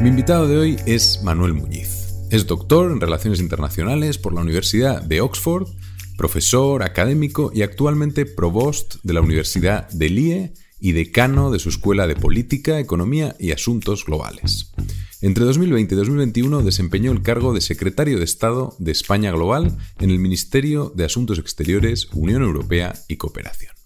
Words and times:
Mi 0.00 0.10
invitado 0.10 0.46
de 0.46 0.56
hoy 0.56 0.76
es 0.86 1.22
Manuel 1.24 1.54
Muñiz. 1.54 2.14
Es 2.30 2.46
doctor 2.46 2.92
en 2.92 3.00
Relaciones 3.00 3.40
Internacionales 3.40 4.16
por 4.16 4.32
la 4.32 4.42
Universidad 4.42 5.02
de 5.02 5.20
Oxford, 5.20 5.66
profesor 6.16 6.84
académico 6.84 7.50
y 7.52 7.62
actualmente 7.62 8.24
provost 8.24 8.96
de 9.02 9.12
la 9.12 9.22
Universidad 9.22 9.88
de 9.90 10.08
Lie 10.08 10.52
y 10.78 10.92
decano 10.92 11.50
de 11.50 11.58
su 11.58 11.68
Escuela 11.68 12.06
de 12.06 12.14
Política, 12.14 12.78
Economía 12.78 13.34
y 13.40 13.50
Asuntos 13.50 14.04
Globales. 14.04 14.72
Entre 15.20 15.44
2020 15.44 15.92
y 15.92 15.98
2021 15.98 16.62
desempeñó 16.62 17.10
el 17.10 17.22
cargo 17.22 17.52
de 17.52 17.60
secretario 17.60 18.18
de 18.18 18.24
Estado 18.24 18.76
de 18.78 18.92
España 18.92 19.32
Global 19.32 19.76
en 19.98 20.10
el 20.10 20.20
Ministerio 20.20 20.92
de 20.94 21.06
Asuntos 21.06 21.40
Exteriores, 21.40 22.06
Unión 22.12 22.42
Europea 22.42 22.94
y 23.08 23.16
Cooperación. 23.16 23.77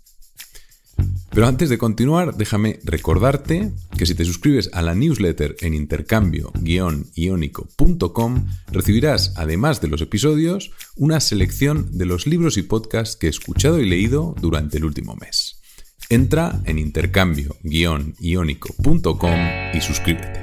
Pero 1.33 1.47
antes 1.47 1.71
de 1.71 1.79
continuar, 1.79 2.37
déjame 2.37 2.81
recordarte 2.85 3.73
que 3.97 4.05
si 4.05 4.15
te 4.15 4.27
suscribes 4.27 4.69
a 4.75 4.83
la 4.83 4.95
newsletter 4.95 5.57
en 5.61 5.73
intercambio-iónico.com, 5.73 8.47
recibirás, 8.71 9.33
además 9.37 9.81
de 9.81 9.89
los 9.89 10.03
episodios, 10.03 10.73
una 10.95 11.21
selección 11.21 11.97
de 11.97 12.05
los 12.05 12.27
libros 12.27 12.59
y 12.59 12.63
podcasts 12.63 13.17
que 13.17 13.29
he 13.29 13.31
escuchado 13.31 13.81
y 13.81 13.89
leído 13.89 14.35
durante 14.41 14.77
el 14.77 14.85
último 14.85 15.17
mes. 15.17 15.59
Entra 16.11 16.61
en 16.67 16.79
intercambio-iónico.com 16.79 19.41
y 19.73 19.81
suscríbete. 19.81 20.42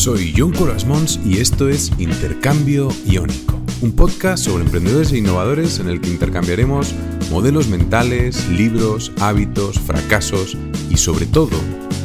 Soy 0.00 0.32
John 0.34 0.52
Colasmons 0.52 1.20
y 1.26 1.40
esto 1.40 1.68
es 1.68 1.92
Intercambio 1.98 2.88
Iónico 3.04 3.60
un 3.82 3.92
podcast 3.92 4.46
sobre 4.46 4.64
emprendedores 4.64 5.12
e 5.12 5.18
innovadores 5.18 5.78
en 5.78 5.90
el 5.90 6.00
que 6.00 6.08
intercambiaremos 6.08 6.94
modelos 7.30 7.68
mentales, 7.68 8.48
libros, 8.48 9.12
hábitos, 9.20 9.78
fracasos 9.78 10.56
y 10.88 10.96
sobre 10.96 11.26
todo 11.26 11.50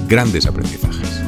grandes 0.09 0.45
aprendizajes. 0.45 1.22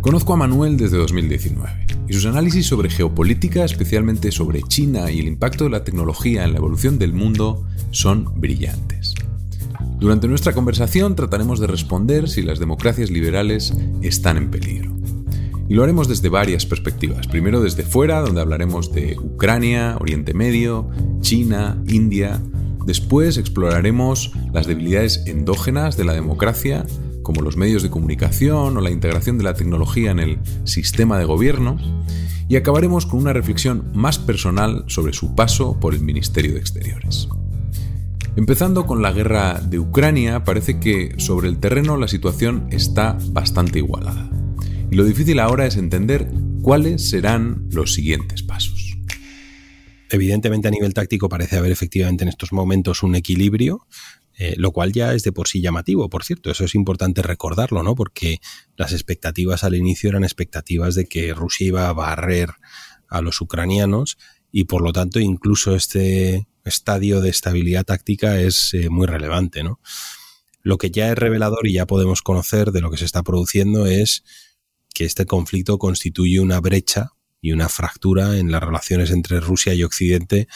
Conozco 0.00 0.32
a 0.32 0.36
Manuel 0.36 0.76
desde 0.76 0.96
2019 0.96 1.86
y 2.08 2.14
sus 2.14 2.26
análisis 2.26 2.66
sobre 2.66 2.90
geopolítica, 2.90 3.64
especialmente 3.64 4.32
sobre 4.32 4.62
China 4.62 5.12
y 5.12 5.20
el 5.20 5.28
impacto 5.28 5.64
de 5.64 5.70
la 5.70 5.84
tecnología 5.84 6.44
en 6.44 6.52
la 6.52 6.58
evolución 6.58 6.98
del 6.98 7.12
mundo, 7.12 7.64
son 7.90 8.40
brillantes. 8.40 9.07
Durante 9.98 10.28
nuestra 10.28 10.52
conversación 10.52 11.16
trataremos 11.16 11.58
de 11.58 11.66
responder 11.66 12.28
si 12.28 12.42
las 12.42 12.60
democracias 12.60 13.10
liberales 13.10 13.74
están 14.00 14.36
en 14.36 14.48
peligro. 14.48 14.96
Y 15.68 15.74
lo 15.74 15.82
haremos 15.82 16.06
desde 16.06 16.28
varias 16.28 16.66
perspectivas. 16.66 17.26
Primero 17.26 17.60
desde 17.60 17.82
fuera, 17.82 18.20
donde 18.20 18.40
hablaremos 18.40 18.92
de 18.92 19.16
Ucrania, 19.18 19.96
Oriente 20.00 20.34
Medio, 20.34 20.88
China, 21.20 21.82
India. 21.88 22.40
Después 22.86 23.38
exploraremos 23.38 24.32
las 24.52 24.68
debilidades 24.68 25.24
endógenas 25.26 25.96
de 25.96 26.04
la 26.04 26.14
democracia, 26.14 26.86
como 27.22 27.42
los 27.42 27.56
medios 27.56 27.82
de 27.82 27.90
comunicación 27.90 28.76
o 28.76 28.80
la 28.80 28.90
integración 28.90 29.36
de 29.36 29.44
la 29.44 29.54
tecnología 29.54 30.12
en 30.12 30.20
el 30.20 30.38
sistema 30.62 31.18
de 31.18 31.24
gobierno. 31.24 31.76
Y 32.48 32.54
acabaremos 32.54 33.04
con 33.04 33.18
una 33.20 33.32
reflexión 33.32 33.90
más 33.94 34.18
personal 34.20 34.84
sobre 34.86 35.12
su 35.12 35.34
paso 35.34 35.78
por 35.80 35.92
el 35.92 36.00
Ministerio 36.00 36.54
de 36.54 36.60
Exteriores. 36.60 37.28
Empezando 38.38 38.86
con 38.86 39.02
la 39.02 39.10
guerra 39.10 39.58
de 39.58 39.80
Ucrania, 39.80 40.44
parece 40.44 40.78
que 40.78 41.12
sobre 41.18 41.48
el 41.48 41.58
terreno 41.58 41.96
la 41.96 42.06
situación 42.06 42.68
está 42.70 43.18
bastante 43.32 43.80
igualada. 43.80 44.30
Y 44.92 44.94
lo 44.94 45.04
difícil 45.04 45.40
ahora 45.40 45.66
es 45.66 45.76
entender 45.76 46.30
cuáles 46.62 47.10
serán 47.10 47.66
los 47.72 47.94
siguientes 47.94 48.44
pasos. 48.44 48.96
Evidentemente 50.08 50.68
a 50.68 50.70
nivel 50.70 50.94
táctico 50.94 51.28
parece 51.28 51.56
haber 51.56 51.72
efectivamente 51.72 52.22
en 52.22 52.28
estos 52.28 52.52
momentos 52.52 53.02
un 53.02 53.16
equilibrio, 53.16 53.88
eh, 54.38 54.54
lo 54.56 54.70
cual 54.70 54.92
ya 54.92 55.14
es 55.14 55.24
de 55.24 55.32
por 55.32 55.48
sí 55.48 55.60
llamativo, 55.60 56.08
por 56.08 56.22
cierto, 56.22 56.52
eso 56.52 56.64
es 56.64 56.76
importante 56.76 57.22
recordarlo, 57.22 57.82
¿no? 57.82 57.96
Porque 57.96 58.38
las 58.76 58.92
expectativas 58.92 59.64
al 59.64 59.74
inicio 59.74 60.10
eran 60.10 60.22
expectativas 60.22 60.94
de 60.94 61.06
que 61.06 61.34
Rusia 61.34 61.66
iba 61.66 61.88
a 61.88 61.92
barrer 61.92 62.50
a 63.08 63.20
los 63.20 63.40
ucranianos 63.40 64.16
y 64.52 64.64
por 64.64 64.82
lo 64.82 64.92
tanto 64.92 65.18
incluso 65.18 65.74
este 65.74 66.46
estadio 66.68 67.20
de 67.20 67.30
estabilidad 67.30 67.84
táctica 67.84 68.40
es 68.40 68.74
eh, 68.74 68.88
muy 68.90 69.06
relevante, 69.06 69.62
¿no? 69.62 69.80
Lo 70.62 70.78
que 70.78 70.90
ya 70.90 71.10
es 71.10 71.18
revelador 71.18 71.66
y 71.66 71.74
ya 71.74 71.86
podemos 71.86 72.22
conocer 72.22 72.72
de 72.72 72.80
lo 72.80 72.90
que 72.90 72.96
se 72.96 73.04
está 73.04 73.22
produciendo 73.22 73.86
es 73.86 74.22
que 74.94 75.04
este 75.04 75.26
conflicto 75.26 75.78
constituye 75.78 76.40
una 76.40 76.60
brecha 76.60 77.12
y 77.40 77.52
una 77.52 77.68
fractura 77.68 78.38
en 78.38 78.50
las 78.50 78.62
relaciones 78.62 79.10
entre 79.10 79.40
Rusia 79.40 79.74
y 79.74 79.82
Occidente 79.82 80.48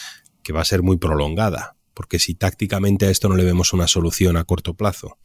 que 0.43 0.53
va 0.53 0.61
a 0.61 0.65
ser 0.65 0.83
muy 0.83 0.97
prolongada, 0.97 1.77
porque 1.93 2.19
si 2.19 2.35
tácticamente 2.35 3.05
a 3.05 3.09
esto 3.09 3.29
no 3.29 3.35
le 3.35 3.45
vemos 3.45 3.73
una 3.73 3.87
solución 3.87 4.37
a 4.37 4.43
corto 4.43 4.75
plazo, 4.75 5.17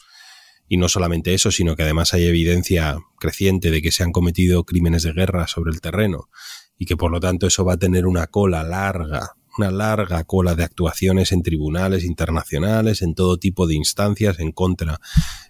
y 0.68 0.76
no 0.76 0.88
solamente 0.88 1.34
eso, 1.34 1.50
sino 1.50 1.74
que 1.74 1.82
además 1.82 2.12
hay 2.14 2.26
evidencia 2.26 2.98
creciente 3.18 3.70
de 3.70 3.80
que 3.82 3.90
se 3.90 4.02
han 4.02 4.12
cometido 4.12 4.64
crímenes 4.64 5.02
de 5.02 5.12
guerra 5.12 5.46
sobre 5.46 5.72
el 5.72 5.80
terreno 5.80 6.28
y 6.76 6.84
que 6.86 6.96
por 6.96 7.10
lo 7.10 7.20
tanto 7.20 7.46
eso 7.46 7.64
va 7.64 7.74
a 7.74 7.78
tener 7.78 8.06
una 8.06 8.26
cola 8.26 8.62
larga 8.62 9.34
una 9.58 9.70
larga 9.70 10.24
cola 10.24 10.54
de 10.54 10.64
actuaciones 10.64 11.32
en 11.32 11.42
tribunales 11.42 12.04
internacionales, 12.04 13.02
en 13.02 13.14
todo 13.14 13.38
tipo 13.38 13.66
de 13.66 13.74
instancias 13.74 14.38
en 14.38 14.52
contra 14.52 15.00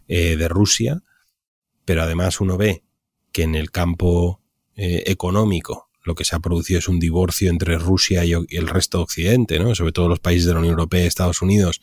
eh, 0.08 0.36
de 0.36 0.48
Rusia, 0.48 1.02
pero 1.84 2.02
además 2.02 2.40
uno 2.40 2.56
ve 2.56 2.82
que 3.32 3.42
en 3.42 3.54
el 3.54 3.70
campo 3.70 4.42
eh, 4.74 5.04
económico 5.06 5.88
lo 6.02 6.14
que 6.14 6.24
se 6.24 6.34
ha 6.34 6.40
producido 6.40 6.78
es 6.78 6.88
un 6.88 6.98
divorcio 6.98 7.50
entre 7.50 7.78
Rusia 7.78 8.24
y, 8.24 8.32
el 8.32 8.68
resto 8.68 8.98
de 8.98 9.04
Occidente, 9.04 9.58
¿no? 9.58 9.74
sobre 9.74 9.92
todo 9.92 10.08
los 10.08 10.20
países 10.20 10.46
de 10.46 10.54
la 10.54 10.60
Unión 10.60 10.72
Europea 10.72 11.04
y 11.04 11.06
Estados 11.06 11.42
Unidos, 11.42 11.80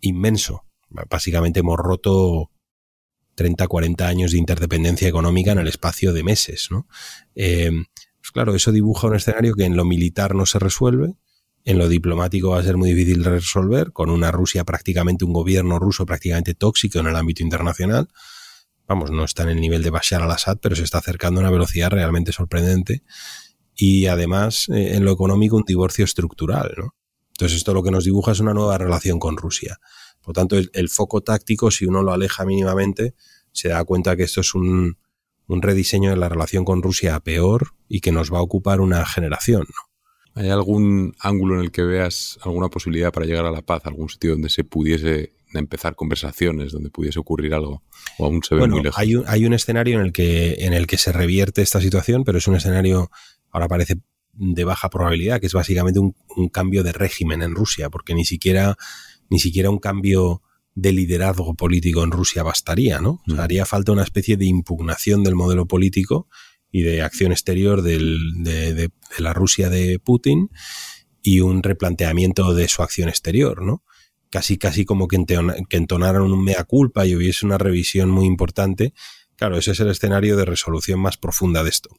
inmenso. 0.00 0.64
Básicamente 0.88 1.60
hemos 1.60 1.76
roto 1.76 2.50
30, 3.34 3.66
40 3.66 4.06
años 4.06 4.32
de 4.32 4.38
interdependencia 4.38 5.08
económica 5.08 5.52
en 5.52 5.58
el 5.58 5.68
espacio 5.68 6.12
de 6.12 6.22
meses. 6.22 6.68
¿no? 6.70 6.86
Eh, 7.34 7.70
pues 8.20 8.30
claro, 8.32 8.54
eso 8.54 8.72
dibuja 8.72 9.08
un 9.08 9.16
escenario 9.16 9.54
que 9.54 9.64
en 9.64 9.76
lo 9.76 9.84
militar 9.84 10.34
no 10.34 10.46
se 10.46 10.58
resuelve, 10.58 11.14
en 11.64 11.78
lo 11.78 11.88
diplomático 11.88 12.50
va 12.50 12.60
a 12.60 12.62
ser 12.62 12.76
muy 12.76 12.92
difícil 12.92 13.22
de 13.22 13.30
resolver, 13.30 13.92
con 13.92 14.10
una 14.10 14.30
Rusia 14.30 14.64
prácticamente, 14.64 15.24
un 15.24 15.32
gobierno 15.32 15.78
ruso 15.78 16.04
prácticamente 16.04 16.54
tóxico 16.54 16.98
en 16.98 17.06
el 17.06 17.16
ámbito 17.16 17.42
internacional. 17.42 18.08
Vamos, 18.86 19.10
no 19.10 19.24
está 19.24 19.44
en 19.44 19.50
el 19.50 19.60
nivel 19.60 19.82
de 19.82 19.88
Bashar 19.88 20.22
al-Assad, 20.22 20.58
pero 20.60 20.76
se 20.76 20.84
está 20.84 20.98
acercando 20.98 21.40
a 21.40 21.42
una 21.42 21.50
velocidad 21.50 21.90
realmente 21.90 22.32
sorprendente. 22.32 23.02
Y 23.74 24.06
además, 24.06 24.68
eh, 24.68 24.94
en 24.94 25.04
lo 25.04 25.12
económico, 25.12 25.56
un 25.56 25.64
divorcio 25.66 26.04
estructural, 26.04 26.74
¿no? 26.76 26.94
Entonces, 27.30 27.58
esto 27.58 27.74
lo 27.74 27.82
que 27.82 27.90
nos 27.90 28.04
dibuja 28.04 28.32
es 28.32 28.40
una 28.40 28.54
nueva 28.54 28.78
relación 28.78 29.18
con 29.18 29.36
Rusia. 29.36 29.80
Por 30.20 30.28
lo 30.28 30.40
tanto, 30.40 30.56
el, 30.56 30.88
foco 30.88 31.22
táctico, 31.22 31.70
si 31.70 31.84
uno 31.84 32.02
lo 32.02 32.12
aleja 32.12 32.44
mínimamente, 32.44 33.14
se 33.50 33.70
da 33.70 33.82
cuenta 33.84 34.16
que 34.16 34.22
esto 34.22 34.42
es 34.42 34.54
un, 34.54 34.98
un 35.48 35.62
rediseño 35.62 36.10
de 36.10 36.16
la 36.16 36.28
relación 36.28 36.64
con 36.64 36.82
Rusia 36.82 37.16
a 37.16 37.20
peor 37.20 37.74
y 37.88 38.00
que 38.00 38.12
nos 38.12 38.32
va 38.32 38.38
a 38.38 38.42
ocupar 38.42 38.80
una 38.80 39.04
generación, 39.04 39.62
¿no? 39.62 39.93
¿Hay 40.34 40.48
algún 40.50 41.14
ángulo 41.20 41.56
en 41.56 41.60
el 41.60 41.70
que 41.70 41.82
veas 41.82 42.38
alguna 42.42 42.68
posibilidad 42.68 43.12
para 43.12 43.26
llegar 43.26 43.46
a 43.46 43.50
la 43.50 43.62
paz? 43.62 43.82
¿Algún 43.84 44.08
sitio 44.08 44.32
donde 44.32 44.48
se 44.48 44.64
pudiese 44.64 45.32
empezar 45.54 45.94
conversaciones, 45.94 46.72
donde 46.72 46.90
pudiese 46.90 47.20
ocurrir 47.20 47.54
algo? 47.54 47.82
¿O 48.18 48.26
aún 48.26 48.42
se 48.42 48.56
ve 48.56 48.66
muy 48.66 48.82
lejos? 48.82 48.98
Hay 48.98 49.14
un, 49.14 49.24
hay 49.28 49.46
un 49.46 49.54
escenario 49.54 50.00
en 50.00 50.06
el, 50.06 50.12
que, 50.12 50.56
en 50.58 50.72
el 50.72 50.86
que 50.86 50.98
se 50.98 51.12
revierte 51.12 51.62
esta 51.62 51.80
situación, 51.80 52.24
pero 52.24 52.38
es 52.38 52.48
un 52.48 52.56
escenario, 52.56 53.10
ahora 53.50 53.68
parece 53.68 54.00
de 54.32 54.64
baja 54.64 54.90
probabilidad, 54.90 55.40
que 55.40 55.46
es 55.46 55.52
básicamente 55.52 56.00
un, 56.00 56.14
cambio 56.52 56.82
de 56.82 56.92
régimen 56.92 57.42
en 57.42 57.54
Rusia, 57.54 57.88
porque 57.88 58.14
ni 58.14 58.24
siquiera, 58.24 58.76
ni 59.30 59.38
siquiera 59.38 59.70
un 59.70 59.78
cambio 59.78 60.42
de 60.74 60.90
liderazgo 60.90 61.54
político 61.54 62.02
en 62.02 62.10
Rusia 62.10 62.42
bastaría, 62.42 63.00
¿no? 63.00 63.22
Mm. 63.26 63.38
haría 63.38 63.64
falta 63.64 63.92
una 63.92 64.02
especie 64.02 64.36
de 64.36 64.46
impugnación 64.46 65.22
del 65.22 65.36
modelo 65.36 65.66
político 65.66 66.26
y 66.74 66.82
de 66.82 67.02
acción 67.02 67.30
exterior 67.30 67.82
de, 67.82 68.90
la 69.18 69.32
Rusia 69.32 69.70
de 69.70 70.00
Putin 70.00 70.50
y 71.22 71.38
un 71.38 71.62
replanteamiento 71.62 72.52
de 72.52 72.66
su 72.66 72.82
acción 72.82 73.08
exterior, 73.08 73.62
¿no? 73.62 73.84
Casi, 74.28 74.58
casi 74.58 74.84
como 74.84 75.06
que, 75.06 75.24
entonaran 75.70 76.22
un 76.22 76.42
mea 76.42 76.64
culpa 76.64 77.06
y 77.06 77.14
hubiese 77.14 77.46
una 77.46 77.58
revisión 77.58 78.10
muy 78.10 78.26
importante. 78.26 78.92
Claro, 79.36 79.56
ese 79.56 79.70
es 79.70 79.78
el 79.78 79.88
escenario 79.88 80.36
de 80.36 80.46
resolución 80.46 80.98
más 80.98 81.16
profunda 81.16 81.62
de 81.62 81.70
esto. 81.70 81.90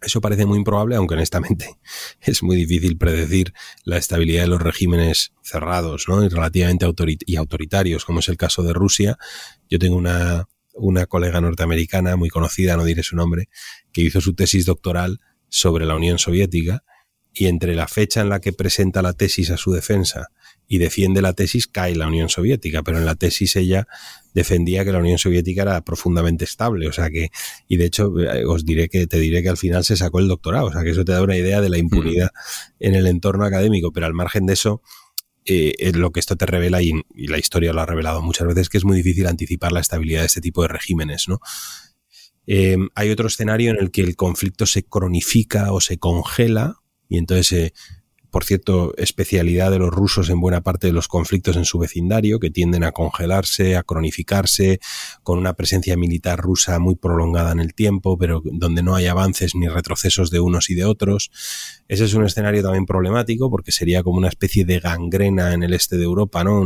Eso 0.00 0.20
parece 0.20 0.46
muy 0.46 0.58
improbable, 0.58 0.94
aunque 0.94 1.14
honestamente 1.14 1.80
es 2.20 2.44
muy 2.44 2.54
difícil 2.54 2.96
predecir 2.96 3.52
la 3.82 3.96
estabilidad 3.96 4.42
de 4.42 4.48
los 4.48 4.62
regímenes 4.62 5.32
cerrados 5.42 6.04
¿no? 6.06 6.22
y 6.22 6.28
relativamente 6.28 6.86
autoritarios, 6.86 8.04
como 8.04 8.20
es 8.20 8.28
el 8.28 8.36
caso 8.36 8.62
de 8.62 8.74
Rusia. 8.74 9.18
Yo 9.68 9.80
tengo 9.80 9.96
una, 9.96 10.46
una 10.74 11.06
colega 11.06 11.40
norteamericana 11.40 12.16
muy 12.16 12.28
conocida, 12.28 12.76
no 12.76 12.84
diré 12.84 13.02
su 13.02 13.16
nombre, 13.16 13.48
que 13.92 14.02
hizo 14.02 14.20
su 14.20 14.34
tesis 14.34 14.66
doctoral 14.66 15.20
sobre 15.48 15.86
la 15.86 15.96
Unión 15.96 16.18
Soviética 16.18 16.84
y 17.34 17.46
entre 17.46 17.74
la 17.74 17.88
fecha 17.88 18.20
en 18.20 18.28
la 18.28 18.40
que 18.40 18.52
presenta 18.52 19.02
la 19.02 19.12
tesis 19.12 19.50
a 19.50 19.56
su 19.56 19.72
defensa 19.72 20.28
y 20.66 20.78
defiende 20.78 21.22
la 21.22 21.32
tesis 21.32 21.66
cae 21.66 21.94
la 21.94 22.06
Unión 22.06 22.28
Soviética, 22.28 22.82
pero 22.82 22.98
en 22.98 23.04
la 23.04 23.14
tesis 23.14 23.56
ella 23.56 23.86
defendía 24.32 24.84
que 24.84 24.92
la 24.92 24.98
Unión 24.98 25.18
Soviética 25.18 25.62
era 25.62 25.80
profundamente 25.82 26.44
estable, 26.44 26.88
o 26.88 26.92
sea 26.92 27.10
que, 27.10 27.28
y 27.68 27.76
de 27.76 27.84
hecho 27.86 28.18
eh, 28.20 28.44
os 28.46 28.64
diré 28.64 28.88
que, 28.88 29.06
te 29.06 29.18
diré 29.18 29.42
que 29.42 29.50
al 29.50 29.58
final 29.58 29.84
se 29.84 29.96
sacó 29.96 30.18
el 30.18 30.28
doctorado, 30.28 30.66
o 30.66 30.72
sea 30.72 30.82
que 30.82 30.90
eso 30.90 31.04
te 31.04 31.12
da 31.12 31.22
una 31.22 31.36
idea 31.36 31.60
de 31.60 31.68
la 31.68 31.78
impunidad 31.78 32.30
en 32.80 32.94
el 32.94 33.06
entorno 33.06 33.44
académico, 33.44 33.92
pero 33.92 34.06
al 34.06 34.14
margen 34.14 34.46
de 34.46 34.54
eso, 34.54 34.82
eh, 35.44 35.92
lo 35.94 36.12
que 36.12 36.20
esto 36.20 36.36
te 36.36 36.46
revela, 36.46 36.82
y, 36.82 36.92
la 37.14 37.38
historia 37.38 37.72
lo 37.72 37.80
ha 37.80 37.86
revelado 37.86 38.22
muchas 38.22 38.46
veces, 38.46 38.68
que 38.68 38.78
es 38.78 38.84
muy 38.84 38.96
difícil 38.96 39.26
anticipar 39.26 39.72
la 39.72 39.80
estabilidad 39.80 40.20
de 40.20 40.26
este 40.26 40.40
tipo 40.40 40.62
de 40.62 40.68
regímenes, 40.68 41.28
¿no? 41.28 41.40
Eh, 42.46 42.76
hay 42.94 43.10
otro 43.10 43.28
escenario 43.28 43.70
en 43.70 43.78
el 43.78 43.90
que 43.90 44.00
el 44.00 44.16
conflicto 44.16 44.66
se 44.66 44.82
cronifica 44.82 45.72
o 45.72 45.80
se 45.80 45.98
congela 45.98 46.82
y 47.08 47.18
entonces 47.18 47.52
eh, 47.52 47.72
por 48.32 48.44
cierto, 48.44 48.94
especialidad 48.96 49.70
de 49.70 49.78
los 49.78 49.90
rusos 49.90 50.30
en 50.30 50.40
buena 50.40 50.62
parte 50.62 50.86
de 50.86 50.94
los 50.94 51.06
conflictos 51.06 51.54
en 51.58 51.66
su 51.66 51.78
vecindario, 51.78 52.40
que 52.40 52.48
tienden 52.48 52.82
a 52.82 52.92
congelarse, 52.92 53.76
a 53.76 53.82
cronificarse, 53.82 54.80
con 55.22 55.38
una 55.38 55.52
presencia 55.52 55.98
militar 55.98 56.40
rusa 56.40 56.78
muy 56.78 56.94
prolongada 56.94 57.52
en 57.52 57.60
el 57.60 57.74
tiempo, 57.74 58.16
pero 58.16 58.40
donde 58.42 58.82
no 58.82 58.94
hay 58.94 59.04
avances 59.04 59.54
ni 59.54 59.68
retrocesos 59.68 60.30
de 60.30 60.40
unos 60.40 60.70
y 60.70 60.74
de 60.74 60.86
otros. 60.86 61.30
Ese 61.88 62.06
es 62.06 62.14
un 62.14 62.24
escenario 62.24 62.62
también 62.62 62.86
problemático 62.86 63.50
porque 63.50 63.70
sería 63.70 64.02
como 64.02 64.16
una 64.16 64.28
especie 64.28 64.64
de 64.64 64.80
gangrena 64.80 65.52
en 65.52 65.62
el 65.62 65.74
este 65.74 65.98
de 65.98 66.04
Europa, 66.04 66.42
¿no? 66.42 66.58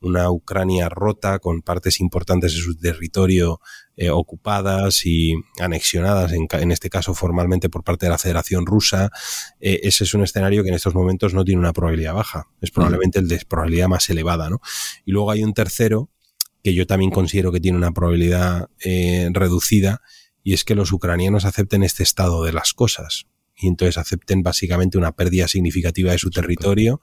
Una, 0.00 0.30
Ucrania 0.32 0.88
rota 0.88 1.38
con 1.38 1.62
partes 1.62 2.00
importantes 2.00 2.54
de 2.54 2.60
su 2.60 2.74
territorio 2.76 3.60
eh, 3.96 4.10
ocupadas 4.10 5.06
y 5.06 5.34
anexionadas, 5.60 6.32
en, 6.32 6.48
en, 6.50 6.72
este 6.72 6.90
caso 6.90 7.14
formalmente 7.14 7.68
por 7.68 7.84
parte 7.84 8.06
de 8.06 8.10
la 8.10 8.18
Federación 8.18 8.66
Rusa, 8.66 9.10
eh, 9.60 9.80
ese 9.84 10.04
es 10.04 10.14
un 10.14 10.24
escenario 10.24 10.62
que 10.62 10.70
en 10.70 10.74
estos 10.74 10.94
momentos 10.94 11.32
no 11.32 11.44
tiene 11.44 11.60
una 11.60 11.72
probabilidad 11.72 12.14
baja, 12.14 12.48
es 12.60 12.70
probablemente 12.70 13.20
el 13.20 13.28
de 13.28 13.40
probabilidad 13.48 13.88
más 13.88 14.10
elevada, 14.10 14.50
¿no? 14.50 14.60
Y 15.04 15.12
luego 15.12 15.30
hay 15.30 15.44
un 15.44 15.54
tercero 15.54 16.10
que 16.62 16.74
yo 16.74 16.86
también 16.86 17.10
considero 17.10 17.52
que 17.52 17.60
tiene 17.60 17.78
una 17.78 17.92
probabilidad 17.92 18.68
eh, 18.84 19.28
reducida, 19.32 20.02
y 20.42 20.54
es 20.54 20.64
que 20.64 20.74
los 20.74 20.92
ucranianos 20.92 21.44
acepten 21.44 21.82
este 21.82 22.02
estado 22.02 22.44
de 22.44 22.52
las 22.52 22.74
cosas 22.74 23.26
y 23.64 23.68
entonces 23.68 23.96
acepten 23.96 24.42
básicamente 24.42 24.98
una 24.98 25.12
pérdida 25.12 25.48
significativa 25.48 26.12
de 26.12 26.18
su 26.18 26.30
territorio, 26.30 27.00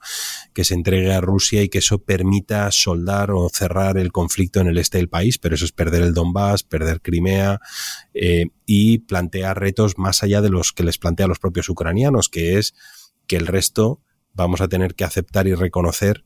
que 0.54 0.62
se 0.62 0.74
entregue 0.74 1.12
a 1.12 1.20
Rusia 1.20 1.62
y 1.62 1.68
que 1.68 1.78
eso 1.78 1.98
permita 1.98 2.70
soldar 2.70 3.32
o 3.32 3.48
cerrar 3.48 3.98
el 3.98 4.12
conflicto 4.12 4.60
en 4.60 4.68
el 4.68 4.78
este 4.78 4.98
del 4.98 5.08
país, 5.08 5.38
pero 5.38 5.56
eso 5.56 5.64
es 5.64 5.72
perder 5.72 6.02
el 6.02 6.14
Donbass, 6.14 6.62
perder 6.62 7.00
Crimea 7.00 7.60
eh, 8.14 8.46
y 8.64 8.98
plantear 8.98 9.58
retos 9.58 9.98
más 9.98 10.22
allá 10.22 10.40
de 10.40 10.50
los 10.50 10.72
que 10.72 10.84
les 10.84 10.98
plantea 10.98 11.26
a 11.26 11.28
los 11.28 11.40
propios 11.40 11.68
ucranianos, 11.68 12.28
que 12.28 12.58
es 12.58 12.74
que 13.26 13.36
el 13.36 13.48
resto 13.48 14.00
vamos 14.32 14.60
a 14.60 14.68
tener 14.68 14.94
que 14.94 15.04
aceptar 15.04 15.48
y 15.48 15.54
reconocer 15.54 16.24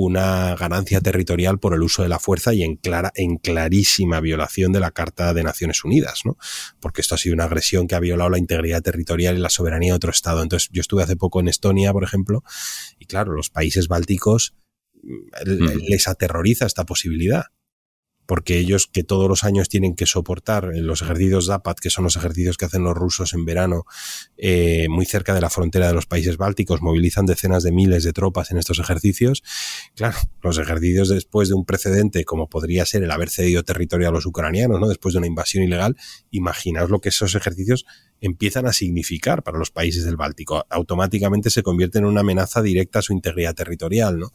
una 0.00 0.54
ganancia 0.54 1.00
territorial 1.00 1.58
por 1.58 1.74
el 1.74 1.82
uso 1.82 2.04
de 2.04 2.08
la 2.08 2.20
fuerza 2.20 2.54
y 2.54 2.62
en 2.62 2.76
clara, 2.76 3.10
en 3.16 3.36
clarísima 3.36 4.20
violación 4.20 4.70
de 4.70 4.78
la 4.78 4.92
Carta 4.92 5.34
de 5.34 5.42
Naciones 5.42 5.82
Unidas, 5.82 6.20
¿no? 6.24 6.36
Porque 6.78 7.00
esto 7.00 7.16
ha 7.16 7.18
sido 7.18 7.34
una 7.34 7.46
agresión 7.46 7.88
que 7.88 7.96
ha 7.96 8.00
violado 8.00 8.30
la 8.30 8.38
integridad 8.38 8.80
territorial 8.80 9.36
y 9.36 9.40
la 9.40 9.50
soberanía 9.50 9.90
de 9.94 9.96
otro 9.96 10.12
Estado. 10.12 10.40
Entonces, 10.44 10.68
yo 10.70 10.82
estuve 10.82 11.02
hace 11.02 11.16
poco 11.16 11.40
en 11.40 11.48
Estonia, 11.48 11.92
por 11.92 12.04
ejemplo, 12.04 12.44
y 13.00 13.06
claro, 13.06 13.32
los 13.32 13.50
países 13.50 13.88
bálticos 13.88 14.54
mm. 15.02 15.88
les 15.88 16.06
aterroriza 16.06 16.64
esta 16.64 16.86
posibilidad 16.86 17.46
porque 18.28 18.58
ellos 18.58 18.86
que 18.86 19.04
todos 19.04 19.26
los 19.26 19.42
años 19.42 19.70
tienen 19.70 19.94
que 19.94 20.04
soportar 20.04 20.70
los 20.74 21.00
ejercicios 21.00 21.46
Zapad, 21.46 21.76
que 21.76 21.88
son 21.88 22.04
los 22.04 22.14
ejercicios 22.14 22.58
que 22.58 22.66
hacen 22.66 22.84
los 22.84 22.94
rusos 22.94 23.32
en 23.32 23.46
verano, 23.46 23.86
eh, 24.36 24.86
muy 24.90 25.06
cerca 25.06 25.32
de 25.32 25.40
la 25.40 25.48
frontera 25.48 25.86
de 25.86 25.94
los 25.94 26.04
países 26.04 26.36
bálticos, 26.36 26.82
movilizan 26.82 27.24
decenas 27.24 27.62
de 27.62 27.72
miles 27.72 28.04
de 28.04 28.12
tropas 28.12 28.50
en 28.50 28.58
estos 28.58 28.80
ejercicios. 28.80 29.42
Claro, 29.96 30.18
los 30.42 30.58
ejercicios 30.58 31.08
después 31.08 31.48
de 31.48 31.54
un 31.54 31.64
precedente 31.64 32.26
como 32.26 32.50
podría 32.50 32.84
ser 32.84 33.02
el 33.02 33.10
haber 33.12 33.30
cedido 33.30 33.62
territorio 33.62 34.08
a 34.08 34.12
los 34.12 34.26
ucranianos, 34.26 34.78
¿no? 34.78 34.88
después 34.88 35.14
de 35.14 35.20
una 35.20 35.26
invasión 35.26 35.64
ilegal, 35.64 35.96
imaginaos 36.30 36.90
lo 36.90 37.00
que 37.00 37.08
esos 37.08 37.34
ejercicios 37.34 37.86
empiezan 38.20 38.66
a 38.66 38.74
significar 38.74 39.42
para 39.42 39.56
los 39.56 39.70
países 39.70 40.04
del 40.04 40.16
Báltico. 40.16 40.66
Automáticamente 40.68 41.48
se 41.48 41.62
convierten 41.62 42.02
en 42.02 42.10
una 42.10 42.20
amenaza 42.20 42.60
directa 42.60 42.98
a 42.98 43.02
su 43.02 43.14
integridad 43.14 43.54
territorial, 43.54 44.18
¿no? 44.18 44.32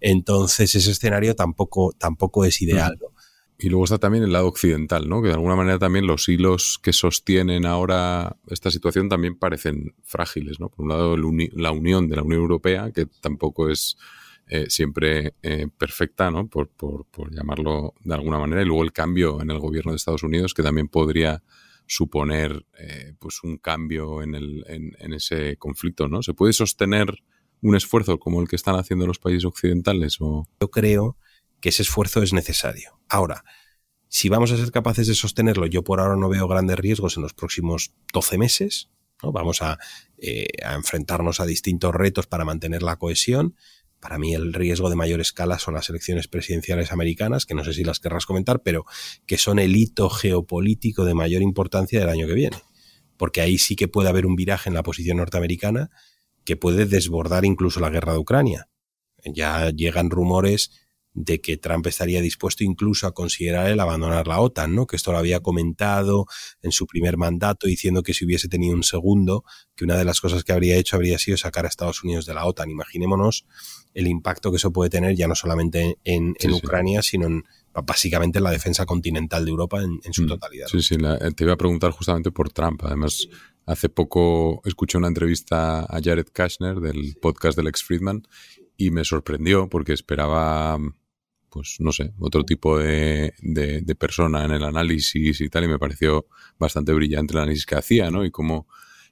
Entonces 0.00 0.74
ese 0.74 0.90
escenario 0.90 1.36
tampoco, 1.36 1.92
tampoco 1.96 2.44
es 2.44 2.60
ideal, 2.60 2.98
¿no? 3.00 3.15
Y 3.58 3.70
luego 3.70 3.84
está 3.84 3.98
también 3.98 4.22
el 4.22 4.32
lado 4.32 4.48
occidental, 4.48 5.08
¿no? 5.08 5.22
Que 5.22 5.28
de 5.28 5.34
alguna 5.34 5.56
manera 5.56 5.78
también 5.78 6.06
los 6.06 6.28
hilos 6.28 6.78
que 6.82 6.92
sostienen 6.92 7.64
ahora 7.64 8.36
esta 8.48 8.70
situación 8.70 9.08
también 9.08 9.38
parecen 9.38 9.94
frágiles, 10.02 10.60
¿no? 10.60 10.68
Por 10.68 10.84
un 10.84 10.90
lado, 10.90 11.16
la 11.16 11.70
unión 11.70 12.08
de 12.08 12.16
la 12.16 12.22
Unión 12.22 12.42
Europea, 12.42 12.90
que 12.92 13.06
tampoco 13.06 13.70
es 13.70 13.96
eh, 14.48 14.66
siempre 14.68 15.34
eh, 15.42 15.68
perfecta, 15.76 16.30
¿no? 16.30 16.48
Por, 16.48 16.68
por, 16.68 17.06
por, 17.06 17.34
llamarlo 17.34 17.94
de 18.04 18.14
alguna 18.14 18.38
manera. 18.38 18.60
Y 18.60 18.66
luego 18.66 18.84
el 18.84 18.92
cambio 18.92 19.40
en 19.40 19.50
el 19.50 19.58
gobierno 19.58 19.92
de 19.92 19.96
Estados 19.96 20.22
Unidos, 20.22 20.52
que 20.52 20.62
también 20.62 20.88
podría 20.88 21.42
suponer 21.86 22.66
eh, 22.78 23.14
pues 23.18 23.42
un 23.42 23.56
cambio 23.56 24.22
en, 24.22 24.34
el, 24.34 24.64
en, 24.68 24.92
en 24.98 25.14
ese 25.14 25.56
conflicto, 25.56 26.08
¿no? 26.08 26.22
¿Se 26.22 26.34
puede 26.34 26.52
sostener 26.52 27.22
un 27.62 27.74
esfuerzo 27.74 28.18
como 28.18 28.42
el 28.42 28.48
que 28.48 28.56
están 28.56 28.76
haciendo 28.76 29.06
los 29.06 29.18
países 29.18 29.46
occidentales? 29.46 30.18
O... 30.20 30.46
Yo 30.60 30.70
creo 30.70 31.16
que 31.66 31.70
ese 31.70 31.82
esfuerzo 31.82 32.22
es 32.22 32.32
necesario. 32.32 33.00
Ahora, 33.08 33.42
si 34.06 34.28
vamos 34.28 34.52
a 34.52 34.56
ser 34.56 34.70
capaces 34.70 35.08
de 35.08 35.16
sostenerlo, 35.16 35.66
yo 35.66 35.82
por 35.82 35.98
ahora 35.98 36.14
no 36.14 36.28
veo 36.28 36.46
grandes 36.46 36.78
riesgos 36.78 37.16
en 37.16 37.24
los 37.24 37.34
próximos 37.34 37.92
12 38.12 38.38
meses. 38.38 38.88
Vamos 39.20 39.62
a, 39.62 39.76
eh, 40.16 40.46
a 40.64 40.76
enfrentarnos 40.76 41.40
a 41.40 41.44
distintos 41.44 41.92
retos 41.92 42.28
para 42.28 42.44
mantener 42.44 42.84
la 42.84 42.98
cohesión. 42.98 43.56
Para 43.98 44.16
mí 44.16 44.32
el 44.32 44.54
riesgo 44.54 44.90
de 44.90 44.94
mayor 44.94 45.20
escala 45.20 45.58
son 45.58 45.74
las 45.74 45.90
elecciones 45.90 46.28
presidenciales 46.28 46.92
americanas, 46.92 47.46
que 47.46 47.56
no 47.56 47.64
sé 47.64 47.72
si 47.72 47.82
las 47.82 47.98
querrás 47.98 48.26
comentar, 48.26 48.62
pero 48.62 48.84
que 49.26 49.36
son 49.36 49.58
el 49.58 49.74
hito 49.74 50.08
geopolítico 50.08 51.04
de 51.04 51.14
mayor 51.14 51.42
importancia 51.42 51.98
del 51.98 52.10
año 52.10 52.28
que 52.28 52.34
viene. 52.34 52.58
Porque 53.16 53.40
ahí 53.40 53.58
sí 53.58 53.74
que 53.74 53.88
puede 53.88 54.08
haber 54.08 54.24
un 54.24 54.36
viraje 54.36 54.70
en 54.70 54.74
la 54.74 54.84
posición 54.84 55.16
norteamericana 55.16 55.90
que 56.44 56.56
puede 56.56 56.86
desbordar 56.86 57.44
incluso 57.44 57.80
la 57.80 57.90
guerra 57.90 58.12
de 58.12 58.20
Ucrania. 58.20 58.68
Ya 59.24 59.70
llegan 59.70 60.10
rumores 60.10 60.85
de 61.16 61.40
que 61.40 61.56
Trump 61.56 61.86
estaría 61.86 62.20
dispuesto 62.20 62.62
incluso 62.62 63.06
a 63.06 63.14
considerar 63.14 63.70
el 63.70 63.80
abandonar 63.80 64.28
la 64.28 64.38
OTAN, 64.38 64.74
¿no? 64.74 64.86
Que 64.86 64.96
esto 64.96 65.12
lo 65.12 65.18
había 65.18 65.40
comentado 65.40 66.26
en 66.60 66.72
su 66.72 66.86
primer 66.86 67.16
mandato 67.16 67.66
diciendo 67.66 68.02
que 68.02 68.12
si 68.12 68.26
hubiese 68.26 68.48
tenido 68.48 68.74
un 68.74 68.82
segundo, 68.82 69.42
que 69.74 69.84
una 69.84 69.96
de 69.96 70.04
las 70.04 70.20
cosas 70.20 70.44
que 70.44 70.52
habría 70.52 70.76
hecho 70.76 70.94
habría 70.94 71.18
sido 71.18 71.38
sacar 71.38 71.64
a 71.64 71.68
Estados 71.68 72.04
Unidos 72.04 72.26
de 72.26 72.34
la 72.34 72.44
OTAN. 72.44 72.68
Imaginémonos 72.68 73.46
el 73.94 74.08
impacto 74.08 74.50
que 74.50 74.58
eso 74.58 74.70
puede 74.72 74.90
tener 74.90 75.16
ya 75.16 75.26
no 75.26 75.34
solamente 75.34 75.96
en, 76.04 76.36
Ucrania, 76.52 77.00
sino 77.00 77.26
en, 77.26 77.44
básicamente 77.72 78.36
en 78.38 78.44
la 78.44 78.50
defensa 78.50 78.84
continental 78.84 79.46
de 79.46 79.50
Europa 79.50 79.82
en, 79.82 80.12
su 80.12 80.24
mm. 80.24 80.28
totalidad. 80.28 80.66
Sí, 80.66 80.82
sí, 80.82 80.96
te 81.34 81.44
iba 81.44 81.54
a 81.54 81.56
preguntar 81.56 81.92
justamente 81.92 82.30
por 82.30 82.52
Trump. 82.52 82.82
Además, 82.84 83.26
hace 83.64 83.88
poco 83.88 84.60
escuché 84.66 84.98
una 84.98 85.08
entrevista 85.08 85.80
a 85.80 86.00
Jared 86.02 86.26
Kushner 86.26 86.80
del 86.80 87.16
podcast 87.22 87.56
del 87.56 87.68
ex 87.68 87.82
Friedman 87.82 88.22
y 88.76 88.90
me 88.90 89.02
sorprendió 89.02 89.70
porque 89.70 89.94
esperaba 89.94 90.78
pues 91.56 91.76
no 91.80 91.90
sé, 91.90 92.12
otro 92.18 92.44
tipo 92.44 92.78
de, 92.78 93.32
de, 93.40 93.94
persona 93.94 94.44
en 94.44 94.50
el 94.50 94.62
análisis 94.62 95.40
y 95.40 95.48
tal, 95.48 95.64
y 95.64 95.68
me 95.68 95.78
pareció 95.78 96.26
bastante 96.58 96.92
brillante 96.92 97.32
el 97.32 97.38
análisis 97.38 97.64
que 97.64 97.76
hacía, 97.76 98.10
¿no? 98.10 98.26
Y 98.26 98.30
cómo, 98.30 98.68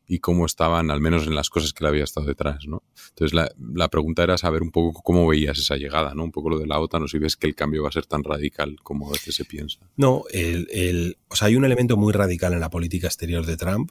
y 0.07 0.19
cómo 0.19 0.45
estaban, 0.45 0.91
al 0.91 1.01
menos 1.01 1.27
en 1.27 1.35
las 1.35 1.49
cosas 1.49 1.73
que 1.73 1.85
le 1.85 1.89
había 1.89 2.05
estado 2.05 2.27
detrás, 2.27 2.67
¿no? 2.67 2.83
Entonces 3.09 3.33
la, 3.33 3.51
la, 3.73 3.89
pregunta 3.89 4.23
era 4.23 4.37
saber 4.37 4.61
un 4.61 4.71
poco 4.73 5.01
cómo 5.03 5.27
veías 5.27 5.59
esa 5.59 5.77
llegada, 5.77 6.15
¿no? 6.15 6.23
Un 6.23 6.33
poco 6.33 6.51
lo 6.51 6.59
de 6.59 6.67
la 6.67 6.79
OTAN, 6.79 7.05
o 7.05 7.09
si 7.09 7.19
ves 7.19 7.35
que 7.35 7.47
el 7.47 7.55
cambio 7.55 7.83
va 7.83 7.89
a 7.89 7.93
ser 7.93 8.05
tan 8.05 8.23
radical 8.23 8.77
como 8.83 9.09
a 9.09 9.13
veces 9.13 9.37
se 9.37 9.47
piensa. 9.47 9.81
No, 9.97 10.25
el, 10.31 10.69
el, 10.71 11.17
o 11.29 11.37
sea, 11.37 11.49
hay 11.49 11.57
un 11.57 11.65
elemento 11.65 11.97
muy 11.97 12.13
radical 12.13 12.53
en 12.53 12.61
la 12.61 12.69
política 12.69 13.07
exterior 13.07 13.47
de 13.47 13.57
Trump, 13.57 13.91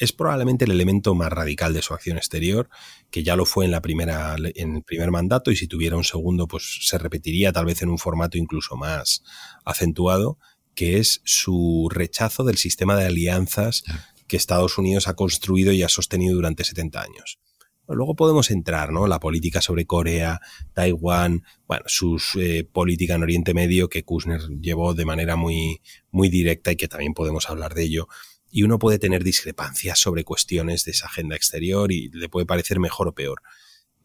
es 0.00 0.12
probablemente 0.12 0.64
el 0.64 0.70
elemento 0.70 1.14
más 1.14 1.30
radical 1.30 1.74
de 1.74 1.82
su 1.82 1.92
acción 1.92 2.16
exterior, 2.16 2.70
que 3.10 3.22
ya 3.22 3.36
lo 3.36 3.44
fue 3.44 3.66
en 3.66 3.70
la 3.70 3.82
primera, 3.82 4.34
en 4.54 4.76
el 4.76 4.82
primer 4.82 5.10
mandato, 5.10 5.50
y 5.50 5.56
si 5.56 5.68
tuviera 5.68 5.96
un 5.96 6.04
segundo, 6.04 6.48
pues 6.48 6.80
se 6.82 6.96
repetiría 6.96 7.52
tal 7.52 7.66
vez 7.66 7.82
en 7.82 7.90
un 7.90 7.98
formato 7.98 8.38
incluso 8.38 8.76
más 8.76 9.22
acentuado, 9.64 10.38
que 10.74 10.98
es 10.98 11.20
su 11.24 11.90
rechazo 11.92 12.44
del 12.44 12.56
sistema 12.56 12.96
de 12.96 13.04
alianzas 13.04 13.84
que 14.26 14.38
Estados 14.38 14.78
Unidos 14.78 15.06
ha 15.06 15.14
construido 15.14 15.70
y 15.70 15.82
ha 15.82 15.88
sostenido 15.90 16.34
durante 16.34 16.64
70 16.64 17.02
años. 17.02 17.38
Luego 17.86 18.14
podemos 18.14 18.50
entrar, 18.50 18.92
¿no? 18.92 19.06
La 19.06 19.20
política 19.20 19.60
sobre 19.60 19.84
Corea, 19.84 20.40
Taiwán, 20.72 21.42
bueno, 21.66 21.82
su 21.88 22.22
eh, 22.38 22.64
política 22.64 23.16
en 23.16 23.24
Oriente 23.24 23.52
Medio 23.52 23.88
que 23.88 24.04
Kushner 24.04 24.40
llevó 24.60 24.94
de 24.94 25.04
manera 25.04 25.36
muy, 25.36 25.82
muy 26.10 26.30
directa 26.30 26.72
y 26.72 26.76
que 26.76 26.88
también 26.88 27.12
podemos 27.12 27.50
hablar 27.50 27.74
de 27.74 27.82
ello 27.82 28.08
y 28.50 28.64
uno 28.64 28.78
puede 28.78 28.98
tener 28.98 29.22
discrepancias 29.24 29.98
sobre 29.98 30.24
cuestiones 30.24 30.84
de 30.84 30.92
esa 30.92 31.06
agenda 31.06 31.36
exterior 31.36 31.92
y 31.92 32.08
le 32.10 32.28
puede 32.28 32.46
parecer 32.46 32.80
mejor 32.80 33.08
o 33.08 33.14
peor. 33.14 33.42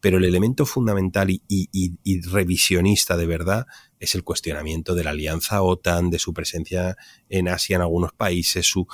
Pero 0.00 0.18
el 0.18 0.24
elemento 0.24 0.66
fundamental 0.66 1.30
y, 1.30 2.20
revisionista 2.28 3.16
de 3.16 3.26
verdad 3.26 3.66
es 3.98 4.14
el 4.14 4.22
cuestionamiento 4.22 4.94
de 4.94 5.04
la 5.04 5.10
alianza 5.10 5.62
OTAN, 5.62 6.10
de 6.10 6.18
su 6.18 6.32
presencia 6.32 6.96
en 7.28 7.48
Asia 7.48 7.76
en 7.76 7.82
algunos 7.82 8.12
países. 8.12 8.66
Su, 8.66 8.86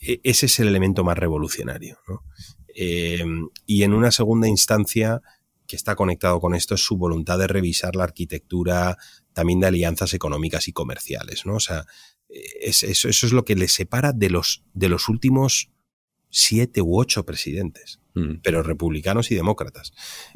e, 0.00 0.20
ese 0.22 0.46
es 0.46 0.60
el 0.60 0.68
elemento 0.68 1.04
más 1.04 1.18
revolucionario. 1.18 1.98
Eh, 2.74 3.24
y 3.66 3.82
en 3.82 3.92
una 3.92 4.12
segunda 4.12 4.46
instancia, 4.46 5.20
que 5.66 5.76
está 5.76 5.96
conectado 5.96 6.40
con 6.40 6.54
esto, 6.54 6.74
es 6.74 6.82
su 6.82 6.96
voluntad 6.96 7.38
de 7.38 7.46
revisar 7.46 7.96
la 7.96 8.04
arquitectura 8.04 8.96
también 9.32 9.60
de 9.60 9.66
alianzas 9.66 10.14
económicas 10.14 10.68
y 10.68 10.72
comerciales, 10.72 11.44
¿no? 11.44 11.56
O 11.56 11.60
sea, 11.60 11.84
eso, 12.28 12.86
eso 12.86 13.08
es 13.08 13.32
lo 13.32 13.44
que 13.44 13.56
le 13.56 13.68
separa 13.68 14.12
de 14.12 14.30
los, 14.30 14.64
de 14.74 14.88
los 14.88 15.08
últimos 15.08 15.70
siete 16.30 16.82
u 16.82 16.98
ocho 16.98 17.24
presidentes, 17.24 18.00
mm. 18.14 18.40
pero 18.42 18.62
republicanos 18.62 19.30
y 19.30 19.34
demócratas. 19.34 19.92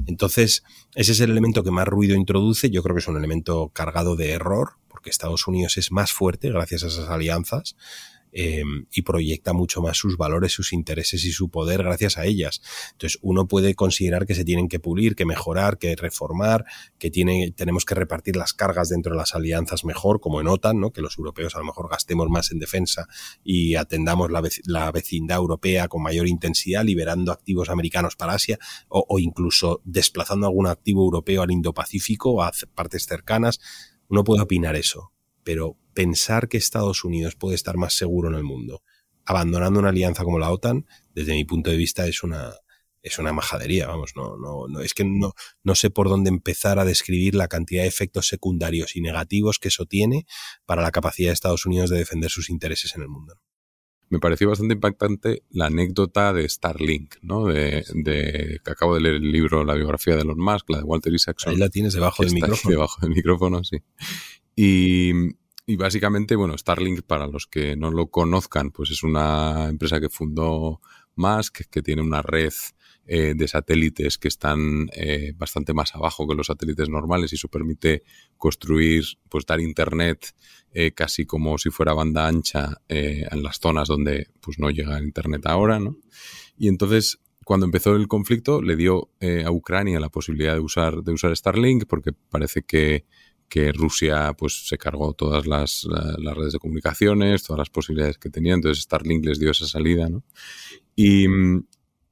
Entonces, 0.06 0.62
ese 0.94 1.12
es 1.12 1.20
el 1.20 1.30
elemento 1.30 1.62
que 1.62 1.70
más 1.70 1.87
ruido 1.87 2.16
introduce. 2.16 2.70
Yo 2.70 2.82
creo 2.82 2.94
que 2.94 3.00
es 3.00 3.08
un 3.08 3.16
elemento 3.16 3.70
cargado 3.75 4.16
de 4.16 4.30
error, 4.30 4.78
porque 4.88 5.11
Estados 5.11 5.46
Unidos 5.46 5.76
es 5.76 5.92
más 5.92 6.12
fuerte 6.12 6.50
gracias 6.50 6.84
a 6.84 6.87
esas 6.88 7.08
alianzas. 7.08 7.76
Em, 8.34 8.86
y 8.90 9.02
proyecta 9.02 9.52
mucho 9.52 9.82
más 9.82 9.98
sus 9.98 10.16
valores, 10.16 10.52
sus 10.52 10.72
intereses 10.72 11.22
y 11.26 11.32
su 11.32 11.50
poder 11.50 11.82
gracias 11.82 12.16
a 12.16 12.24
ellas. 12.24 12.62
Entonces, 12.92 13.18
uno 13.20 13.46
puede 13.46 13.74
considerar 13.74 14.24
que 14.24 14.34
se 14.34 14.42
tienen 14.42 14.68
que 14.68 14.80
pulir, 14.80 15.14
que 15.14 15.26
mejorar, 15.26 15.76
que 15.76 15.94
reformar, 15.96 16.64
que 16.98 17.10
tiene, 17.10 17.52
tenemos 17.54 17.84
que 17.84 17.94
repartir 17.94 18.36
las 18.36 18.54
cargas 18.54 18.88
dentro 18.88 19.12
de 19.12 19.18
las 19.18 19.34
alianzas 19.34 19.84
mejor, 19.84 20.18
como 20.20 20.40
en 20.40 20.48
OTAN, 20.48 20.80
¿no? 20.80 20.92
que 20.92 21.02
los 21.02 21.18
europeos 21.18 21.54
a 21.56 21.58
lo 21.58 21.66
mejor 21.66 21.90
gastemos 21.90 22.30
más 22.30 22.50
en 22.52 22.58
defensa 22.58 23.06
y 23.44 23.74
atendamos 23.74 24.30
la, 24.30 24.90
vecindad 24.92 25.36
europea 25.36 25.88
con 25.88 26.02
mayor 26.02 26.26
intensidad, 26.26 26.84
liberando 26.84 27.32
activos 27.32 27.68
americanos 27.68 28.16
para 28.16 28.32
Asia 28.32 28.58
o, 28.88 29.04
o 29.10 29.18
incluso 29.18 29.82
desplazando 29.84 30.46
algún 30.46 30.68
activo 30.68 31.04
europeo 31.04 31.42
al 31.42 31.50
Indo-Pacífico 31.50 32.42
a 32.42 32.50
partes 32.74 33.04
cercanas. 33.04 33.60
Uno 34.08 34.24
puede 34.24 34.40
opinar 34.40 34.74
eso, 34.74 35.12
pero 35.44 35.76
pensar 35.94 36.49
que 36.49 36.56
Estados 36.56 37.04
Unidos 37.04 37.37
puede 37.37 37.54
estar 37.54 37.76
más 37.76 37.94
seguro 37.94 38.28
en 38.28 38.34
el 38.34 38.44
mundo, 38.44 38.82
abandonando 39.25 39.80
una 39.80 39.90
alianza 39.90 40.25
como 40.25 40.38
la 40.38 40.50
OTAN, 40.50 40.87
desde 41.14 41.34
mi 41.34 41.44
punto 41.44 41.70
de 41.70 41.76
vista 41.76 42.06
es 42.06 42.22
una, 42.22 42.52
es 43.02 43.18
una 43.18 43.32
majadería, 43.32 43.88
vamos, 43.88 44.12
no, 44.16 44.37
no, 44.37 44.68
no, 44.68 44.80
es 44.80 44.94
que 44.94 45.04
no, 45.04 45.32
no 45.62 45.75
sé 45.75 45.90
por 45.90 46.08
dónde 46.08 46.30
empezar 46.30 46.78
a 46.78 46.84
describir 46.84 47.34
la 47.34 47.49
cantidad 47.49 47.82
de 47.82 47.88
efectos 47.88 48.28
secundarios 48.28 48.96
y 48.96 49.00
negativos 49.00 49.58
que 49.58 49.68
eso 49.68 49.87
tiene 49.87 50.26
para 50.66 50.82
la 50.82 50.92
capacidad 50.92 51.28
de 51.30 51.34
Estados 51.34 51.66
Unidos 51.66 51.90
de 51.90 51.99
defender 51.99 52.30
sus 52.30 52.49
intereses 52.49 52.94
en 52.94 53.02
el 53.02 53.08
mundo. 53.08 53.40
Me 54.08 54.18
pareció 54.18 54.50
bastante 54.50 54.75
impactante 54.75 55.42
la 55.49 55.66
anécdota 55.66 56.34
de 56.34 56.46
Starlink, 56.46 57.14
¿no? 57.22 57.46
De, 57.46 57.82
de 57.94 58.61
que 58.62 58.70
acabo 58.70 58.94
de 58.94 59.00
leer 59.00 59.14
el 59.14 59.32
libro, 59.32 59.64
la 59.64 59.72
biografía 59.72 60.14
de 60.14 60.20
Elon 60.20 60.38
Musk, 60.38 60.68
la 60.68 60.78
de 60.78 60.84
Walter 60.84 61.14
Isaacson. 61.14 61.54
Ahí 61.54 61.58
la 61.58 61.70
tienes 61.70 61.94
debajo 61.94 62.22
del 62.22 62.34
micrófono. 62.34 62.70
Debajo 62.70 63.00
del 63.00 63.11
micrófono, 63.14 63.64
sí. 63.64 63.78
Y, 64.54 65.12
y 65.64 65.76
básicamente, 65.76 66.37
bueno, 66.37 66.59
Starlink, 66.59 67.02
para 67.02 67.26
los 67.26 67.47
que 67.47 67.76
no 67.76 67.90
lo 67.90 68.09
conozcan, 68.09 68.71
pues 68.71 68.90
es 68.90 69.02
una 69.02 69.69
empresa 69.69 70.00
que 70.00 70.09
fundó 70.09 70.81
Musk, 71.14 71.62
que 71.71 71.83
tiene 71.83 72.02
una 72.02 72.23
red 72.23 72.52
eh, 73.04 73.35
de 73.37 73.49
satélites 73.49 74.16
que 74.16 74.28
están 74.28 74.88
eh, 74.95 75.33
bastante 75.37 75.75
más 75.75 75.92
abajo 75.95 76.26
que 76.26 76.37
los 76.37 76.47
satélites 76.47 76.88
normales 76.88 77.33
y 77.33 77.35
eso 77.35 77.49
permite 77.49 78.04
construir, 78.37 79.04
pues 79.28 79.45
dar 79.45 79.61
internet 79.61 80.35
eh, 80.73 80.92
casi 80.92 81.26
como 81.26 81.59
si 81.59 81.71
fuera 81.71 81.95
banda 81.95 82.28
ancha 82.28 82.81
en 82.88 83.42
las 83.42 83.59
zonas 83.59 83.88
donde 83.88 84.28
pues 84.40 84.61
no 84.61 84.71
llega 84.71 84.99
el 84.99 85.04
internet 85.04 85.47
ahora, 85.47 85.81
¿no? 85.81 85.97
Y 86.57 86.69
entonces 86.69 87.19
cuando 87.45 87.66
empezó 87.66 87.97
el 87.97 88.07
conflicto 88.07 88.62
le 88.62 88.76
dio 88.76 89.11
a 89.45 89.50
Ucrania 89.50 89.99
la 89.99 90.09
posibilidad 90.09 90.54
de 90.54 90.61
usar 90.61 91.02
de 91.02 91.12
usar 91.12 91.37
Starlink 91.37 91.87
porque 91.87 92.12
parece 92.12 92.62
que 92.62 93.04
que 93.52 93.71
Rusia 93.71 94.32
pues 94.32 94.66
se 94.66 94.78
cargó 94.78 95.12
todas 95.12 95.47
las, 95.47 95.87
redes 95.87 96.54
de 96.54 96.59
comunicaciones, 96.59 97.42
todas 97.42 97.59
las 97.59 97.68
posibilidades 97.68 98.16
que 98.16 98.30
tenía, 98.30 98.54
entonces 98.54 98.85
Starlink 98.85 99.26
les 99.26 99.38
dio 99.38 99.50
esa 99.50 99.66
salida, 99.66 100.09
¿no? 100.09 100.25
Y, 100.97 101.26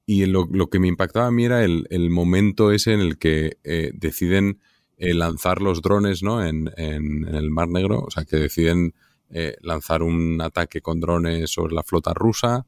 y 0.05 0.27
lo, 0.27 0.47
que 0.69 0.77
me 0.77 0.87
impactaba 0.87 1.25
a 1.25 1.31
mí 1.31 1.45
era 1.45 1.63
el, 1.63 2.09
momento 2.11 2.71
ese 2.71 2.93
en 2.93 2.99
el 2.99 3.17
que 3.17 3.57
eh, 3.63 3.89
deciden 3.95 4.59
eh, 4.97 5.15
lanzar 5.15 5.63
los 5.63 5.81
drones, 5.81 6.21
¿no? 6.21 6.45
En, 6.45 6.69
en, 6.77 7.25
el 7.25 7.49
Mar 7.49 7.69
Negro, 7.69 8.01
o 8.01 8.11
sea, 8.11 8.23
que 8.23 8.37
deciden 8.37 8.93
eh, 9.31 9.55
lanzar 9.61 10.03
un 10.03 10.39
ataque 10.41 10.79
con 10.81 10.99
drones 10.99 11.49
sobre 11.49 11.73
la 11.73 11.81
flota 11.81 12.13
rusa 12.13 12.67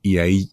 y 0.00 0.16
ahí 0.16 0.50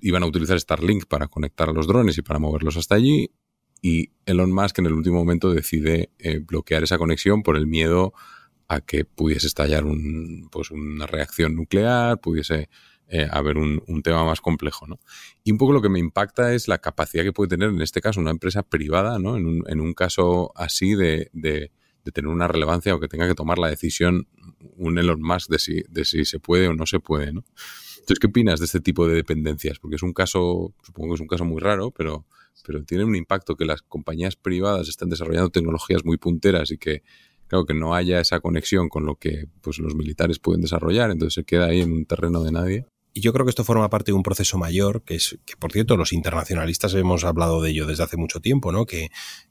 iban 0.00 0.24
a 0.24 0.26
utilizar 0.26 0.58
Starlink 0.58 1.06
para 1.06 1.28
conectar 1.28 1.68
a 1.68 1.72
los 1.72 1.86
drones 1.86 2.18
y 2.18 2.22
para 2.22 2.40
moverlos 2.40 2.76
hasta 2.76 2.96
allí 2.96 3.30
y 3.80 4.10
Elon 4.26 4.52
Musk 4.52 4.78
en 4.78 4.86
el 4.86 4.92
último 4.92 5.16
momento 5.16 5.52
decide 5.52 6.10
eh, 6.18 6.38
bloquear 6.38 6.82
esa 6.82 6.98
conexión 6.98 7.42
por 7.42 7.56
el 7.56 7.66
miedo 7.66 8.12
a 8.68 8.80
que 8.80 9.04
pudiese 9.04 9.46
estallar 9.46 9.84
un, 9.84 10.48
pues 10.50 10.70
una 10.70 11.06
reacción 11.06 11.56
nuclear, 11.56 12.20
pudiese 12.20 12.68
eh, 13.08 13.26
haber 13.30 13.56
un, 13.56 14.02
tema 14.02 14.24
más 14.24 14.40
complejo. 14.40 14.86
¿no? 14.86 15.00
Y 15.42 15.52
un 15.52 15.58
poco 15.58 15.72
lo 15.72 15.80
que 15.80 15.88
me 15.88 15.98
impacta 15.98 16.52
es 16.52 16.68
la 16.68 16.78
capacidad 16.78 17.24
que 17.24 17.32
puede 17.32 17.48
tener 17.48 17.70
en 17.70 17.80
este 17.80 18.02
caso 18.02 18.20
una 18.20 18.30
empresa 18.30 18.62
privada, 18.62 19.18
¿no? 19.18 19.36
en, 19.36 19.46
un, 19.46 19.64
en 19.66 19.80
un 19.80 19.94
caso 19.94 20.52
así 20.54 20.94
de, 20.94 21.30
de, 21.32 21.72
de, 22.04 22.12
tener 22.12 22.28
una 22.28 22.48
relevancia 22.48 22.94
o 22.94 23.00
que 23.00 23.08
tenga 23.08 23.26
que 23.26 23.34
tomar 23.34 23.58
la 23.58 23.68
decisión 23.68 24.28
un 24.76 24.98
Elon 24.98 25.22
Musk 25.22 25.48
de 25.50 25.58
si, 25.58 25.82
de 25.88 26.04
si 26.04 26.24
se 26.26 26.38
puede 26.38 26.68
o 26.68 26.74
no 26.74 26.84
se 26.84 27.00
puede. 27.00 27.32
¿no? 27.32 27.44
Entonces, 28.08 28.18
¿qué 28.20 28.26
opinas 28.26 28.58
de 28.60 28.66
este 28.66 28.80
tipo 28.80 29.06
de 29.06 29.14
dependencias? 29.14 29.78
Porque 29.78 29.96
es 29.96 30.02
un 30.02 30.12
caso, 30.12 30.74
supongo 30.82 31.10
que 31.10 31.14
es 31.14 31.20
un 31.20 31.28
caso 31.28 31.44
muy 31.44 31.60
raro, 31.60 31.90
pero 31.90 32.26
pero 32.64 32.82
tiene 32.84 33.04
un 33.04 33.16
impacto 33.16 33.56
que 33.56 33.64
las 33.64 33.82
compañías 33.82 34.36
privadas 34.36 34.88
están 34.88 35.08
desarrollando 35.08 35.50
tecnologías 35.50 36.04
muy 36.04 36.16
punteras 36.16 36.70
y 36.70 36.78
que, 36.78 37.02
que 37.66 37.74
no 37.74 37.94
haya 37.94 38.20
esa 38.20 38.40
conexión 38.40 38.88
con 38.88 39.06
lo 39.06 39.16
que 39.16 39.46
pues, 39.60 39.78
los 39.78 39.94
militares 39.94 40.38
pueden 40.38 40.60
desarrollar, 40.60 41.10
entonces 41.10 41.34
se 41.34 41.44
queda 41.44 41.66
ahí 41.66 41.80
en 41.80 41.92
un 41.92 42.04
terreno 42.04 42.42
de 42.42 42.52
nadie. 42.52 42.86
Y 43.14 43.20
yo 43.20 43.32
creo 43.32 43.44
que 43.44 43.50
esto 43.50 43.64
forma 43.64 43.90
parte 43.90 44.12
de 44.12 44.16
un 44.16 44.22
proceso 44.22 44.58
mayor, 44.58 45.02
que 45.02 45.16
es, 45.16 45.38
que 45.44 45.56
por 45.56 45.72
cierto, 45.72 45.96
los 45.96 46.12
internacionalistas 46.12 46.94
hemos 46.94 47.24
hablado 47.24 47.62
de 47.62 47.70
ello 47.70 47.86
desde 47.86 48.04
hace 48.04 48.16
mucho 48.16 48.40
tiempo, 48.40 48.70
¿no? 48.70 48.86
Que, 48.86 49.08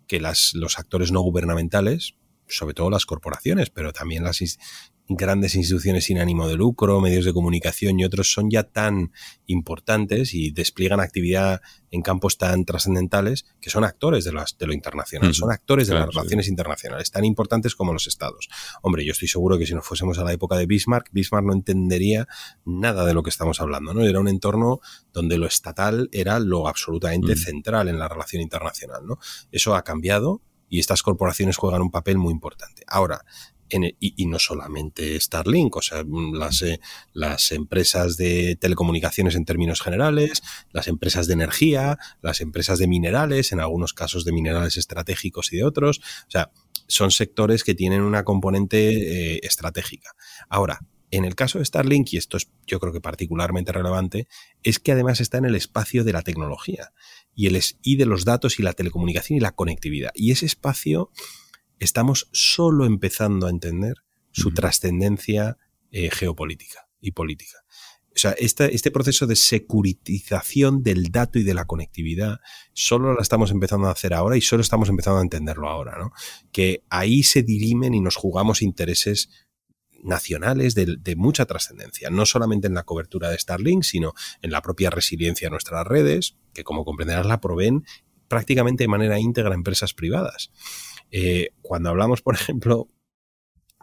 que 0.07 0.21
las, 0.21 0.53
los 0.53 0.79
actores 0.79 1.11
no 1.11 1.21
gubernamentales, 1.21 2.15
sobre 2.47 2.73
todo 2.73 2.89
las 2.89 3.05
corporaciones, 3.05 3.69
pero 3.69 3.91
también 3.91 4.23
las 4.23 4.41
grandes 5.09 5.55
instituciones 5.55 6.05
sin 6.05 6.19
ánimo 6.19 6.47
de 6.47 6.55
lucro, 6.55 6.99
medios 6.99 7.25
de 7.25 7.33
comunicación 7.33 7.99
y 7.99 8.05
otros 8.05 8.31
son 8.31 8.49
ya 8.49 8.63
tan 8.63 9.11
importantes 9.45 10.33
y 10.33 10.51
despliegan 10.51 10.99
actividad 10.99 11.61
en 11.91 12.01
campos 12.01 12.37
tan 12.37 12.65
trascendentales 12.65 13.45
que 13.61 13.69
son 13.69 13.85
actores 13.85 14.25
de, 14.25 14.33
las, 14.33 14.57
de 14.57 14.67
lo 14.67 14.73
internacional, 14.73 15.33
son 15.33 15.51
actores 15.51 15.87
de 15.87 15.93
las 15.93 16.07
relaciones 16.07 16.49
internacionales, 16.49 17.11
tan 17.11 17.23
importantes 17.23 17.75
como 17.75 17.93
los 17.93 18.07
estados. 18.07 18.49
Hombre, 18.81 19.05
yo 19.05 19.13
estoy 19.13 19.27
seguro 19.27 19.57
que 19.57 19.65
si 19.65 19.73
nos 19.73 19.85
fuésemos 19.85 20.19
a 20.19 20.23
la 20.23 20.33
época 20.33 20.57
de 20.57 20.65
Bismarck, 20.65 21.09
Bismarck 21.11 21.45
no 21.45 21.53
entendería 21.53 22.27
nada 22.65 23.05
de 23.05 23.13
lo 23.13 23.23
que 23.23 23.29
estamos 23.29 23.61
hablando, 23.61 23.93
¿no? 23.93 24.03
Era 24.03 24.19
un 24.19 24.27
entorno 24.27 24.81
donde 25.13 25.37
lo 25.37 25.47
estatal 25.47 26.09
era 26.11 26.39
lo 26.39 26.67
absolutamente 26.67 27.33
mm. 27.33 27.37
central 27.37 27.87
en 27.87 27.99
la 27.99 28.09
relación 28.09 28.41
internacional, 28.41 29.05
¿no? 29.05 29.19
Eso 29.51 29.75
ha 29.75 29.83
cambiado 29.83 30.41
y 30.69 30.79
estas 30.79 31.01
corporaciones 31.01 31.57
juegan 31.57 31.81
un 31.81 31.91
papel 31.91 32.17
muy 32.17 32.33
importante. 32.33 32.83
Ahora, 32.87 33.23
y, 33.69 34.25
no 34.25 34.39
solamente 34.39 35.19
Starlink, 35.19 35.75
o 35.75 35.81
sea, 35.81 36.03
las, 36.33 36.61
eh, 36.61 36.79
las 37.13 37.51
empresas 37.51 38.17
de 38.17 38.55
telecomunicaciones 38.55 39.35
en 39.35 39.45
términos 39.45 39.81
generales, 39.81 40.43
las 40.71 40.87
empresas 40.87 41.27
de 41.27 41.33
energía, 41.33 41.97
las 42.21 42.41
empresas 42.41 42.79
de 42.79 42.87
minerales, 42.87 43.51
en 43.51 43.59
algunos 43.59 43.93
casos 43.93 44.25
de 44.25 44.31
minerales 44.31 44.77
estratégicos 44.77 45.51
y 45.53 45.57
de 45.57 45.63
otros, 45.63 45.99
o 45.99 46.31
sea, 46.31 46.51
son 46.87 47.11
sectores 47.11 47.63
que 47.63 47.75
tienen 47.75 48.01
una 48.01 48.23
componente 48.23 49.35
eh, 49.35 49.39
estratégica. 49.43 50.11
Ahora, 50.49 50.79
en 51.11 51.25
el 51.25 51.35
caso 51.35 51.59
de 51.59 51.65
Starlink, 51.65 52.13
y 52.13 52.17
esto 52.17 52.37
es 52.37 52.49
yo 52.65 52.79
creo 52.79 52.91
que 52.91 53.01
particularmente 53.01 53.71
relevante, 53.71 54.27
es 54.63 54.79
que 54.79 54.91
además 54.91 55.21
está 55.21 55.37
en 55.37 55.45
el 55.45 55.55
espacio 55.55 56.03
de 56.03 56.13
la 56.13 56.21
tecnología 56.21 56.91
y, 57.33 57.47
el, 57.47 57.61
y 57.81 57.95
de 57.95 58.05
los 58.05 58.25
datos 58.25 58.59
y 58.59 58.63
la 58.63 58.73
telecomunicación 58.73 59.37
y 59.37 59.39
la 59.39 59.53
conectividad. 59.53 60.11
Y 60.15 60.31
ese 60.31 60.45
espacio 60.45 61.11
estamos 61.79 62.29
solo 62.31 62.85
empezando 62.85 63.47
a 63.47 63.49
entender 63.49 63.97
su 64.31 64.53
trascendencia 64.53 65.57
eh, 65.91 66.09
geopolítica 66.11 66.87
y 66.99 67.11
política. 67.11 67.57
O 68.17 68.19
sea, 68.19 68.31
este 68.31 68.89
proceso 68.89 69.27
de 69.27 69.35
securitización 69.35 70.81
del 70.81 71.11
dato 71.11 71.37
y 71.37 71.43
de 71.43 71.53
la 71.53 71.65
conectividad 71.65 72.39
solo 72.73 73.13
la 73.13 73.21
estamos 73.21 73.51
empezando 73.51 73.87
a 73.87 73.91
hacer 73.91 74.15
ahora 74.15 74.35
y 74.35 74.41
solo 74.41 74.63
estamos 74.63 74.89
empezando 74.89 75.19
a 75.19 75.21
entenderlo 75.21 75.69
ahora, 75.69 75.99
¿no? 75.99 76.11
Que 76.51 76.83
ahí 76.89 77.21
se 77.21 77.43
dirimen 77.43 77.93
y 77.93 78.01
nos 78.01 78.15
jugamos 78.15 78.63
intereses 78.63 79.29
nacionales 80.03 80.73
de, 80.73 80.95
de 80.99 81.15
mucha 81.15 81.45
trascendencia, 81.45 82.09
no 82.09 82.25
solamente 82.25 82.65
en 82.65 82.73
la 82.73 82.83
cobertura 82.83 83.29
de 83.29 83.37
Starlink, 83.37 83.83
sino 83.83 84.13
en 84.41 84.49
la 84.49 84.63
propia 84.63 84.89
resiliencia 84.89 85.45
de 85.45 85.51
nuestras 85.51 85.85
redes, 85.85 86.37
que 86.53 86.63
como 86.63 86.85
comprenderás 86.85 87.27
la 87.27 87.39
proveen 87.39 87.85
prácticamente 88.27 88.83
de 88.83 88.87
manera 88.87 89.19
íntegra 89.19 89.53
empresas 89.53 89.93
privadas. 89.93 90.51
Eh, 91.11 91.49
cuando 91.61 91.89
hablamos, 91.89 92.21
por 92.21 92.35
ejemplo, 92.35 92.89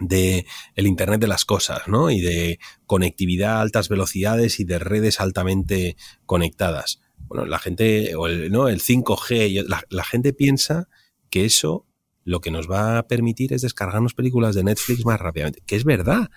de 0.00 0.46
el 0.74 0.86
Internet 0.86 1.20
de 1.20 1.28
las 1.28 1.44
cosas, 1.44 1.86
¿no? 1.86 2.10
Y 2.10 2.20
de 2.20 2.58
conectividad 2.86 3.58
a 3.58 3.60
altas 3.60 3.88
velocidades 3.88 4.60
y 4.60 4.64
de 4.64 4.78
redes 4.78 5.20
altamente 5.20 5.96
conectadas. 6.26 7.00
Bueno, 7.26 7.46
la 7.46 7.58
gente, 7.58 8.14
o 8.16 8.26
el, 8.26 8.50
¿no? 8.50 8.68
el 8.68 8.80
5G, 8.80 9.64
la, 9.88 10.04
gente 10.04 10.32
piensa 10.32 10.88
que 11.30 11.44
eso 11.44 11.86
lo 12.24 12.40
que 12.40 12.50
nos 12.50 12.70
va 12.70 12.98
a 12.98 13.06
permitir 13.06 13.52
es 13.52 13.62
descargarnos 13.62 14.14
películas 14.14 14.54
de 14.54 14.64
Netflix 14.64 15.04
más 15.04 15.20
rápidamente, 15.20 15.62
que 15.66 15.76
es 15.76 15.84
verdad, 15.84 16.30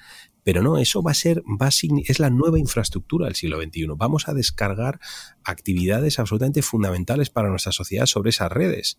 Pero 0.43 0.61
no, 0.63 0.77
eso 0.77 1.03
va 1.03 1.11
a 1.11 1.13
ser, 1.13 1.41
va 1.61 1.67
es 1.67 2.19
la 2.19 2.29
nueva 2.29 2.57
infraestructura 2.57 3.25
del 3.25 3.35
siglo 3.35 3.61
XXI. 3.61 3.87
Vamos 3.97 4.29
a 4.29 4.33
descargar 4.33 4.99
actividades 5.43 6.19
absolutamente 6.19 6.61
fundamentales 6.61 7.29
para 7.29 7.49
nuestra 7.49 7.73
sociedad 7.73 8.05
sobre 8.05 8.29
esas 8.29 8.49
redes. 8.49 8.97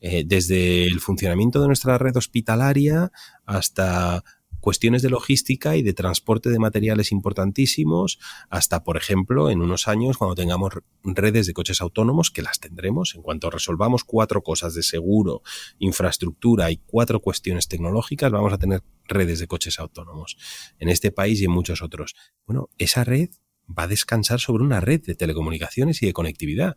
Eh, 0.00 0.24
desde 0.26 0.84
el 0.84 1.00
funcionamiento 1.00 1.60
de 1.60 1.66
nuestra 1.68 1.98
red 1.98 2.16
hospitalaria 2.16 3.10
hasta 3.44 4.22
cuestiones 4.66 5.00
de 5.00 5.10
logística 5.10 5.76
y 5.76 5.82
de 5.82 5.94
transporte 5.94 6.50
de 6.50 6.58
materiales 6.58 7.12
importantísimos, 7.12 8.18
hasta, 8.50 8.82
por 8.82 8.96
ejemplo, 8.96 9.48
en 9.48 9.62
unos 9.62 9.86
años, 9.86 10.16
cuando 10.16 10.34
tengamos 10.34 10.72
redes 11.04 11.46
de 11.46 11.52
coches 11.52 11.80
autónomos, 11.80 12.32
que 12.32 12.42
las 12.42 12.58
tendremos, 12.58 13.14
en 13.14 13.22
cuanto 13.22 13.48
resolvamos 13.48 14.02
cuatro 14.02 14.42
cosas 14.42 14.74
de 14.74 14.82
seguro, 14.82 15.42
infraestructura 15.78 16.72
y 16.72 16.78
cuatro 16.78 17.20
cuestiones 17.20 17.68
tecnológicas, 17.68 18.32
vamos 18.32 18.52
a 18.52 18.58
tener 18.58 18.82
redes 19.04 19.38
de 19.38 19.46
coches 19.46 19.78
autónomos 19.78 20.36
en 20.80 20.88
este 20.88 21.12
país 21.12 21.40
y 21.40 21.44
en 21.44 21.52
muchos 21.52 21.80
otros. 21.80 22.16
Bueno, 22.44 22.68
esa 22.76 23.04
red 23.04 23.30
va 23.66 23.84
a 23.84 23.88
descansar 23.88 24.40
sobre 24.40 24.64
una 24.64 24.80
red 24.80 25.00
de 25.02 25.14
telecomunicaciones 25.14 26.02
y 26.02 26.06
de 26.06 26.12
conectividad. 26.12 26.76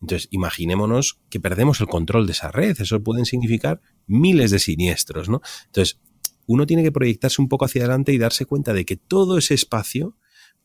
Entonces, 0.00 0.28
imaginémonos 0.30 1.18
que 1.30 1.40
perdemos 1.40 1.80
el 1.80 1.86
control 1.86 2.26
de 2.26 2.32
esa 2.32 2.50
red. 2.50 2.76
Eso 2.80 3.02
pueden 3.02 3.24
significar 3.24 3.80
miles 4.06 4.50
de 4.50 4.58
siniestros, 4.58 5.28
¿no? 5.28 5.40
Entonces, 5.66 6.00
uno 6.46 6.66
tiene 6.66 6.82
que 6.82 6.92
proyectarse 6.92 7.42
un 7.42 7.48
poco 7.48 7.64
hacia 7.64 7.82
adelante 7.82 8.12
y 8.12 8.18
darse 8.18 8.46
cuenta 8.46 8.72
de 8.72 8.84
que 8.84 8.96
todo 8.96 9.38
ese 9.38 9.54
espacio 9.54 10.16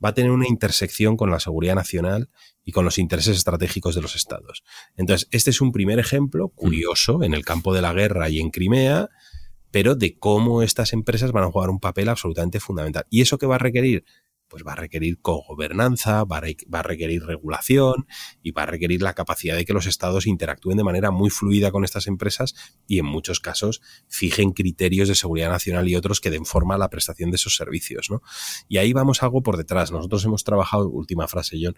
va 0.04 0.10
a 0.10 0.14
tener 0.14 0.32
una 0.32 0.48
intersección 0.48 1.16
con 1.16 1.32
la 1.32 1.40
seguridad 1.40 1.76
nacional 1.76 2.30
y 2.64 2.72
con 2.72 2.86
los 2.86 2.98
intereses 2.98 3.38
estratégicos 3.38 3.96
de 3.96 4.02
los 4.02 4.16
estados. 4.16 4.64
Entonces, 4.98 5.28
este 5.32 5.52
es 5.52 5.62
un 5.62 5.72
primer 5.72 6.00
ejemplo 6.00 6.50
curioso 6.50 7.24
en 7.24 7.34
el 7.34 7.46
campo 7.46 7.74
de 7.74 7.82
la 7.82 7.94
guerra 7.94 8.30
y 8.30 8.40
en 8.40 8.50
Crimea, 8.50 9.10
pero 9.70 9.96
de 9.96 10.18
cómo 10.18 10.64
estas 10.64 10.94
empresas 10.94 11.32
van 11.32 11.46
a 11.46 11.52
jugar 11.52 11.70
un 11.70 11.80
papel 11.80 12.10
absolutamente 12.10 12.60
fundamental. 12.60 13.06
¿Y 13.10 13.22
eso 13.22 13.38
qué 13.38 13.46
va 13.46 13.56
a 13.56 13.60
requerir? 13.60 14.04
Pues 14.52 14.64
va 14.68 14.74
a 14.74 14.76
requerir 14.76 15.22
cogobernanza, 15.22 16.26
va 16.26 16.38
a, 16.40 16.84
requerir 16.84 17.24
regulación 17.24 18.06
y 18.44 18.52
va 18.52 18.64
a 18.64 18.66
requerir 18.66 19.02
la 19.02 19.14
capacidad 19.14 19.56
de 19.56 19.64
que 19.64 19.72
los 19.72 19.88
estados 19.88 20.28
interactúen 20.28 20.76
de 20.76 20.84
manera 20.84 21.10
muy 21.10 21.30
fluida 21.30 21.72
con 21.72 21.86
estas 21.86 22.06
empresas 22.06 22.54
y 22.86 23.00
en 23.00 23.06
muchos 23.06 23.40
casos 23.40 23.82
fijen 24.10 24.52
criterios 24.52 25.08
de 25.08 25.16
seguridad 25.16 25.50
nacional 25.50 25.88
y 25.88 25.96
otros 25.96 26.20
que 26.20 26.30
den 26.30 26.46
forma 26.46 26.76
a 26.76 26.78
la 26.78 26.90
prestación 26.90 27.32
de 27.32 27.38
esos 27.38 27.56
servicios. 27.56 28.10
¿no? 28.12 28.22
Y 28.68 28.78
ahí 28.78 28.92
vamos 28.92 29.24
algo 29.24 29.42
por 29.42 29.56
detrás. 29.56 29.90
Nosotros 29.94 30.26
hemos 30.26 30.44
trabajado, 30.44 30.90
última 30.90 31.30
frase, 31.30 31.58
John, 31.62 31.78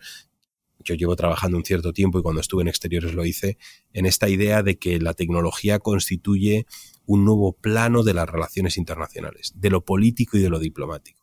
yo 0.84 0.96
llevo 0.96 1.16
trabajando 1.16 1.58
un 1.58 1.64
cierto 1.64 1.94
tiempo 1.94 2.18
y 2.18 2.24
cuando 2.24 2.42
estuve 2.42 2.64
en 2.64 2.70
exteriores 2.70 3.14
lo 3.14 3.24
hice, 3.24 3.60
en 3.94 4.08
esta 4.08 4.30
idea 4.30 4.64
de 4.64 4.80
que 4.80 5.00
la 5.00 5.14
tecnología 5.14 5.78
constituye 5.78 6.66
un 7.06 7.24
nuevo 7.24 7.54
plano 7.54 8.02
de 8.02 8.16
las 8.16 8.28
relaciones 8.28 8.78
internacionales, 8.78 9.54
de 9.56 9.70
lo 9.70 9.86
político 9.86 10.38
y 10.38 10.42
de 10.42 10.50
lo 10.50 10.58
diplomático. 10.58 11.23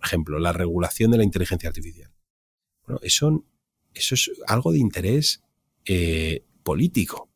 Por 0.00 0.06
ejemplo, 0.06 0.38
la 0.38 0.54
regulación 0.54 1.10
de 1.10 1.18
la 1.18 1.24
inteligencia 1.24 1.68
artificial. 1.68 2.10
Bueno, 2.86 3.00
eso, 3.02 3.44
eso 3.92 4.14
es 4.14 4.30
algo 4.46 4.72
de 4.72 4.78
interés 4.78 5.42
eh, 5.84 6.42
político, 6.62 7.30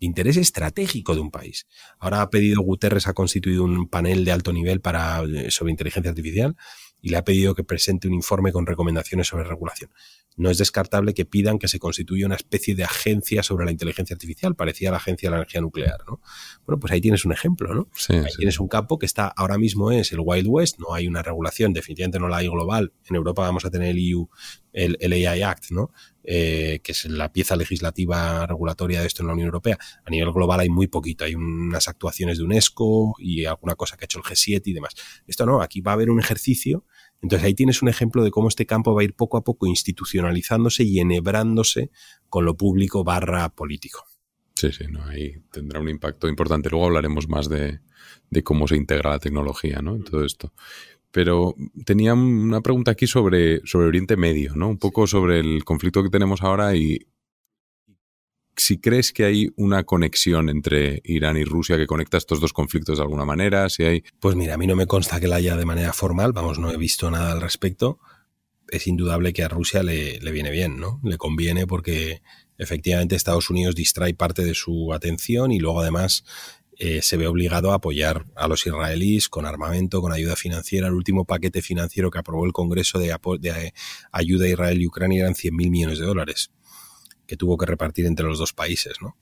interés 0.00 0.36
estratégico 0.36 1.14
de 1.14 1.20
un 1.20 1.30
país. 1.30 1.68
Ahora 2.00 2.22
ha 2.22 2.30
pedido 2.30 2.62
Guterres, 2.62 3.06
ha 3.06 3.12
constituido 3.12 3.62
un 3.62 3.88
panel 3.88 4.24
de 4.24 4.32
alto 4.32 4.52
nivel 4.52 4.80
para, 4.80 5.22
eh, 5.22 5.52
sobre 5.52 5.70
inteligencia 5.70 6.10
artificial 6.10 6.56
y 7.00 7.10
le 7.10 7.16
ha 7.16 7.24
pedido 7.24 7.54
que 7.54 7.64
presente 7.64 8.08
un 8.08 8.14
informe 8.14 8.52
con 8.52 8.66
recomendaciones 8.66 9.28
sobre 9.28 9.44
regulación 9.44 9.90
no 10.40 10.50
es 10.50 10.58
descartable 10.58 11.12
que 11.12 11.26
pidan 11.26 11.58
que 11.58 11.68
se 11.68 11.78
constituya 11.78 12.26
una 12.26 12.36
especie 12.36 12.74
de 12.74 12.84
agencia 12.84 13.42
sobre 13.42 13.66
la 13.66 13.72
inteligencia 13.72 14.14
artificial, 14.14 14.54
parecía 14.54 14.90
la 14.90 14.96
agencia 14.96 15.28
de 15.28 15.32
la 15.32 15.36
energía 15.36 15.60
nuclear, 15.60 15.98
¿no? 16.06 16.20
Bueno, 16.64 16.80
pues 16.80 16.92
ahí 16.92 17.00
tienes 17.00 17.24
un 17.24 17.32
ejemplo, 17.32 17.74
¿no? 17.74 17.88
ahí 18.08 18.32
tienes 18.36 18.58
un 18.58 18.68
campo 18.68 18.98
que 18.98 19.06
está 19.06 19.28
ahora 19.28 19.58
mismo 19.58 19.90
es 19.92 20.12
el 20.12 20.20
Wild 20.22 20.46
West, 20.48 20.78
no 20.78 20.94
hay 20.94 21.06
una 21.06 21.22
regulación, 21.22 21.72
definitivamente 21.72 22.18
no 22.18 22.28
la 22.28 22.38
hay 22.38 22.48
global. 22.48 22.92
En 23.08 23.16
Europa 23.16 23.42
vamos 23.42 23.64
a 23.64 23.70
tener 23.70 23.90
el 23.90 23.98
EU, 23.98 24.28
el, 24.72 25.12
AI 25.12 25.42
Act, 25.42 25.70
¿no? 25.70 25.92
Eh, 26.22 26.80
que 26.82 26.92
es 26.92 27.06
la 27.06 27.32
pieza 27.32 27.56
legislativa 27.56 28.46
regulatoria 28.46 29.00
de 29.00 29.06
esto 29.06 29.22
en 29.22 29.28
la 29.28 29.32
Unión 29.32 29.46
Europea. 29.46 29.78
A 30.04 30.10
nivel 30.10 30.32
global 30.32 30.60
hay 30.60 30.68
muy 30.68 30.86
poquito, 30.86 31.24
hay 31.24 31.34
unas 31.34 31.88
actuaciones 31.88 32.38
de 32.38 32.44
UNESCO 32.44 33.14
y 33.18 33.46
alguna 33.46 33.74
cosa 33.74 33.96
que 33.96 34.04
ha 34.04 34.06
hecho 34.06 34.18
el 34.18 34.24
G7 34.24 34.62
y 34.64 34.72
demás. 34.72 34.94
Esto 35.26 35.46
no, 35.46 35.62
aquí 35.62 35.80
va 35.80 35.92
a 35.92 35.94
haber 35.94 36.10
un 36.10 36.20
ejercicio 36.20 36.84
entonces 37.22 37.46
ahí 37.46 37.54
tienes 37.54 37.82
un 37.82 37.88
ejemplo 37.88 38.24
de 38.24 38.30
cómo 38.30 38.48
este 38.48 38.66
campo 38.66 38.94
va 38.94 39.02
a 39.02 39.04
ir 39.04 39.14
poco 39.14 39.36
a 39.36 39.44
poco 39.44 39.66
institucionalizándose 39.66 40.84
y 40.84 41.00
enhebrándose 41.00 41.90
con 42.28 42.44
lo 42.44 42.56
público 42.56 43.04
barra 43.04 43.48
político. 43.50 44.04
Sí, 44.54 44.72
sí, 44.72 44.84
no, 44.90 45.04
ahí 45.04 45.36
tendrá 45.50 45.80
un 45.80 45.88
impacto 45.88 46.28
importante. 46.28 46.70
Luego 46.70 46.86
hablaremos 46.86 47.28
más 47.28 47.48
de, 47.48 47.80
cómo 48.42 48.68
se 48.68 48.76
integra 48.76 49.10
la 49.10 49.18
tecnología 49.18 49.80
¿no? 49.82 49.96
en 49.96 50.04
todo 50.04 50.24
esto. 50.24 50.52
Pero 51.12 51.54
tenía 51.84 52.14
una 52.14 52.60
pregunta 52.60 52.92
aquí 52.92 53.06
sobre, 53.06 53.60
sobre 53.66 53.86
Oriente 53.86 54.16
Medio, 54.16 54.54
¿no? 54.54 54.68
Un 54.68 54.78
poco 54.78 55.06
sobre 55.06 55.40
el 55.40 55.64
conflicto 55.64 56.02
que 56.02 56.10
tenemos 56.10 56.42
ahora 56.42 56.76
y 56.76 57.06
si 58.60 58.78
crees 58.78 59.12
que 59.12 59.24
hay 59.24 59.48
una 59.56 59.84
conexión 59.84 60.48
entre 60.48 61.00
Irán 61.04 61.36
y 61.36 61.44
Rusia 61.44 61.76
que 61.76 61.86
conecta 61.86 62.18
estos 62.18 62.40
dos 62.40 62.52
conflictos 62.52 62.98
de 62.98 63.02
alguna 63.02 63.24
manera, 63.24 63.68
si 63.68 63.84
hay... 63.84 64.04
Pues 64.20 64.36
mira, 64.36 64.54
a 64.54 64.58
mí 64.58 64.66
no 64.66 64.76
me 64.76 64.86
consta 64.86 65.18
que 65.18 65.28
la 65.28 65.36
haya 65.36 65.56
de 65.56 65.64
manera 65.64 65.92
formal, 65.92 66.32
vamos, 66.32 66.58
no 66.58 66.70
he 66.70 66.76
visto 66.76 67.10
nada 67.10 67.32
al 67.32 67.40
respecto. 67.40 67.98
Es 68.68 68.86
indudable 68.86 69.32
que 69.32 69.42
a 69.42 69.48
Rusia 69.48 69.82
le, 69.82 70.20
le 70.20 70.30
viene 70.30 70.50
bien, 70.50 70.78
¿no? 70.78 71.00
Le 71.02 71.16
conviene 71.16 71.66
porque 71.66 72.22
efectivamente 72.58 73.16
Estados 73.16 73.48
Unidos 73.50 73.74
distrae 73.74 74.14
parte 74.14 74.44
de 74.44 74.54
su 74.54 74.92
atención 74.92 75.50
y 75.50 75.58
luego 75.58 75.80
además 75.80 76.24
eh, 76.82 77.02
se 77.02 77.18
ve 77.18 77.26
obligado 77.26 77.72
a 77.72 77.74
apoyar 77.74 78.24
a 78.34 78.48
los 78.48 78.66
israelíes 78.66 79.28
con 79.28 79.44
armamento, 79.44 80.00
con 80.00 80.12
ayuda 80.12 80.34
financiera. 80.34 80.86
El 80.88 80.94
último 80.94 81.26
paquete 81.26 81.60
financiero 81.60 82.10
que 82.10 82.18
aprobó 82.18 82.46
el 82.46 82.54
Congreso 82.54 82.98
de, 82.98 83.14
de 83.38 83.74
ayuda 84.10 84.46
a 84.46 84.48
Israel 84.48 84.80
y 84.80 84.86
Ucrania 84.86 85.20
eran 85.20 85.34
100.000 85.34 85.70
millones 85.70 85.98
de 85.98 86.06
dólares 86.06 86.50
que 87.26 87.36
tuvo 87.36 87.58
que 87.58 87.66
repartir 87.66 88.06
entre 88.06 88.24
los 88.24 88.38
dos 88.38 88.54
países, 88.54 88.94
¿no? 89.02 89.14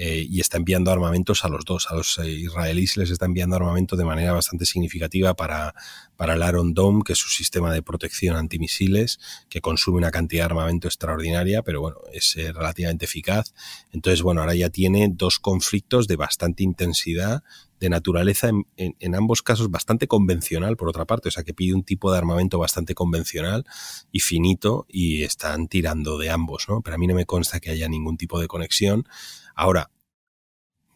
Eh, 0.00 0.24
y 0.30 0.38
está 0.38 0.58
enviando 0.58 0.92
armamentos 0.92 1.44
a 1.44 1.48
los 1.48 1.64
dos. 1.64 1.90
A 1.90 1.96
los 1.96 2.20
eh, 2.20 2.30
israelíes 2.30 2.96
les 2.96 3.10
está 3.10 3.26
enviando 3.26 3.56
armamento 3.56 3.96
de 3.96 4.04
manera 4.04 4.32
bastante 4.32 4.64
significativa 4.64 5.34
para, 5.34 5.74
para 6.16 6.34
el 6.34 6.48
Iron 6.48 6.72
Dome, 6.72 7.02
que 7.04 7.14
es 7.14 7.18
su 7.18 7.28
sistema 7.28 7.72
de 7.72 7.82
protección 7.82 8.36
antimisiles, 8.36 9.18
que 9.48 9.60
consume 9.60 9.98
una 9.98 10.12
cantidad 10.12 10.42
de 10.42 10.50
armamento 10.52 10.86
extraordinaria, 10.86 11.62
pero 11.62 11.80
bueno, 11.80 11.96
es 12.12 12.36
eh, 12.36 12.52
relativamente 12.52 13.06
eficaz. 13.06 13.52
Entonces, 13.92 14.22
bueno, 14.22 14.40
ahora 14.40 14.54
ya 14.54 14.70
tiene 14.70 15.08
dos 15.12 15.40
conflictos 15.40 16.06
de 16.06 16.14
bastante 16.14 16.62
intensidad 16.62 17.42
de 17.80 17.88
naturaleza 17.88 18.50
en, 18.76 19.14
ambos 19.14 19.42
casos 19.42 19.70
bastante 19.70 20.06
convencional, 20.06 20.76
por 20.76 20.88
otra 20.88 21.04
parte, 21.04 21.28
o 21.28 21.32
sea 21.32 21.44
que 21.44 21.54
pide 21.54 21.74
un 21.74 21.84
tipo 21.84 22.10
de 22.10 22.18
armamento 22.18 22.58
bastante 22.58 22.94
convencional 22.94 23.64
y 24.10 24.20
finito 24.20 24.86
y 24.88 25.22
están 25.22 25.68
tirando 25.68 26.18
de 26.18 26.30
ambos, 26.30 26.66
¿no? 26.68 26.82
Pero 26.82 26.94
a 26.96 26.98
mí 26.98 27.06
no 27.06 27.14
me 27.14 27.26
consta 27.26 27.60
que 27.60 27.70
haya 27.70 27.88
ningún 27.88 28.16
tipo 28.16 28.40
de 28.40 28.48
conexión. 28.48 29.06
Ahora, 29.54 29.90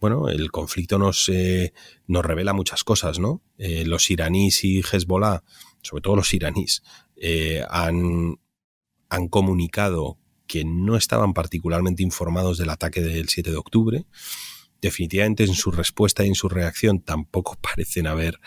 bueno, 0.01 0.29
el 0.29 0.51
conflicto 0.51 0.99
nos, 0.99 1.29
eh, 1.29 1.73
nos 2.09 2.25
revela 2.25 2.53
muchas 2.53 2.83
cosas, 2.83 3.21
¿no? 3.21 3.43
Eh, 3.59 3.85
los 3.87 4.11
iraníes 4.11 4.65
y 4.65 4.81
Hezbollah, 4.81 5.45
sobre 5.81 6.03
todo 6.03 6.17
los 6.17 6.35
iraníes, 6.35 6.83
eh, 7.17 7.65
han, 7.71 8.41
han 9.09 9.29
comunicado 9.29 10.19
que 10.49 10.65
no 10.65 10.97
estaban 10.97 11.33
particularmente 11.35 12.03
informados 12.03 12.59
del 12.59 12.71
ataque 12.71 13.01
del 13.01 13.29
7 13.29 13.53
de 13.53 13.57
octubre 13.57 14.07
definitivamente 14.83 15.45
en 15.45 15.55
su 15.55 15.71
respuesta 15.71 16.25
y 16.25 16.29
en 16.29 16.35
su 16.35 16.51
reacción 16.51 17.01
tampoco 17.01 17.57
parecen 17.63 18.07
haber 18.07 18.39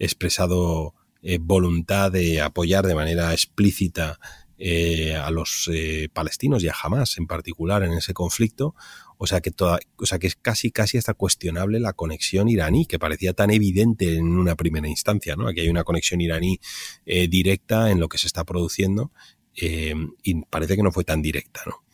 expresado 0.00 0.94
eh, 1.22 1.38
voluntad 1.40 2.10
de 2.10 2.40
apoyar 2.40 2.84
de 2.84 2.96
manera 2.96 3.32
explícita 3.32 4.18
eh, 4.58 5.14
a 5.14 5.30
los 5.30 5.70
eh, 5.72 6.08
palestinos 6.12 6.64
y 6.64 6.68
a 6.68 6.74
Hamas 6.82 7.18
en 7.18 7.26
particular 7.28 7.84
en 7.84 7.92
ese 7.92 8.14
conflicto. 8.14 8.74
O 9.18 9.28
sea 9.28 9.40
que 9.40 9.52
toda, 9.52 9.78
o 9.98 10.06
sea 10.06 10.18
que 10.18 10.26
es 10.26 10.34
casi 10.34 10.72
casi 10.72 10.98
hasta 10.98 11.14
cuestionable 11.14 11.78
la 11.78 11.92
conexión 11.92 12.48
iraní, 12.48 12.86
que 12.86 12.98
parecía 12.98 13.34
tan 13.34 13.50
evidente 13.50 14.16
en 14.16 14.36
una 14.36 14.56
primera 14.56 14.88
instancia, 14.88 15.36
¿no? 15.36 15.46
Aquí 15.46 15.60
hay 15.60 15.68
una 15.68 15.84
conexión 15.84 16.20
iraní 16.20 16.58
directa 17.04 17.92
en 17.92 18.00
lo 18.00 18.08
que 18.08 18.18
se 18.18 18.26
está 18.26 18.42
produciendo 18.42 19.12
y 19.54 20.34
parece 20.50 20.74
que 20.74 20.82
no 20.82 20.90
fue 20.90 21.04
tan 21.04 21.22
directa, 21.22 21.60
¿no? 21.66 21.84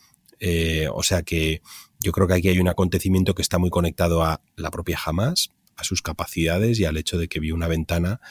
o 0.91 1.03
sea 1.03 1.21
que 1.21 1.61
yo 1.99 2.11
creo 2.11 2.27
que 2.27 2.33
aquí 2.33 2.49
hay 2.49 2.59
un 2.59 2.67
acontecimiento 2.67 3.35
que 3.35 3.41
está 3.41 3.57
muy 3.57 3.69
conectado 3.69 4.23
a 4.23 4.41
la 4.55 4.71
propia 4.71 4.97
Hamas, 5.03 5.49
a 5.75 5.83
sus 5.83 6.01
capacidades 6.01 6.79
y 6.79 6.85
al 6.85 6.97
hecho 6.97 7.17
de 7.17 7.27
que 7.27 7.39
vio 7.39 7.55
una 7.55 7.67
ventana 7.67 8.21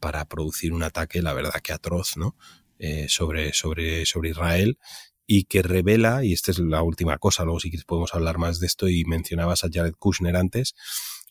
para 0.00 0.24
producir 0.26 0.72
un 0.72 0.82
ataque, 0.82 1.22
la 1.22 1.34
verdad 1.34 1.60
que 1.62 1.72
atroz, 1.72 2.16
¿no? 2.16 2.36
Eh, 2.78 3.06
sobre, 3.08 3.52
sobre, 3.52 4.06
sobre 4.06 4.30
Israel 4.30 4.78
y 5.26 5.44
que 5.44 5.62
revela, 5.62 6.24
y 6.24 6.32
esta 6.32 6.52
es 6.52 6.58
la 6.58 6.82
última 6.82 7.18
cosa, 7.18 7.44
luego 7.44 7.60
si 7.60 7.70
quieres 7.70 7.84
podemos 7.84 8.14
hablar 8.14 8.38
más 8.38 8.60
de 8.60 8.66
esto 8.66 8.88
y 8.88 9.04
mencionabas 9.04 9.64
a 9.64 9.68
Jared 9.70 9.94
Kushner 9.98 10.36
antes, 10.36 10.74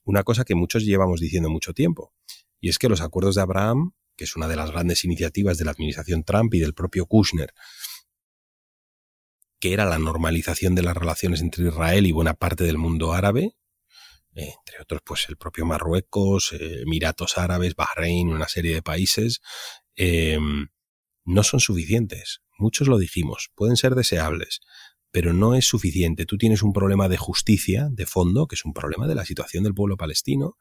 una 0.03 0.23
cosa 0.23 0.43
que 0.43 0.55
muchos 0.55 0.83
llevamos 0.83 1.19
diciendo 1.19 1.49
mucho 1.49 1.73
tiempo, 1.73 2.13
y 2.59 2.69
es 2.69 2.77
que 2.77 2.89
los 2.89 3.01
acuerdos 3.01 3.35
de 3.35 3.41
Abraham, 3.41 3.93
que 4.15 4.25
es 4.25 4.35
una 4.35 4.47
de 4.47 4.55
las 4.55 4.71
grandes 4.71 5.03
iniciativas 5.03 5.57
de 5.57 5.65
la 5.65 5.71
administración 5.71 6.23
Trump 6.23 6.53
y 6.53 6.59
del 6.59 6.73
propio 6.73 7.07
Kushner, 7.07 7.53
que 9.59 9.73
era 9.73 9.85
la 9.85 9.99
normalización 9.99 10.75
de 10.75 10.83
las 10.83 10.95
relaciones 10.95 11.41
entre 11.41 11.67
Israel 11.67 12.05
y 12.05 12.11
buena 12.11 12.33
parte 12.33 12.63
del 12.63 12.77
mundo 12.77 13.13
árabe, 13.13 13.55
entre 14.37 14.79
otros 14.81 15.01
pues 15.03 15.25
el 15.29 15.37
propio 15.37 15.65
Marruecos, 15.65 16.53
eh, 16.53 16.81
Emiratos 16.83 17.37
Árabes, 17.37 17.75
Bahrein, 17.75 18.29
una 18.29 18.47
serie 18.47 18.75
de 18.75 18.81
países, 18.83 19.41
em, 19.95 20.67
no 21.25 21.43
son 21.43 21.59
suficientes. 21.59 22.41
Muchos 22.57 22.87
lo 22.87 22.97
dijimos, 22.99 23.49
pueden 23.55 23.77
ser 23.77 23.95
deseables, 23.95 24.61
pero 25.11 25.33
no 25.33 25.55
es 25.55 25.65
suficiente. 25.65 26.25
Tú 26.25 26.37
tienes 26.37 26.61
un 26.61 26.73
problema 26.73 27.09
de 27.09 27.17
justicia 27.17 27.89
de 27.91 28.05
fondo, 28.05 28.47
que 28.47 28.55
es 28.55 28.65
un 28.65 28.73
problema 28.73 29.07
de 29.07 29.15
la 29.15 29.25
situación 29.25 29.63
del 29.63 29.73
pueblo 29.73 29.97
palestino 29.97 30.57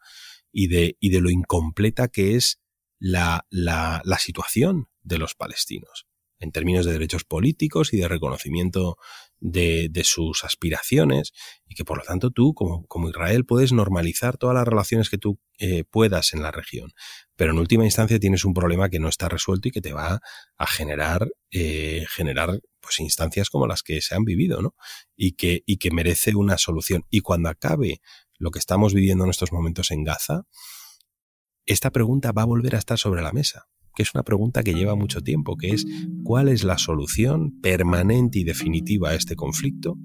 y 0.51 0.69
de, 0.69 0.97
y 1.01 1.11
de 1.11 1.21
lo 1.21 1.31
incompleta 1.31 2.09
que 2.09 2.37
es 2.37 2.61
la, 2.99 3.47
la, 3.51 4.01
la 4.05 4.19
situación 4.19 4.89
de 5.03 5.19
los 5.19 5.35
palestinos 5.35 6.07
en 6.39 6.53
términos 6.53 6.85
de 6.85 6.93
derechos 6.93 7.25
políticos 7.25 7.93
y 7.93 7.99
de 7.99 8.09
reconocimiento 8.09 8.99
de, 9.39 9.89
de, 9.91 10.05
sus 10.05 10.45
aspiraciones 10.45 11.33
y 11.67 11.75
que 11.75 11.85
por 11.85 11.99
lo 11.99 12.05
tanto 12.05 12.31
tú 12.31 12.55
como, 12.55 12.87
como 12.87 13.09
Israel 13.09 13.45
puedes 13.45 13.73
normalizar 13.73 14.37
todas 14.37 14.55
las 14.55 14.67
relaciones 14.67 15.11
que 15.11 15.19
tú 15.19 15.39
eh, 15.59 15.85
puedas 15.85 16.33
en 16.33 16.43
la 16.43 16.51
región. 16.51 16.93
Pero 17.37 17.53
en 17.53 17.59
última 17.59 17.85
instancia 17.85 18.19
tienes 18.19 18.45
un 18.45 18.55
problema 18.55 18.89
que 18.89 18.99
no 18.99 19.09
está 19.09 19.29
resuelto 19.29 19.69
y 19.69 19.73
que 19.73 19.81
te 19.81 19.93
va 19.93 20.21
a 20.57 20.67
generar, 20.67 21.29
eh, 21.51 22.05
generar 22.09 22.61
pues 22.81 23.01
instancias 23.01 23.51
como 23.51 23.67
las 23.67 23.83
que 23.83 24.01
se 24.01 24.15
han 24.15 24.25
vivido, 24.25 24.63
¿no? 24.63 24.75
Y 25.17 25.33
que, 25.33 25.63
y 25.67 25.79
que 25.79 25.91
merece 25.91 26.35
una 26.35 26.57
solución. 26.59 27.05
Y 27.11 27.21
cuando 27.21 27.49
acabe 27.49 28.01
lo 28.39 28.51
que 28.51 28.59
estamos 28.59 28.95
viviendo 28.95 29.25
en 29.25 29.31
estos 29.31 29.53
momentos 29.53 29.91
en 29.91 30.05
Gaza, 30.05 30.43
esta 31.67 31.91
pregunta 31.91 32.33
va 32.33 32.43
a 32.43 32.47
volver 32.47 32.77
a 32.77 32.79
estar 32.79 32.99
sobre 32.99 33.23
la 33.23 33.33
mesa 33.33 33.67
que 33.97 34.03
es 34.03 34.15
una 34.15 34.23
pregunta 34.23 34.63
que 34.63 34.75
lleva 34.75 34.95
mucho 34.95 35.23
tiempo, 35.23 35.57
que 35.57 35.71
es 35.71 35.87
cuál 36.23 36.49
es 36.49 36.63
la 36.63 36.77
solución 36.77 37.51
permanente 37.63 38.39
y 38.39 38.45
definitiva 38.45 39.11
a 39.11 39.15
este 39.15 39.35
conflicto 39.35 39.99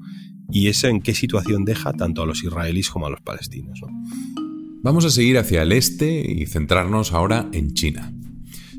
y 0.49 0.67
eso 0.67 0.87
en 0.87 1.01
qué 1.01 1.13
situación 1.13 1.65
deja 1.65 1.93
tanto 1.93 2.23
a 2.23 2.25
los 2.25 2.43
israelíes 2.43 2.89
como 2.89 3.05
a 3.05 3.09
los 3.09 3.21
palestinos. 3.21 3.81
Vamos 4.81 5.05
a 5.05 5.09
seguir 5.09 5.37
hacia 5.37 5.61
el 5.61 5.73
este 5.73 6.21
y 6.21 6.45
centrarnos 6.45 7.11
ahora 7.11 7.49
en 7.51 7.73
China. 7.73 8.13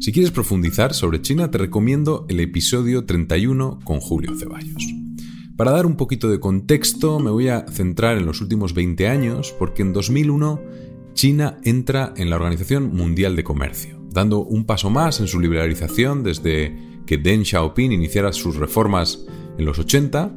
Si 0.00 0.12
quieres 0.12 0.32
profundizar 0.32 0.94
sobre 0.94 1.20
China, 1.20 1.50
te 1.50 1.58
recomiendo 1.58 2.26
el 2.28 2.40
episodio 2.40 3.04
31 3.04 3.80
con 3.84 4.00
Julio 4.00 4.36
Ceballos. 4.36 4.84
Para 5.56 5.70
dar 5.70 5.86
un 5.86 5.96
poquito 5.96 6.30
de 6.30 6.40
contexto, 6.40 7.20
me 7.20 7.30
voy 7.30 7.48
a 7.48 7.66
centrar 7.68 8.16
en 8.16 8.26
los 8.26 8.40
últimos 8.40 8.72
20 8.74 9.06
años, 9.06 9.54
porque 9.58 9.82
en 9.82 9.92
2001 9.92 10.60
China 11.12 11.58
entra 11.62 12.14
en 12.16 12.30
la 12.30 12.36
Organización 12.36 12.96
Mundial 12.96 13.36
de 13.36 13.44
Comercio 13.44 14.01
dando 14.12 14.40
un 14.40 14.64
paso 14.64 14.90
más 14.90 15.20
en 15.20 15.26
su 15.26 15.40
liberalización 15.40 16.22
desde 16.22 16.76
que 17.06 17.18
Deng 17.18 17.44
Xiaoping 17.44 17.92
iniciara 17.92 18.32
sus 18.32 18.56
reformas 18.56 19.24
en 19.58 19.64
los 19.64 19.78
80, 19.78 20.36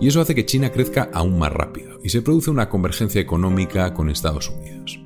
y 0.00 0.08
eso 0.08 0.20
hace 0.20 0.34
que 0.34 0.46
China 0.46 0.70
crezca 0.70 1.10
aún 1.12 1.38
más 1.38 1.52
rápido 1.52 1.98
y 2.02 2.08
se 2.08 2.22
produce 2.22 2.50
una 2.50 2.68
convergencia 2.68 3.20
económica 3.20 3.92
con 3.92 4.08
Estados 4.08 4.48
Unidos. 4.48 5.00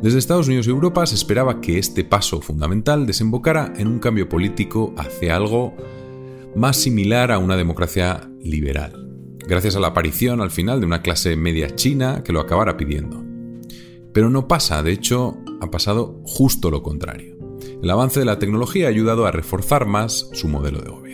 Desde 0.00 0.18
Estados 0.18 0.46
Unidos 0.46 0.66
y 0.66 0.70
Europa 0.70 1.06
se 1.06 1.14
esperaba 1.14 1.60
que 1.60 1.78
este 1.78 2.04
paso 2.04 2.40
fundamental 2.40 3.06
desembocara 3.06 3.72
en 3.76 3.88
un 3.88 3.98
cambio 3.98 4.28
político 4.28 4.94
hacia 4.96 5.36
algo 5.36 5.74
más 6.54 6.76
similar 6.76 7.32
a 7.32 7.38
una 7.38 7.56
democracia 7.56 8.30
liberal, 8.42 9.10
gracias 9.46 9.76
a 9.76 9.80
la 9.80 9.88
aparición 9.88 10.40
al 10.40 10.50
final 10.50 10.80
de 10.80 10.86
una 10.86 11.02
clase 11.02 11.36
media 11.36 11.74
china 11.74 12.22
que 12.22 12.32
lo 12.32 12.40
acabara 12.40 12.76
pidiendo. 12.76 13.24
Pero 14.12 14.30
no 14.30 14.48
pasa, 14.48 14.82
de 14.82 14.92
hecho, 14.92 15.38
ha 15.60 15.70
pasado 15.70 16.20
justo 16.24 16.70
lo 16.70 16.82
contrario 16.82 17.35
el 17.82 17.90
avance 17.90 18.20
de 18.20 18.26
la 18.26 18.38
tecnología 18.38 18.86
ha 18.86 18.90
ayudado 18.90 19.26
a 19.26 19.32
reforzar 19.32 19.86
más 19.86 20.28
su 20.32 20.48
modelo 20.48 20.80
de 20.80 20.90
gobierno. 20.90 21.06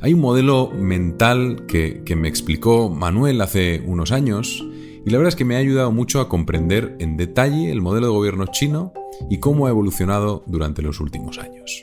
Hay 0.00 0.14
un 0.14 0.20
modelo 0.20 0.70
mental 0.70 1.66
que, 1.66 2.02
me 2.16 2.28
explicó 2.28 2.88
Manuel 2.88 3.40
hace 3.40 3.82
unos 3.84 4.12
años 4.12 4.64
y 5.04 5.10
la 5.10 5.18
verdad 5.18 5.30
es 5.30 5.36
que 5.36 5.44
me 5.44 5.56
ha 5.56 5.58
ayudado 5.58 5.90
mucho 5.90 6.20
a 6.20 6.28
comprender 6.28 6.96
en 7.00 7.16
detalle 7.16 7.72
el 7.72 7.82
modelo 7.82 8.06
de 8.06 8.12
gobierno 8.12 8.46
chino 8.46 8.92
y 9.28 9.38
cómo 9.38 9.66
ha 9.66 9.70
evolucionado 9.70 10.44
durante 10.46 10.82
los 10.82 11.00
últimos 11.00 11.38
años. 11.38 11.82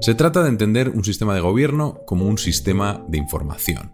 Se 0.00 0.14
trata 0.14 0.42
de 0.42 0.50
entender 0.50 0.90
un 0.90 1.04
sistema 1.04 1.34
de 1.34 1.40
gobierno 1.40 1.98
como 2.06 2.26
un 2.26 2.38
sistema 2.38 3.04
de 3.08 3.18
información, 3.18 3.92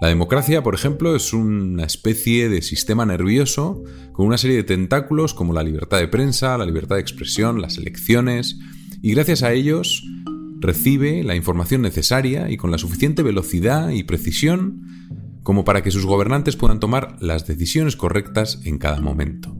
la 0.00 0.08
democracia, 0.08 0.62
por 0.62 0.74
ejemplo, 0.74 1.16
es 1.16 1.32
una 1.32 1.84
especie 1.84 2.50
de 2.50 2.60
sistema 2.60 3.06
nervioso 3.06 3.82
con 4.12 4.26
una 4.26 4.36
serie 4.36 4.56
de 4.56 4.64
tentáculos 4.64 5.32
como 5.32 5.54
la 5.54 5.62
libertad 5.62 5.98
de 5.98 6.08
prensa, 6.08 6.58
la 6.58 6.66
libertad 6.66 6.96
de 6.96 7.00
expresión, 7.00 7.62
las 7.62 7.78
elecciones, 7.78 8.58
y 9.00 9.12
gracias 9.12 9.42
a 9.42 9.52
ellos 9.52 10.04
recibe 10.58 11.22
la 11.22 11.34
información 11.34 11.82
necesaria 11.82 12.50
y 12.50 12.56
con 12.56 12.70
la 12.70 12.78
suficiente 12.78 13.22
velocidad 13.22 13.90
y 13.90 14.02
precisión 14.02 14.82
como 15.42 15.64
para 15.64 15.82
que 15.82 15.90
sus 15.90 16.04
gobernantes 16.04 16.56
puedan 16.56 16.80
tomar 16.80 17.16
las 17.20 17.46
decisiones 17.46 17.96
correctas 17.96 18.60
en 18.64 18.78
cada 18.78 19.00
momento. 19.00 19.56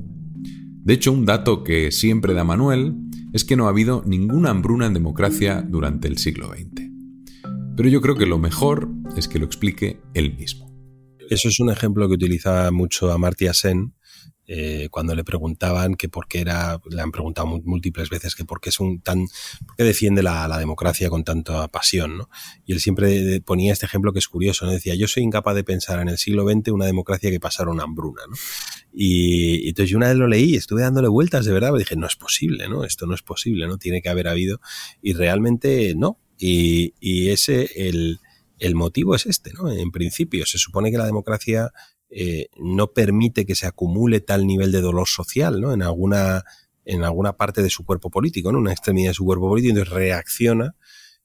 De 0.82 0.94
hecho, 0.94 1.12
un 1.12 1.24
dato 1.24 1.64
que 1.64 1.92
siempre 1.92 2.34
da 2.34 2.44
Manuel 2.44 2.94
es 3.32 3.44
que 3.44 3.56
no 3.56 3.66
ha 3.66 3.70
habido 3.70 4.02
ninguna 4.06 4.50
hambruna 4.50 4.86
en 4.86 4.94
democracia 4.94 5.62
durante 5.62 6.08
el 6.08 6.18
siglo 6.18 6.48
XX. 6.48 6.95
Pero 7.76 7.88
yo 7.90 8.00
creo 8.00 8.16
que 8.16 8.26
lo 8.26 8.38
mejor 8.38 8.88
es 9.16 9.28
que 9.28 9.38
lo 9.38 9.44
explique 9.44 10.00
él 10.14 10.34
mismo. 10.34 10.66
Eso 11.28 11.48
es 11.48 11.60
un 11.60 11.70
ejemplo 11.70 12.08
que 12.08 12.14
utiliza 12.14 12.70
mucho 12.70 13.12
Amartya 13.12 13.52
Sen 13.52 13.94
eh, 14.48 14.88
cuando 14.92 15.14
le 15.16 15.24
preguntaban 15.24 15.96
que 15.96 16.08
por 16.08 16.28
qué 16.28 16.40
era, 16.40 16.80
le 16.88 17.02
han 17.02 17.10
preguntado 17.10 17.48
múltiples 17.48 18.08
veces 18.10 18.36
que 18.36 18.44
por 18.44 18.60
qué 18.60 18.68
es 18.68 18.78
un 18.78 19.00
tan, 19.00 19.26
por 19.66 19.76
qué 19.76 19.82
defiende 19.82 20.22
la, 20.22 20.56
democracia 20.56 21.10
con 21.10 21.24
tanta 21.24 21.66
pasión, 21.68 22.16
¿no? 22.16 22.30
Y 22.64 22.72
él 22.72 22.80
siempre 22.80 23.40
ponía 23.40 23.72
este 23.72 23.86
ejemplo 23.86 24.12
que 24.12 24.20
es 24.20 24.28
curioso, 24.28 24.64
¿no? 24.64 24.72
Decía, 24.72 24.94
yo 24.94 25.08
soy 25.08 25.24
incapaz 25.24 25.56
de 25.56 25.64
pensar 25.64 26.00
en 26.00 26.08
el 26.08 26.16
siglo 26.16 26.48
XX 26.48 26.68
una 26.68 26.86
democracia 26.86 27.30
que 27.30 27.40
pasara 27.40 27.70
una 27.70 27.82
hambruna, 27.82 28.22
¿no? 28.28 28.36
Y, 28.92 29.68
entonces 29.68 29.90
yo 29.90 29.98
una 29.98 30.08
vez 30.08 30.16
lo 30.16 30.28
leí, 30.28 30.54
estuve 30.54 30.82
dándole 30.82 31.08
vueltas 31.08 31.44
de 31.44 31.52
verdad, 31.52 31.72
y 31.74 31.80
dije, 31.80 31.96
no 31.96 32.06
es 32.06 32.16
posible, 32.16 32.68
¿no? 32.68 32.84
Esto 32.84 33.06
no 33.06 33.14
es 33.14 33.22
posible, 33.22 33.66
¿no? 33.66 33.78
Tiene 33.78 34.00
que 34.00 34.08
haber 34.08 34.28
habido, 34.28 34.60
y 35.02 35.12
realmente 35.12 35.94
no, 35.96 36.20
y, 36.38 36.94
y 37.00 37.30
ese, 37.30 37.68
el, 37.88 38.20
el, 38.58 38.74
motivo 38.74 39.14
es 39.14 39.26
este, 39.26 39.52
¿no? 39.52 39.70
En 39.70 39.90
principio, 39.90 40.46
se 40.46 40.58
supone 40.58 40.90
que 40.90 40.98
la 40.98 41.06
democracia 41.06 41.72
eh, 42.10 42.48
no 42.56 42.92
permite 42.92 43.46
que 43.46 43.54
se 43.54 43.66
acumule 43.66 44.20
tal 44.20 44.46
nivel 44.46 44.72
de 44.72 44.80
dolor 44.80 45.08
social, 45.08 45.60
¿no? 45.60 45.72
En 45.72 45.82
alguna, 45.82 46.44
en 46.84 47.04
alguna 47.04 47.36
parte 47.36 47.62
de 47.62 47.70
su 47.70 47.84
cuerpo 47.84 48.10
político, 48.10 48.52
¿no? 48.52 48.58
Una 48.58 48.72
extremidad 48.72 49.10
de 49.10 49.14
su 49.14 49.24
cuerpo 49.24 49.48
político, 49.48 49.70
entonces 49.70 49.94
reacciona 49.94 50.76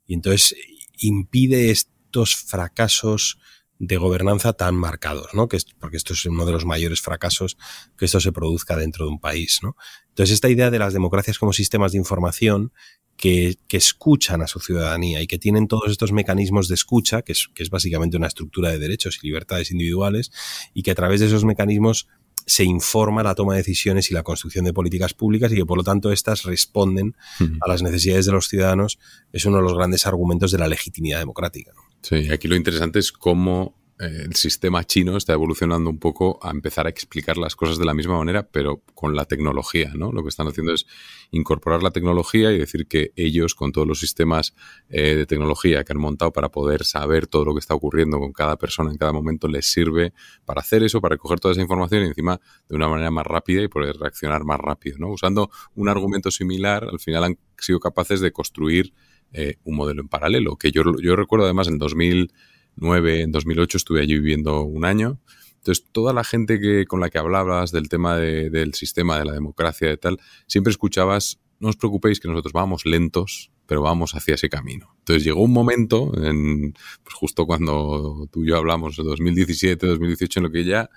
y 0.07 0.15
entonces 0.15 0.55
impide 0.97 1.71
estos 1.71 2.35
fracasos 2.35 3.37
de 3.83 3.97
gobernanza 3.97 4.53
tan 4.53 4.75
marcados, 4.75 5.33
¿no? 5.33 5.47
Que 5.47 5.57
es, 5.57 5.65
porque 5.79 5.97
esto 5.97 6.13
es 6.13 6.25
uno 6.25 6.45
de 6.45 6.51
los 6.51 6.65
mayores 6.65 7.01
fracasos 7.01 7.57
que 7.97 8.05
esto 8.05 8.19
se 8.19 8.31
produzca 8.31 8.75
dentro 8.75 9.05
de 9.05 9.11
un 9.11 9.19
país, 9.19 9.59
¿no? 9.63 9.75
Entonces, 10.09 10.35
esta 10.35 10.49
idea 10.49 10.69
de 10.69 10.77
las 10.77 10.93
democracias 10.93 11.39
como 11.39 11.51
sistemas 11.51 11.93
de 11.93 11.97
información 11.97 12.73
que, 13.21 13.57
escuchan 13.69 14.41
a 14.41 14.47
su 14.47 14.59
ciudadanía 14.59 15.21
y 15.21 15.27
que 15.27 15.37
tienen 15.37 15.67
todos 15.67 15.91
estos 15.91 16.11
mecanismos 16.11 16.67
de 16.67 16.75
escucha, 16.75 17.21
que 17.21 17.33
es, 17.33 17.47
que 17.53 17.61
es 17.61 17.69
básicamente 17.69 18.17
una 18.17 18.27
estructura 18.27 18.71
de 18.71 18.79
derechos 18.79 19.19
y 19.21 19.27
libertades 19.27 19.71
individuales, 19.71 20.31
y 20.73 20.81
que 20.81 20.91
a 20.91 20.95
través 20.95 21.19
de 21.19 21.27
esos 21.27 21.45
mecanismos 21.45 22.07
se 22.47 22.63
informa 22.63 23.21
la 23.21 23.35
toma 23.35 23.53
de 23.53 23.59
decisiones 23.59 24.09
y 24.09 24.15
la 24.15 24.23
construcción 24.23 24.65
de 24.65 24.73
políticas 24.73 25.13
públicas 25.13 25.51
y 25.51 25.55
que 25.55 25.65
por 25.65 25.77
lo 25.77 25.83
tanto 25.83 26.11
éstas 26.11 26.43
responden 26.43 27.15
a 27.61 27.69
las 27.69 27.83
necesidades 27.83 28.25
de 28.25 28.31
los 28.31 28.47
ciudadanos, 28.47 28.97
es 29.31 29.45
uno 29.45 29.57
de 29.57 29.63
los 29.63 29.75
grandes 29.75 30.07
argumentos 30.07 30.51
de 30.51 30.57
la 30.57 30.67
legitimidad 30.67 31.19
democrática. 31.19 31.71
Sí, 32.01 32.31
aquí 32.31 32.47
lo 32.47 32.55
interesante 32.55 32.97
es 32.97 33.11
cómo 33.11 33.75
el 34.01 34.33
sistema 34.35 34.83
chino 34.83 35.15
está 35.15 35.33
evolucionando 35.33 35.89
un 35.89 35.99
poco 35.99 36.39
a 36.41 36.49
empezar 36.49 36.87
a 36.87 36.89
explicar 36.89 37.37
las 37.37 37.55
cosas 37.55 37.77
de 37.77 37.85
la 37.85 37.93
misma 37.93 38.17
manera, 38.17 38.47
pero 38.47 38.81
con 38.95 39.15
la 39.15 39.25
tecnología, 39.25 39.91
¿no? 39.95 40.11
Lo 40.11 40.23
que 40.23 40.29
están 40.29 40.47
haciendo 40.47 40.73
es 40.73 40.87
incorporar 41.29 41.83
la 41.83 41.91
tecnología 41.91 42.51
y 42.51 42.57
decir 42.57 42.87
que 42.87 43.11
ellos, 43.15 43.53
con 43.53 43.71
todos 43.71 43.87
los 43.87 43.99
sistemas 43.99 44.55
eh, 44.89 45.15
de 45.15 45.25
tecnología 45.27 45.83
que 45.83 45.93
han 45.93 45.99
montado 45.99 46.33
para 46.33 46.49
poder 46.49 46.83
saber 46.83 47.27
todo 47.27 47.45
lo 47.45 47.53
que 47.53 47.59
está 47.59 47.75
ocurriendo 47.75 48.19
con 48.19 48.33
cada 48.33 48.57
persona 48.57 48.89
en 48.91 48.97
cada 48.97 49.13
momento, 49.13 49.47
les 49.47 49.71
sirve 49.71 50.13
para 50.45 50.61
hacer 50.61 50.81
eso, 50.81 50.99
para 50.99 51.13
recoger 51.13 51.39
toda 51.39 51.51
esa 51.51 51.61
información 51.61 52.03
y 52.03 52.07
encima 52.07 52.41
de 52.69 52.75
una 52.75 52.87
manera 52.87 53.11
más 53.11 53.27
rápida 53.27 53.61
y 53.61 53.67
poder 53.67 53.97
reaccionar 53.97 54.43
más 54.45 54.59
rápido, 54.59 54.97
¿no? 54.97 55.09
Usando 55.09 55.51
un 55.75 55.89
argumento 55.89 56.31
similar, 56.31 56.87
al 56.91 56.99
final 56.99 57.23
han 57.23 57.39
sido 57.59 57.79
capaces 57.79 58.19
de 58.19 58.31
construir 58.31 58.93
eh, 59.31 59.57
un 59.63 59.75
modelo 59.75 60.01
en 60.01 60.07
paralelo, 60.07 60.57
que 60.57 60.71
yo, 60.71 60.81
yo 61.01 61.15
recuerdo 61.15 61.45
además 61.45 61.67
en 61.67 61.77
2000 61.77 62.33
en 62.81 63.31
2008 63.31 63.77
estuve 63.77 64.01
allí 64.01 64.15
viviendo 64.15 64.63
un 64.63 64.85
año. 64.85 65.19
Entonces, 65.57 65.85
toda 65.91 66.13
la 66.13 66.23
gente 66.23 66.59
que, 66.59 66.85
con 66.85 66.99
la 66.99 67.09
que 67.09 67.19
hablabas 67.19 67.71
del 67.71 67.87
tema 67.87 68.17
del 68.17 68.73
sistema, 68.73 69.19
de 69.19 69.25
la 69.25 69.33
democracia 69.33 69.91
y 69.91 69.97
tal, 69.97 70.19
siempre 70.47 70.71
escuchabas, 70.71 71.39
no 71.59 71.69
os 71.69 71.75
preocupéis 71.75 72.19
que 72.19 72.27
nosotros 72.27 72.53
vamos 72.53 72.85
lentos, 72.85 73.51
pero 73.67 73.83
vamos 73.83 74.15
hacia 74.15 74.33
ese 74.33 74.49
camino. 74.49 74.95
Entonces 74.99 75.23
llegó 75.23 75.43
un 75.43 75.53
momento, 75.53 76.11
en, 76.17 76.73
pues 77.03 77.13
justo 77.13 77.45
cuando 77.45 78.27
tú 78.31 78.43
y 78.43 78.49
yo 78.49 78.57
hablamos, 78.57 78.97
en 78.97 79.05
2017, 79.05 79.85
2018, 79.85 80.39
en 80.39 80.43
lo 80.43 80.51
que 80.51 80.65
ya 80.65 80.89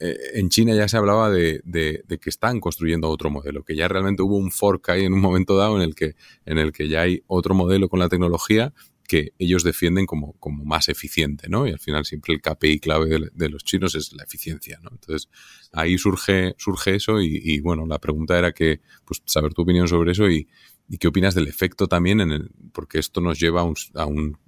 eh, 0.00 0.16
en 0.34 0.48
China 0.48 0.74
ya 0.74 0.88
se 0.88 0.96
hablaba 0.96 1.30
de, 1.30 1.62
de, 1.64 2.18
que 2.18 2.28
están 2.28 2.58
construyendo 2.58 3.08
otro 3.08 3.30
modelo, 3.30 3.62
que 3.62 3.76
ya 3.76 3.86
realmente 3.86 4.22
hubo 4.24 4.36
un 4.36 4.50
fork 4.50 4.88
ahí 4.88 5.04
en 5.04 5.12
un 5.12 5.20
momento 5.20 5.56
dado 5.56 5.76
en 5.76 5.82
el 5.82 5.94
que, 5.94 6.16
en 6.44 6.58
el 6.58 6.72
que 6.72 6.88
ya 6.88 7.02
hay 7.02 7.22
otro 7.28 7.54
modelo 7.54 7.88
con 7.88 8.00
la 8.00 8.08
tecnología 8.08 8.74
que 9.12 9.34
ellos 9.38 9.62
defienden 9.62 10.06
como, 10.06 10.32
como 10.38 10.64
más 10.64 10.88
eficiente, 10.88 11.46
¿no? 11.50 11.68
Y 11.68 11.70
al 11.70 11.78
final 11.78 12.06
siempre 12.06 12.32
el 12.32 12.40
KPI 12.40 12.80
clave 12.80 13.30
de, 13.30 13.48
los 13.50 13.62
chinos 13.62 13.94
es 13.94 14.14
la 14.14 14.24
eficiencia, 14.24 14.80
¿no? 14.82 14.88
Entonces 14.90 15.28
ahí 15.70 15.98
surge, 15.98 16.54
surge 16.56 16.94
eso 16.94 17.20
y, 17.20 17.60
bueno, 17.60 17.84
la 17.84 17.98
pregunta 17.98 18.38
era 18.38 18.52
que, 18.52 18.80
pues 19.04 19.20
saber 19.26 19.52
tu 19.52 19.60
opinión 19.60 19.86
sobre 19.86 20.12
eso 20.12 20.30
y, 20.30 20.48
y 20.88 20.96
qué 20.96 21.08
opinas 21.08 21.34
del 21.34 21.46
efecto 21.46 21.88
también 21.88 22.22
en 22.22 22.32
el, 22.32 22.52
porque 22.72 23.00
esto 23.00 23.20
nos 23.20 23.38
lleva 23.38 23.60
a 23.60 23.64
un, 23.64 23.74
a 23.96 24.06
un 24.06 24.38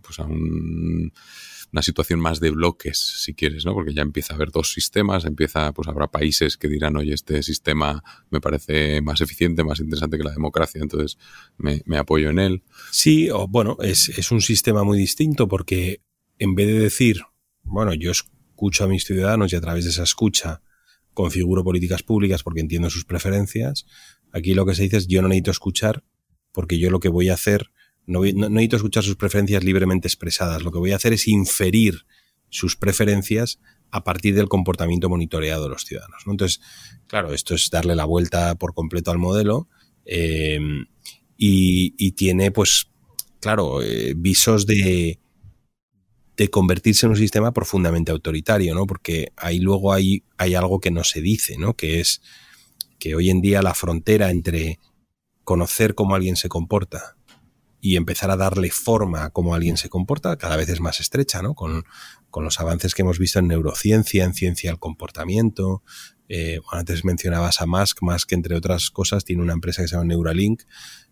pues 0.00 0.20
a 0.20 0.24
un 0.26 1.12
una 1.74 1.82
situación 1.82 2.20
más 2.20 2.38
de 2.38 2.50
bloques, 2.50 2.96
si 3.24 3.34
quieres, 3.34 3.66
¿no? 3.66 3.74
Porque 3.74 3.92
ya 3.92 4.02
empieza 4.02 4.32
a 4.32 4.36
haber 4.36 4.52
dos 4.52 4.72
sistemas, 4.72 5.24
empieza, 5.24 5.72
pues 5.72 5.88
habrá 5.88 6.06
países 6.06 6.56
que 6.56 6.68
dirán, 6.68 6.96
oye, 6.96 7.12
este 7.12 7.42
sistema 7.42 8.00
me 8.30 8.40
parece 8.40 9.00
más 9.00 9.20
eficiente, 9.20 9.64
más 9.64 9.80
interesante 9.80 10.16
que 10.16 10.22
la 10.22 10.30
democracia, 10.30 10.80
entonces 10.80 11.18
me, 11.58 11.82
apoyo 11.98 12.30
en 12.30 12.38
él. 12.38 12.62
Sí, 12.92 13.28
o 13.28 13.48
bueno, 13.48 13.76
es, 13.82 14.08
es 14.10 14.30
un 14.30 14.40
sistema 14.40 14.84
muy 14.84 14.96
distinto 14.96 15.48
porque 15.48 16.00
en 16.38 16.54
vez 16.54 16.68
de 16.68 16.78
decir, 16.78 17.22
bueno, 17.64 17.92
yo 17.92 18.12
escucho 18.12 18.84
a 18.84 18.86
mis 18.86 19.04
ciudadanos 19.04 19.52
y 19.52 19.56
a 19.56 19.60
través 19.60 19.82
de 19.82 19.90
esa 19.90 20.04
escucha 20.04 20.62
configuro 21.12 21.64
políticas 21.64 22.04
públicas 22.04 22.44
porque 22.44 22.60
entiendo 22.60 22.88
sus 22.88 23.04
preferencias, 23.04 23.84
aquí 24.30 24.54
lo 24.54 24.64
que 24.64 24.76
se 24.76 24.84
dice 24.84 24.98
es 24.98 25.08
yo 25.08 25.22
no 25.22 25.26
necesito 25.26 25.50
escuchar 25.50 26.04
porque 26.52 26.78
yo 26.78 26.90
lo 26.90 27.00
que 27.00 27.08
voy 27.08 27.30
a 27.30 27.34
hacer 27.34 27.72
no, 28.06 28.22
necesito 28.22 28.76
escuchar 28.76 29.02
sus 29.02 29.16
preferencias 29.16 29.64
libremente 29.64 30.08
expresadas. 30.08 30.62
Lo 30.62 30.72
que 30.72 30.78
voy 30.78 30.92
a 30.92 30.96
hacer 30.96 31.12
es 31.12 31.28
inferir 31.28 32.06
sus 32.48 32.76
preferencias 32.76 33.58
a 33.90 34.04
partir 34.04 34.34
del 34.34 34.48
comportamiento 34.48 35.08
monitoreado 35.08 35.64
de 35.64 35.70
los 35.70 35.84
ciudadanos. 35.84 36.22
Entonces, 36.26 36.60
claro, 37.06 37.32
esto 37.32 37.54
es 37.54 37.70
darle 37.70 37.94
la 37.94 38.04
vuelta 38.04 38.54
por 38.56 38.74
completo 38.74 39.10
al 39.10 39.18
modelo 39.18 39.68
eh, 40.04 40.58
y, 41.36 42.12
tiene, 42.12 42.50
pues, 42.50 42.88
claro, 43.40 43.82
eh, 43.82 44.14
visos 44.16 44.66
de, 44.66 45.18
de 46.36 46.50
convertirse 46.50 47.06
en 47.06 47.10
un 47.10 47.18
sistema 47.18 47.52
profundamente 47.52 48.12
autoritario, 48.12 48.74
¿no? 48.74 48.86
Porque 48.86 49.32
ahí 49.36 49.60
luego 49.60 49.92
hay, 49.92 50.24
hay 50.38 50.54
algo 50.54 50.80
que 50.80 50.90
no 50.90 51.04
se 51.04 51.20
dice, 51.20 51.56
¿no? 51.58 51.74
Que 51.74 52.00
es 52.00 52.20
que 52.98 53.14
hoy 53.14 53.30
en 53.30 53.40
día 53.40 53.62
la 53.62 53.74
frontera 53.74 54.30
entre 54.30 54.78
conocer 55.44 55.94
cómo 55.94 56.14
alguien 56.14 56.36
se 56.36 56.48
comporta 56.48 57.16
y 57.84 57.96
empezar 57.96 58.30
a 58.30 58.38
darle 58.38 58.70
forma 58.70 59.24
a 59.24 59.30
cómo 59.30 59.54
alguien 59.54 59.76
se 59.76 59.90
comporta 59.90 60.38
cada 60.38 60.56
vez 60.56 60.70
es 60.70 60.80
más 60.80 61.00
estrecha, 61.00 61.42
¿no? 61.42 61.54
Con, 61.54 61.84
los 62.36 62.58
avances 62.58 62.94
que 62.94 63.02
hemos 63.02 63.18
visto 63.18 63.40
en 63.40 63.46
neurociencia, 63.46 64.24
en 64.24 64.32
ciencia 64.32 64.70
del 64.70 64.78
comportamiento. 64.78 65.82
Eh, 66.30 66.60
antes 66.72 67.04
mencionabas 67.04 67.60
a 67.60 67.66
Musk, 67.66 67.98
Musk 68.00 68.32
entre 68.32 68.56
otras 68.56 68.90
cosas 68.90 69.26
tiene 69.26 69.42
una 69.42 69.52
empresa 69.52 69.82
que 69.82 69.88
se 69.88 69.96
llama 69.96 70.06
Neuralink, 70.06 70.62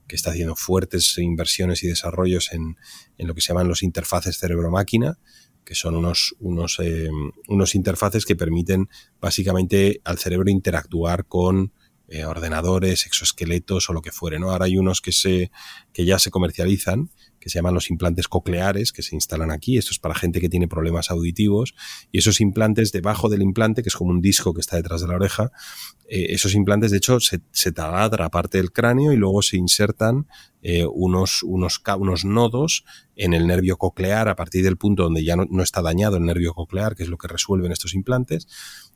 que 0.09 0.17
está 0.17 0.31
haciendo 0.31 0.57
fuertes 0.57 1.19
inversiones 1.19 1.85
y 1.85 1.89
desarrollos 1.89 2.55
en, 2.55 2.79
en 3.19 3.27
lo 3.29 3.35
que 3.35 3.43
se 3.43 3.49
llaman 3.49 3.69
los 3.69 3.83
interfaces 3.83 4.39
cerebro-máquina, 4.39 5.19
que 5.67 5.75
son 5.75 5.95
unos, 5.95 6.35
unos, 6.41 6.79
eh, 6.81 7.11
unos 7.49 7.75
interfaces 7.75 8.25
que 8.25 8.35
permiten 8.35 8.89
básicamente 9.21 10.01
al 10.05 10.17
cerebro 10.17 10.51
interactuar 10.51 11.27
con 11.27 11.75
eh, 12.13 12.27
ordenadores, 12.27 13.07
exoesqueletos 13.07 13.89
o 13.89 13.95
lo 13.95 14.03
que 14.03 14.13
fuere, 14.13 14.39
¿no? 14.39 14.51
Ahora 14.51 14.67
hay 14.67 14.77
unos 14.77 15.01
que 15.01 15.13
se, 15.13 15.51
que 15.95 16.05
ya 16.05 16.19
se 16.19 16.31
comercializan, 16.31 17.09
que 17.41 17.49
se 17.49 17.59
llaman 17.59 17.73
los 17.73 17.89
implantes 17.89 18.29
cocleares, 18.29 18.93
que 18.93 19.01
se 19.01 19.15
instalan 19.15 19.51
aquí. 19.51 19.79
Esto 19.79 19.93
es 19.93 19.99
para 19.99 20.15
gente 20.15 20.39
que 20.39 20.51
tiene 20.51 20.69
problemas 20.69 21.11
auditivos. 21.11 21.75
Y 22.13 22.19
esos 22.19 22.43
implantes 22.43 22.93
debajo 22.93 23.31
del 23.31 23.41
implante, 23.41 23.83
que 23.83 23.89
es 23.89 23.97
como 23.97 24.11
un 24.11 24.21
disco 24.21 24.53
que 24.53 24.61
está 24.61 24.77
detrás 24.77 25.01
de 25.01 25.09
la 25.09 25.15
oreja, 25.15 25.53
eh, 26.07 26.27
esos 26.35 26.55
implantes, 26.55 26.91
de 26.91 26.99
hecho, 26.99 27.19
se, 27.19 27.41
se 27.51 27.73
taladra 27.73 28.29
parte 28.29 28.59
del 28.59 28.73
cráneo 28.73 29.15
y 29.15 29.17
luego 29.17 29.41
se 29.41 29.57
insertan 29.57 30.27
eh, 30.61 30.85
unos, 30.85 31.43
unos, 31.43 31.81
unos 31.99 32.27
nodos 32.27 32.85
en 33.17 33.33
el 33.33 33.47
nervio 33.47 33.79
coclear 33.79 34.29
a 34.29 34.37
partir 34.37 34.63
del 34.65 34.77
punto 34.77 35.05
donde 35.05 35.25
ya 35.25 35.35
no, 35.35 35.47
no 35.51 35.63
está 35.63 35.81
dañado 35.81 36.19
el 36.19 36.25
nervio 36.25 36.53
coclear, 36.53 36.95
que 36.95 37.05
es 37.05 37.09
lo 37.09 37.17
que 37.17 37.29
resuelven 37.29 37.73
estos 37.73 37.95
implantes 37.95 38.47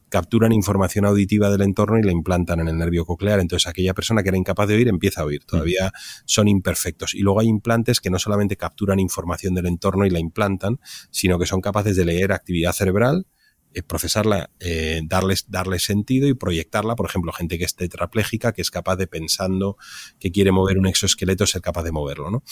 capturan 0.09 0.53
información 0.53 1.05
auditiva 1.05 1.51
del 1.51 1.63
entorno 1.63 1.99
y 1.99 2.03
la 2.03 2.13
implantan 2.13 2.61
en 2.61 2.69
el 2.69 2.79
nervio 2.79 3.05
coclear. 3.05 3.41
Entonces 3.41 3.67
aquella 3.67 3.95
persona 3.95 4.23
que 4.23 4.29
era 4.29 4.39
incapaz 4.39 4.69
de 4.69 4.75
oír 4.75 4.89
empieza 4.89 5.23
a 5.23 5.25
oír. 5.25 5.45
Todavía 5.45 5.93
son 6.25 6.49
imperfectos. 6.49 7.15
Y 7.15 7.21
luego 7.21 7.41
hay 7.41 7.49
implantes 7.49 8.01
que 8.01 8.11
no 8.11 8.19
solamente 8.19 8.57
capturan 8.57 9.01
información 9.01 9.55
del 9.55 9.67
entorno 9.67 10.07
y 10.07 10.11
la 10.11 10.19
implantan, 10.19 10.81
sino 11.11 11.39
que 11.39 11.47
son 11.47 11.61
capaces 11.61 11.97
de 11.97 12.05
leer 12.05 12.33
actividad 12.33 12.73
cerebral, 12.73 13.27
eh, 13.75 13.83
procesarla, 13.83 14.51
eh, 14.61 15.03
darles, 15.05 15.51
darle 15.51 15.79
sentido 15.79 16.29
y 16.29 16.35
proyectarla. 16.35 16.97
Por 16.97 17.07
ejemplo, 17.07 17.33
gente 17.33 17.59
que 17.59 17.65
es 17.65 17.75
tetrapléjica, 17.75 18.53
que 18.53 18.63
es 18.63 18.71
capaz 18.71 18.97
de 18.97 19.07
pensando 19.07 19.77
que 20.19 20.31
quiere 20.31 20.53
mover 20.53 20.79
un 20.79 20.87
exoesqueleto, 20.87 21.47
ser 21.47 21.61
capaz 21.61 21.83
de 21.83 21.93
moverlo. 21.93 22.31
¿no? 22.31 22.43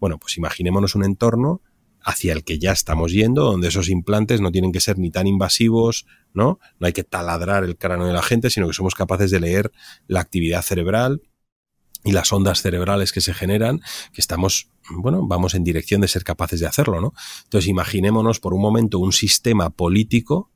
Bueno, 0.00 0.18
pues 0.18 0.36
imaginémonos 0.38 0.94
un 0.94 1.04
entorno 1.04 1.62
hacia 2.04 2.32
el 2.32 2.44
que 2.44 2.58
ya 2.58 2.72
estamos 2.72 3.12
yendo, 3.12 3.44
donde 3.44 3.68
esos 3.68 3.88
implantes 3.88 4.40
no 4.40 4.50
tienen 4.50 4.72
que 4.72 4.80
ser 4.80 4.98
ni 4.98 5.10
tan 5.10 5.26
invasivos, 5.26 6.06
¿no? 6.34 6.58
No 6.78 6.86
hay 6.86 6.92
que 6.92 7.04
taladrar 7.04 7.64
el 7.64 7.76
cráneo 7.76 8.06
de 8.06 8.12
la 8.12 8.22
gente, 8.22 8.50
sino 8.50 8.66
que 8.66 8.74
somos 8.74 8.94
capaces 8.94 9.30
de 9.30 9.40
leer 9.40 9.72
la 10.06 10.20
actividad 10.20 10.62
cerebral 10.62 11.22
y 12.04 12.12
las 12.12 12.32
ondas 12.32 12.62
cerebrales 12.62 13.12
que 13.12 13.20
se 13.20 13.34
generan, 13.34 13.80
que 14.12 14.20
estamos, 14.20 14.70
bueno, 14.90 15.26
vamos 15.26 15.54
en 15.54 15.64
dirección 15.64 16.00
de 16.00 16.08
ser 16.08 16.24
capaces 16.24 16.60
de 16.60 16.66
hacerlo, 16.66 17.00
¿no? 17.00 17.14
Entonces 17.44 17.68
imaginémonos 17.68 18.40
por 18.40 18.54
un 18.54 18.60
momento 18.60 18.98
un 18.98 19.12
sistema 19.12 19.70
político 19.70 20.51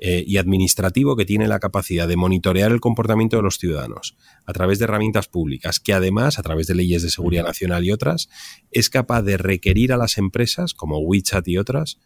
eh, 0.00 0.22
y 0.26 0.36
administrativo 0.36 1.16
que 1.16 1.24
tiene 1.24 1.48
la 1.48 1.58
capacidad 1.58 2.06
de 2.06 2.16
monitorear 2.16 2.70
el 2.70 2.80
comportamiento 2.80 3.36
de 3.36 3.42
los 3.42 3.58
ciudadanos 3.58 4.16
a 4.46 4.52
través 4.52 4.78
de 4.78 4.84
herramientas 4.84 5.26
públicas, 5.26 5.80
que 5.80 5.92
además, 5.92 6.38
a 6.38 6.42
través 6.42 6.68
de 6.68 6.76
leyes 6.76 7.02
de 7.02 7.10
seguridad 7.10 7.44
nacional 7.44 7.84
y 7.84 7.90
otras, 7.90 8.28
es 8.70 8.90
capaz 8.90 9.22
de 9.22 9.36
requerir 9.36 9.92
a 9.92 9.96
las 9.96 10.16
empresas, 10.16 10.72
como 10.72 10.98
WeChat 10.98 11.48
y 11.48 11.58
otras, 11.58 11.98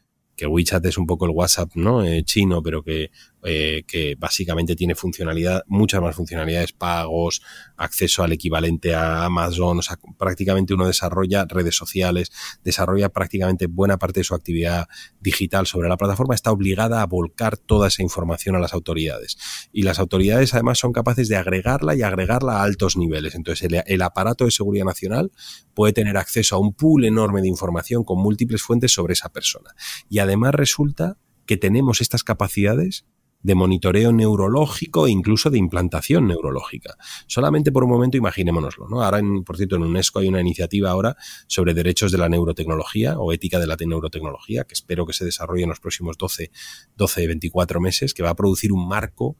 que 0.42 0.48
WeChat 0.48 0.84
es 0.86 0.98
un 0.98 1.06
poco 1.06 1.26
el 1.26 1.30
WhatsApp 1.30 1.70
¿no? 1.76 2.04
Eh, 2.04 2.24
chino, 2.24 2.60
pero 2.64 2.82
que 2.82 3.10
eh, 3.44 3.82
que 3.88 4.14
básicamente 4.16 4.76
tiene 4.76 4.94
funcionalidad, 4.94 5.64
muchas 5.66 6.00
más 6.00 6.14
funcionalidades, 6.14 6.72
pagos, 6.72 7.42
acceso 7.76 8.22
al 8.22 8.30
equivalente 8.30 8.94
a 8.94 9.24
Amazon, 9.24 9.80
o 9.80 9.82
sea, 9.82 9.98
prácticamente 10.16 10.74
uno 10.74 10.86
desarrolla 10.86 11.44
redes 11.46 11.74
sociales, 11.74 12.30
desarrolla 12.62 13.08
prácticamente 13.08 13.66
buena 13.66 13.98
parte 13.98 14.20
de 14.20 14.24
su 14.24 14.36
actividad 14.36 14.86
digital 15.18 15.66
sobre 15.66 15.88
la 15.88 15.96
plataforma, 15.96 16.36
está 16.36 16.52
obligada 16.52 17.02
a 17.02 17.06
volcar 17.06 17.56
toda 17.56 17.88
esa 17.88 18.04
información 18.04 18.54
a 18.54 18.60
las 18.60 18.74
autoridades. 18.74 19.36
Y 19.72 19.82
las 19.82 19.98
autoridades 19.98 20.54
además 20.54 20.78
son 20.78 20.92
capaces 20.92 21.26
de 21.28 21.34
agregarla 21.34 21.96
y 21.96 22.02
agregarla 22.02 22.58
a 22.58 22.62
altos 22.62 22.96
niveles. 22.96 23.34
Entonces 23.34 23.68
el, 23.68 23.82
el 23.84 24.02
aparato 24.02 24.44
de 24.44 24.52
seguridad 24.52 24.84
nacional 24.84 25.32
puede 25.74 25.92
tener 25.92 26.16
acceso 26.16 26.54
a 26.54 26.60
un 26.60 26.74
pool 26.74 27.06
enorme 27.06 27.42
de 27.42 27.48
información 27.48 28.04
con 28.04 28.20
múltiples 28.20 28.62
fuentes 28.62 28.92
sobre 28.92 29.14
esa 29.14 29.30
persona. 29.30 29.74
Y 30.08 30.20
además 30.20 30.31
resulta 30.54 31.18
que 31.46 31.56
tenemos 31.56 32.00
estas 32.00 32.24
capacidades 32.24 33.04
de 33.42 33.54
monitoreo 33.54 34.12
neurológico 34.12 35.06
e 35.06 35.10
incluso 35.10 35.50
de 35.50 35.58
implantación 35.58 36.28
neurológica. 36.28 36.96
Solamente 37.26 37.72
por 37.72 37.84
un 37.84 37.90
momento 37.90 38.16
imaginémonoslo, 38.16 38.88
¿no? 38.88 39.02
Ahora, 39.02 39.18
en, 39.18 39.44
por 39.44 39.56
cierto, 39.56 39.76
en 39.76 39.82
UNESCO 39.82 40.20
hay 40.20 40.28
una 40.28 40.40
iniciativa 40.40 40.90
ahora 40.90 41.16
sobre 41.48 41.74
derechos 41.74 42.12
de 42.12 42.18
la 42.18 42.28
neurotecnología 42.28 43.18
o 43.18 43.32
ética 43.32 43.58
de 43.58 43.66
la 43.66 43.76
neurotecnología, 43.76 44.64
que 44.64 44.74
espero 44.74 45.06
que 45.06 45.12
se 45.12 45.24
desarrolle 45.24 45.64
en 45.64 45.70
los 45.70 45.80
próximos 45.80 46.16
12, 46.16 46.50
12, 46.96 47.26
24 47.26 47.80
meses, 47.80 48.14
que 48.14 48.22
va 48.22 48.30
a 48.30 48.36
producir 48.36 48.72
un 48.72 48.86
marco 48.86 49.36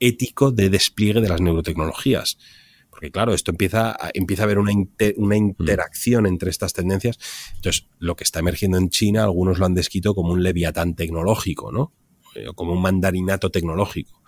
ético 0.00 0.50
de 0.50 0.68
despliegue 0.68 1.20
de 1.20 1.28
las 1.28 1.40
neurotecnologías. 1.40 2.38
Porque 2.96 3.10
claro, 3.10 3.34
esto 3.34 3.50
empieza 3.50 3.90
a, 3.90 4.10
empieza 4.14 4.42
a 4.42 4.44
haber 4.44 4.58
una, 4.58 4.72
una 4.72 5.34
mm. 5.34 5.38
interacción 5.38 6.26
entre 6.26 6.48
estas 6.48 6.72
tendencias. 6.72 7.18
Entonces, 7.56 7.88
lo 7.98 8.16
que 8.16 8.24
está 8.24 8.38
emergiendo 8.38 8.78
en 8.78 8.88
China, 8.88 9.24
algunos 9.24 9.58
lo 9.58 9.66
han 9.66 9.74
descrito 9.74 10.14
como 10.14 10.32
un 10.32 10.42
leviatán 10.42 10.94
tecnológico, 10.94 11.70
¿no? 11.70 11.92
Eh, 12.34 12.46
como 12.54 12.72
un 12.72 12.80
mandarinato 12.80 13.50
tecnológico. 13.50 14.22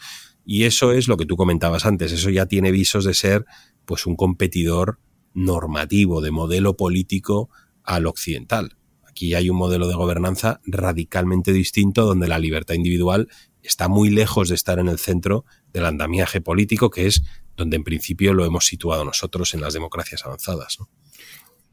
Y 0.44 0.64
eso 0.64 0.92
es 0.92 1.08
lo 1.08 1.16
que 1.16 1.24
tú 1.24 1.38
comentabas 1.38 1.86
antes, 1.86 2.12
eso 2.12 2.28
ya 2.28 2.44
tiene 2.44 2.70
visos 2.70 3.06
de 3.06 3.14
ser 3.14 3.46
pues 3.86 4.04
un 4.04 4.16
competidor 4.16 4.98
normativo, 5.32 6.20
de 6.20 6.30
modelo 6.30 6.76
político 6.76 7.48
al 7.84 8.04
occidental. 8.04 8.76
Aquí 9.06 9.32
hay 9.32 9.48
un 9.48 9.56
modelo 9.56 9.88
de 9.88 9.94
gobernanza 9.94 10.60
radicalmente 10.66 11.54
distinto 11.54 12.04
donde 12.04 12.28
la 12.28 12.38
libertad 12.38 12.74
individual 12.74 13.28
está 13.62 13.88
muy 13.88 14.10
lejos 14.10 14.50
de 14.50 14.56
estar 14.56 14.78
en 14.78 14.88
el 14.88 14.98
centro 14.98 15.46
del 15.72 15.86
andamiaje 15.86 16.42
político, 16.42 16.90
que 16.90 17.06
es 17.06 17.22
donde 17.58 17.76
en 17.76 17.84
principio 17.84 18.32
lo 18.32 18.46
hemos 18.46 18.64
situado 18.64 19.04
nosotros 19.04 19.52
en 19.52 19.60
las 19.60 19.74
democracias 19.74 20.24
avanzadas. 20.24 20.78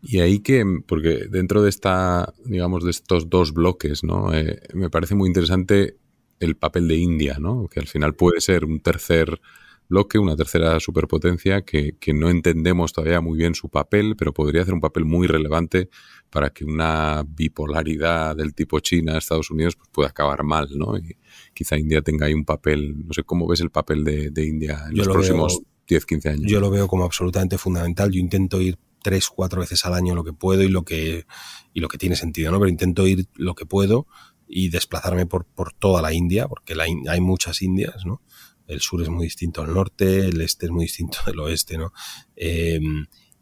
Y 0.02 0.20
ahí 0.20 0.40
que, 0.40 0.64
porque 0.86 1.28
dentro 1.30 1.62
de 1.62 1.70
esta, 1.70 2.34
digamos, 2.44 2.84
de 2.84 2.92
estos 2.92 3.30
dos 3.30 3.54
bloques, 3.54 4.04
¿no? 4.04 4.34
Eh, 4.34 4.62
me 4.74 4.90
parece 4.90 5.16
muy 5.16 5.28
interesante 5.28 5.98
el 6.40 6.58
papel 6.58 6.88
de 6.88 6.98
India, 6.98 7.38
¿no? 7.40 7.68
Que 7.68 7.80
al 7.80 7.88
final 7.88 8.14
puede 8.14 8.42
ser 8.42 8.66
un 8.66 8.82
tercer 8.82 9.40
bloque, 9.88 10.18
una 10.18 10.36
tercera 10.36 10.80
superpotencia 10.80 11.62
que, 11.62 11.96
que, 12.00 12.14
no 12.14 12.30
entendemos 12.30 12.92
todavía 12.92 13.22
muy 13.22 13.38
bien 13.38 13.54
su 13.54 13.70
papel, 13.70 14.16
pero 14.16 14.34
podría 14.34 14.64
hacer 14.64 14.74
un 14.74 14.82
papel 14.82 15.06
muy 15.06 15.28
relevante 15.28 15.90
para 16.32 16.50
que 16.50 16.66
una 16.66 17.24
bipolaridad 17.28 18.36
del 18.36 18.54
tipo 18.54 18.80
China-Estados 18.80 19.52
Unidos 19.52 19.76
pues, 19.76 19.90
pueda 19.92 20.10
acabar 20.10 20.44
mal, 20.44 20.70
¿no? 20.76 20.98
Y 20.98 21.16
quizá 21.54 21.78
India 21.78 22.02
tenga 22.02 22.26
ahí 22.26 22.34
un 22.34 22.46
papel, 22.46 23.06
no 23.06 23.14
sé 23.14 23.24
cómo 23.24 23.48
ves 23.48 23.62
el 23.62 23.70
papel 23.70 24.04
de, 24.04 24.46
India 24.46 24.86
en 24.90 24.98
los 24.98 25.08
próximos 25.08 25.62
10, 25.88 26.06
15 26.06 26.30
años. 26.30 26.52
Yo 26.52 26.60
lo 26.60 26.70
veo 26.70 26.88
como 26.88 27.04
absolutamente 27.04 27.58
fundamental. 27.58 28.12
Yo 28.12 28.20
intento 28.20 28.62
ir 28.62 28.78
tres, 29.02 29.30
cuatro 29.30 29.62
veces 29.62 29.86
al 29.86 29.94
año 29.94 30.16
lo 30.16 30.24
que 30.24 30.34
puedo 30.34 30.64
y 30.64 30.68
lo 30.68 30.84
que, 30.84 31.26
y 31.74 31.80
lo 31.80 31.88
que 31.88 31.98
tiene 31.98 32.16
sentido, 32.16 32.52
¿no? 32.52 32.60
Pero 32.60 32.70
intento 32.70 33.06
ir 33.06 33.28
lo 33.36 33.54
que 33.54 33.66
puedo 33.66 34.08
y 34.48 34.70
desplazarme 34.70 35.26
por, 35.26 35.46
por 35.46 35.74
toda 35.74 36.02
la 36.02 36.14
India, 36.14 36.48
porque 36.48 36.76
hay 36.80 37.22
muchas 37.22 37.62
Indias, 37.62 38.06
¿no? 38.06 38.22
El 38.68 38.82
sur 38.82 39.02
es 39.02 39.10
muy 39.10 39.26
distinto 39.26 39.62
al 39.62 39.74
norte, 39.74 40.26
el 40.26 40.42
este 40.42 40.66
es 40.66 40.72
muy 40.72 40.86
distinto 40.86 41.20
del 41.26 41.40
oeste, 41.40 41.78
¿no? 41.78 41.94
Eh, 42.36 42.80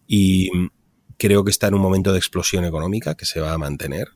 y 0.05 0.49
creo 1.17 1.43
que 1.43 1.51
está 1.51 1.67
en 1.67 1.75
un 1.75 1.81
momento 1.81 2.11
de 2.11 2.17
explosión 2.17 2.65
económica 2.65 3.15
que 3.15 3.25
se 3.25 3.39
va 3.39 3.53
a 3.53 3.57
mantener. 3.57 4.09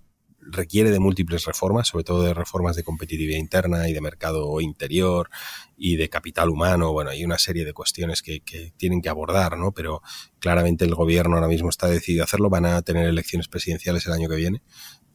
Requiere 0.49 0.91
de 0.91 0.99
múltiples 0.99 1.45
reformas, 1.45 1.89
sobre 1.89 2.03
todo 2.03 2.23
de 2.23 2.33
reformas 2.33 2.75
de 2.75 2.83
competitividad 2.83 3.37
interna 3.37 3.89
y 3.89 3.93
de 3.93 4.01
mercado 4.01 4.61
interior 4.61 5.29
y 5.77 5.95
de 5.95 6.09
capital 6.09 6.49
humano. 6.49 6.91
Bueno, 6.91 7.09
hay 7.09 7.23
una 7.23 7.37
serie 7.37 7.65
de 7.65 7.73
cuestiones 7.73 8.21
que, 8.21 8.41
tienen 8.77 9.01
que 9.01 9.09
abordar, 9.09 9.57
¿no? 9.57 9.71
Pero 9.71 10.01
claramente 10.39 10.85
el 10.85 10.95
gobierno 10.95 11.35
ahora 11.35 11.47
mismo 11.47 11.69
está 11.69 11.87
decidido 11.87 12.23
a 12.23 12.25
hacerlo. 12.25 12.49
Van 12.49 12.65
a 12.65 12.81
tener 12.81 13.07
elecciones 13.07 13.47
presidenciales 13.47 14.05
el 14.07 14.13
año 14.13 14.29
que 14.29 14.35
viene. 14.35 14.61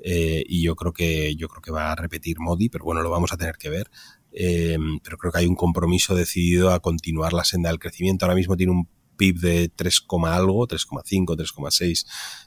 Eh, 0.04 0.44
y 0.46 0.62
yo 0.62 0.74
creo 0.74 0.92
que 0.92 1.36
yo 1.36 1.48
creo 1.48 1.62
que 1.62 1.70
va 1.70 1.92
a 1.92 1.94
repetir 1.96 2.40
Modi, 2.40 2.68
pero 2.68 2.84
bueno, 2.84 3.02
lo 3.02 3.10
vamos 3.10 3.32
a 3.32 3.36
tener 3.36 3.56
que 3.56 3.70
ver. 3.70 3.90
Eh, 4.32 4.78
pero 5.02 5.18
creo 5.18 5.32
que 5.32 5.38
hay 5.38 5.46
un 5.46 5.56
compromiso 5.56 6.14
decidido 6.14 6.70
a 6.70 6.80
continuar 6.80 7.32
la 7.32 7.44
senda 7.44 7.70
del 7.70 7.78
crecimiento. 7.78 8.24
Ahora 8.24 8.36
mismo 8.36 8.56
tiene 8.56 8.72
un 8.72 8.88
PIB 9.16 9.38
de 9.40 9.68
3, 9.68 10.06
algo, 10.26 10.66
3,5, 10.66 11.36
3,6 11.36 12.06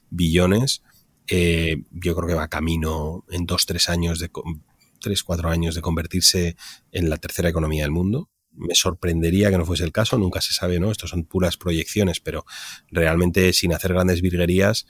billones. 0.09 0.81
Eh, 1.27 1.77
yo 1.91 2.15
creo 2.15 2.27
que 2.27 2.35
va 2.35 2.47
camino 2.47 3.25
en 3.29 3.45
2, 3.45 3.65
3 3.65 3.89
años 3.89 4.19
de 4.19 4.29
3, 4.99 5.23
4 5.23 5.49
años 5.49 5.75
de 5.75 5.81
convertirse 5.81 6.55
en 6.91 7.09
la 7.09 7.17
tercera 7.17 7.49
economía 7.49 7.83
del 7.83 7.91
mundo. 7.91 8.29
Me 8.51 8.75
sorprendería 8.75 9.49
que 9.49 9.57
no 9.57 9.65
fuese 9.65 9.83
el 9.83 9.91
caso, 9.91 10.17
nunca 10.17 10.41
se 10.41 10.53
sabe, 10.53 10.79
¿no? 10.79 10.91
Estos 10.91 11.09
son 11.09 11.25
puras 11.25 11.57
proyecciones, 11.57 12.19
pero 12.19 12.45
realmente 12.89 13.51
sin 13.53 13.73
hacer 13.73 13.93
grandes 13.93 14.21
virguerías, 14.21 14.85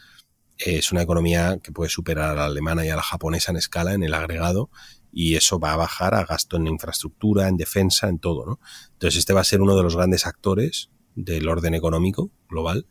es 0.57 0.91
una 0.91 1.01
economía 1.01 1.59
que 1.61 1.71
puede 1.71 1.89
superar 1.89 2.31
a 2.31 2.35
la 2.35 2.45
alemana 2.45 2.85
y 2.85 2.89
a 2.89 2.95
la 2.95 3.01
japonesa 3.01 3.51
en 3.51 3.57
escala, 3.57 3.93
en 3.93 4.03
el 4.03 4.13
agregado, 4.13 4.69
y 5.11 5.35
eso 5.35 5.59
va 5.59 5.73
a 5.73 5.77
bajar 5.77 6.13
a 6.13 6.25
gasto 6.25 6.57
en 6.57 6.67
infraestructura, 6.67 7.47
en 7.47 7.57
defensa, 7.57 8.07
en 8.07 8.19
todo, 8.19 8.45
¿no? 8.45 8.59
Entonces 8.93 9.19
este 9.19 9.33
va 9.33 9.41
a 9.41 9.45
ser 9.45 9.61
uno 9.61 9.75
de 9.75 9.83
los 9.83 9.95
grandes 9.95 10.25
actores 10.25 10.89
del 11.15 11.47
orden 11.47 11.73
económico 11.73 12.31
global 12.49 12.87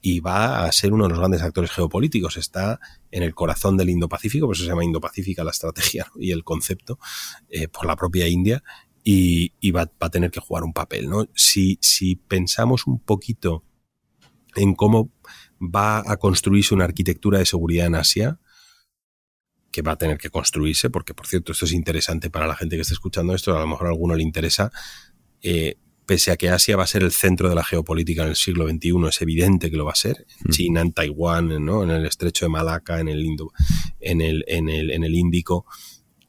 y 0.00 0.20
va 0.20 0.64
a 0.64 0.72
ser 0.72 0.92
uno 0.92 1.04
de 1.04 1.10
los 1.10 1.18
grandes 1.18 1.42
actores 1.42 1.70
geopolíticos. 1.70 2.36
Está 2.36 2.80
en 3.10 3.22
el 3.22 3.34
corazón 3.34 3.76
del 3.76 3.90
Indo-Pacífico, 3.90 4.46
por 4.46 4.54
eso 4.54 4.64
se 4.64 4.70
llama 4.70 4.84
Indo-Pacífica 4.84 5.44
la 5.44 5.50
estrategia 5.50 6.06
y 6.16 6.30
el 6.30 6.44
concepto, 6.44 6.98
eh, 7.48 7.68
por 7.68 7.86
la 7.86 7.96
propia 7.96 8.28
India, 8.28 8.62
y, 9.04 9.70
va, 9.70 9.90
a 10.00 10.10
tener 10.10 10.30
que 10.30 10.40
jugar 10.40 10.64
un 10.64 10.72
papel. 10.72 11.08
¿no? 11.08 11.26
Si, 11.34 11.78
si 11.80 12.16
pensamos 12.16 12.86
un 12.86 13.00
poquito 13.00 13.64
en 14.54 14.74
cómo 14.74 15.10
va 15.60 16.02
a 16.06 16.16
construirse 16.18 16.74
una 16.74 16.84
arquitectura 16.84 17.38
de 17.38 17.46
seguridad 17.46 17.86
en 17.86 17.94
Asia, 17.94 18.38
que 19.70 19.82
va 19.82 19.92
a 19.92 19.98
tener 19.98 20.18
que 20.18 20.30
construirse, 20.30 20.90
porque 20.90 21.14
por 21.14 21.26
cierto, 21.26 21.52
esto 21.52 21.64
es 21.64 21.72
interesante 21.72 22.30
para 22.30 22.46
la 22.46 22.56
gente 22.56 22.76
que 22.76 22.82
está 22.82 22.94
escuchando 22.94 23.34
esto, 23.34 23.56
a 23.56 23.60
lo 23.60 23.66
mejor 23.66 23.86
a 23.86 23.90
alguno 23.90 24.14
le 24.14 24.22
interesa. 24.22 24.70
Eh, 25.42 25.76
pese 26.08 26.30
a 26.30 26.38
que 26.38 26.48
Asia 26.48 26.74
va 26.74 26.84
a 26.84 26.86
ser 26.86 27.02
el 27.02 27.12
centro 27.12 27.50
de 27.50 27.54
la 27.54 27.62
geopolítica 27.62 28.22
en 28.22 28.30
el 28.30 28.36
siglo 28.36 28.66
XXI, 28.66 29.08
es 29.10 29.20
evidente 29.20 29.70
que 29.70 29.76
lo 29.76 29.84
va 29.84 29.92
a 29.92 29.94
ser. 29.94 30.26
En 30.42 30.52
China, 30.52 30.80
en 30.80 30.92
Taiwán, 30.92 31.62
¿no? 31.62 31.82
en 31.82 31.90
el 31.90 32.06
estrecho 32.06 32.46
de 32.46 32.48
Malaca, 32.48 32.98
en 32.98 33.08
el, 33.08 33.22
Indo, 33.22 33.52
en 34.00 34.22
el, 34.22 34.42
en 34.48 34.70
el, 34.70 34.90
en 34.90 35.04
el 35.04 35.14
Índico, 35.14 35.66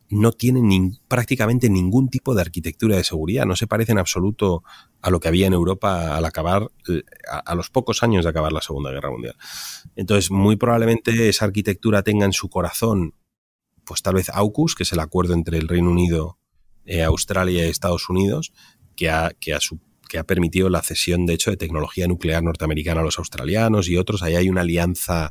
no 0.09 0.33
tienen 0.33 0.97
prácticamente 1.07 1.69
ningún 1.69 2.09
tipo 2.09 2.35
de 2.35 2.41
arquitectura 2.41 2.97
de 2.97 3.05
seguridad. 3.05 3.45
No 3.45 3.55
se 3.55 3.67
parece 3.67 3.93
en 3.93 3.99
absoluto 3.99 4.63
a 5.01 5.09
lo 5.09 5.21
que 5.21 5.29
había 5.29 5.47
en 5.47 5.53
Europa 5.53 6.17
al 6.17 6.25
acabar, 6.25 6.69
a, 7.31 7.37
a, 7.37 7.55
los 7.55 7.69
pocos 7.69 8.03
años 8.03 8.25
de 8.25 8.31
acabar 8.31 8.51
la 8.51 8.61
Segunda 8.61 8.91
Guerra 8.91 9.11
Mundial. 9.11 9.37
Entonces, 9.95 10.29
muy 10.29 10.57
probablemente 10.57 11.29
esa 11.29 11.45
arquitectura 11.45 12.03
tenga 12.03 12.25
en 12.25 12.33
su 12.33 12.49
corazón 12.49 13.13
pues 13.85 14.03
tal 14.03 14.15
vez 14.15 14.29
AUKUS, 14.29 14.75
que 14.75 14.83
es 14.83 14.91
el 14.91 14.99
acuerdo 14.99 15.33
entre 15.33 15.57
el 15.57 15.67
Reino 15.67 15.89
Unido, 15.89 16.37
eh, 16.85 17.01
Australia 17.03 17.65
y 17.65 17.69
Estados 17.69 18.07
Unidos, 18.09 18.51
que 18.99 19.09
ha, 19.09 19.31
que, 19.39 19.53
ha, 19.53 19.59
que 20.09 20.17
ha 20.17 20.25
permitido 20.25 20.69
la 20.69 20.81
cesión, 20.81 21.25
de 21.25 21.33
hecho, 21.33 21.51
de 21.51 21.55
tecnología 21.55 22.05
nuclear 22.05 22.43
norteamericana 22.43 22.99
a 22.99 23.03
los 23.05 23.17
australianos 23.17 23.87
y 23.87 23.95
otros. 23.95 24.23
Ahí 24.23 24.35
hay 24.35 24.49
una 24.49 24.59
alianza, 24.59 25.29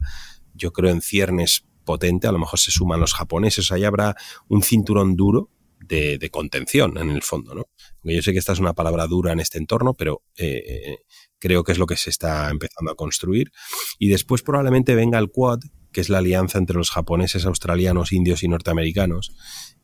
yo 0.55 0.73
creo, 0.73 0.91
en 0.91 1.03
ciernes 1.03 1.67
potente, 1.85 2.27
a 2.27 2.33
lo 2.33 2.39
mejor 2.39 2.59
se 2.59 2.71
suman 2.71 2.99
los 2.99 3.13
japoneses, 3.13 3.71
ahí 3.71 3.85
habrá 3.85 4.17
un 4.49 4.63
cinturón 4.63 5.17
duro 5.17 5.51
de, 5.81 6.17
de, 6.17 6.31
contención 6.31 6.97
en 6.97 7.11
el 7.11 7.21
fondo, 7.21 7.55
¿no? 7.55 7.67
Yo 8.03 8.23
sé 8.23 8.33
que 8.33 8.39
esta 8.39 8.55
es 8.55 8.59
una 8.59 8.73
palabra 8.73 9.07
dura 9.07 9.33
en 9.33 9.41
este 9.41 9.59
entorno, 9.59 9.93
pero 9.93 10.23
eh, 10.39 10.97
creo 11.39 11.63
que 11.63 11.73
es 11.73 11.79
lo 11.79 11.85
que 11.87 11.97
se 11.97 12.09
está 12.09 12.49
empezando 12.49 12.91
a 12.91 12.97
construir. 12.97 13.53
Y 13.99 14.09
después 14.09 14.43
probablemente 14.43 14.95
venga 14.95 15.19
el 15.19 15.31
Quad, 15.31 15.61
que 15.93 16.01
es 16.01 16.09
la 16.09 16.19
alianza 16.19 16.57
entre 16.57 16.77
los 16.77 16.91
japoneses, 16.91 17.45
australianos, 17.45 18.13
indios 18.13 18.43
y 18.43 18.49
norteamericanos, 18.49 19.33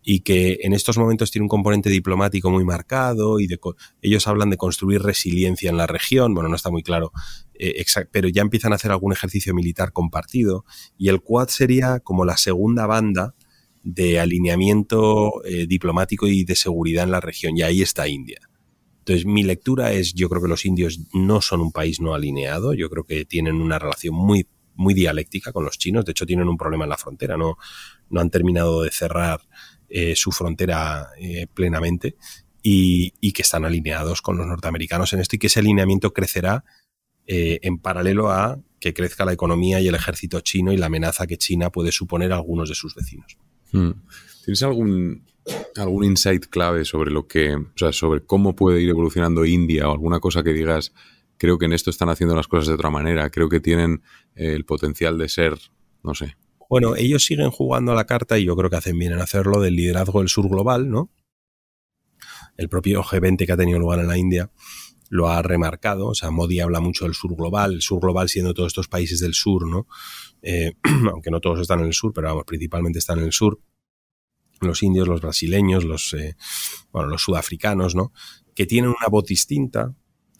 y 0.04 0.20
que 0.20 0.58
en 0.62 0.74
estos 0.74 0.98
momentos 0.98 1.30
tiene 1.30 1.44
un 1.44 1.48
componente 1.48 1.88
diplomático 1.88 2.50
muy 2.50 2.62
marcado 2.62 3.40
y 3.40 3.48
ellos 4.02 4.28
hablan 4.28 4.50
de 4.50 4.58
construir 4.58 5.02
resiliencia 5.02 5.70
en 5.70 5.78
la 5.78 5.86
región, 5.86 6.34
bueno, 6.34 6.50
no 6.50 6.56
está 6.56 6.70
muy 6.70 6.82
claro, 6.82 7.10
eh, 7.54 7.82
pero 8.12 8.28
ya 8.28 8.42
empiezan 8.42 8.72
a 8.72 8.76
hacer 8.76 8.90
algún 8.90 9.12
ejercicio 9.12 9.54
militar 9.54 9.92
compartido 9.92 10.66
y 10.98 11.08
el 11.08 11.22
Quad 11.22 11.48
sería 11.48 12.00
como 12.00 12.26
la 12.26 12.36
segunda 12.36 12.86
banda 12.86 13.34
de 13.82 14.20
alineamiento 14.20 15.42
eh, 15.44 15.66
diplomático 15.66 16.26
y 16.26 16.44
de 16.44 16.54
seguridad 16.54 17.04
en 17.04 17.10
la 17.10 17.20
región 17.20 17.56
y 17.56 17.62
ahí 17.62 17.80
está 17.80 18.06
India. 18.06 18.40
Entonces, 18.98 19.26
mi 19.26 19.42
lectura 19.42 19.92
es, 19.92 20.14
yo 20.14 20.28
creo 20.30 20.42
que 20.42 20.48
los 20.48 20.64
indios 20.64 21.00
no 21.12 21.42
son 21.42 21.60
un 21.60 21.72
país 21.72 22.00
no 22.00 22.14
alineado, 22.14 22.72
yo 22.72 22.88
creo 22.88 23.04
que 23.04 23.24
tienen 23.26 23.56
una 23.56 23.78
relación 23.78 24.14
muy 24.14 24.46
muy 24.76 24.94
dialéctica 24.94 25.52
con 25.52 25.64
los 25.64 25.78
chinos. 25.78 26.04
De 26.04 26.12
hecho, 26.12 26.26
tienen 26.26 26.48
un 26.48 26.56
problema 26.56 26.84
en 26.84 26.90
la 26.90 26.96
frontera. 26.96 27.36
No, 27.36 27.56
no 28.10 28.20
han 28.20 28.30
terminado 28.30 28.82
de 28.82 28.90
cerrar 28.90 29.40
eh, 29.96 30.16
su 30.16 30.32
frontera 30.32 31.10
eh, 31.20 31.46
plenamente 31.54 32.16
y, 32.64 33.12
y, 33.20 33.30
que 33.30 33.42
están 33.42 33.64
alineados 33.64 34.22
con 34.22 34.36
los 34.36 34.44
norteamericanos 34.44 35.12
en 35.12 35.20
esto 35.20 35.36
y 35.36 35.38
que 35.38 35.46
ese 35.46 35.60
alineamiento 35.60 36.12
crecerá 36.12 36.64
eh, 37.28 37.60
en 37.62 37.78
paralelo 37.78 38.32
a 38.32 38.58
que 38.80 38.92
crezca 38.92 39.24
la 39.24 39.34
economía 39.34 39.80
y 39.80 39.86
el 39.86 39.94
ejército 39.94 40.40
chino 40.40 40.72
y 40.72 40.78
la 40.78 40.86
amenaza 40.86 41.28
que 41.28 41.38
China 41.38 41.70
puede 41.70 41.92
suponer 41.92 42.32
a 42.32 42.34
algunos 42.34 42.68
de 42.68 42.74
sus 42.74 42.96
vecinos. 42.96 43.38
Hmm. 43.70 43.92
¿Tienes 44.44 44.64
algún, 44.64 45.26
algún 45.76 46.02
insight 46.02 46.46
clave 46.46 46.84
sobre 46.84 47.12
lo 47.12 47.28
que, 47.28 47.54
o 47.54 47.72
sea, 47.76 47.92
sobre 47.92 48.26
cómo 48.26 48.56
puede 48.56 48.82
ir 48.82 48.88
evolucionando 48.88 49.44
India 49.44 49.88
o 49.88 49.92
alguna 49.92 50.18
cosa 50.18 50.42
que 50.42 50.52
digas, 50.52 50.92
creo 51.38 51.56
que 51.56 51.66
en 51.66 51.72
esto 51.72 51.90
están 51.90 52.08
haciendo 52.08 52.34
las 52.34 52.48
cosas 52.48 52.66
de 52.66 52.74
otra 52.74 52.90
manera, 52.90 53.30
creo 53.30 53.48
que 53.48 53.60
tienen 53.60 54.02
el 54.34 54.64
potencial 54.64 55.18
de 55.18 55.28
ser, 55.28 55.56
no 56.02 56.14
sé. 56.14 56.36
Bueno, 56.74 56.96
ellos 56.96 57.24
siguen 57.24 57.52
jugando 57.52 57.92
a 57.92 57.94
la 57.94 58.04
carta 58.04 58.36
y 58.36 58.46
yo 58.46 58.56
creo 58.56 58.68
que 58.68 58.74
hacen 58.74 58.98
bien 58.98 59.12
en 59.12 59.20
hacerlo 59.20 59.60
del 59.60 59.76
liderazgo 59.76 60.18
del 60.18 60.28
sur 60.28 60.48
global, 60.48 60.90
¿no? 60.90 61.08
El 62.56 62.68
propio 62.68 63.04
G20 63.04 63.46
que 63.46 63.52
ha 63.52 63.56
tenido 63.56 63.78
lugar 63.78 64.00
en 64.00 64.08
la 64.08 64.18
India 64.18 64.50
lo 65.08 65.28
ha 65.28 65.40
remarcado, 65.40 66.08
o 66.08 66.16
sea, 66.16 66.32
Modi 66.32 66.58
habla 66.58 66.80
mucho 66.80 67.04
del 67.04 67.14
sur 67.14 67.36
global, 67.36 67.74
el 67.74 67.80
sur 67.80 68.00
global 68.00 68.28
siendo 68.28 68.54
todos 68.54 68.70
estos 68.72 68.88
países 68.88 69.20
del 69.20 69.34
sur, 69.34 69.68
¿no? 69.68 69.86
Eh, 70.42 70.72
aunque 71.12 71.30
no 71.30 71.38
todos 71.38 71.60
están 71.60 71.78
en 71.78 71.86
el 71.86 71.92
sur, 71.92 72.12
pero 72.12 72.26
vamos, 72.26 72.42
principalmente 72.44 72.98
están 72.98 73.20
en 73.20 73.26
el 73.26 73.32
sur 73.32 73.60
los 74.60 74.82
indios, 74.82 75.06
los 75.06 75.20
brasileños, 75.20 75.84
los, 75.84 76.12
eh, 76.14 76.36
bueno, 76.90 77.08
los 77.08 77.22
sudafricanos, 77.22 77.94
¿no? 77.94 78.12
Que 78.52 78.66
tienen 78.66 78.90
una 78.90 79.06
voz 79.08 79.26
distinta, 79.26 79.94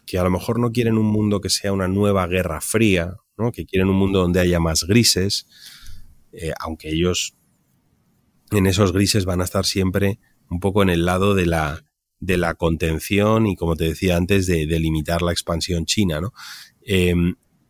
que 0.05 0.19
a 0.19 0.25
lo 0.25 0.31
mejor 0.31 0.59
no 0.59 0.73
quieren 0.73 0.99
un 0.99 1.07
mundo 1.07 1.41
que 1.41 1.49
sea 1.49 1.73
una 1.73 1.87
nueva 1.87 2.27
guerra 2.27 2.61
fría, 2.61 3.19
¿no? 3.37 3.53
que 3.53 3.67
quieren 3.67 3.89
un 3.89 3.97
mundo 3.97 4.21
donde 4.21 4.41
haya 4.41 4.61
más 4.61 4.85
grises, 4.85 5.47
eh, 6.37 6.53
aunque 6.61 6.91
ellos 6.91 7.35
en 8.51 8.67
esos 8.67 8.93
grises 8.93 9.25
van 9.25 9.41
a 9.41 9.45
estar 9.45 9.65
siempre 9.65 10.19
un 10.51 10.61
poco 10.61 10.83
en 10.83 10.91
el 10.91 11.05
lado 11.05 11.35
de 11.35 11.47
la, 11.47 11.85
de 12.21 12.37
la 12.37 12.55
contención 12.55 13.47
y, 13.47 13.57
como 13.57 13.77
te 13.77 13.85
decía 13.85 14.17
antes, 14.17 14.47
de, 14.47 14.67
limitar 14.67 15.23
la 15.23 15.33
expansión 15.33 15.87
china. 15.87 16.21
¿no? 16.21 16.33
Eh, 16.87 17.15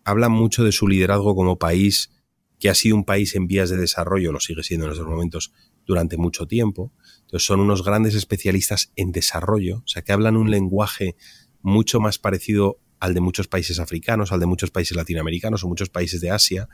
hablan 0.04 0.32
mucho 0.32 0.64
de 0.64 0.72
su 0.72 0.88
liderazgo 0.88 1.34
como 1.34 1.58
país, 1.58 2.10
que 2.58 2.68
ha 2.68 2.74
sido 2.74 2.96
un 2.96 3.04
país 3.04 3.34
en 3.34 3.46
vías 3.46 3.70
de 3.70 3.76
desarrollo, 3.76 4.32
lo 4.32 4.40
sigue 4.40 4.62
siendo 4.62 4.86
en 4.86 4.92
estos 4.92 5.06
momentos, 5.06 5.52
durante 5.86 6.16
mucho 6.16 6.46
tiempo. 6.46 6.92
Entonces 7.22 7.46
son 7.46 7.60
unos 7.60 7.84
grandes 7.84 8.14
especialistas 8.14 8.92
en 8.96 9.12
desarrollo, 9.12 9.78
o 9.78 9.88
sea, 9.88 10.02
que 10.02 10.12
hablan 10.12 10.36
un 10.36 10.50
lenguaje 10.50 11.16
mucho 11.62 12.00
más 12.00 12.18
parecido 12.18 12.78
al 13.00 13.14
de 13.14 13.20
muchos 13.20 13.48
países 13.48 13.78
africanos, 13.78 14.32
al 14.32 14.40
de 14.40 14.46
muchos 14.46 14.70
países 14.70 14.96
latinoamericanos 14.96 15.64
o 15.64 15.68
muchos 15.68 15.90
países 15.90 16.20
de 16.20 16.30
Asia. 16.30 16.68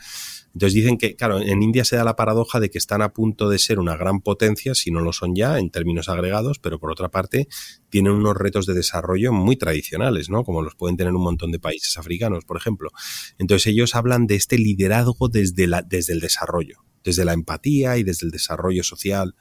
Entonces 0.52 0.74
dicen 0.74 0.98
que, 0.98 1.16
claro, 1.16 1.40
en 1.40 1.62
India 1.62 1.85
se 1.85 1.96
da 1.96 2.04
la 2.04 2.16
paradoja 2.16 2.61
de 2.61 2.70
que 2.70 2.78
están 2.78 3.02
a 3.02 3.12
punto 3.12 3.48
de 3.48 3.59
ser 3.59 3.78
una 3.78 3.96
gran 3.96 4.20
potencia, 4.20 4.74
si 4.74 4.90
no 4.90 5.00
lo 5.00 5.12
son 5.12 5.35
ya 5.35 5.59
en 5.59 5.70
términos 5.70 6.09
agregados, 6.09 6.59
pero 6.59 6.78
por 6.78 6.90
otra 6.90 7.11
parte 7.11 7.48
tienen 7.88 8.12
unos 8.12 8.37
retos 8.37 8.66
de 8.66 8.74
desarrollo 8.74 9.33
muy 9.33 9.56
tradicionales, 9.56 10.30
¿no? 10.30 10.44
Como 10.44 10.62
los 10.62 10.74
pueden 10.74 10.96
tener 10.96 11.12
un 11.12 11.22
montón 11.22 11.52
de 11.52 11.59
países 11.59 11.96
africanos, 11.98 12.44
por 12.44 12.56
ejemplo. 12.56 12.90
Entonces 13.38 13.66
ellos 13.68 13.95
hablan 13.95 14.26
de 14.26 14.36
este 14.36 14.59
liderazgo 14.59 15.28
desde, 15.28 15.66
la, 15.66 15.82
desde 15.82 16.12
el 16.12 16.20
desarrollo 16.20 16.84
desde 17.03 17.24
la 17.24 17.32
empatía 17.32 17.97
y 17.97 18.03
desde 18.03 18.26
el 18.26 18.30
desarrollo 18.30 18.84
social 18.84 19.34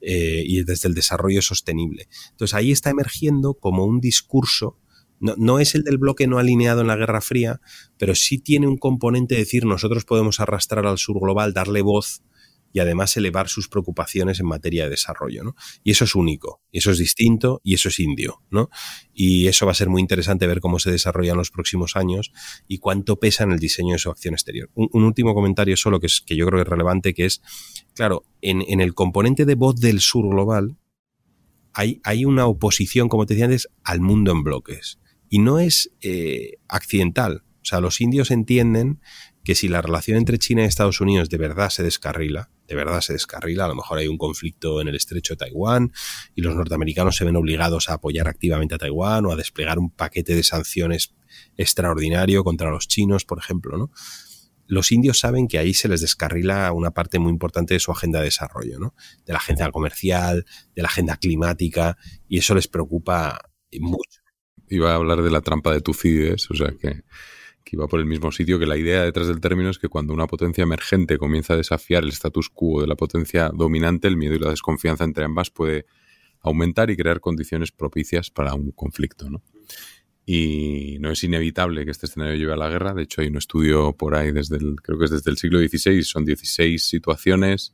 eh, 0.00 0.42
y 0.46 0.64
desde 0.64 0.88
el 0.88 0.94
desarrollo 0.94 1.42
sostenible. 1.42 2.08
Entonces 2.30 2.54
ahí 2.54 2.72
está 2.72 2.90
emergiendo 2.90 3.54
como 3.54 3.84
un 3.84 4.00
discurso 4.00 4.78
no, 5.22 5.34
no, 5.38 5.58
es 5.58 5.74
el 5.74 5.84
del 5.84 5.98
bloque 5.98 6.26
no 6.26 6.38
alineado 6.38 6.82
en 6.82 6.88
la 6.88 6.96
Guerra 6.96 7.20
Fría, 7.20 7.60
pero 7.96 8.14
sí 8.14 8.38
tiene 8.38 8.66
un 8.66 8.76
componente 8.76 9.34
de 9.34 9.40
decir 9.40 9.64
nosotros 9.64 10.04
podemos 10.04 10.40
arrastrar 10.40 10.86
al 10.86 10.98
sur 10.98 11.18
global, 11.20 11.54
darle 11.54 11.80
voz 11.80 12.22
y 12.72 12.80
además 12.80 13.16
elevar 13.16 13.48
sus 13.48 13.68
preocupaciones 13.68 14.40
en 14.40 14.46
materia 14.46 14.84
de 14.84 14.90
desarrollo, 14.90 15.44
¿no? 15.44 15.54
Y 15.84 15.90
eso 15.90 16.04
es 16.04 16.14
único, 16.14 16.62
y 16.70 16.78
eso 16.78 16.90
es 16.90 16.98
distinto, 16.98 17.60
y 17.62 17.74
eso 17.74 17.88
es 17.88 18.00
indio, 18.00 18.42
¿no? 18.50 18.70
Y 19.12 19.46
eso 19.46 19.66
va 19.66 19.72
a 19.72 19.76
ser 19.76 19.90
muy 19.90 20.00
interesante 20.00 20.46
ver 20.46 20.60
cómo 20.60 20.78
se 20.78 20.90
desarrolla 20.90 21.32
en 21.32 21.38
los 21.38 21.50
próximos 21.50 21.96
años 21.96 22.32
y 22.66 22.78
cuánto 22.78 23.16
pesa 23.16 23.44
en 23.44 23.52
el 23.52 23.58
diseño 23.58 23.92
de 23.92 23.98
su 23.98 24.10
acción 24.10 24.34
exterior. 24.34 24.70
Un, 24.74 25.04
último 25.04 25.34
comentario 25.34 25.76
solo 25.76 26.00
que, 26.00 26.06
es, 26.06 26.22
que 26.22 26.36
yo 26.36 26.46
creo 26.46 26.58
que 26.58 26.62
es 26.62 26.68
relevante, 26.68 27.14
que 27.14 27.26
es, 27.26 27.42
claro, 27.94 28.24
en, 28.40 28.62
en 28.66 28.80
el 28.80 28.94
componente 28.94 29.44
de 29.44 29.54
voz 29.54 29.78
del 29.78 30.00
sur 30.00 30.28
global, 30.28 30.78
hay, 31.74 32.00
hay, 32.04 32.24
una 32.24 32.46
oposición, 32.46 33.08
como 33.08 33.26
te 33.26 33.34
decía 33.34 33.46
antes, 33.46 33.68
al 33.82 34.00
mundo 34.00 34.32
en 34.32 34.42
bloques. 34.42 34.98
Y 35.32 35.38
no 35.38 35.60
es 35.60 35.90
eh, 36.02 36.58
accidental. 36.68 37.42
O 37.62 37.64
sea, 37.64 37.80
los 37.80 38.02
indios 38.02 38.30
entienden 38.30 39.00
que 39.44 39.54
si 39.54 39.66
la 39.66 39.80
relación 39.80 40.18
entre 40.18 40.38
China 40.38 40.60
y 40.60 40.66
Estados 40.66 41.00
Unidos 41.00 41.30
de 41.30 41.38
verdad 41.38 41.70
se 41.70 41.82
descarrila, 41.82 42.50
de 42.68 42.74
verdad 42.74 43.00
se 43.00 43.14
descarrila, 43.14 43.64
a 43.64 43.68
lo 43.68 43.74
mejor 43.74 43.96
hay 43.96 44.08
un 44.08 44.18
conflicto 44.18 44.82
en 44.82 44.88
el 44.88 44.94
estrecho 44.94 45.32
de 45.32 45.38
Taiwán 45.38 45.90
y 46.34 46.42
los 46.42 46.54
norteamericanos 46.54 47.16
se 47.16 47.24
ven 47.24 47.36
obligados 47.36 47.88
a 47.88 47.94
apoyar 47.94 48.28
activamente 48.28 48.74
a 48.74 48.78
Taiwán 48.78 49.24
o 49.24 49.32
a 49.32 49.36
desplegar 49.36 49.78
un 49.78 49.88
paquete 49.88 50.34
de 50.34 50.42
sanciones 50.42 51.14
extraordinario 51.56 52.44
contra 52.44 52.70
los 52.70 52.86
chinos, 52.86 53.24
por 53.24 53.38
ejemplo, 53.38 53.78
¿no? 53.78 53.90
Los 54.66 54.92
indios 54.92 55.18
saben 55.18 55.48
que 55.48 55.56
ahí 55.56 55.72
se 55.72 55.88
les 55.88 56.02
descarrila 56.02 56.70
una 56.72 56.90
parte 56.90 57.18
muy 57.18 57.30
importante 57.30 57.72
de 57.72 57.80
su 57.80 57.90
agenda 57.90 58.18
de 58.18 58.26
desarrollo, 58.26 58.78
¿no? 58.78 58.94
De 59.24 59.32
la 59.32 59.38
agenda 59.38 59.70
comercial, 59.70 60.44
de 60.76 60.82
la 60.82 60.88
agenda 60.88 61.16
climática, 61.16 61.96
y 62.28 62.36
eso 62.36 62.54
les 62.54 62.68
preocupa 62.68 63.40
mucho. 63.80 64.21
Iba 64.72 64.92
a 64.92 64.96
hablar 64.96 65.22
de 65.22 65.30
la 65.30 65.40
trampa 65.40 65.72
de 65.72 65.80
Tucídides, 65.80 66.50
o 66.50 66.54
sea 66.54 66.72
que 66.80 67.02
iba 67.72 67.88
por 67.88 68.00
el 68.00 68.06
mismo 68.06 68.30
sitio, 68.30 68.58
que 68.58 68.66
la 68.66 68.76
idea 68.76 69.02
detrás 69.02 69.28
del 69.28 69.40
término 69.40 69.70
es 69.70 69.78
que 69.78 69.88
cuando 69.88 70.12
una 70.12 70.26
potencia 70.26 70.62
emergente 70.62 71.16
comienza 71.16 71.54
a 71.54 71.56
desafiar 71.56 72.04
el 72.04 72.10
status 72.10 72.50
quo 72.50 72.82
de 72.82 72.86
la 72.86 72.96
potencia 72.96 73.48
dominante, 73.48 74.08
el 74.08 74.16
miedo 74.16 74.34
y 74.34 74.38
la 74.38 74.50
desconfianza 74.50 75.04
entre 75.04 75.24
ambas 75.24 75.50
puede 75.50 75.86
aumentar 76.40 76.90
y 76.90 76.96
crear 76.96 77.20
condiciones 77.20 77.72
propicias 77.72 78.30
para 78.30 78.54
un 78.54 78.72
conflicto. 78.72 79.30
¿no? 79.30 79.42
Y 80.26 80.98
no 81.00 81.10
es 81.10 81.24
inevitable 81.24 81.86
que 81.86 81.92
este 81.92 82.06
escenario 82.06 82.34
lleve 82.36 82.52
a 82.52 82.56
la 82.56 82.68
guerra. 82.68 82.92
De 82.92 83.04
hecho, 83.04 83.22
hay 83.22 83.28
un 83.28 83.38
estudio 83.38 83.96
por 83.96 84.14
ahí 84.14 84.32
desde 84.32 84.56
el, 84.56 84.76
creo 84.82 84.98
que 84.98 85.06
es 85.06 85.10
desde 85.10 85.30
el 85.30 85.38
siglo 85.38 85.58
XVI, 85.58 86.02
son 86.02 86.26
16 86.26 86.82
situaciones 86.86 87.72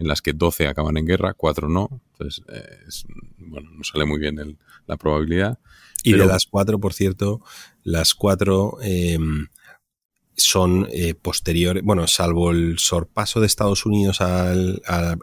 en 0.00 0.08
las 0.08 0.22
que 0.22 0.32
12 0.32 0.66
acaban 0.66 0.96
en 0.96 1.06
guerra, 1.06 1.34
4 1.34 1.68
no. 1.68 2.00
Entonces, 2.12 2.42
eh, 2.48 2.88
bueno, 3.38 3.70
no 3.70 3.84
sale 3.84 4.06
muy 4.06 4.18
bien 4.18 4.38
el, 4.38 4.58
la 4.86 4.96
probabilidad. 4.96 5.58
Y 6.02 6.14
de 6.14 6.24
las 6.24 6.46
cuatro, 6.46 6.80
por 6.80 6.94
cierto, 6.94 7.42
las 7.82 8.14
cuatro 8.14 8.78
em, 8.80 9.48
son 10.34 10.88
eh, 10.90 11.14
posteriores, 11.14 11.82
bueno, 11.84 12.06
salvo 12.06 12.50
el 12.50 12.78
sorpaso 12.78 13.40
de 13.40 13.46
Estados 13.46 13.84
Unidos 13.84 14.22
a, 14.22 14.54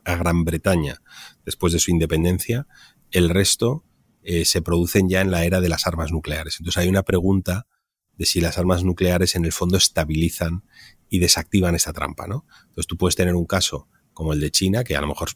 Gran 0.06 0.46
Bretaña 0.46 1.02
después 1.44 1.74
de 1.74 1.80
su 1.80 1.90
independencia, 1.90 2.68
el 3.10 3.30
resto 3.30 3.84
eh, 4.22 4.46
se 4.46 4.62
producen 4.62 5.10
ya 5.10 5.22
en 5.22 5.32
la 5.32 5.44
era 5.44 5.60
de 5.60 5.70
las 5.70 5.88
armas 5.88 6.12
nucleares. 6.12 6.58
Entonces 6.60 6.80
hay 6.80 6.90
una 6.90 7.02
pregunta 7.02 7.66
de 8.16 8.28
si 8.28 8.42
las 8.42 8.60
armas 8.60 8.84
nucleares 8.84 9.36
en 9.36 9.46
el 9.46 9.54
fondo 9.54 9.78
estabilizan 9.78 10.64
y 11.10 11.18
desactivan 11.18 11.74
esta 11.74 11.94
trampa, 11.94 12.28
¿no? 12.28 12.46
Entonces 12.68 12.86
tú 12.86 12.98
puedes 12.98 13.16
tener 13.16 13.34
un 13.34 13.46
caso 13.46 13.88
como 14.18 14.34
el 14.34 14.40
de 14.40 14.50
China, 14.50 14.84
que 14.84 14.96
a 14.96 15.02
lo 15.02 15.06
mejor 15.06 15.30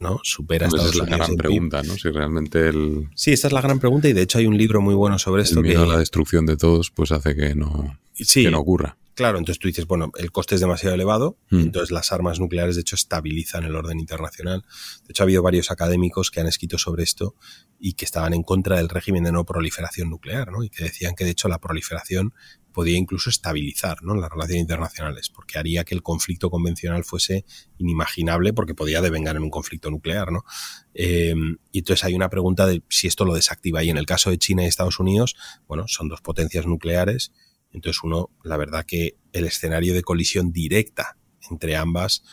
¿no? 0.00 0.18
Supera 0.24 0.66
Esa 0.66 0.88
es 0.88 0.96
la 0.96 1.04
gran 1.04 1.36
pregunta, 1.36 1.84
¿no? 1.84 1.94
Si 1.94 2.10
realmente 2.10 2.68
el... 2.68 3.08
Sí, 3.14 3.32
esta 3.32 3.46
es 3.46 3.52
la 3.52 3.60
gran 3.60 3.78
pregunta 3.78 4.08
y 4.08 4.12
de 4.12 4.22
hecho 4.22 4.38
hay 4.38 4.46
un 4.46 4.58
libro 4.58 4.80
muy 4.80 4.92
bueno 4.92 5.20
sobre 5.20 5.44
esto. 5.44 5.60
El 5.60 5.66
miedo 5.66 5.84
a 5.84 5.86
la 5.86 5.98
destrucción 5.98 6.44
de 6.44 6.56
todos 6.56 6.90
pues 6.90 7.12
hace 7.12 7.36
que 7.36 7.54
no, 7.54 7.96
que 8.12 8.50
no 8.50 8.58
ocurra. 8.58 8.96
Claro, 9.14 9.38
entonces 9.38 9.60
tú 9.60 9.68
dices, 9.68 9.86
bueno, 9.86 10.10
el 10.16 10.32
coste 10.32 10.56
es 10.56 10.60
demasiado 10.60 10.94
elevado, 10.94 11.38
mm. 11.50 11.60
entonces 11.60 11.90
las 11.90 12.12
armas 12.12 12.40
nucleares 12.40 12.74
de 12.74 12.80
hecho 12.80 12.96
estabilizan 12.96 13.64
el 13.64 13.76
orden 13.76 14.00
internacional. 14.00 14.62
De 15.06 15.10
hecho 15.10 15.22
ha 15.22 15.24
habido 15.24 15.42
varios 15.42 15.70
académicos 15.70 16.30
que 16.30 16.40
han 16.40 16.46
escrito 16.46 16.78
sobre 16.78 17.04
esto 17.04 17.36
y 17.78 17.94
que 17.94 18.04
estaban 18.04 18.34
en 18.34 18.42
contra 18.42 18.76
del 18.76 18.88
régimen 18.88 19.24
de 19.24 19.32
no 19.32 19.44
proliferación 19.44 20.10
nuclear, 20.10 20.50
¿no? 20.50 20.64
Y 20.64 20.70
que 20.70 20.84
decían 20.84 21.14
que 21.14 21.24
de 21.24 21.30
hecho 21.30 21.48
la 21.48 21.58
proliferación 21.58 22.34
podía 22.74 22.98
incluso 22.98 23.30
estabilizar 23.30 24.02
¿no? 24.02 24.14
las 24.16 24.28
relaciones 24.28 24.62
internacionales, 24.62 25.30
porque 25.30 25.58
haría 25.58 25.84
que 25.84 25.94
el 25.94 26.02
conflicto 26.02 26.50
convencional 26.50 27.04
fuese 27.04 27.46
inimaginable, 27.78 28.52
porque 28.52 28.74
podía 28.74 29.00
devengar 29.00 29.36
en 29.36 29.44
un 29.44 29.50
conflicto 29.50 29.90
nuclear. 29.90 30.32
¿no? 30.32 30.44
Em, 30.92 31.56
y 31.70 31.78
entonces 31.78 32.04
hay 32.04 32.14
una 32.14 32.28
pregunta 32.28 32.66
de 32.66 32.82
si 32.88 33.06
esto 33.06 33.24
lo 33.24 33.34
desactiva. 33.34 33.84
Y 33.84 33.90
en 33.90 33.96
el 33.96 34.06
caso 34.06 34.28
de 34.28 34.38
China 34.38 34.64
y 34.64 34.66
Estados 34.66 34.98
Unidos, 34.98 35.36
bueno, 35.68 35.84
son 35.86 36.08
dos 36.08 36.20
potencias 36.20 36.66
nucleares, 36.66 37.32
entonces 37.74 38.02
uno, 38.02 38.30
la 38.42 38.56
verdad 38.56 38.86
que 38.86 39.16
el 39.32 39.44
escenario 39.44 39.92
de 39.92 40.02
colisión 40.02 40.52
directa 40.52 41.16
entre 41.50 41.76
ambas, 41.76 42.24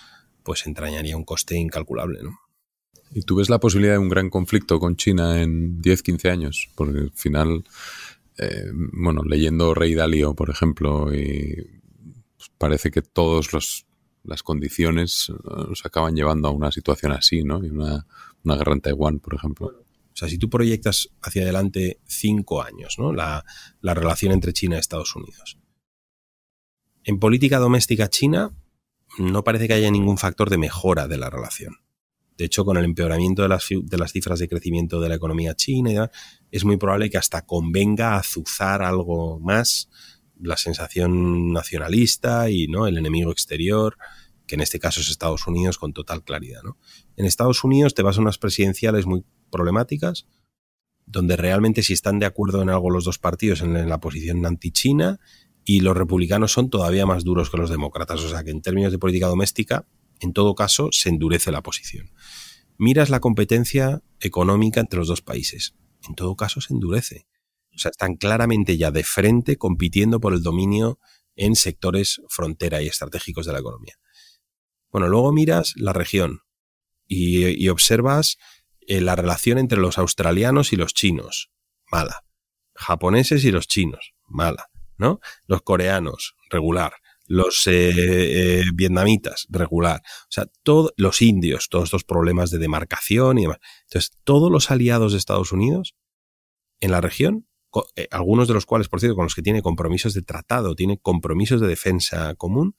pues 0.43 0.65
entrañaría 0.65 1.17
un 1.17 1.25
coste 1.25 1.57
incalculable. 1.57 2.23
¿no? 2.23 2.39
¿Y 3.13 3.23
tú 3.23 3.35
ves 3.35 3.49
la 3.49 3.59
posibilidad 3.59 3.93
de 3.93 3.99
un 3.99 4.09
gran 4.09 4.29
conflicto 4.29 4.79
con 4.79 4.95
China 4.95 5.41
en 5.41 5.81
10, 5.81 6.03
15 6.03 6.29
años? 6.29 6.69
Porque 6.75 6.99
al 6.99 7.11
final 7.11 7.63
eh, 8.37 8.71
bueno, 8.73 9.23
leyendo 9.23 9.73
Rey 9.73 9.93
Dalio, 9.93 10.33
por 10.33 10.49
ejemplo, 10.49 11.13
y 11.13 11.55
pues, 12.37 12.49
parece 12.57 12.89
que 12.89 13.03
todas 13.03 13.85
las 14.23 14.43
condiciones 14.43 15.29
eh, 15.29 15.65
nos 15.69 15.85
acaban 15.85 16.15
llevando 16.15 16.47
a 16.47 16.51
una 16.51 16.71
situación 16.71 17.11
así, 17.11 17.43
¿no? 17.43 17.63
Y 17.63 17.69
una, 17.69 18.05
guerra 18.43 18.73
en 18.73 18.81
Taiwán, 18.81 19.19
por 19.19 19.35
ejemplo. 19.35 19.83
Sea, 20.21 20.29
si 20.29 20.37
tú 20.37 20.51
proyectas 20.51 21.09
hacia 21.23 21.41
adelante 21.41 21.99
cinco 22.05 22.61
años, 22.61 22.99
¿no? 22.99 23.11
La, 23.11 23.43
la 23.81 23.95
relación 23.95 24.31
entre 24.31 24.53
China 24.53 24.75
y 24.75 24.79
Estados 24.79 25.15
Unidos. 25.15 25.57
En 27.03 27.17
política 27.17 27.57
doméstica 27.57 28.07
china 28.07 28.55
no 29.17 29.43
parece 29.43 29.67
que 29.67 29.73
haya 29.73 29.89
ningún 29.89 30.19
factor 30.19 30.51
de 30.51 30.59
mejora 30.59 31.07
de 31.07 31.17
la 31.17 31.31
relación. 31.31 31.77
De 32.37 32.45
hecho, 32.45 32.63
con 32.65 32.77
el 32.77 32.85
empeoramiento 32.85 33.41
de 33.41 33.47
las, 33.47 33.65
de 33.71 33.97
las 33.97 34.11
cifras 34.11 34.37
de 34.37 34.47
crecimiento 34.47 34.99
de 34.99 35.09
la 35.09 35.15
economía 35.15 35.55
china, 35.55 36.11
es 36.51 36.65
muy 36.65 36.77
probable 36.77 37.09
que 37.09 37.17
hasta 37.17 37.43
convenga 37.47 38.15
azuzar 38.15 38.83
algo 38.83 39.39
más 39.39 39.89
la 40.39 40.55
sensación 40.55 41.51
nacionalista 41.51 42.51
y 42.51 42.67
¿no? 42.67 42.85
el 42.85 42.99
enemigo 42.99 43.31
exterior, 43.31 43.97
que 44.51 44.55
en 44.55 44.61
este 44.61 44.79
caso 44.79 44.99
es 44.99 45.09
Estados 45.09 45.47
Unidos 45.47 45.77
con 45.77 45.93
total 45.93 46.25
claridad. 46.25 46.61
¿no? 46.61 46.77
En 47.15 47.25
Estados 47.25 47.63
Unidos 47.63 47.93
te 47.93 48.03
vas 48.03 48.17
a 48.17 48.21
unas 48.21 48.37
presidenciales 48.37 49.05
muy 49.05 49.23
problemáticas, 49.49 50.27
donde 51.05 51.37
realmente 51.37 51.83
si 51.83 51.93
están 51.93 52.19
de 52.19 52.25
acuerdo 52.25 52.61
en 52.61 52.69
algo 52.69 52.89
los 52.89 53.05
dos 53.05 53.17
partidos 53.17 53.61
en 53.61 53.87
la 53.87 53.99
posición 54.01 54.45
anti-China 54.45 55.21
y 55.63 55.79
los 55.79 55.95
republicanos 55.95 56.51
son 56.51 56.69
todavía 56.69 57.05
más 57.05 57.23
duros 57.23 57.49
que 57.49 57.55
los 57.55 57.69
demócratas. 57.69 58.19
O 58.19 58.29
sea 58.29 58.43
que 58.43 58.51
en 58.51 58.61
términos 58.61 58.91
de 58.91 58.99
política 58.99 59.27
doméstica 59.27 59.87
en 60.21 60.33
todo 60.33 60.55
caso, 60.55 60.89
se 60.91 61.09
endurece 61.09 61.51
la 61.51 61.63
posición. 61.63 62.11
Miras 62.77 63.09
la 63.09 63.19
competencia 63.19 64.03
económica 64.19 64.79
entre 64.79 64.99
los 64.99 65.07
dos 65.07 65.21
países. 65.21 65.75
En 66.07 66.15
todo 66.15 66.35
caso, 66.35 66.61
se 66.61 66.73
endurece. 66.73 67.27
O 67.75 67.79
sea, 67.79 67.89
están 67.89 68.15
claramente 68.15 68.77
ya 68.77 68.91
de 68.91 69.03
frente 69.03 69.57
compitiendo 69.57 70.19
por 70.19 70.33
el 70.33 70.43
dominio 70.43 70.99
en 71.35 71.55
sectores 71.55 72.21
frontera 72.29 72.81
y 72.81 72.87
estratégicos 72.87 73.47
de 73.47 73.53
la 73.53 73.59
economía. 73.59 73.95
Bueno, 74.91 75.07
luego 75.07 75.31
miras 75.31 75.73
la 75.77 75.93
región 75.93 76.41
y, 77.07 77.67
observas 77.69 78.37
eh, 78.87 79.01
la 79.01 79.15
relación 79.15 79.57
entre 79.57 79.79
los 79.79 79.97
australianos 79.97 80.73
y 80.73 80.75
los 80.75 80.93
chinos. 80.93 81.51
Mala. 81.91 82.23
Japoneses 82.75 83.43
y 83.43 83.51
los 83.51 83.67
chinos. 83.67 84.13
Mala. 84.27 84.69
¿No? 84.97 85.19
Los 85.45 85.61
coreanos. 85.61 86.35
Regular 86.49 86.93
los 87.27 87.65
eh, 87.67 88.59
eh, 88.59 88.63
vietnamitas, 88.73 89.47
regular. 89.49 90.01
O 90.23 90.31
sea, 90.31 90.47
todos 90.63 90.91
los 90.97 91.21
indios, 91.21 91.69
todos 91.69 91.85
estos 91.85 92.03
problemas 92.03 92.51
de 92.51 92.57
demarcación 92.57 93.39
y 93.39 93.43
demás. 93.43 93.59
Entonces, 93.83 94.11
todos 94.25 94.51
los 94.51 94.69
aliados 94.69 95.13
de 95.13 95.17
Estados 95.17 95.53
Unidos 95.53 95.95
en 96.81 96.91
la 96.91 96.99
región, 96.99 97.47
algunos 98.09 98.49
de 98.49 98.53
los 98.53 98.65
cuales, 98.65 98.89
por 98.89 98.99
cierto, 98.99 99.15
con 99.15 99.23
los 99.23 99.35
que 99.35 99.41
tiene 99.41 99.61
compromisos 99.61 100.13
de 100.13 100.23
tratado, 100.23 100.75
tiene 100.75 100.99
compromisos 100.99 101.61
de 101.61 101.67
defensa 101.67 102.35
común, 102.35 102.75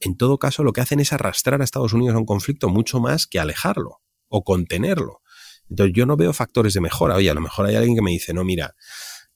en 0.00 0.16
todo 0.16 0.38
caso 0.38 0.62
lo 0.62 0.72
que 0.72 0.80
hacen 0.80 1.00
es 1.00 1.12
arrastrar 1.12 1.60
a 1.60 1.64
Estados 1.64 1.92
Unidos 1.92 2.14
a 2.14 2.18
un 2.18 2.26
conflicto 2.26 2.68
mucho 2.68 3.00
más 3.00 3.26
que 3.26 3.38
alejarlo 3.38 4.00
o 4.28 4.44
contenerlo. 4.44 5.22
Entonces 5.68 5.94
yo 5.94 6.06
no 6.06 6.16
veo 6.16 6.32
factores 6.32 6.74
de 6.74 6.80
mejora. 6.80 7.16
Oye, 7.16 7.30
a 7.30 7.34
lo 7.34 7.40
mejor 7.40 7.66
hay 7.66 7.76
alguien 7.76 7.96
que 7.96 8.02
me 8.02 8.10
dice, 8.10 8.32
no, 8.32 8.44
mira, 8.44 8.74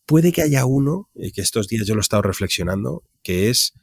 puede 0.07 0.33
que 0.33 0.43
haya 0.43 0.65
uno, 0.65 1.11
que 1.15 1.41
estos 1.41 1.69
días 1.69 1.87
yo 1.87 1.95
lo 1.95 2.01
he 2.01 2.03
estado 2.03 2.23
reflexionando, 2.23 3.05
que 3.23 3.51
es 3.51 3.75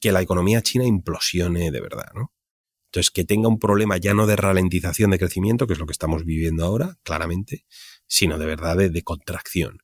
que 0.00 0.12
la 0.12 0.22
economía 0.22 0.62
china 0.62 0.84
implosione 0.84 1.70
de 1.70 1.80
verdad, 1.80 2.10
¿no? 2.14 2.32
Entonces, 2.90 3.12
que 3.12 3.24
tenga 3.24 3.46
un 3.46 3.60
problema 3.60 3.98
ya 3.98 4.14
no 4.14 4.26
de 4.26 4.34
ralentización 4.34 5.12
de 5.12 5.18
crecimiento, 5.18 5.68
que 5.68 5.74
es 5.74 5.78
lo 5.78 5.86
que 5.86 5.92
estamos 5.92 6.24
viviendo 6.24 6.64
ahora, 6.64 6.98
claramente, 7.04 7.64
sino 8.08 8.36
de 8.36 8.46
verdad 8.46 8.76
de, 8.76 9.02
contracción. 9.04 9.78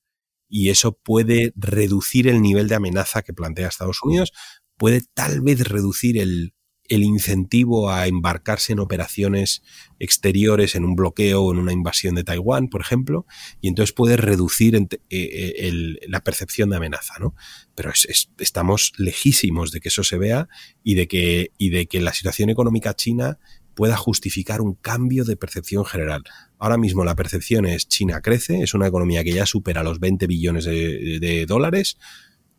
Y 0.49 0.71
eso 0.71 0.99
puede 0.99 1.53
reducir 1.55 2.27
el 2.27 2.43
nivel 2.43 2.67
de 2.67 2.75
amenaza 2.75 3.23
que 3.23 3.33
plantea 3.33 3.69
Estados 3.69 4.03
Unidos, 4.03 4.33
puede 4.77 5.03
tal 5.15 5.41
vez 5.41 5.69
reducir 5.69 6.19
el, 6.19 6.53
el 6.89 7.03
incentivo 7.03 7.91
a 7.91 8.07
embarcarse 8.07 8.73
en 8.73 8.81
operaciones 8.81 9.63
exteriores 9.99 10.75
en 10.75 10.85
un 10.85 10.95
bloqueo 10.95 11.43
o 11.43 11.53
en 11.53 11.59
una 11.59 11.73
invasión 11.73 12.15
de 12.15 12.25
Taiwán, 12.25 12.69
por 12.69 12.81
ejemplo, 12.81 13.27
y 13.61 13.69
entonces 13.69 13.93
puede 13.93 14.17
reducir 14.17 14.77
eh, 14.77 14.89
eh, 15.11 15.97
la 16.09 16.21
percepción 16.21 16.71
de 16.71 16.77
amenaza, 16.77 17.15
¿no? 17.19 17.35
Pero 17.75 17.93
estamos 18.39 18.93
lejísimos 18.99 19.73
de 19.73 19.81
que 19.81 19.89
eso 19.89 20.05
se 20.05 20.19
vea 20.19 20.49
y 20.83 20.95
de 20.95 21.09
que, 21.09 21.53
y 21.59 21.71
de 21.71 21.87
que 21.87 22.01
la 22.01 22.13
situación 22.13 22.51
económica 22.51 22.95
china 22.95 23.39
pueda 23.75 23.97
justificar 23.97 24.63
un 24.63 24.75
cambio 24.75 25.25
de 25.25 25.37
percepción 25.37 25.85
general. 25.85 26.25
Ahora 26.59 26.79
mismo 26.79 27.05
la 27.05 27.15
percepción 27.15 27.67
es 27.67 27.89
China 27.89 28.23
crece, 28.23 28.63
es 28.63 28.73
una 28.73 28.87
economía 28.87 29.23
que 29.23 29.35
ya 29.35 29.45
supera 29.45 29.83
los 29.83 30.01
20 30.01 30.27
billones 30.27 30.65
de 30.65 31.45
dólares, 31.47 31.99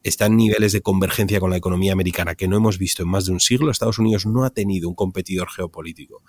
está 0.09 0.27
en 0.27 0.37
niveles 0.37 0.71
de 0.71 0.81
convergencia 0.81 1.39
con 1.39 1.49
la 1.49 1.57
economía 1.57 1.93
americana 1.93 2.35
que 2.35 2.47
no 2.47 2.57
hemos 2.57 2.77
visto 2.77 3.03
en 3.03 3.09
más 3.09 3.25
de 3.25 3.31
un 3.31 3.39
siglo. 3.39 3.71
Estados 3.71 3.99
Unidos 3.99 4.25
no 4.25 4.43
ha 4.43 4.49
tenido 4.49 4.89
un 4.89 4.95
competidor 4.95 5.49
geopolítico 5.49 6.23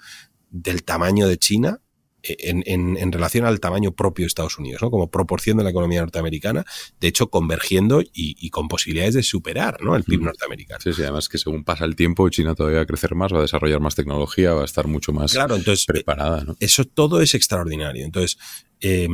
del 0.50 0.84
tamaño 0.84 1.28
de 1.28 1.38
China 1.38 1.80
eh, 2.22 2.36
en, 2.66 3.12
relación 3.12 3.46
al 3.46 3.60
tamaño 3.60 3.92
propio 3.92 4.24
de 4.24 4.26
Estados 4.26 4.58
Unidos, 4.58 4.82
¿no? 4.82 4.90
como 4.90 5.08
proporción 5.08 5.56
de 5.56 5.64
la 5.64 5.70
economía 5.70 6.00
norteamericana, 6.00 6.64
de 7.00 7.08
hecho 7.08 7.30
convergiendo 7.30 8.02
y, 8.12 8.50
con 8.50 8.66
posibilidades 8.66 9.14
de 9.14 9.22
superar 9.22 9.80
¿no? 9.82 9.94
el 9.94 10.02
PIB 10.02 10.22
norteamericano. 10.22 10.80
Sí, 10.82 10.92
sí, 10.92 11.02
además 11.02 11.28
que 11.28 11.38
según 11.38 11.62
pasa 11.62 11.84
el 11.84 11.94
tiempo, 11.94 12.28
China 12.28 12.56
todavía 12.56 12.78
va 12.78 12.82
a 12.82 12.86
crecer 12.86 13.14
más, 13.14 13.32
va 13.32 13.38
a 13.38 13.42
desarrollar 13.42 13.80
más 13.80 13.94
tecnología, 13.94 14.52
va 14.52 14.62
a 14.62 14.64
estar 14.64 14.88
mucho 14.88 15.12
más 15.12 15.32
claro, 15.32 15.54
entonces, 15.54 15.86
preparada. 15.86 16.42
¿no? 16.42 16.56
Eso 16.58 16.84
todo 16.84 17.20
es 17.20 17.34
extraordinario. 17.34 18.04
Entonces, 18.04 18.36
eh, 18.80 19.08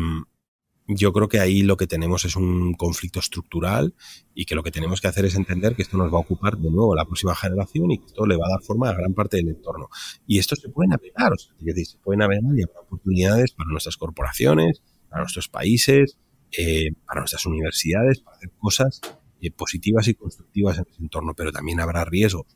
yo 0.87 1.13
creo 1.13 1.29
que 1.29 1.41
ahí 1.41 1.63
lo 1.63 1.77
que 1.77 1.87
tenemos 1.87 2.25
es 2.25 2.37
un 2.37 2.75
conflicto 2.75 3.19
estructural 3.19 3.95
y 4.35 4.45
que 4.45 4.55
lo 4.55 4.63
que 4.63 4.71
tenemos 4.71 5.01
que 5.01 5.09
hacer 5.09 5.25
es 5.25 5.35
entender 5.35 5.75
que 5.75 5.83
esto 5.83 5.97
nos 5.97 6.13
va 6.13 6.19
a 6.19 6.21
ocupar 6.21 6.59
de 6.59 6.71
nuevo 6.71 6.95
la 6.95 7.07
próxima 7.07 7.35
generación 7.35 7.91
y 7.91 7.99
que 7.99 8.07
esto 8.07 8.27
le 8.27 8.37
va 8.37 8.47
a 8.47 8.51
dar 8.51 8.63
forma 8.63 8.91
a 8.91 8.95
gran 8.95 9.15
parte 9.15 9.39
del 9.39 9.49
entorno. 9.49 9.89
Y 10.27 10.39
esto 10.39 10.57
se 10.57 10.69
puede 10.69 10.89
navegar, 10.89 11.33
o 11.33 11.39
sea, 11.39 11.55
se 11.85 11.99
puede 11.99 12.19
navegar 12.19 12.43
y 12.55 12.63
habrá 12.63 12.81
oportunidades 12.81 13.53
para 13.53 13.71
nuestras 13.71 13.97
corporaciones, 13.97 14.83
para 15.09 15.23
nuestros 15.23 15.49
países, 15.49 16.19
eh, 16.57 16.93
para 17.07 17.21
nuestras 17.21 17.47
universidades, 17.47 18.21
para 18.21 18.37
hacer 18.37 18.51
cosas 18.59 19.01
eh, 19.41 19.51
positivas 19.51 20.07
y 20.09 20.15
constructivas 20.15 20.79
en 20.79 20.85
ese 20.91 21.03
entorno, 21.03 21.35
pero 21.35 21.51
también 21.51 21.81
habrá 21.81 22.05
riesgos. 22.05 22.47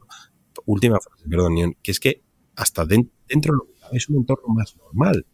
Última 0.66 0.98
frase, 1.00 1.26
perdón, 1.28 1.76
que 1.82 1.90
es 1.90 2.00
que 2.00 2.22
hasta 2.56 2.84
dentro, 2.84 3.68
es 3.92 4.08
un 4.10 4.16
entorno 4.16 4.52
más 4.52 4.76
normal 4.76 5.24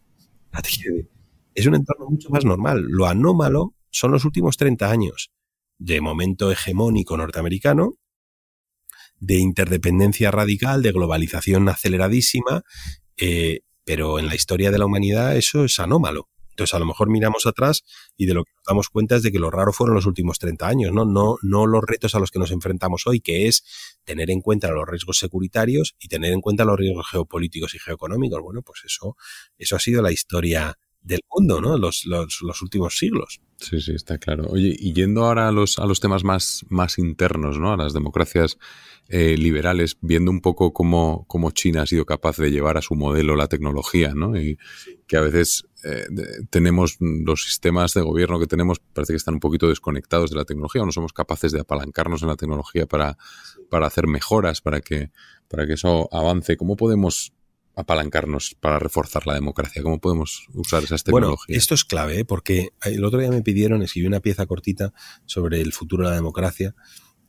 es 1.55 1.65
un 1.65 1.75
entorno 1.75 2.07
mucho 2.07 2.29
más 2.29 2.45
normal. 2.45 2.85
Lo 2.87 3.07
anómalo 3.07 3.73
son 3.89 4.11
los 4.11 4.25
últimos 4.25 4.57
30 4.57 4.91
años 4.91 5.31
de 5.77 6.01
momento 6.01 6.51
hegemónico 6.51 7.17
norteamericano, 7.17 7.95
de 9.19 9.35
interdependencia 9.35 10.31
radical, 10.31 10.81
de 10.81 10.91
globalización 10.91 11.67
aceleradísima, 11.69 12.63
eh, 13.17 13.61
pero 13.83 14.19
en 14.19 14.27
la 14.27 14.35
historia 14.35 14.71
de 14.71 14.77
la 14.77 14.85
humanidad 14.85 15.35
eso 15.35 15.63
es 15.63 15.79
anómalo. 15.79 16.29
Entonces, 16.49 16.73
a 16.73 16.79
lo 16.79 16.85
mejor 16.85 17.09
miramos 17.09 17.45
atrás 17.47 17.83
y 18.15 18.27
de 18.27 18.33
lo 18.33 18.45
que 18.45 18.51
nos 18.55 18.63
damos 18.65 18.89
cuenta 18.89 19.17
es 19.17 19.23
de 19.23 19.31
que 19.33 19.39
lo 19.39 19.51
raro 19.51 19.73
fueron 19.73 19.93
los 19.93 20.05
últimos 20.05 20.39
30 20.39 20.65
años, 20.65 20.93
¿no? 20.93 21.03
No, 21.03 21.37
no 21.41 21.67
los 21.67 21.83
retos 21.83 22.15
a 22.15 22.19
los 22.19 22.31
que 22.31 22.39
nos 22.39 22.51
enfrentamos 22.51 23.07
hoy, 23.07 23.19
que 23.19 23.47
es 23.47 23.65
tener 24.05 24.31
en 24.31 24.39
cuenta 24.39 24.71
los 24.71 24.87
riesgos 24.87 25.17
securitarios 25.17 25.95
y 25.99 26.07
tener 26.07 26.31
en 26.31 26.39
cuenta 26.39 26.63
los 26.63 26.77
riesgos 26.77 27.07
geopolíticos 27.11 27.75
y 27.75 27.79
geoeconómicos. 27.79 28.41
Bueno, 28.41 28.61
pues 28.61 28.83
eso, 28.85 29.17
eso 29.57 29.75
ha 29.75 29.79
sido 29.79 30.01
la 30.01 30.13
historia 30.13 30.77
del 31.05 31.21
mundo, 31.31 31.61
¿no? 31.61 31.77
Los, 31.77 32.05
los, 32.05 32.39
los, 32.41 32.61
últimos 32.61 32.97
siglos. 32.97 33.39
Sí, 33.57 33.79
sí, 33.79 33.93
está 33.93 34.17
claro. 34.17 34.47
Oye, 34.49 34.75
y 34.77 34.93
yendo 34.93 35.23
ahora 35.23 35.47
a 35.47 35.51
los, 35.51 35.77
a 35.77 35.85
los 35.85 35.99
temas 35.99 36.23
más, 36.23 36.65
más 36.69 36.97
internos, 36.97 37.59
¿no? 37.59 37.71
A 37.71 37.77
las 37.77 37.93
democracias 37.93 38.57
eh, 39.07 39.37
liberales, 39.37 39.97
viendo 40.01 40.31
un 40.31 40.41
poco 40.41 40.73
cómo, 40.73 41.25
cómo, 41.27 41.51
China 41.51 41.83
ha 41.83 41.85
sido 41.85 42.05
capaz 42.05 42.37
de 42.37 42.49
llevar 42.49 42.77
a 42.77 42.81
su 42.81 42.95
modelo 42.95 43.35
la 43.35 43.47
tecnología, 43.47 44.15
¿no? 44.15 44.35
Y 44.35 44.57
que 45.05 45.17
a 45.17 45.21
veces 45.21 45.67
eh, 45.83 46.07
tenemos 46.49 46.97
los 46.99 47.43
sistemas 47.43 47.93
de 47.93 48.01
gobierno 48.01 48.39
que 48.39 48.47
tenemos, 48.47 48.79
parece 48.79 49.13
que 49.13 49.17
están 49.17 49.35
un 49.35 49.39
poquito 49.39 49.69
desconectados 49.69 50.31
de 50.31 50.37
la 50.37 50.45
tecnología, 50.45 50.81
o 50.81 50.85
no 50.87 50.91
somos 50.91 51.13
capaces 51.13 51.51
de 51.51 51.59
apalancarnos 51.59 52.23
en 52.23 52.29
la 52.29 52.35
tecnología 52.35 52.87
para, 52.87 53.15
para 53.69 53.85
hacer 53.85 54.07
mejoras, 54.07 54.61
para 54.61 54.81
que, 54.81 55.11
para 55.47 55.67
que 55.67 55.73
eso 55.73 56.09
avance. 56.11 56.57
¿Cómo 56.57 56.75
podemos 56.75 57.34
apalancarnos 57.75 58.55
para 58.59 58.79
reforzar 58.79 59.27
la 59.27 59.33
democracia? 59.33 59.83
¿Cómo 59.83 59.99
podemos 59.99 60.47
usar 60.53 60.83
esas 60.83 61.03
tecnologías? 61.03 61.47
Bueno, 61.47 61.57
esto 61.57 61.73
es 61.73 61.85
clave, 61.85 62.19
¿eh? 62.19 62.25
porque 62.25 62.69
el 62.83 63.03
otro 63.03 63.19
día 63.19 63.29
me 63.29 63.41
pidieron, 63.41 63.81
escribí 63.81 64.07
una 64.07 64.19
pieza 64.19 64.45
cortita 64.45 64.93
sobre 65.25 65.61
el 65.61 65.73
futuro 65.73 66.05
de 66.05 66.11
la 66.11 66.15
democracia, 66.15 66.75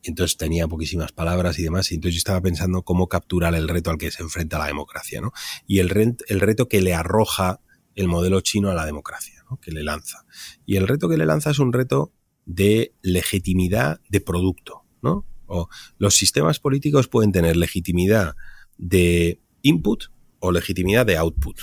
y 0.02 0.10
entonces 0.10 0.36
tenía 0.36 0.68
poquísimas 0.68 1.12
palabras 1.12 1.58
y 1.58 1.64
demás, 1.64 1.90
y 1.90 1.96
entonces 1.96 2.14
yo 2.14 2.18
estaba 2.18 2.40
pensando 2.40 2.82
cómo 2.82 3.08
capturar 3.08 3.54
el 3.54 3.68
reto 3.68 3.90
al 3.90 3.98
que 3.98 4.10
se 4.10 4.22
enfrenta 4.22 4.58
la 4.58 4.66
democracia, 4.66 5.20
¿no? 5.20 5.32
Y 5.66 5.80
el, 5.80 6.16
el 6.28 6.40
reto 6.40 6.68
que 6.68 6.80
le 6.80 6.94
arroja 6.94 7.60
el 7.96 8.08
modelo 8.08 8.40
chino 8.40 8.70
a 8.70 8.74
la 8.74 8.86
democracia, 8.86 9.42
¿no? 9.50 9.58
Que 9.58 9.72
le 9.72 9.82
lanza. 9.82 10.24
Y 10.64 10.76
el 10.76 10.86
reto 10.86 11.08
que 11.08 11.16
le 11.16 11.26
lanza 11.26 11.50
es 11.50 11.58
un 11.58 11.72
reto 11.72 12.12
de 12.44 12.94
legitimidad 13.02 14.00
de 14.08 14.20
producto, 14.20 14.84
¿no? 15.02 15.26
O 15.46 15.68
los 15.98 16.14
sistemas 16.14 16.60
políticos 16.60 17.08
pueden 17.08 17.32
tener 17.32 17.56
legitimidad 17.56 18.36
de 18.78 19.40
input, 19.62 20.04
o 20.46 20.52
legitimidad 20.52 21.04
de 21.06 21.16
output. 21.16 21.58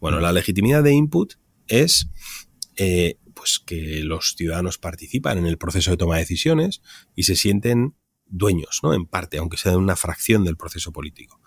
Bueno, 0.00 0.20
la 0.20 0.32
legitimidad 0.32 0.82
de 0.82 0.92
input 0.92 1.34
es 1.66 2.08
eh, 2.76 3.18
pues 3.34 3.58
que 3.58 4.00
los 4.02 4.34
ciudadanos 4.36 4.78
participan 4.78 5.38
en 5.38 5.46
el 5.46 5.58
proceso 5.58 5.90
de 5.90 5.96
toma 5.96 6.16
de 6.16 6.22
decisiones 6.22 6.82
y 7.14 7.22
se 7.22 7.36
sienten 7.36 7.96
dueños, 8.26 8.80
¿no? 8.82 8.94
En 8.94 9.06
parte, 9.06 9.38
aunque 9.38 9.56
sea 9.56 9.72
de 9.72 9.78
una 9.78 9.96
fracción 9.96 10.44
del 10.44 10.56
proceso 10.56 10.92
político. 10.92 11.40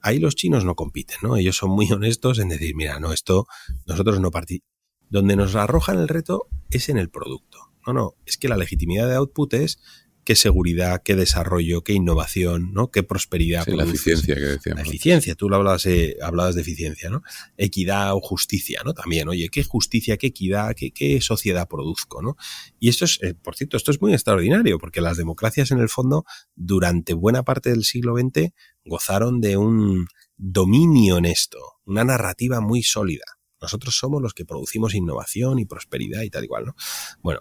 Ahí 0.00 0.18
los 0.18 0.34
chinos 0.34 0.64
no 0.64 0.74
compiten, 0.74 1.18
¿no? 1.22 1.36
Ellos 1.36 1.56
son 1.56 1.70
muy 1.70 1.90
honestos 1.90 2.38
en 2.38 2.48
decir, 2.48 2.74
mira, 2.74 3.00
no, 3.00 3.12
esto 3.12 3.46
nosotros 3.86 4.20
no 4.20 4.30
participamos. 4.30 4.68
Donde 5.10 5.36
nos 5.36 5.54
arrojan 5.54 5.98
el 5.98 6.08
reto 6.08 6.48
es 6.70 6.88
en 6.88 6.98
el 6.98 7.08
producto. 7.08 7.72
No, 7.86 7.92
no, 7.92 8.14
es 8.26 8.36
que 8.36 8.48
la 8.48 8.56
legitimidad 8.56 9.08
de 9.08 9.14
output 9.14 9.54
es 9.54 9.80
qué 10.28 10.36
seguridad, 10.36 11.00
qué 11.02 11.16
desarrollo, 11.16 11.82
qué 11.82 11.94
innovación, 11.94 12.74
¿no? 12.74 12.90
Qué 12.90 13.02
prosperidad. 13.02 13.66
la 13.66 13.84
eficiencia 13.84 14.34
que 14.34 14.42
decíamos. 14.42 14.82
La 14.82 14.86
eficiencia, 14.86 15.34
tú 15.34 15.48
lo 15.48 15.56
hablabas, 15.56 15.86
eh, 15.86 16.18
hablabas 16.20 16.54
de 16.54 16.60
eficiencia, 16.60 17.08
¿no? 17.08 17.22
Equidad 17.56 18.12
o 18.12 18.20
justicia, 18.20 18.82
¿no? 18.84 18.92
También, 18.92 19.26
oye, 19.30 19.48
qué 19.48 19.64
justicia, 19.64 20.18
qué 20.18 20.26
equidad, 20.26 20.74
qué, 20.76 20.90
qué 20.90 21.22
sociedad 21.22 21.66
produzco, 21.66 22.20
¿no? 22.20 22.36
Y 22.78 22.90
esto 22.90 23.06
es, 23.06 23.18
eh, 23.22 23.32
por 23.32 23.56
cierto, 23.56 23.78
esto 23.78 23.90
es 23.90 24.02
muy 24.02 24.12
extraordinario, 24.12 24.78
porque 24.78 25.00
las 25.00 25.16
democracias 25.16 25.70
en 25.70 25.78
el 25.78 25.88
fondo, 25.88 26.26
durante 26.54 27.14
buena 27.14 27.42
parte 27.42 27.70
del 27.70 27.84
siglo 27.84 28.14
XX, 28.14 28.50
gozaron 28.84 29.40
de 29.40 29.56
un 29.56 30.08
dominio 30.36 31.16
en 31.16 31.24
esto, 31.24 31.58
una 31.86 32.04
narrativa 32.04 32.60
muy 32.60 32.82
sólida. 32.82 33.24
Nosotros 33.62 33.96
somos 33.96 34.20
los 34.20 34.34
que 34.34 34.44
producimos 34.44 34.94
innovación 34.94 35.58
y 35.58 35.64
prosperidad 35.64 36.20
y 36.20 36.28
tal 36.28 36.44
igual, 36.44 36.66
¿no? 36.66 36.74
Bueno, 37.22 37.40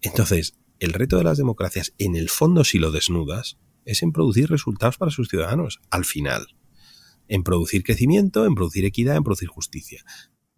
entonces, 0.00 0.54
el 0.78 0.92
reto 0.92 1.16
de 1.18 1.24
las 1.24 1.38
democracias, 1.38 1.94
en 1.98 2.16
el 2.16 2.28
fondo, 2.28 2.64
si 2.64 2.78
lo 2.78 2.90
desnudas, 2.90 3.58
es 3.84 4.02
en 4.02 4.12
producir 4.12 4.48
resultados 4.48 4.98
para 4.98 5.10
sus 5.10 5.28
ciudadanos, 5.28 5.80
al 5.90 6.04
final. 6.04 6.46
En 7.26 7.42
producir 7.42 7.82
crecimiento, 7.82 8.46
en 8.46 8.54
producir 8.54 8.84
equidad, 8.84 9.16
en 9.16 9.24
producir 9.24 9.48
justicia. 9.48 10.04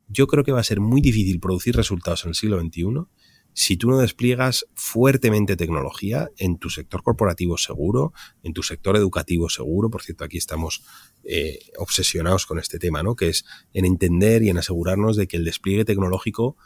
Yo 0.08 0.26
creo 0.26 0.44
que 0.44 0.52
va 0.52 0.60
a 0.60 0.64
ser 0.64 0.80
muy 0.80 1.00
difícil 1.00 1.40
producir 1.40 1.76
resultados 1.76 2.24
en 2.24 2.30
el 2.30 2.34
siglo 2.34 2.60
XXI 2.60 3.06
si 3.52 3.76
tú 3.76 3.90
no 3.90 3.98
despliegas 3.98 4.66
fuertemente 4.74 5.56
tecnología 5.56 6.30
en 6.36 6.58
tu 6.58 6.70
sector 6.70 7.02
corporativo 7.02 7.58
seguro, 7.58 8.12
en 8.42 8.52
tu 8.52 8.62
sector 8.62 8.96
educativo 8.96 9.48
seguro, 9.48 9.90
por 9.90 10.02
cierto, 10.02 10.24
aquí 10.24 10.38
estamos 10.38 10.84
eh, 11.24 11.58
obsesionados 11.76 12.46
con 12.46 12.58
este 12.58 12.78
tema, 12.78 13.02
¿no? 13.02 13.16
Que 13.16 13.28
es 13.28 13.44
en 13.72 13.84
entender 13.84 14.42
y 14.42 14.50
en 14.50 14.58
asegurarnos 14.58 15.16
de 15.16 15.26
que 15.26 15.36
el 15.36 15.44
despliegue 15.44 15.84
tecnológico 15.84 16.56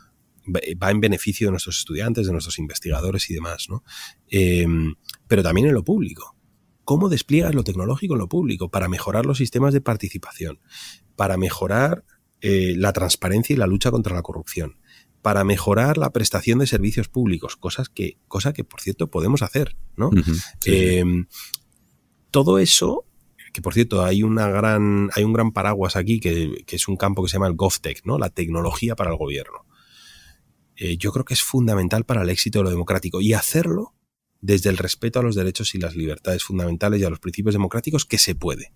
va 0.46 0.90
en 0.90 1.00
beneficio 1.00 1.46
de 1.46 1.52
nuestros 1.52 1.78
estudiantes, 1.78 2.26
de 2.26 2.32
nuestros 2.32 2.58
investigadores 2.58 3.30
y 3.30 3.34
demás, 3.34 3.66
¿no? 3.68 3.82
Em, 4.28 4.94
pero 5.26 5.42
también 5.42 5.68
en 5.68 5.74
lo 5.74 5.84
público. 5.84 6.36
¿Cómo 6.84 7.08
despliegas 7.08 7.54
lo 7.54 7.64
tecnológico 7.64 8.14
en 8.14 8.20
lo 8.20 8.28
público 8.28 8.70
para 8.70 8.88
mejorar 8.88 9.24
los 9.24 9.38
sistemas 9.38 9.72
de 9.72 9.80
participación, 9.80 10.60
para 11.16 11.36
mejorar 11.36 12.04
eh, 12.40 12.74
la 12.76 12.92
transparencia 12.92 13.54
y 13.54 13.56
la 13.56 13.66
lucha 13.66 13.90
contra 13.90 14.14
la 14.14 14.22
corrupción, 14.22 14.78
para 15.22 15.44
mejorar 15.44 15.96
la 15.96 16.10
prestación 16.10 16.58
de 16.58 16.66
servicios 16.66 17.08
públicos, 17.08 17.56
cosas 17.56 17.88
que, 17.88 18.18
cosa 18.28 18.52
que 18.52 18.64
por 18.64 18.82
cierto 18.82 19.10
podemos 19.10 19.40
hacer, 19.40 19.76
¿no? 19.96 20.10
Em, 20.66 21.26
todo 22.30 22.58
eso 22.58 23.06
que 23.54 23.62
por 23.62 23.72
cierto 23.72 24.04
hay 24.04 24.24
una 24.24 24.48
gran 24.48 25.10
hay 25.14 25.22
un 25.22 25.32
gran 25.32 25.52
paraguas 25.52 25.94
aquí 25.94 26.18
que, 26.18 26.64
que, 26.66 26.76
es 26.76 26.88
un 26.88 26.96
campo 26.96 27.22
que 27.22 27.28
se 27.28 27.34
llama 27.34 27.46
el 27.46 27.54
GovTech, 27.54 28.04
¿no? 28.04 28.18
La 28.18 28.28
tecnología 28.28 28.96
para 28.96 29.12
el 29.12 29.16
gobierno. 29.16 29.64
Eh, 30.76 30.96
yo 30.96 31.12
creo 31.12 31.24
que 31.24 31.34
es 31.34 31.42
fundamental 31.42 32.04
para 32.04 32.22
el 32.22 32.30
éxito 32.30 32.58
de 32.58 32.64
lo 32.64 32.70
democrático 32.70 33.20
y 33.20 33.32
hacerlo 33.32 33.94
desde 34.40 34.70
el 34.70 34.76
respeto 34.76 35.20
a 35.20 35.22
los 35.22 35.34
derechos 35.34 35.74
y 35.74 35.78
las 35.78 35.96
libertades 35.96 36.44
fundamentales 36.44 37.00
y 37.00 37.04
a 37.04 37.10
los 37.10 37.20
principios 37.20 37.54
democráticos 37.54 38.04
que 38.04 38.18
se 38.18 38.34
puede, 38.34 38.72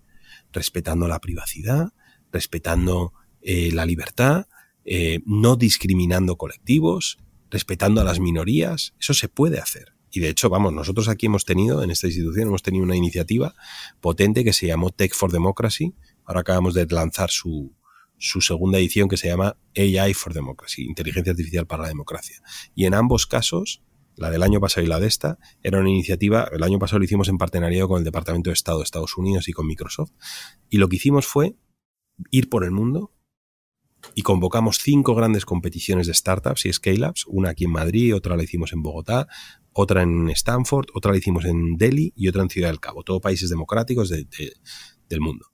respetando 0.51 1.07
la 1.07 1.19
privacidad, 1.19 1.93
respetando 2.31 3.13
eh, 3.41 3.71
la 3.71 3.85
libertad, 3.85 4.47
eh, 4.85 5.19
no 5.25 5.55
discriminando 5.55 6.37
colectivos, 6.37 7.19
respetando 7.51 8.01
a 8.01 8.03
las 8.03 8.19
minorías, 8.19 8.93
eso 8.99 9.13
se 9.13 9.27
puede 9.27 9.59
hacer. 9.59 9.93
Y 10.11 10.21
de 10.21 10.29
hecho, 10.29 10.49
vamos, 10.49 10.73
nosotros 10.73 11.07
aquí 11.07 11.27
hemos 11.27 11.45
tenido, 11.45 11.83
en 11.83 11.91
esta 11.91 12.07
institución, 12.07 12.47
hemos 12.47 12.63
tenido 12.63 12.83
una 12.83 12.95
iniciativa 12.95 13.53
potente 14.01 14.43
que 14.43 14.53
se 14.53 14.65
llamó 14.65 14.89
Tech 14.89 15.13
for 15.13 15.31
Democracy. 15.31 15.93
Ahora 16.25 16.41
acabamos 16.41 16.73
de 16.73 16.87
lanzar 16.87 17.29
su, 17.29 17.75
su 18.19 18.41
segunda 18.41 18.77
edición 18.77 19.09
que 19.09 19.17
se 19.17 19.29
llama 19.29 19.57
AI 19.75 20.13
for 20.13 20.33
Democracy, 20.33 20.83
Inteligencia 20.83 21.31
Artificial 21.31 21.65
para 21.65 21.83
la 21.83 21.89
Democracia. 21.89 22.37
Y 22.75 22.85
en 22.85 22.93
ambos 22.93 23.25
casos, 23.25 23.81
la 24.15 24.29
del 24.29 24.43
año 24.43 24.59
pasado 24.59 24.85
y 24.85 24.89
la 24.89 24.99
de 24.99 25.07
esta, 25.07 25.39
era 25.63 25.79
una 25.79 25.89
iniciativa, 25.89 26.49
el 26.51 26.61
año 26.63 26.77
pasado 26.77 26.99
lo 26.99 27.05
hicimos 27.05 27.29
en 27.29 27.37
partenariado 27.37 27.87
con 27.87 27.99
el 27.99 28.03
Departamento 28.03 28.49
de 28.49 28.53
Estado 28.53 28.79
de 28.79 28.83
Estados 28.83 29.17
Unidos 29.17 29.47
y 29.47 29.53
con 29.53 29.65
Microsoft. 29.65 30.11
Y 30.69 30.77
lo 30.77 30.89
que 30.89 30.97
hicimos 30.97 31.25
fue 31.25 31.55
ir 32.29 32.49
por 32.49 32.65
el 32.65 32.71
mundo 32.71 33.13
y 34.15 34.21
convocamos 34.21 34.79
cinco 34.79 35.15
grandes 35.15 35.45
competiciones 35.45 36.07
de 36.07 36.13
startups 36.13 36.65
y 36.65 36.73
scale-ups, 36.73 37.25
una 37.27 37.49
aquí 37.49 37.65
en 37.65 37.71
Madrid, 37.71 38.15
otra 38.15 38.35
la 38.35 38.43
hicimos 38.43 38.73
en 38.73 38.81
Bogotá, 38.81 39.27
otra 39.71 40.03
en 40.03 40.29
Stanford, 40.29 40.87
otra 40.93 41.11
la 41.11 41.17
hicimos 41.17 41.45
en 41.45 41.77
Delhi 41.77 42.13
y 42.15 42.27
otra 42.27 42.43
en 42.43 42.49
Ciudad 42.49 42.69
del 42.69 42.79
Cabo, 42.79 43.03
todos 43.03 43.21
países 43.21 43.49
democráticos 43.49 44.09
del 44.09 45.21
mundo. 45.21 45.47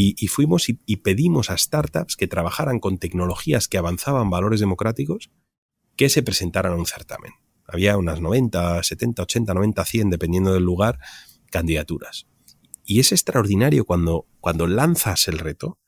Y, 0.00 0.28
fuimos 0.28 0.68
y, 0.68 0.96
pedimos 0.98 1.50
a 1.50 1.58
startups 1.58 2.14
que 2.14 2.28
trabajaran 2.28 2.78
con 2.78 2.98
tecnologías 2.98 3.66
que 3.66 3.78
avanzaban 3.78 4.30
valores 4.30 4.60
democráticos 4.60 5.32
que 5.96 6.08
se 6.08 6.22
presentaran 6.22 6.72
a 6.74 6.76
un 6.76 6.86
certamen. 6.86 7.32
Había 7.66 7.96
unas 7.96 8.20
90, 8.20 8.80
70, 8.80 9.22
80, 9.24 9.54
90, 9.54 9.84
100, 9.84 10.10
dependiendo 10.10 10.54
del 10.54 10.62
lugar, 10.62 11.00
candidaturas. 11.50 12.28
Y 12.84 13.00
es 13.00 13.10
extraordinario 13.10 13.84
cuando, 13.84 14.28
cuando 14.38 14.68
lanzas 14.68 15.26
el 15.26 15.40
reto 15.40 15.80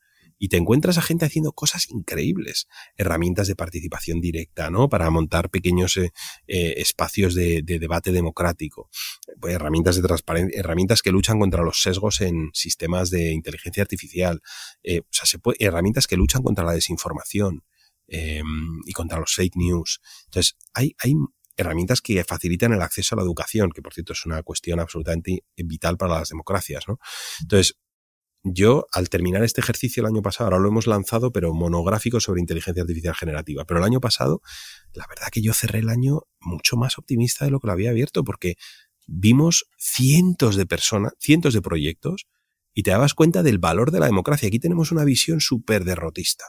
y 0.43 0.49
te 0.49 0.57
encuentras 0.57 0.97
a 0.97 1.03
gente 1.03 1.23
haciendo 1.23 1.53
cosas 1.53 1.87
increíbles, 1.91 2.67
herramientas 2.97 3.47
de 3.47 3.55
participación 3.55 4.19
directa, 4.19 4.71
¿no? 4.71 4.89
Para 4.89 5.07
montar 5.11 5.51
pequeños 5.51 5.97
eh, 5.97 6.13
eh, 6.47 6.73
espacios 6.77 7.35
de, 7.35 7.61
debate 7.61 8.11
democrático, 8.11 8.89
pues, 9.39 9.53
herramientas 9.53 9.97
de 9.97 10.01
transparencia, 10.01 10.59
herramientas 10.59 11.03
que 11.03 11.11
luchan 11.11 11.39
contra 11.39 11.61
los 11.61 11.83
sesgos 11.83 12.21
en 12.21 12.49
sistemas 12.53 13.11
de 13.11 13.33
inteligencia 13.33 13.83
artificial, 13.83 14.41
eh, 14.81 15.01
o 15.01 15.07
sea, 15.11 15.39
herramientas 15.59 16.07
que 16.07 16.17
luchan 16.17 16.41
contra 16.41 16.65
la 16.65 16.73
desinformación 16.73 17.63
em, 18.07 18.81
y 18.87 18.93
contra 18.93 19.19
los 19.19 19.35
fake 19.35 19.57
news. 19.57 20.01
Entonces, 20.25 20.57
hay 20.73 20.95
herramientas 21.55 22.01
que 22.01 22.23
facilitan 22.23 22.73
el 22.73 22.81
acceso 22.81 23.13
a 23.13 23.17
la 23.17 23.23
educación, 23.23 23.69
que 23.69 23.83
por 23.83 23.93
cierto 23.93 24.13
es 24.13 24.25
una 24.25 24.41
cuestión 24.41 24.79
absolutamente 24.79 25.43
vital 25.55 25.97
para 25.97 26.17
las 26.17 26.29
democracias, 26.29 26.85
¿no? 26.87 26.97
Entonces, 27.41 27.75
yo, 28.43 28.87
al 28.91 29.09
terminar 29.09 29.43
este 29.43 29.61
ejercicio 29.61 30.01
el 30.01 30.07
año 30.07 30.21
pasado, 30.21 30.47
ahora 30.47 30.59
lo 30.59 30.69
hemos 30.69 30.87
lanzado, 30.87 31.31
pero 31.31 31.53
monográfico 31.53 32.19
sobre 32.19 32.41
inteligencia 32.41 32.81
artificial 32.81 33.13
generativa. 33.15 33.65
Pero 33.65 33.79
el 33.79 33.85
año 33.85 34.01
pasado, 34.01 34.41
la 34.93 35.05
verdad 35.07 35.27
que 35.31 35.41
yo 35.41 35.53
cerré 35.53 35.79
el 35.79 35.89
año 35.89 36.21
mucho 36.39 36.75
más 36.75 36.97
optimista 36.97 37.45
de 37.45 37.51
lo 37.51 37.59
que 37.59 37.67
lo 37.67 37.73
había 37.73 37.91
abierto, 37.91 38.23
porque 38.23 38.55
vimos 39.07 39.65
cientos 39.77 40.55
de 40.55 40.65
personas, 40.65 41.13
cientos 41.19 41.53
de 41.53 41.61
proyectos, 41.61 42.27
y 42.73 42.83
te 42.83 42.91
dabas 42.91 43.13
cuenta 43.13 43.43
del 43.43 43.59
valor 43.59 43.91
de 43.91 43.99
la 43.99 44.05
democracia. 44.05 44.47
Aquí 44.47 44.59
tenemos 44.59 44.91
una 44.91 45.03
visión 45.03 45.41
súper 45.41 45.83
derrotista. 45.83 46.45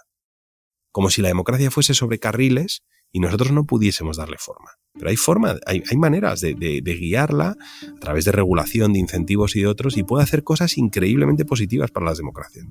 Como 0.90 1.10
si 1.10 1.20
la 1.20 1.28
democracia 1.28 1.70
fuese 1.70 1.94
sobre 1.94 2.18
carriles 2.18 2.84
y 3.12 3.20
nosotros 3.20 3.52
no 3.52 3.64
pudiésemos 3.64 4.16
darle 4.16 4.38
forma. 4.38 4.70
Pero 4.94 5.10
hay 5.10 5.16
forma, 5.16 5.56
hay, 5.66 5.96
maneras 5.96 6.40
de, 6.40 6.54
guiarla 6.82 7.56
a 7.96 8.00
través 8.00 8.24
de 8.24 8.32
regulación, 8.32 8.92
de 8.92 8.98
incentivos 8.98 9.54
y 9.56 9.60
de 9.60 9.66
otros, 9.66 9.96
y 9.96 10.02
puede 10.02 10.24
hacer 10.24 10.42
cosas 10.42 10.76
increíblemente 10.78 11.44
positivas 11.44 11.90
para 11.90 12.06
las 12.06 12.18
democracias. 12.18 12.66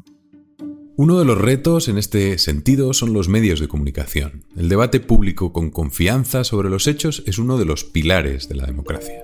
Uno 0.98 1.18
de 1.18 1.26
los 1.26 1.38
retos 1.38 1.88
en 1.88 1.98
este 1.98 2.38
sentido 2.38 2.94
son 2.94 3.14
los 3.14 3.28
medios 3.28 3.60
de 3.60 3.68
comunicación. 3.68 4.46
El 4.56 4.70
debate 4.70 5.00
público 5.00 5.54
con 5.54 5.72
confianza 5.72 6.44
sobre 6.44 6.70
los 6.70 6.86
hechos 6.86 7.24
es 7.26 7.40
uno 7.40 7.58
de 7.58 7.66
los 7.66 7.84
pilares 7.84 8.50
de 8.50 8.56
la 8.56 8.66
democracia. 8.66 9.24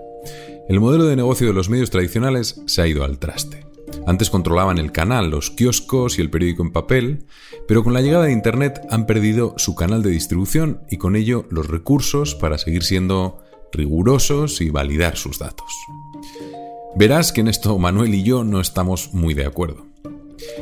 El 0.69 0.79
modelo 0.79 1.05
de 1.05 1.15
negocio 1.15 1.47
de 1.47 1.53
los 1.53 1.69
medios 1.69 1.91
tradicionales 1.91 2.61
se 2.65 2.81
ha 2.81 2.87
ido 2.87 3.03
al 3.03 3.19
traste. 3.19 3.66
Antes 4.07 4.29
controlaban 4.29 4.77
el 4.77 4.93
canal, 4.93 5.29
los 5.29 5.51
kioscos 5.51 6.17
y 6.17 6.21
el 6.21 6.29
periódico 6.29 6.63
en 6.63 6.71
papel, 6.71 7.25
pero 7.67 7.83
con 7.83 7.93
la 7.93 7.99
llegada 7.99 8.23
de 8.23 8.31
Internet 8.31 8.79
han 8.89 9.05
perdido 9.05 9.53
su 9.57 9.75
canal 9.75 10.01
de 10.01 10.11
distribución 10.11 10.81
y 10.89 10.95
con 10.95 11.17
ello 11.17 11.45
los 11.49 11.67
recursos 11.67 12.33
para 12.33 12.57
seguir 12.57 12.83
siendo 12.83 13.43
rigurosos 13.73 14.61
y 14.61 14.69
validar 14.69 15.17
sus 15.17 15.39
datos. 15.39 15.67
Verás 16.95 17.33
que 17.33 17.41
en 17.41 17.49
esto 17.49 17.77
Manuel 17.77 18.15
y 18.15 18.23
yo 18.23 18.45
no 18.45 18.61
estamos 18.61 19.13
muy 19.13 19.33
de 19.33 19.45
acuerdo. 19.45 19.85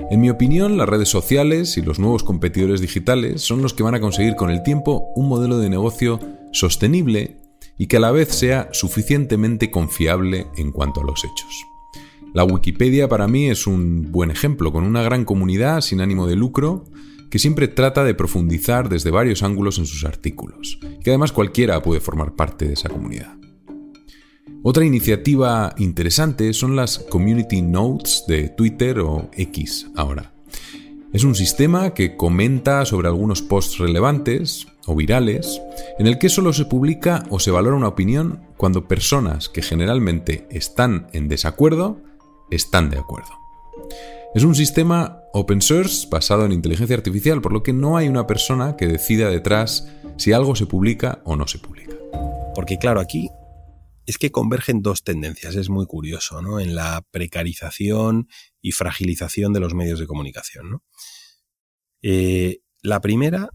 En 0.09 0.21
mi 0.21 0.31
opinión, 0.31 0.75
las 0.75 0.89
redes 0.89 1.09
sociales 1.09 1.77
y 1.77 1.83
los 1.83 1.99
nuevos 1.99 2.23
competidores 2.23 2.81
digitales 2.81 3.43
son 3.43 3.61
los 3.61 3.75
que 3.75 3.83
van 3.83 3.93
a 3.93 3.99
conseguir 3.99 4.35
con 4.35 4.49
el 4.49 4.63
tiempo 4.63 5.11
un 5.15 5.27
modelo 5.27 5.59
de 5.59 5.69
negocio 5.69 6.19
sostenible 6.51 7.37
y 7.77 7.85
que 7.85 7.97
a 7.97 7.99
la 7.99 8.09
vez 8.09 8.29
sea 8.29 8.69
suficientemente 8.71 9.69
confiable 9.69 10.47
en 10.57 10.71
cuanto 10.71 11.01
a 11.01 11.03
los 11.03 11.23
hechos. 11.23 11.74
La 12.35 12.43
Wikipedia 12.43 13.07
para 13.07 13.29
mí 13.29 13.49
es 13.49 13.65
un 13.65 14.11
buen 14.11 14.29
ejemplo, 14.29 14.73
con 14.73 14.83
una 14.83 15.01
gran 15.01 15.23
comunidad 15.23 15.79
sin 15.79 16.01
ánimo 16.01 16.27
de 16.27 16.35
lucro 16.35 16.83
que 17.29 17.39
siempre 17.39 17.69
trata 17.69 18.03
de 18.03 18.13
profundizar 18.13 18.89
desde 18.89 19.09
varios 19.09 19.41
ángulos 19.41 19.77
en 19.77 19.85
sus 19.85 20.03
artículos, 20.03 20.77
y 20.83 21.01
que 21.01 21.11
además 21.11 21.31
cualquiera 21.31 21.81
puede 21.81 22.01
formar 22.01 22.35
parte 22.35 22.67
de 22.67 22.73
esa 22.73 22.89
comunidad. 22.89 23.37
Otra 24.63 24.83
iniciativa 24.83 25.73
interesante 25.77 26.51
son 26.51 26.75
las 26.75 26.99
Community 26.99 27.61
Notes 27.61 28.25
de 28.27 28.49
Twitter 28.49 28.99
o 28.99 29.29
X 29.31 29.87
ahora. 29.95 30.33
Es 31.13 31.23
un 31.23 31.35
sistema 31.35 31.93
que 31.93 32.17
comenta 32.17 32.83
sobre 32.83 33.07
algunos 33.07 33.41
posts 33.43 33.77
relevantes 33.77 34.67
o 34.87 34.93
virales, 34.93 35.61
en 35.99 36.07
el 36.07 36.19
que 36.19 36.27
solo 36.27 36.51
se 36.51 36.65
publica 36.65 37.23
o 37.29 37.39
se 37.39 37.51
valora 37.51 37.77
una 37.77 37.87
opinión 37.87 38.41
cuando 38.57 38.89
personas 38.89 39.47
que 39.47 39.61
generalmente 39.61 40.45
están 40.51 41.07
en 41.13 41.29
desacuerdo 41.29 42.01
están 42.49 42.89
de 42.89 42.99
acuerdo. 42.99 43.31
Es 44.33 44.43
un 44.43 44.55
sistema 44.55 45.21
open 45.33 45.61
source 45.61 46.07
basado 46.09 46.45
en 46.45 46.51
inteligencia 46.51 46.95
artificial, 46.95 47.41
por 47.41 47.53
lo 47.53 47.63
que 47.63 47.73
no 47.73 47.97
hay 47.97 48.07
una 48.07 48.27
persona 48.27 48.75
que 48.75 48.87
decida 48.87 49.29
detrás 49.29 49.87
si 50.17 50.33
algo 50.33 50.55
se 50.55 50.65
publica 50.65 51.21
o 51.23 51.35
no 51.35 51.47
se 51.47 51.59
publica. 51.59 51.95
Porque 52.53 52.77
claro, 52.77 52.99
aquí 52.99 53.29
es 54.05 54.17
que 54.17 54.31
convergen 54.31 54.81
dos 54.81 55.03
tendencias, 55.03 55.55
es 55.55 55.69
muy 55.69 55.85
curioso, 55.85 56.41
¿no? 56.41 56.59
En 56.59 56.75
la 56.75 57.05
precarización 57.11 58.27
y 58.61 58.71
fragilización 58.71 59.53
de 59.53 59.59
los 59.59 59.73
medios 59.73 59.99
de 59.99 60.07
comunicación, 60.07 60.81
eh, 62.01 62.59
la 62.81 63.01
primera 63.01 63.49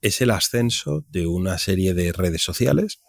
es 0.00 0.20
el 0.20 0.30
ascenso 0.30 1.04
de 1.08 1.26
una 1.26 1.58
serie 1.58 1.94
de 1.94 2.12
redes 2.12 2.42
sociales 2.42 3.00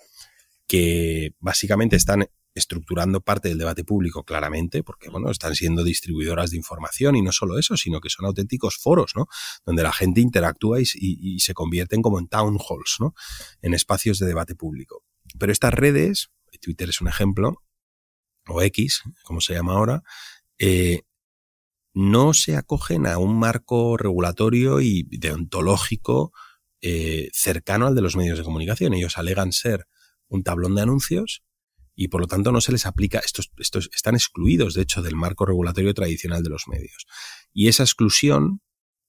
que 0.67 1.33
básicamente 1.39 1.95
están 1.95 2.27
estructurando 2.55 3.21
parte 3.21 3.49
del 3.49 3.57
debate 3.57 3.83
público 3.83 4.23
claramente, 4.23 4.83
porque 4.83 5.09
bueno, 5.09 5.31
están 5.31 5.55
siendo 5.55 5.83
distribuidoras 5.83 6.51
de 6.51 6.57
información 6.57 7.15
y 7.15 7.21
no 7.21 7.31
solo 7.31 7.57
eso, 7.57 7.77
sino 7.77 7.99
que 7.99 8.09
son 8.09 8.25
auténticos 8.25 8.77
foros, 8.77 9.13
¿no? 9.15 9.27
Donde 9.65 9.83
la 9.83 9.91
gente 9.91 10.21
interactúa 10.21 10.79
y, 10.81 11.39
se 11.39 11.53
convierten 11.53 12.01
como 12.01 12.19
en 12.19 12.27
town 12.27 12.57
halls, 12.57 12.97
¿no? 12.99 13.13
En 13.61 13.73
espacios 13.73 14.19
de 14.19 14.27
debate 14.27 14.55
público. 14.55 15.03
Pero 15.39 15.51
estas 15.51 15.73
redes, 15.73 16.29
Twitter 16.61 16.89
es 16.89 17.01
un 17.01 17.07
ejemplo, 17.07 17.63
o 18.47 18.61
X, 18.61 19.01
como 19.23 19.41
se 19.41 19.53
llama 19.53 19.73
ahora, 19.73 20.03
eh, 20.59 21.01
no 21.93 22.33
se 22.33 22.55
acogen 22.55 23.05
a 23.05 23.17
un 23.17 23.37
marco 23.37 23.97
regulatorio 23.97 24.81
y 24.81 25.03
deontológico 25.09 26.31
eh, 26.81 27.29
cercano 27.33 27.87
al 27.87 27.95
de 27.95 28.01
los 28.01 28.15
medios 28.15 28.37
de 28.37 28.43
comunicación. 28.43 28.93
Ellos 28.93 29.17
alegan 29.17 29.51
ser 29.51 29.87
un 30.27 30.43
tablón 30.43 30.75
de 30.75 30.81
anuncios 30.81 31.43
y 31.95 32.07
por 32.07 32.21
lo 32.21 32.27
tanto 32.27 32.51
no 32.51 32.61
se 32.61 32.71
les 32.71 32.85
aplica, 32.85 33.19
estos, 33.19 33.51
estos 33.57 33.89
están 33.93 34.15
excluidos 34.15 34.73
de 34.73 34.81
hecho 34.81 35.01
del 35.01 35.15
marco 35.15 35.45
regulatorio 35.45 35.93
tradicional 35.93 36.43
de 36.43 36.49
los 36.49 36.67
medios. 36.67 37.05
Y 37.53 37.67
esa 37.67 37.83
exclusión 37.83 38.61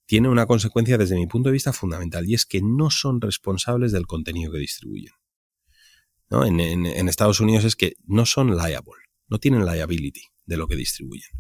tiene 0.07 0.29
una 0.29 0.47
consecuencia 0.47 0.99
desde 0.99 1.17
mi 1.17 1.27
punto 1.27 1.49
de 1.49 1.55
vista 1.55 1.73
fundamental 1.73 2.29
y 2.29 2.35
es 2.35 2.45
que 2.45 2.61
no 2.63 2.91
son 2.91 3.21
responsables 3.21 3.93
del 3.93 4.07
contenido 4.07 4.53
que 4.53 4.59
distribuyen. 4.59 5.13
¿No? 6.31 6.45
En, 6.45 7.09
Estados 7.09 7.41
Unidos 7.41 7.65
es 7.65 7.77
que 7.77 7.95
no 8.07 8.27
son 8.27 8.57
liable, 8.57 9.03
no 9.29 9.39
tienen 9.39 9.65
liability 9.65 10.23
de 10.47 10.57
lo 10.57 10.67
que 10.67 10.77
distribuyen. 10.77 11.31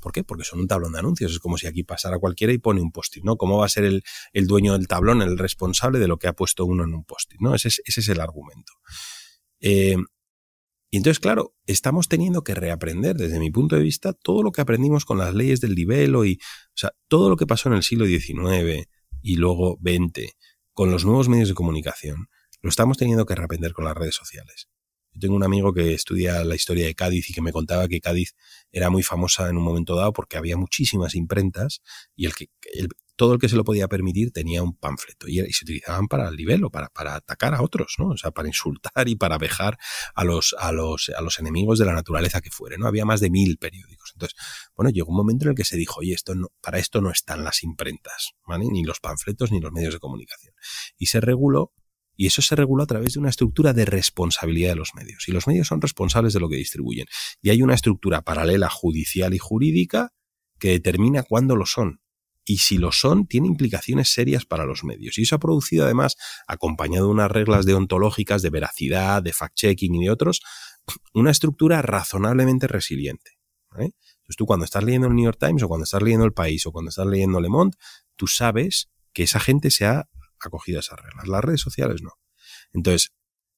¿Por 0.00 0.12
qué? 0.12 0.24
Porque 0.24 0.44
son 0.44 0.60
un 0.60 0.66
tablón 0.66 0.92
de 0.92 0.98
anuncios. 0.98 1.32
Es 1.32 1.38
como 1.38 1.56
si 1.56 1.66
aquí 1.66 1.82
pasara 1.82 2.18
cualquiera 2.18 2.52
y 2.52 2.58
pone 2.58 2.80
un 2.80 2.90
post-it, 2.90 3.22
¿no? 3.22 3.36
¿Cómo 3.36 3.58
va 3.58 3.66
a 3.66 3.68
ser 3.68 3.84
el, 3.84 4.02
el, 4.32 4.46
dueño 4.46 4.72
del 4.72 4.88
tablón 4.88 5.20
el 5.22 5.38
responsable 5.38 5.98
de 5.98 6.08
lo 6.08 6.18
que 6.18 6.26
ha 6.26 6.32
puesto 6.32 6.64
uno 6.64 6.84
en 6.84 6.94
un 6.94 7.04
post-it, 7.04 7.40
¿no? 7.40 7.54
Ese 7.54 7.68
es, 7.68 7.82
ese 7.84 8.00
es 8.00 8.08
el 8.08 8.20
argumento. 8.20 8.72
Eh, 9.60 9.96
y 10.90 10.96
entonces, 10.96 11.20
claro, 11.20 11.54
estamos 11.66 12.08
teniendo 12.08 12.42
que 12.42 12.54
reaprender, 12.54 13.16
desde 13.16 13.38
mi 13.38 13.50
punto 13.50 13.76
de 13.76 13.82
vista, 13.82 14.12
todo 14.12 14.42
lo 14.42 14.50
que 14.50 14.60
aprendimos 14.60 15.04
con 15.04 15.18
las 15.18 15.34
leyes 15.34 15.60
del 15.60 15.74
libelo 15.74 16.24
y, 16.24 16.34
o 16.34 16.76
sea, 16.76 16.92
todo 17.06 17.30
lo 17.30 17.36
que 17.36 17.46
pasó 17.46 17.68
en 17.68 17.76
el 17.76 17.84
siglo 17.84 18.06
XIX 18.06 18.88
y 19.22 19.36
luego 19.36 19.78
XX 19.80 20.34
con 20.72 20.90
los 20.90 21.04
nuevos 21.04 21.28
medios 21.28 21.48
de 21.48 21.54
comunicación, 21.54 22.28
lo 22.62 22.70
estamos 22.70 22.96
teniendo 22.96 23.26
que 23.26 23.34
reaprender 23.34 23.72
con 23.72 23.84
las 23.84 23.96
redes 23.96 24.14
sociales. 24.14 24.68
Yo 25.12 25.20
tengo 25.20 25.34
un 25.34 25.44
amigo 25.44 25.72
que 25.72 25.94
estudia 25.94 26.44
la 26.44 26.54
historia 26.54 26.86
de 26.86 26.94
Cádiz 26.94 27.30
y 27.30 27.34
que 27.34 27.42
me 27.42 27.52
contaba 27.52 27.88
que 27.88 28.00
Cádiz 28.00 28.34
era 28.72 28.90
muy 28.90 29.02
famosa 29.02 29.48
en 29.48 29.56
un 29.56 29.64
momento 29.64 29.94
dado 29.96 30.12
porque 30.12 30.36
había 30.36 30.56
muchísimas 30.56 31.14
imprentas 31.14 31.82
y 32.16 32.26
el 32.26 32.34
que, 32.34 32.48
todo 33.20 33.34
el 33.34 33.38
que 33.38 33.50
se 33.50 33.56
lo 33.56 33.64
podía 33.64 33.86
permitir 33.86 34.32
tenía 34.32 34.62
un 34.62 34.74
panfleto 34.74 35.28
y, 35.28 35.36
se 35.52 35.64
utilizaban 35.66 36.08
para 36.08 36.26
el 36.26 36.36
nivel 36.36 36.64
o 36.64 36.70
para, 36.70 36.88
para 36.88 37.16
atacar 37.16 37.54
a 37.54 37.60
otros, 37.60 37.96
¿no? 37.98 38.08
O 38.08 38.16
sea, 38.16 38.30
para 38.30 38.48
insultar 38.48 39.10
y 39.10 39.14
para 39.14 39.36
vejar 39.36 39.76
a 40.14 40.24
los, 40.24 40.56
a 40.58 40.72
los, 40.72 41.10
a 41.14 41.20
los 41.20 41.38
enemigos 41.38 41.78
de 41.78 41.84
la 41.84 41.92
naturaleza 41.92 42.40
que 42.40 42.50
fuere, 42.50 42.78
¿no? 42.78 42.86
Había 42.86 43.04
más 43.04 43.20
de 43.20 43.28
mil 43.28 43.58
periódicos. 43.58 44.12
Entonces, 44.14 44.38
bueno, 44.74 44.88
llegó 44.88 45.10
un 45.10 45.18
momento 45.18 45.44
en 45.44 45.50
el 45.50 45.54
que 45.54 45.66
se 45.66 45.76
dijo, 45.76 46.00
oye, 46.00 46.14
esto 46.14 46.34
no, 46.34 46.48
para 46.62 46.78
esto 46.78 47.02
no 47.02 47.10
están 47.10 47.44
las 47.44 47.62
imprentas, 47.62 48.30
¿vale? 48.46 48.64
Ni 48.70 48.84
los 48.84 49.00
panfletos 49.00 49.52
ni 49.52 49.60
los 49.60 49.70
medios 49.70 49.92
de 49.92 50.00
comunicación. 50.00 50.54
Y 50.96 51.04
se 51.04 51.20
reguló 51.20 51.74
y 52.16 52.26
eso 52.26 52.40
se 52.40 52.56
regula 52.56 52.84
a 52.84 52.86
través 52.86 53.12
de 53.12 53.20
una 53.20 53.28
estructura 53.28 53.74
de 53.74 53.84
responsabilidad 53.84 54.70
de 54.70 54.76
los 54.76 54.94
medios. 54.94 55.28
Y 55.28 55.32
los 55.32 55.46
medios 55.46 55.68
son 55.68 55.82
responsables 55.82 56.32
de 56.32 56.40
lo 56.40 56.48
que 56.48 56.56
distribuyen. 56.56 57.04
Y 57.42 57.50
hay 57.50 57.60
una 57.60 57.74
estructura 57.74 58.22
paralela 58.22 58.70
judicial 58.70 59.34
y 59.34 59.38
jurídica 59.38 60.14
que 60.58 60.70
determina 60.70 61.22
cuándo 61.22 61.54
lo 61.54 61.66
son. 61.66 62.00
Y 62.50 62.58
si 62.58 62.78
lo 62.78 62.90
son, 62.90 63.28
tiene 63.28 63.46
implicaciones 63.46 64.08
serias 64.08 64.44
para 64.44 64.64
los 64.64 64.82
medios. 64.82 65.16
Y 65.18 65.22
eso 65.22 65.36
ha 65.36 65.38
producido 65.38 65.84
además, 65.84 66.16
acompañado 66.48 67.06
de 67.06 67.12
unas 67.12 67.30
reglas 67.30 67.64
deontológicas 67.64 68.42
de 68.42 68.50
veracidad, 68.50 69.22
de 69.22 69.32
fact-checking 69.32 69.94
y 69.94 70.04
de 70.06 70.10
otros, 70.10 70.40
una 71.14 71.30
estructura 71.30 71.80
razonablemente 71.80 72.66
resiliente. 72.66 73.38
Entonces 73.70 74.36
tú 74.36 74.46
cuando 74.46 74.64
estás 74.64 74.82
leyendo 74.82 75.06
el 75.06 75.14
New 75.14 75.26
York 75.26 75.38
Times 75.38 75.62
o 75.62 75.68
cuando 75.68 75.84
estás 75.84 76.02
leyendo 76.02 76.26
El 76.26 76.32
País 76.32 76.66
o 76.66 76.72
cuando 76.72 76.88
estás 76.88 77.06
leyendo 77.06 77.40
Le 77.40 77.48
Monde, 77.48 77.76
tú 78.16 78.26
sabes 78.26 78.90
que 79.12 79.22
esa 79.22 79.38
gente 79.38 79.70
se 79.70 79.86
ha 79.86 80.08
acogido 80.40 80.78
a 80.78 80.80
esas 80.80 80.98
reglas. 80.98 81.28
Las 81.28 81.44
redes 81.44 81.60
sociales 81.60 82.02
no. 82.02 82.14
Entonces, 82.72 83.12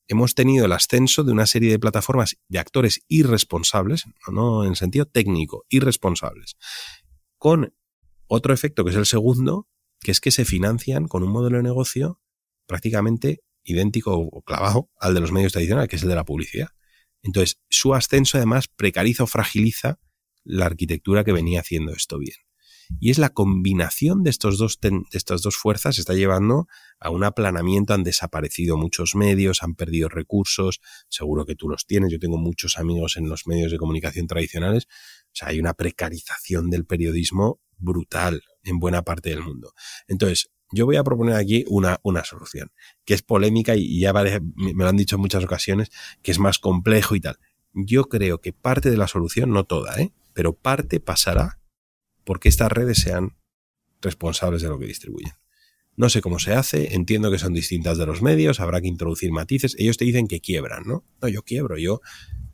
hemos 0.07 0.35
tenido 0.35 0.67
el 0.67 0.73
ascenso 0.73 1.25
de 1.25 1.33
una 1.33 1.47
serie 1.47 1.71
de 1.71 1.79
plataformas 1.79 2.37
de 2.47 2.59
actores 2.59 3.01
irresponsables, 3.09 4.05
no 4.31 4.67
en 4.67 4.77
sentido 4.77 5.07
técnico, 5.07 5.65
irresponsables, 5.71 6.59
con 7.39 7.73
otro 8.35 8.55
efecto 8.55 8.85
que 8.85 8.91
es 8.91 8.97
el 8.97 9.05
segundo, 9.05 9.69
que 10.01 10.11
es 10.11 10.21
que 10.21 10.31
se 10.31 10.47
financian 10.47 11.07
con 11.07 11.23
un 11.23 11.31
modelo 11.31 11.59
de 11.59 11.63
negocio 11.63 12.21
prácticamente 12.67 13.43
idéntico 13.63 14.17
o 14.17 14.43
clavado 14.43 14.91
al 14.99 15.13
de 15.15 15.21
los 15.21 15.33
medios 15.33 15.53
tradicionales, 15.53 15.89
que 15.91 15.97
es 15.97 16.03
el 16.03 16.09
de 16.09 16.15
la 16.15 16.25
publicidad. 16.25 16.69
Entonces, 17.23 17.61
su 17.69 17.95
ascenso 17.95 18.39
además 18.39 18.69
precariza 18.69 19.25
o 19.25 19.27
fragiliza 19.27 20.01
la 20.45 20.67
arquitectura 20.67 21.25
que 21.25 21.33
venía 21.33 21.61
haciendo 21.61 21.93
esto 21.93 22.19
bien. 22.19 22.37
Y 23.01 23.11
es 23.11 23.19
la 23.19 23.31
combinación 23.31 24.23
de, 24.23 24.31
estos 24.31 24.59
dos 24.59 24.79
de 24.81 25.03
estas 25.13 25.43
dos 25.43 25.57
fuerzas 25.57 25.99
está 25.99 26.15
llevando 26.15 26.67
a 27.01 27.11
un 27.11 27.25
aplanamiento. 27.25 27.95
Han 27.95 28.03
desaparecido 28.03 28.77
muchos 28.77 29.15
medios, 29.15 29.63
han 29.63 29.75
perdido 29.75 30.09
recursos. 30.09 30.81
Seguro 31.09 31.45
que 31.45 31.55
tú 31.55 31.69
los 31.69 31.87
tienes. 31.87 32.11
Yo 32.11 32.19
tengo 32.19 32.39
muchos 32.39 32.79
amigos 32.79 33.17
en 33.17 33.29
los 33.29 33.47
medios 33.47 33.73
de 33.73 33.79
comunicación 33.79 34.27
tradicionales. 34.27 34.87
O 35.27 35.35
sea, 35.35 35.49
hay 35.49 35.61
una 35.61 35.75
precarización 35.75 36.71
del 36.71 36.85
periodismo 36.85 37.61
brutal 37.83 38.43
en 38.63 38.79
buena 38.79 39.03
parte 39.03 39.31
del 39.31 39.43
mundo. 39.43 39.73
Entonces, 40.09 40.51
yo 40.71 40.87
voy 40.87 40.97
a 40.97 41.05
proponer 41.05 41.35
aquí 41.35 41.65
una, 41.69 42.01
una 42.03 42.25
solución, 42.25 42.73
que 43.05 43.15
es 43.15 43.23
polémica 43.23 43.77
y 43.77 44.01
ya 44.01 44.13
me 44.13 44.41
lo 44.75 44.89
han 44.89 44.97
dicho 44.97 45.17
en 45.17 45.23
muchas 45.23 45.45
ocasiones, 45.45 45.91
que 46.23 46.31
es 46.31 46.39
más 46.39 46.59
complejo 46.59 47.15
y 47.15 47.21
tal. 47.21 47.39
Yo 47.75 48.05
creo 48.05 48.41
que 48.41 48.53
parte 48.53 48.91
de 48.91 48.97
la 48.97 49.09
solución, 49.09 49.51
no 49.51 49.65
toda, 49.65 50.01
¿eh? 50.01 50.13
pero 50.33 50.55
parte 50.55 51.01
pasará 51.01 51.61
porque 52.25 52.49
estas 52.49 52.73
redes 52.73 52.99
sean 52.99 53.37
responsables 54.01 54.63
de 54.63 54.69
lo 54.69 54.79
que 54.79 54.87
distribuyen. 54.87 55.33
No 55.95 56.09
sé 56.09 56.23
cómo 56.23 56.39
se 56.39 56.55
hace, 56.55 56.95
entiendo 56.95 57.31
que 57.31 57.39
son 57.39 57.53
distintas 57.53 57.99
de 57.99 58.07
los 58.07 58.23
medios, 58.23 58.61
habrá 58.61 58.81
que 58.81 58.89
introducir 58.89 59.31
matices. 59.31 59.77
Ellos 59.79 59.99
te 59.99 60.07
dicen 60.07 60.27
que 60.27 60.41
quiebran, 60.41 60.85
¿no? 60.87 61.05
No, 61.21 61.29
yo 61.29 61.43
quiebro, 61.43 61.77
yo. 61.77 62.01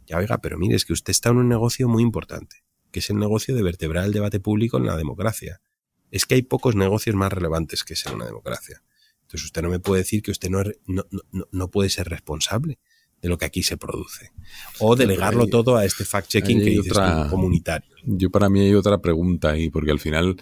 Ya 0.07 0.17
oiga, 0.17 0.39
pero 0.39 0.59
mire, 0.59 0.75
es 0.75 0.85
que 0.85 0.93
usted 0.93 1.13
está 1.13 1.31
en 1.31 1.37
un 1.37 1.49
negocio 1.49 1.89
muy 1.89 2.03
importante, 2.03 2.65
que 2.91 3.01
es 3.01 3.11
el 3.11 3.19
negocio 3.19 3.55
de 3.55 3.63
vertebrar 3.63 4.05
el 4.05 4.13
debate 4.13 4.41
público 4.41 4.79
en 4.79 4.87
la 4.87 4.97
democracia. 4.97 5.61
Es 6.11 6.25
que 6.25 6.35
hay 6.35 6.43
pocos 6.43 6.75
negocios 6.75 7.15
más 7.17 7.33
relevantes 7.33 7.85
que 7.85 7.97
ser 7.97 8.15
una 8.15 8.27
democracia. 8.27 8.83
Entonces 9.23 9.45
usted 9.45 9.63
no 9.63 9.69
me 9.69 9.79
puede 9.79 10.03
decir 10.03 10.23
que 10.23 10.31
usted 10.31 10.49
no, 10.49 10.63
no, 10.87 11.05
no, 11.33 11.49
no 11.51 11.71
puede 11.71 11.91
ser 11.91 12.09
responsable 12.09 12.79
de 13.21 13.29
lo 13.29 13.37
que 13.37 13.45
aquí 13.45 13.63
se 13.63 13.77
produce. 13.77 14.33
O 14.79 14.97
delegarlo 14.97 15.47
todo 15.47 15.77
a 15.77 15.85
este 15.85 16.05
fact-checking 16.05 16.59
que 16.63 16.71
dices 16.71 16.93
comunitario. 17.31 17.95
Yo 18.05 18.31
para 18.31 18.49
mí 18.49 18.61
hay 18.61 18.75
otra 18.75 18.99
pregunta 18.99 19.51
ahí, 19.51 19.71
porque 19.71 19.91
al 19.91 20.01
final 20.01 20.37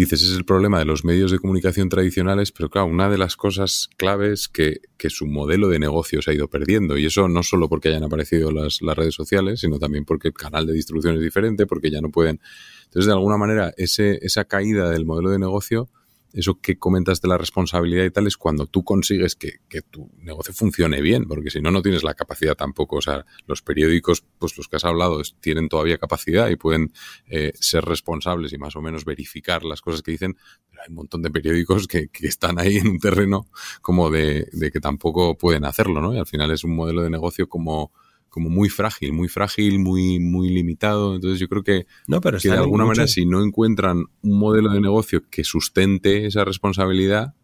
dices, 0.00 0.22
es 0.22 0.36
el 0.36 0.44
problema 0.44 0.78
de 0.78 0.84
los 0.84 1.04
medios 1.04 1.30
de 1.30 1.38
comunicación 1.38 1.88
tradicionales, 1.88 2.52
pero 2.52 2.68
claro, 2.68 2.88
una 2.88 3.08
de 3.08 3.18
las 3.18 3.36
cosas 3.36 3.88
claves 3.96 4.48
que, 4.48 4.80
que 4.96 5.10
su 5.10 5.26
modelo 5.26 5.68
de 5.68 5.78
negocio 5.78 6.22
se 6.22 6.30
ha 6.30 6.34
ido 6.34 6.48
perdiendo. 6.48 6.98
Y 6.98 7.06
eso 7.06 7.28
no 7.28 7.42
solo 7.42 7.68
porque 7.68 7.88
hayan 7.88 8.04
aparecido 8.04 8.50
las, 8.52 8.82
las 8.82 8.96
redes 8.96 9.14
sociales, 9.14 9.60
sino 9.60 9.78
también 9.78 10.04
porque 10.04 10.28
el 10.28 10.34
canal 10.34 10.66
de 10.66 10.72
distribución 10.72 11.16
es 11.16 11.22
diferente, 11.22 11.66
porque 11.66 11.90
ya 11.90 12.00
no 12.00 12.10
pueden... 12.10 12.40
Entonces, 12.84 13.06
de 13.06 13.12
alguna 13.12 13.36
manera, 13.36 13.72
ese, 13.76 14.18
esa 14.22 14.44
caída 14.44 14.90
del 14.90 15.04
modelo 15.04 15.30
de 15.30 15.38
negocio 15.38 15.88
eso 16.32 16.60
que 16.60 16.78
comentas 16.78 17.20
de 17.20 17.28
la 17.28 17.38
responsabilidad 17.38 18.04
y 18.04 18.10
tal 18.10 18.26
es 18.26 18.36
cuando 18.36 18.66
tú 18.66 18.84
consigues 18.84 19.36
que, 19.36 19.60
tu 19.90 20.10
negocio 20.18 20.54
funcione 20.54 21.00
bien, 21.00 21.26
porque 21.26 21.50
si 21.50 21.60
no, 21.60 21.70
no 21.70 21.82
tienes 21.82 22.04
la 22.04 22.14
capacidad 22.14 22.54
tampoco. 22.54 22.96
O 22.96 23.00
sea, 23.00 23.24
los 23.46 23.62
periódicos, 23.62 24.24
pues 24.38 24.56
los 24.56 24.68
que 24.68 24.76
has 24.76 24.84
hablado, 24.84 25.20
tienen 25.40 25.68
todavía 25.68 25.98
capacidad 25.98 26.48
y 26.48 26.56
pueden 26.56 26.92
eh, 27.26 27.52
ser 27.54 27.84
responsables 27.84 28.52
y 28.52 28.58
más 28.58 28.76
o 28.76 28.82
menos 28.82 29.04
verificar 29.04 29.64
las 29.64 29.80
cosas 29.80 30.02
que 30.02 30.12
dicen, 30.12 30.36
pero 30.68 30.82
hay 30.82 30.88
un 30.88 30.96
montón 30.96 31.22
de 31.22 31.30
periódicos 31.30 31.86
que, 31.86 32.08
que 32.08 32.26
están 32.26 32.58
ahí 32.58 32.76
en 32.76 32.88
un 32.88 32.98
terreno 32.98 33.46
como 33.82 34.10
de, 34.10 34.48
de, 34.52 34.70
que 34.70 34.80
tampoco 34.80 35.36
pueden 35.36 35.64
hacerlo, 35.64 36.00
¿no? 36.00 36.14
Y 36.14 36.18
al 36.18 36.26
final 36.26 36.50
es 36.50 36.64
un 36.64 36.74
modelo 36.74 37.02
de 37.02 37.10
negocio 37.10 37.48
como 37.48 37.92
como 38.30 38.48
muy 38.48 38.68
frágil, 38.68 39.12
muy 39.12 39.28
frágil, 39.28 39.78
muy, 39.78 40.20
muy 40.20 40.48
limitado. 40.48 41.16
Entonces 41.16 41.38
yo 41.38 41.48
creo 41.48 41.62
que, 41.62 41.86
no, 42.06 42.20
pero 42.20 42.38
que 42.38 42.48
de 42.48 42.56
alguna 42.56 42.86
manera 42.86 43.06
si 43.06 43.26
no 43.26 43.44
encuentran 43.44 44.04
un 44.22 44.38
modelo 44.38 44.70
de 44.70 44.80
negocio 44.80 45.28
que 45.28 45.44
sustente 45.44 46.26
esa 46.26 46.44
responsabilidad, 46.44 47.34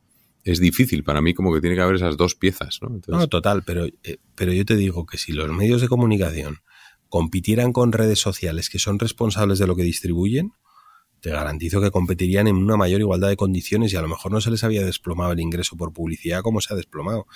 es 0.44 0.60
difícil. 0.60 1.02
Para 1.02 1.20
mí 1.20 1.34
como 1.34 1.52
que 1.52 1.60
tiene 1.60 1.76
que 1.76 1.82
haber 1.82 1.96
esas 1.96 2.16
dos 2.16 2.34
piezas. 2.36 2.78
No, 2.80 3.00
no 3.08 3.26
total, 3.26 3.64
pero, 3.64 3.84
eh, 3.84 4.18
pero 4.34 4.52
yo 4.52 4.64
te 4.64 4.76
digo 4.76 5.04
que 5.04 5.18
si 5.18 5.32
los 5.32 5.50
medios 5.50 5.82
de 5.82 5.88
comunicación 5.88 6.58
compitieran 7.08 7.72
con 7.72 7.92
redes 7.92 8.20
sociales 8.20 8.70
que 8.70 8.78
son 8.78 8.98
responsables 8.98 9.58
de 9.58 9.66
lo 9.66 9.74
que 9.74 9.82
distribuyen, 9.82 10.52
te 11.20 11.30
garantizo 11.30 11.80
que 11.80 11.90
competirían 11.90 12.46
en 12.46 12.56
una 12.56 12.76
mayor 12.76 13.00
igualdad 13.00 13.28
de 13.28 13.36
condiciones 13.36 13.92
y 13.92 13.96
a 13.96 14.02
lo 14.02 14.08
mejor 14.08 14.32
no 14.32 14.40
se 14.40 14.50
les 14.50 14.62
había 14.64 14.84
desplomado 14.84 15.32
el 15.32 15.40
ingreso 15.40 15.76
por 15.76 15.92
publicidad 15.92 16.42
como 16.42 16.60
se 16.60 16.72
ha 16.72 16.76
desplomado. 16.76 17.26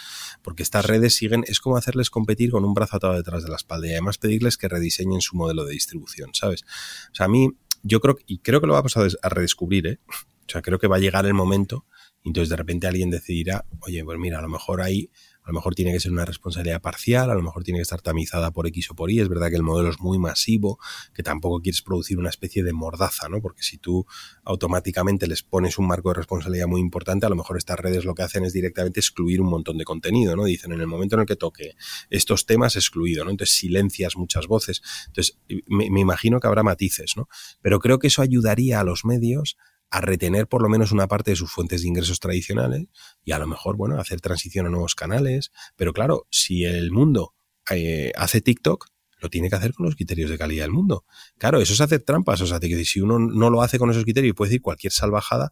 Porque 0.43 0.63
estas 0.63 0.85
redes 0.85 1.17
siguen, 1.17 1.45
es 1.47 1.61
como 1.61 1.77
hacerles 1.77 2.11
competir 2.11 2.51
con 2.51 2.65
un 2.65 2.75
brazo 2.75 2.97
atado 2.97 3.15
detrás 3.15 3.43
de 3.43 3.49
la 3.49 3.57
espalda 3.57 3.89
y 3.89 3.93
además 3.93 4.19
pedirles 4.19 4.57
que 4.57 4.69
rediseñen 4.69 5.21
su 5.21 5.37
modelo 5.37 5.65
de 5.65 5.73
distribución, 5.73 6.31
¿sabes? 6.35 6.63
O 7.11 7.15
sea, 7.15 7.27
a 7.27 7.29
mí, 7.29 7.51
yo 7.83 8.01
creo, 8.01 8.17
y 8.27 8.39
creo 8.39 8.61
que 8.61 8.67
lo 8.67 8.75
vamos 8.75 8.97
a, 8.97 9.29
redescubrir, 9.29 9.87
¿eh? 9.87 9.99
O 10.09 10.53
sea, 10.53 10.63
creo 10.63 10.79
que 10.79 10.89
va 10.89 10.97
a 10.97 11.01
llegar 11.01 11.27
el 11.27 11.35
momento 11.35 11.87
y 12.23 12.29
entonces 12.29 12.51
de 12.51 12.57
repente 12.57 12.87
alguien 12.87 13.11
decidirá, 13.11 13.65
oye, 13.81 14.05
pues 14.05 14.19
mira, 14.19 14.39
a 14.39 14.43
lo 14.43 14.49
mejor 14.49 14.83
ahí 14.83 15.11
a 15.43 15.49
lo 15.49 15.55
mejor 15.55 15.75
tiene 15.75 15.93
que 15.93 16.01
ser 16.01 16.13
una 16.13 16.25
responsabilidad 16.25 16.81
parcial, 16.83 17.31
a 17.31 17.35
lo 17.35 17.43
mejor 17.43 17.65
tiene 17.65 17.79
que 17.79 17.83
estar 17.83 18.01
tamizada 18.01 18.51
por 18.51 18.67
X 18.67 18.91
o 18.91 18.95
por 18.95 19.11
Y. 19.11 19.21
Es 19.21 19.29
verdad 19.29 19.49
que 19.49 19.57
el 19.57 19.63
modelo 19.63 19.91
es 19.91 20.01
muy 20.01 20.19
masivo, 20.19 20.79
que 21.15 21.23
tampoco 21.23 21.61
quieres 21.61 21.83
producir 21.83 22.19
una 22.19 22.29
especie 22.29 22.63
de 22.63 22.73
mordaza, 22.73 23.29
¿no? 23.29 23.41
Porque 23.41 23.63
si 23.63 23.79
tú 23.79 24.07
automáticamente 24.45 25.27
les 25.27 25.43
pones 25.43 25.79
un 25.79 25.87
marco 25.87 26.11
de 26.11 26.15
responsabilidad 26.15 26.67
muy 26.67 26.81
importante, 26.81 27.27
a 27.27 27.29
lo 27.29 27.37
mejor 27.37 27.57
estas 27.57 27.79
redes 27.79 28.05
lo 28.05 28.15
que 28.15 28.23
hacen 28.23 28.45
es 28.45 28.53
directamente 28.53 29.01
excluir 29.01 29.41
un 29.41 29.49
montón 29.49 29.79
de 29.79 29.85
contenido, 29.85 30.37
¿no? 30.37 30.45
Dicen, 30.45 30.73
en 30.73 30.81
el 30.81 30.87
momento 30.87 31.17
en 31.17 31.23
el 31.23 31.27
que 31.27 31.37
toque 31.37 31.75
estos 32.11 32.47
temas, 32.47 32.77
excluido, 32.77 33.25
¿no? 33.25 33.31
Entonces 33.31 33.57
silencias 33.57 34.17
muchas 34.17 34.47
voces. 34.47 34.83
Entonces, 35.07 35.39
me, 35.67 35.91
me 35.91 36.01
imagino 36.01 36.39
que 36.41 36.47
habrá 36.47 36.63
matices, 36.63 37.15
¿no? 37.17 37.29
Pero 37.63 37.81
creo 37.81 37.99
que 37.99 38.09
eso 38.09 38.23
ayudaría 38.23 38.81
a 38.81 38.85
los 38.85 39.05
medios 39.05 39.57
a 39.91 40.01
retener 40.01 40.47
por 40.47 40.63
lo 40.63 40.69
menos 40.69 40.93
una 40.93 41.09
parte 41.09 41.33
de 41.33 41.37
sus 41.37 41.51
fuentes 41.51 41.83
de 41.83 41.89
ingresos 41.89 42.21
tradicionales 42.21 42.87
y 43.25 43.33
a 43.33 43.39
lo 43.39 43.47
mejor, 43.47 43.77
bueno, 43.77 43.99
hacer 43.99 44.21
transición 44.21 44.67
a 44.67 44.71
nuevos 44.71 44.95
canales. 44.95 45.51
Pero 45.77 45.93
claro, 45.93 46.27
si 46.31 46.65
el 46.65 46.93
mundo 46.93 47.35
eh, 47.71 48.13
hace 48.17 48.41
TikTok, 48.41 48.87
lo 49.21 49.29
tiene 49.29 49.51
que 49.51 49.57
hacer 49.57 49.75
con 49.75 49.87
los 49.87 49.97
criterios 49.97 50.31
de 50.31 50.39
calidad 50.39 50.65
del 50.65 50.73
mundo. 50.73 51.05
Claro, 51.39 51.61
eso 51.61 51.75
es 51.75 51.81
hacer 51.81 52.03
trampas. 52.03 52.41
O 52.41 52.47
sea, 52.47 52.59
que 52.59 52.85
si 52.85 53.01
uno 53.01 53.19
no 53.19 53.51
lo 53.51 53.63
hace 53.63 53.79
con 53.79 53.91
esos 53.91 54.05
criterios 54.05 54.35
puede 54.35 54.51
decir 54.51 54.63
cualquier 54.63 54.93
salvajada, 54.93 55.51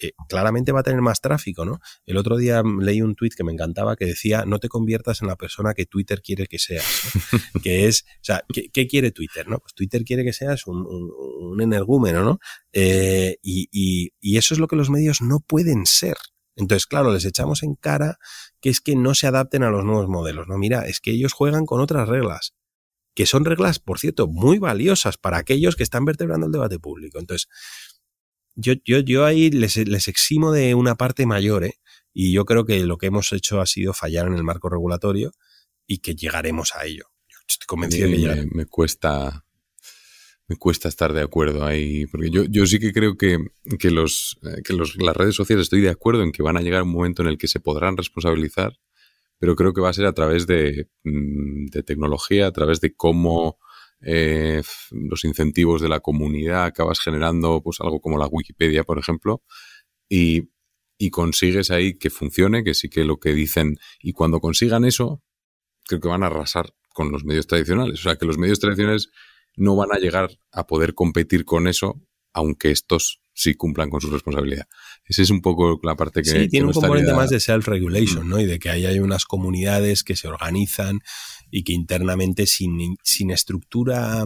eh, 0.00 0.12
claramente 0.28 0.72
va 0.72 0.80
a 0.80 0.82
tener 0.82 1.00
más 1.00 1.20
tráfico, 1.20 1.64
¿no? 1.64 1.80
El 2.06 2.16
otro 2.16 2.36
día 2.36 2.62
leí 2.80 3.02
un 3.02 3.14
tuit 3.14 3.34
que 3.34 3.44
me 3.44 3.52
encantaba 3.52 3.96
que 3.96 4.06
decía, 4.06 4.44
no 4.46 4.58
te 4.58 4.68
conviertas 4.68 5.22
en 5.22 5.28
la 5.28 5.36
persona 5.36 5.74
que 5.74 5.86
Twitter 5.86 6.22
quiere 6.22 6.46
que 6.46 6.58
seas, 6.58 6.84
que 7.62 7.86
es, 7.86 8.02
o 8.02 8.24
sea, 8.24 8.42
¿qué, 8.52 8.86
quiere 8.86 9.10
Twitter, 9.10 9.48
no? 9.48 9.58
Pues 9.58 9.74
Twitter 9.74 10.04
quiere 10.04 10.24
que 10.24 10.32
seas 10.32 10.66
un, 10.66 10.86
un, 10.86 11.60
energúmeno, 11.60 12.22
¿no? 12.22 12.38
Eh, 12.72 13.38
y, 13.42 13.68
y, 13.72 14.12
y 14.20 14.36
eso 14.36 14.54
es 14.54 14.60
lo 14.60 14.68
que 14.68 14.76
los 14.76 14.90
medios 14.90 15.20
no 15.20 15.40
pueden 15.40 15.86
ser. 15.86 16.16
Entonces, 16.58 16.86
claro, 16.86 17.12
les 17.12 17.24
echamos 17.24 17.62
en 17.62 17.74
cara 17.74 18.18
que 18.60 18.68
es 18.68 18.80
que 18.80 18.96
no 18.96 19.14
se 19.14 19.26
adapten 19.26 19.62
a 19.62 19.70
los 19.70 19.84
nuevos 19.84 20.08
modelos, 20.08 20.48
¿no? 20.48 20.58
Mira, 20.58 20.86
es 20.86 21.00
que 21.00 21.12
ellos 21.12 21.32
juegan 21.32 21.66
con 21.66 21.80
otras 21.80 22.08
reglas, 22.08 22.54
que 23.14 23.26
son 23.26 23.44
reglas, 23.44 23.78
por 23.78 23.98
cierto, 23.98 24.28
muy 24.28 24.58
valiosas 24.58 25.18
para 25.18 25.38
aquellos 25.38 25.76
que 25.76 25.82
están 25.82 26.04
vertebrando 26.04 26.46
el 26.46 26.52
debate 26.52 26.78
público. 26.78 27.18
Entonces, 27.18 27.48
yo, 28.60 28.74
yo, 28.84 28.98
yo 28.98 29.24
ahí 29.24 29.50
les, 29.50 29.76
les 29.76 30.08
eximo 30.08 30.52
de 30.52 30.74
una 30.74 30.96
parte 30.96 31.26
mayor, 31.26 31.64
¿eh? 31.64 31.78
Y 32.12 32.32
yo 32.32 32.44
creo 32.44 32.64
que 32.64 32.82
lo 32.84 32.98
que 32.98 33.06
hemos 33.06 33.32
hecho 33.32 33.60
ha 33.60 33.66
sido 33.66 33.92
fallar 33.92 34.26
en 34.26 34.34
el 34.34 34.42
marco 34.42 34.68
regulatorio 34.68 35.32
y 35.86 35.98
que 35.98 36.16
llegaremos 36.16 36.74
a 36.74 36.84
ello. 36.84 37.04
Yo 37.28 37.38
estoy 37.48 37.66
convencido 37.66 38.08
de 38.08 38.16
que 38.16 38.46
me, 38.46 38.46
me 38.52 38.66
cuesta 38.66 39.44
me 40.48 40.56
cuesta 40.56 40.88
estar 40.88 41.12
de 41.12 41.20
acuerdo 41.20 41.64
ahí, 41.64 42.06
porque 42.06 42.30
yo, 42.30 42.44
yo 42.44 42.66
sí 42.66 42.78
que 42.78 42.92
creo 42.92 43.16
que, 43.18 43.38
que, 43.78 43.90
los, 43.90 44.38
eh, 44.42 44.62
que 44.64 44.72
los, 44.72 44.96
las 44.96 45.14
redes 45.14 45.34
sociales 45.34 45.64
estoy 45.64 45.82
de 45.82 45.90
acuerdo 45.90 46.22
en 46.22 46.32
que 46.32 46.42
van 46.42 46.56
a 46.56 46.62
llegar 46.62 46.82
un 46.82 46.92
momento 46.92 47.20
en 47.20 47.28
el 47.28 47.36
que 47.36 47.48
se 47.48 47.60
podrán 47.60 47.98
responsabilizar, 47.98 48.78
pero 49.38 49.54
creo 49.56 49.74
que 49.74 49.82
va 49.82 49.90
a 49.90 49.92
ser 49.92 50.06
a 50.06 50.14
través 50.14 50.46
de, 50.46 50.88
mm, 51.04 51.66
de 51.66 51.82
tecnología, 51.82 52.46
a 52.46 52.52
través 52.52 52.80
de 52.80 52.94
cómo 52.94 53.58
eh, 54.00 54.62
los 54.90 55.24
incentivos 55.24 55.80
de 55.82 55.88
la 55.88 56.00
comunidad 56.00 56.64
acabas 56.64 57.00
generando 57.00 57.60
pues 57.62 57.78
algo 57.80 58.00
como 58.00 58.18
la 58.18 58.26
Wikipedia, 58.26 58.84
por 58.84 58.98
ejemplo, 58.98 59.42
y, 60.08 60.50
y 60.98 61.10
consigues 61.10 61.70
ahí 61.70 61.98
que 61.98 62.10
funcione, 62.10 62.64
que 62.64 62.74
sí 62.74 62.88
que 62.88 63.04
lo 63.04 63.18
que 63.18 63.32
dicen, 63.32 63.76
y 64.00 64.12
cuando 64.12 64.40
consigan 64.40 64.84
eso, 64.84 65.22
creo 65.86 66.00
que 66.00 66.08
van 66.08 66.22
a 66.22 66.26
arrasar 66.26 66.74
con 66.90 67.10
los 67.10 67.24
medios 67.24 67.46
tradicionales. 67.46 68.00
O 68.00 68.02
sea, 68.02 68.16
que 68.16 68.26
los 68.26 68.38
medios 68.38 68.60
tradicionales 68.60 69.10
no 69.56 69.76
van 69.76 69.92
a 69.92 69.98
llegar 69.98 70.30
a 70.52 70.66
poder 70.66 70.94
competir 70.94 71.44
con 71.44 71.66
eso, 71.66 72.00
aunque 72.32 72.70
estos 72.70 73.20
sí 73.34 73.54
cumplan 73.54 73.88
con 73.88 74.00
su 74.00 74.10
responsabilidad. 74.10 74.66
Esa 75.04 75.22
es 75.22 75.30
un 75.30 75.40
poco 75.40 75.78
la 75.84 75.94
parte 75.94 76.22
que... 76.22 76.30
Sí, 76.30 76.48
tiene 76.48 76.66
un 76.66 76.72
componente 76.72 77.12
más 77.12 77.30
de 77.30 77.38
self-regulation, 77.38 78.28
¿no? 78.28 78.40
Y 78.40 78.46
de 78.46 78.58
que 78.58 78.68
ahí 78.68 78.84
hay 78.84 78.98
unas 78.98 79.24
comunidades 79.24 80.02
que 80.02 80.16
se 80.16 80.26
organizan 80.26 81.00
y 81.50 81.64
que 81.64 81.72
internamente 81.72 82.46
sin, 82.46 82.96
sin 83.02 83.30
estructura 83.30 84.24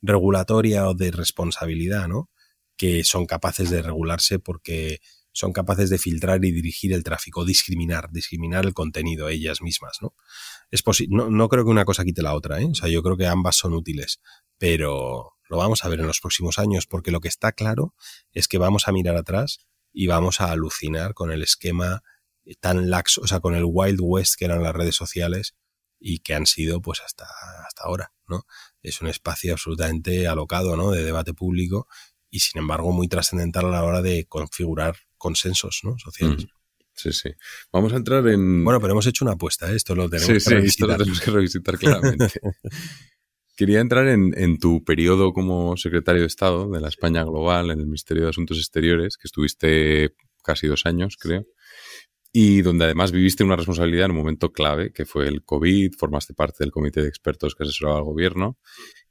regulatoria 0.00 0.88
o 0.88 0.94
de 0.94 1.10
responsabilidad, 1.10 2.08
¿no? 2.08 2.30
Que 2.76 3.04
son 3.04 3.26
capaces 3.26 3.70
de 3.70 3.82
regularse 3.82 4.38
porque 4.38 5.00
son 5.32 5.52
capaces 5.52 5.88
de 5.88 5.98
filtrar 5.98 6.44
y 6.44 6.52
dirigir 6.52 6.92
el 6.92 7.04
tráfico, 7.04 7.44
discriminar, 7.44 8.10
discriminar 8.10 8.66
el 8.66 8.74
contenido 8.74 9.28
ellas 9.28 9.62
mismas, 9.62 9.98
¿no? 10.02 10.14
Es 10.70 10.82
no, 11.08 11.30
no 11.30 11.48
creo 11.48 11.64
que 11.64 11.70
una 11.70 11.84
cosa 11.84 12.04
quite 12.04 12.22
la 12.22 12.34
otra, 12.34 12.60
¿eh? 12.60 12.68
O 12.70 12.74
sea, 12.74 12.88
yo 12.88 13.02
creo 13.02 13.16
que 13.16 13.26
ambas 13.26 13.56
son 13.56 13.72
útiles, 13.72 14.20
pero 14.58 15.32
lo 15.48 15.56
vamos 15.56 15.84
a 15.84 15.88
ver 15.88 16.00
en 16.00 16.06
los 16.06 16.20
próximos 16.20 16.58
años, 16.58 16.86
porque 16.86 17.10
lo 17.10 17.20
que 17.20 17.28
está 17.28 17.52
claro 17.52 17.94
es 18.32 18.48
que 18.48 18.58
vamos 18.58 18.88
a 18.88 18.92
mirar 18.92 19.16
atrás 19.16 19.66
y 19.92 20.06
vamos 20.06 20.40
a 20.40 20.50
alucinar 20.50 21.14
con 21.14 21.30
el 21.30 21.42
esquema 21.42 22.02
tan 22.60 22.90
laxo, 22.90 23.22
o 23.22 23.26
sea, 23.26 23.40
con 23.40 23.54
el 23.54 23.64
Wild 23.66 24.00
West 24.02 24.34
que 24.36 24.44
eran 24.44 24.62
las 24.62 24.74
redes 24.74 24.96
sociales 24.96 25.54
y 26.02 26.18
que 26.18 26.34
han 26.34 26.46
sido 26.46 26.82
pues 26.82 27.00
hasta, 27.00 27.26
hasta 27.66 27.84
ahora, 27.84 28.12
¿no? 28.26 28.44
Es 28.82 29.00
un 29.00 29.08
espacio 29.08 29.52
absolutamente 29.52 30.26
alocado, 30.26 30.76
¿no? 30.76 30.90
De 30.90 31.04
debate 31.04 31.32
público 31.32 31.86
y 32.28 32.40
sin 32.40 32.60
embargo 32.60 32.92
muy 32.92 33.08
trascendental 33.08 33.66
a 33.66 33.70
la 33.70 33.84
hora 33.84 34.02
de 34.02 34.26
configurar 34.26 34.96
consensos, 35.16 35.80
¿no? 35.84 35.96
Sociales. 35.98 36.44
Mm. 36.44 36.48
Sí, 36.94 37.12
sí. 37.12 37.30
Vamos 37.72 37.92
a 37.92 37.96
entrar 37.96 38.26
en... 38.28 38.64
Bueno, 38.64 38.80
pero 38.80 38.92
hemos 38.92 39.06
hecho 39.06 39.24
una 39.24 39.32
apuesta, 39.32 39.72
¿eh? 39.72 39.76
esto 39.76 39.94
lo 39.94 40.10
tenemos 40.10 40.44
que 40.44 40.58
Esto 40.58 40.86
lo 40.86 40.96
tenemos 40.96 41.20
que 41.20 41.30
revisitar 41.30 41.78
claramente. 41.78 42.40
Quería 43.56 43.80
entrar 43.80 44.08
en, 44.08 44.34
en, 44.36 44.58
tu 44.58 44.84
periodo 44.84 45.32
como 45.32 45.76
secretario 45.76 46.22
de 46.22 46.26
Estado 46.26 46.70
de 46.70 46.80
la 46.80 46.88
España 46.88 47.22
Global 47.22 47.70
en 47.70 47.80
el 47.80 47.86
Ministerio 47.86 48.24
de 48.24 48.30
Asuntos 48.30 48.58
Exteriores, 48.58 49.16
que 49.16 49.28
estuviste 49.28 50.14
casi 50.42 50.66
dos 50.66 50.84
años, 50.86 51.16
creo, 51.18 51.46
y 52.32 52.62
donde 52.62 52.86
además 52.86 53.12
viviste 53.12 53.44
una 53.44 53.56
responsabilidad 53.56 54.06
en 54.06 54.12
un 54.12 54.16
momento 54.16 54.52
clave, 54.52 54.92
que 54.92 55.04
fue 55.04 55.28
el 55.28 55.44
COVID, 55.44 55.92
formaste 55.98 56.32
parte 56.32 56.58
del 56.60 56.72
comité 56.72 57.02
de 57.02 57.08
expertos 57.08 57.54
que 57.54 57.64
asesoraba 57.64 57.98
al 57.98 58.04
gobierno. 58.04 58.58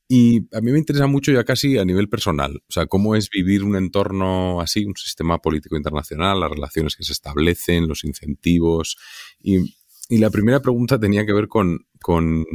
Y 0.07 0.47
a 0.53 0.59
mí 0.59 0.72
me 0.72 0.80
interesa 0.80 1.07
mucho 1.07 1.32
ya 1.32 1.45
casi 1.45 1.78
a 1.78 1.86
nivel 1.86 2.09
personal, 2.09 2.61
o 2.67 2.72
sea, 2.72 2.86
cómo 2.88 3.15
es 3.15 3.30
vivir 3.30 3.63
un 3.63 3.78
entorno 3.78 4.59
así, 4.59 4.84
un 4.84 4.95
sistema 4.97 5.38
político 5.38 5.78
internacional, 5.78 6.39
las 6.39 6.51
relaciones 6.51 6.97
que 6.97 7.03
se 7.03 7.13
establecen, 7.13 7.88
los 7.88 8.03
incentivos. 8.03 8.97
Y, 9.39 9.74
y 10.09 10.17
la 10.17 10.30
primera 10.30 10.59
pregunta 10.59 10.99
tenía 10.99 11.26
que 11.26 11.32
ver 11.32 11.47
con, 11.47 11.86
con 12.01 12.45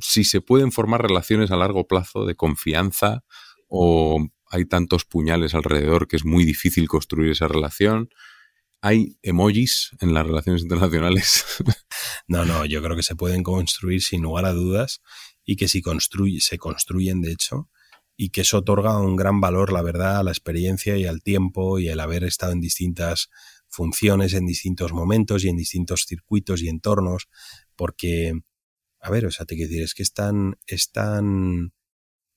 si 0.00 0.24
se 0.24 0.40
pueden 0.40 0.72
formar 0.72 1.02
relaciones 1.02 1.50
a 1.50 1.56
largo 1.56 1.86
plazo 1.86 2.26
de 2.26 2.34
confianza 2.34 3.24
o 3.68 4.26
hay 4.50 4.64
tantos 4.64 5.04
puñales 5.04 5.54
alrededor 5.54 6.08
que 6.08 6.16
es 6.16 6.24
muy 6.24 6.44
difícil 6.44 6.88
construir 6.88 7.30
esa 7.30 7.48
relación. 7.48 8.10
¿Hay 8.80 9.18
emojis 9.22 9.90
en 10.00 10.14
las 10.14 10.26
relaciones 10.26 10.62
internacionales? 10.62 11.44
No, 12.30 12.44
no, 12.44 12.66
yo 12.66 12.82
creo 12.82 12.94
que 12.94 13.02
se 13.02 13.16
pueden 13.16 13.42
construir 13.42 14.02
sin 14.02 14.20
lugar 14.20 14.44
a 14.44 14.52
dudas 14.52 15.00
y 15.46 15.56
que 15.56 15.66
si 15.66 15.80
construye, 15.80 16.40
se 16.40 16.58
construyen, 16.58 17.22
de 17.22 17.32
hecho, 17.32 17.70
y 18.18 18.28
que 18.28 18.42
eso 18.42 18.58
otorga 18.58 19.00
un 19.00 19.16
gran 19.16 19.40
valor, 19.40 19.72
la 19.72 19.80
verdad, 19.80 20.18
a 20.18 20.22
la 20.22 20.30
experiencia 20.30 20.98
y 20.98 21.06
al 21.06 21.22
tiempo 21.22 21.78
y 21.78 21.88
el 21.88 22.00
haber 22.00 22.24
estado 22.24 22.52
en 22.52 22.60
distintas 22.60 23.30
funciones, 23.68 24.34
en 24.34 24.44
distintos 24.44 24.92
momentos 24.92 25.42
y 25.42 25.48
en 25.48 25.56
distintos 25.56 26.04
circuitos 26.06 26.60
y 26.60 26.68
entornos, 26.68 27.28
porque 27.76 28.34
a 29.00 29.10
ver, 29.10 29.26
o 29.26 29.30
sea, 29.30 29.46
te 29.46 29.54
quiero 29.54 29.70
decir, 29.70 29.84
es 29.84 29.94
que 29.94 30.02
es 30.02 30.12
tan, 30.12 30.56
es 30.66 30.90
tan 30.90 31.72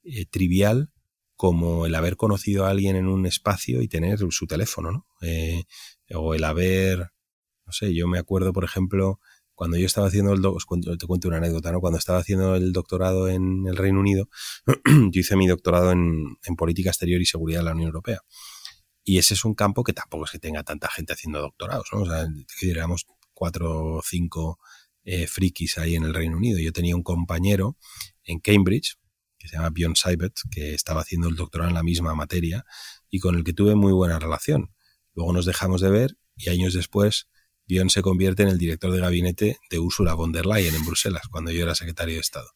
eh, 0.04 0.26
trivial 0.26 0.90
como 1.42 1.88
el 1.88 1.96
haber 1.96 2.18
conocido 2.18 2.68
a 2.68 2.70
alguien 2.70 2.96
en 2.96 3.08
un 3.08 3.26
espacio 3.26 3.82
y 3.82 3.88
tener 3.88 4.20
su 4.30 4.46
teléfono, 4.46 4.92
¿no? 4.92 5.08
Eh, 5.22 5.64
o 6.14 6.36
el 6.36 6.44
haber, 6.44 7.14
no 7.66 7.72
sé, 7.72 7.96
yo 7.96 8.08
me 8.08 8.20
acuerdo, 8.20 8.54
por 8.54 8.64
ejemplo, 8.64 9.20
cuando 9.56 9.76
yo 9.76 9.88
estaba 9.88 10.06
haciendo 10.06 10.34
el, 10.34 10.42
te 11.00 11.08
cuento 11.08 11.30
una 11.30 11.38
anécdota, 11.38 11.72
¿no? 11.72 11.80
Cuando 11.80 11.98
estaba 11.98 12.20
haciendo 12.20 12.56
el 12.56 12.72
doctorado 12.74 13.28
en 13.28 13.66
el 13.66 13.76
Reino 13.76 14.00
Unido, 14.00 14.30
yo 14.86 15.20
hice 15.20 15.36
mi 15.36 15.48
doctorado 15.48 15.92
en, 15.92 16.38
política 16.56 16.92
exterior 16.92 17.20
y 17.20 17.26
seguridad 17.26 17.62
de 17.62 17.66
la 17.66 17.72
Unión 17.72 17.88
Europea. 17.88 18.20
Y 19.04 19.18
ese 19.18 19.34
es 19.34 19.44
un 19.44 19.56
campo 19.56 19.84
que 19.84 19.94
tampoco 19.94 20.26
es 20.26 20.32
que 20.32 20.38
tenga 20.38 20.62
tanta 20.62 20.90
gente 20.90 21.14
haciendo 21.14 21.42
doctorados, 21.42 21.88
¿no? 21.92 22.02
O 22.02 22.06
sea, 22.06 22.28
diríamos 22.62 23.08
cuatro 23.34 23.96
o 23.96 24.02
cinco 24.04 24.60
eh, 25.04 25.26
frikis 25.26 25.80
ahí 25.80 25.96
en 25.96 26.04
el 26.04 26.14
Reino 26.14 26.38
Unido. 26.38 26.60
Yo 26.60 26.72
tenía 26.72 26.96
un 26.96 27.02
compañero 27.02 27.78
en 28.26 28.40
Cambridge, 28.40 29.01
que 29.42 29.48
se 29.48 29.56
llama 29.58 29.70
Bjorn 29.70 29.96
Seibert, 29.96 30.36
que 30.52 30.74
estaba 30.74 31.02
haciendo 31.02 31.28
el 31.28 31.36
doctorado 31.36 31.70
en 31.70 31.76
la 31.76 31.84
misma 31.84 32.14
materia 32.14 32.66
y 33.10 33.20
con 33.20 33.36
el 33.36 33.44
que 33.44 33.54
tuve 33.54 33.76
muy 33.76 33.92
buena 33.92 34.20
relación. 34.20 34.74
Luego 35.14 35.34
nos 35.34 35.46
dejamos 35.46 35.82
de 35.82 35.90
ver 35.90 36.18
y 36.36 36.50
años 36.50 36.74
después 36.74 37.28
Bjorn 37.68 37.90
se 37.90 38.02
convierte 38.02 38.44
en 38.44 38.50
el 38.50 38.58
director 38.58 38.92
de 38.92 39.00
gabinete 39.00 39.58
de 39.70 39.80
Ursula 39.80 40.14
von 40.14 40.32
der 40.32 40.46
Leyen 40.46 40.76
en 40.76 40.86
Bruselas, 40.86 41.24
cuando 41.30 41.52
yo 41.52 41.64
era 41.64 41.76
secretario 41.76 42.16
de 42.16 42.22
Estado. 42.22 42.50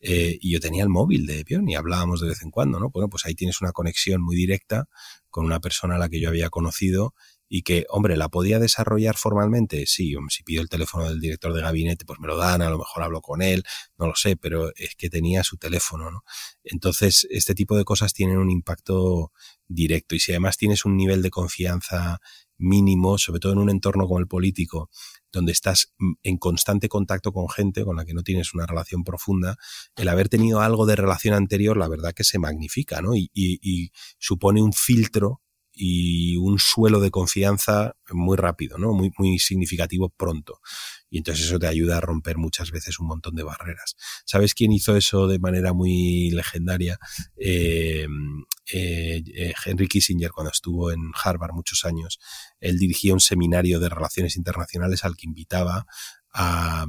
Eh, 0.00 0.38
y 0.40 0.52
yo 0.52 0.60
tenía 0.60 0.82
el 0.82 0.88
móvil 0.88 1.26
de 1.26 1.44
Bjorn 1.44 1.68
y 1.68 1.74
hablábamos 1.74 2.20
de 2.20 2.28
vez 2.28 2.42
en 2.42 2.50
cuando, 2.50 2.78
¿no? 2.78 2.90
Bueno, 2.90 3.08
pues 3.08 3.24
ahí 3.26 3.34
tienes 3.34 3.60
una 3.60 3.72
conexión 3.72 4.22
muy 4.22 4.36
directa 4.36 4.88
con 5.30 5.46
una 5.46 5.60
persona 5.60 5.96
a 5.96 5.98
la 5.98 6.08
que 6.08 6.20
yo 6.20 6.28
había 6.28 6.50
conocido 6.50 7.14
y 7.48 7.62
que, 7.62 7.86
hombre, 7.90 8.16
¿la 8.16 8.28
podía 8.28 8.58
desarrollar 8.58 9.16
formalmente? 9.16 9.86
Sí, 9.86 10.14
si 10.30 10.42
pido 10.42 10.62
el 10.62 10.68
teléfono 10.68 11.08
del 11.08 11.20
director 11.20 11.52
de 11.52 11.62
gabinete, 11.62 12.04
pues 12.04 12.18
me 12.18 12.26
lo 12.26 12.36
dan, 12.36 12.62
a 12.62 12.70
lo 12.70 12.78
mejor 12.78 13.02
hablo 13.02 13.20
con 13.20 13.42
él, 13.42 13.62
no 13.98 14.06
lo 14.06 14.14
sé, 14.14 14.36
pero 14.36 14.72
es 14.76 14.94
que 14.96 15.10
tenía 15.10 15.44
su 15.44 15.56
teléfono, 15.56 16.10
¿no? 16.10 16.24
Entonces, 16.64 17.26
este 17.30 17.54
tipo 17.54 17.76
de 17.76 17.84
cosas 17.84 18.12
tienen 18.12 18.38
un 18.38 18.50
impacto 18.50 19.32
directo 19.68 20.14
y 20.14 20.20
si 20.20 20.32
además 20.32 20.56
tienes 20.56 20.84
un 20.84 20.96
nivel 20.96 21.22
de 21.22 21.30
confianza 21.30 22.20
mínimo, 22.58 23.18
sobre 23.18 23.40
todo 23.40 23.52
en 23.52 23.58
un 23.58 23.70
entorno 23.70 24.06
como 24.06 24.18
el 24.18 24.26
político, 24.26 24.90
donde 25.30 25.52
estás 25.52 25.92
en 26.22 26.38
constante 26.38 26.88
contacto 26.88 27.32
con 27.32 27.48
gente 27.48 27.84
con 27.84 27.96
la 27.96 28.04
que 28.04 28.14
no 28.14 28.22
tienes 28.22 28.54
una 28.54 28.66
relación 28.66 29.04
profunda, 29.04 29.56
el 29.96 30.08
haber 30.08 30.28
tenido 30.28 30.60
algo 30.60 30.86
de 30.86 30.96
relación 30.96 31.34
anterior, 31.34 31.76
la 31.76 31.88
verdad 31.88 32.14
que 32.14 32.24
se 32.24 32.38
magnifica, 32.38 33.02
¿no? 33.02 33.14
Y, 33.14 33.30
y, 33.34 33.58
y 33.60 33.92
supone 34.18 34.62
un 34.62 34.72
filtro 34.72 35.42
y 35.78 36.38
un 36.38 36.58
suelo 36.58 37.00
de 37.00 37.10
confianza 37.10 37.96
muy 38.10 38.38
rápido, 38.38 38.78
¿no? 38.78 38.94
Muy, 38.94 39.12
muy 39.18 39.38
significativo 39.38 40.08
pronto. 40.08 40.60
Y 41.10 41.18
entonces 41.18 41.44
eso 41.44 41.58
te 41.58 41.66
ayuda 41.66 41.98
a 41.98 42.00
romper 42.00 42.38
muchas 42.38 42.70
veces 42.70 42.98
un 42.98 43.08
montón 43.08 43.34
de 43.34 43.42
barreras. 43.42 43.94
¿Sabes 44.24 44.54
quién 44.54 44.72
hizo 44.72 44.96
eso 44.96 45.28
de 45.28 45.38
manera 45.38 45.74
muy 45.74 46.30
legendaria? 46.30 46.98
Eh, 47.36 48.06
eh, 48.72 49.22
eh, 49.34 49.54
Henry 49.66 49.86
Kissinger, 49.86 50.30
cuando 50.30 50.50
estuvo 50.50 50.90
en 50.90 51.12
Harvard 51.22 51.52
muchos 51.52 51.84
años, 51.84 52.18
él 52.58 52.78
dirigía 52.78 53.12
un 53.12 53.20
seminario 53.20 53.78
de 53.78 53.90
relaciones 53.90 54.36
internacionales 54.38 55.04
al 55.04 55.14
que 55.14 55.26
invitaba 55.26 55.86
a, 56.32 56.86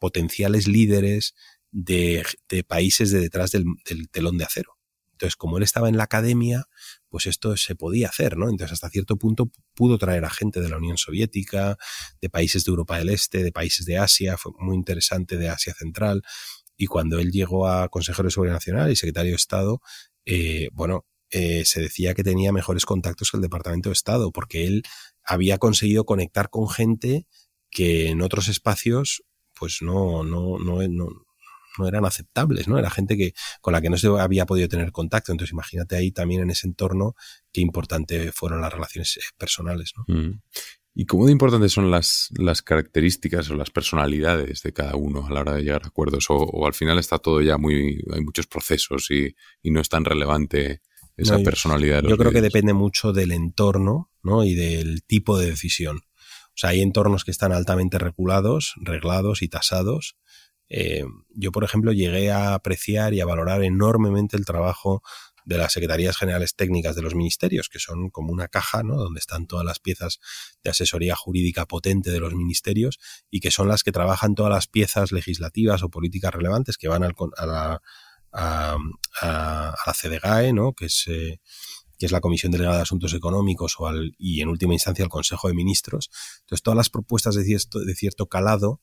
potenciales 0.00 0.68
líderes 0.68 1.34
de, 1.72 2.24
países 2.66 3.10
de 3.10 3.18
detrás 3.18 3.50
del 3.50 4.08
telón 4.10 4.38
de 4.38 4.44
acero. 4.44 4.79
Entonces, 5.20 5.36
como 5.36 5.58
él 5.58 5.62
estaba 5.62 5.90
en 5.90 5.98
la 5.98 6.04
academia, 6.04 6.64
pues 7.10 7.26
esto 7.26 7.54
se 7.58 7.74
podía 7.74 8.08
hacer, 8.08 8.38
¿no? 8.38 8.48
Entonces, 8.48 8.72
hasta 8.72 8.88
cierto 8.88 9.18
punto 9.18 9.50
pudo 9.74 9.98
traer 9.98 10.24
a 10.24 10.30
gente 10.30 10.62
de 10.62 10.70
la 10.70 10.78
Unión 10.78 10.96
Soviética, 10.96 11.76
de 12.22 12.30
países 12.30 12.64
de 12.64 12.70
Europa 12.70 12.96
del 12.96 13.10
Este, 13.10 13.42
de 13.42 13.52
países 13.52 13.84
de 13.84 13.98
Asia, 13.98 14.38
fue 14.38 14.52
muy 14.58 14.76
interesante 14.76 15.36
de 15.36 15.50
Asia 15.50 15.74
Central. 15.74 16.22
Y 16.74 16.86
cuando 16.86 17.18
él 17.18 17.32
llegó 17.32 17.68
a 17.68 17.90
consejero 17.90 18.28
de 18.28 18.30
Seguridad 18.30 18.54
Nacional 18.54 18.90
y 18.90 18.96
secretario 18.96 19.32
de 19.32 19.36
Estado, 19.36 19.82
eh, 20.24 20.70
bueno, 20.72 21.04
eh, 21.28 21.66
se 21.66 21.82
decía 21.82 22.14
que 22.14 22.24
tenía 22.24 22.50
mejores 22.50 22.86
contactos 22.86 23.30
que 23.30 23.36
el 23.36 23.42
Departamento 23.42 23.90
de 23.90 23.94
Estado, 23.94 24.32
porque 24.32 24.66
él 24.66 24.84
había 25.22 25.58
conseguido 25.58 26.06
conectar 26.06 26.48
con 26.48 26.66
gente 26.66 27.26
que 27.70 28.08
en 28.08 28.22
otros 28.22 28.48
espacios, 28.48 29.22
pues 29.58 29.82
no, 29.82 30.24
no, 30.24 30.58
no, 30.58 30.80
no, 30.88 31.26
no 31.78 31.88
eran 31.88 32.04
aceptables, 32.04 32.68
¿no? 32.68 32.78
Era 32.78 32.90
gente 32.90 33.16
que, 33.16 33.32
con 33.60 33.72
la 33.72 33.80
que 33.80 33.90
no 33.90 33.96
se 33.96 34.08
había 34.08 34.46
podido 34.46 34.68
tener 34.68 34.92
contacto. 34.92 35.32
Entonces, 35.32 35.52
imagínate 35.52 35.96
ahí 35.96 36.10
también 36.12 36.42
en 36.42 36.50
ese 36.50 36.66
entorno 36.66 37.14
qué 37.52 37.60
importante 37.60 38.32
fueron 38.32 38.60
las 38.60 38.72
relaciones 38.72 39.16
eh, 39.16 39.20
personales, 39.38 39.92
¿no? 39.96 40.04
Mm. 40.14 40.40
¿Y 40.92 41.06
cómo 41.06 41.26
de 41.26 41.32
importantes 41.32 41.72
son 41.72 41.90
las, 41.90 42.28
las 42.36 42.62
características 42.62 43.48
o 43.50 43.54
las 43.54 43.70
personalidades 43.70 44.62
de 44.62 44.72
cada 44.72 44.96
uno 44.96 45.26
a 45.26 45.30
la 45.30 45.40
hora 45.40 45.54
de 45.54 45.62
llegar 45.62 45.82
a 45.84 45.88
acuerdos? 45.88 46.26
O, 46.28 46.66
al 46.66 46.74
final 46.74 46.98
está 46.98 47.18
todo 47.18 47.40
ya 47.40 47.58
muy, 47.58 48.02
hay 48.12 48.20
muchos 48.22 48.46
procesos 48.46 49.10
y, 49.10 49.34
no 49.70 49.80
es 49.80 49.88
tan 49.88 50.04
relevante 50.04 50.82
esa 51.16 51.38
personalidad. 51.38 51.96
De 51.96 52.02
los 52.02 52.10
yo 52.10 52.16
creo 52.18 52.32
que 52.32 52.42
depende 52.42 52.72
mucho 52.72 53.12
del 53.12 53.30
entorno 53.30 54.10
¿no? 54.22 54.44
y 54.44 54.54
del 54.54 55.04
tipo 55.04 55.38
de 55.38 55.50
decisión. 55.50 55.98
O 55.98 56.56
sea, 56.60 56.70
hay 56.70 56.82
entornos 56.82 57.24
que 57.24 57.30
están 57.30 57.52
altamente 57.52 57.98
regulados, 57.98 58.74
reglados 58.76 59.42
y 59.42 59.48
tasados. 59.48 60.16
Eh, 60.70 61.04
yo, 61.34 61.52
por 61.52 61.64
ejemplo, 61.64 61.92
llegué 61.92 62.30
a 62.30 62.54
apreciar 62.54 63.12
y 63.12 63.20
a 63.20 63.26
valorar 63.26 63.62
enormemente 63.62 64.36
el 64.36 64.46
trabajo 64.46 65.02
de 65.44 65.58
las 65.58 65.72
Secretarías 65.72 66.16
Generales 66.16 66.54
Técnicas 66.54 66.94
de 66.94 67.02
los 67.02 67.14
Ministerios, 67.14 67.68
que 67.68 67.80
son 67.80 68.10
como 68.10 68.32
una 68.32 68.46
caja, 68.46 68.82
¿no? 68.82 68.96
Donde 68.96 69.18
están 69.18 69.46
todas 69.46 69.64
las 69.64 69.80
piezas 69.80 70.20
de 70.62 70.70
asesoría 70.70 71.16
jurídica 71.16 71.66
potente 71.66 72.10
de 72.10 72.20
los 72.20 72.34
ministerios 72.34 73.00
y 73.30 73.40
que 73.40 73.50
son 73.50 73.66
las 73.66 73.82
que 73.82 73.90
trabajan 73.90 74.34
todas 74.34 74.52
las 74.52 74.68
piezas 74.68 75.12
legislativas 75.12 75.82
o 75.82 75.88
políticas 75.88 76.32
relevantes 76.32 76.78
que 76.78 76.88
van 76.88 77.02
al, 77.02 77.14
a, 77.36 77.46
la, 77.46 77.82
a, 78.32 78.76
la 79.86 79.92
CDGAE, 79.92 80.52
¿no? 80.52 80.72
Que 80.74 80.86
es, 80.86 81.04
eh, 81.08 81.40
que 81.98 82.06
es 82.06 82.12
la 82.12 82.20
Comisión 82.20 82.52
Delegada 82.52 82.76
de 82.76 82.82
Asuntos 82.82 83.12
Económicos 83.12 83.74
o 83.78 83.88
al, 83.88 84.14
y 84.18 84.42
en 84.42 84.48
última 84.48 84.74
instancia 84.74 85.04
al 85.04 85.10
Consejo 85.10 85.48
de 85.48 85.54
Ministros. 85.54 86.10
Entonces, 86.42 86.62
todas 86.62 86.76
las 86.76 86.90
propuestas 86.90 87.34
de 87.34 87.44
cierto, 87.44 87.80
de 87.80 87.94
cierto 87.94 88.26
calado 88.26 88.80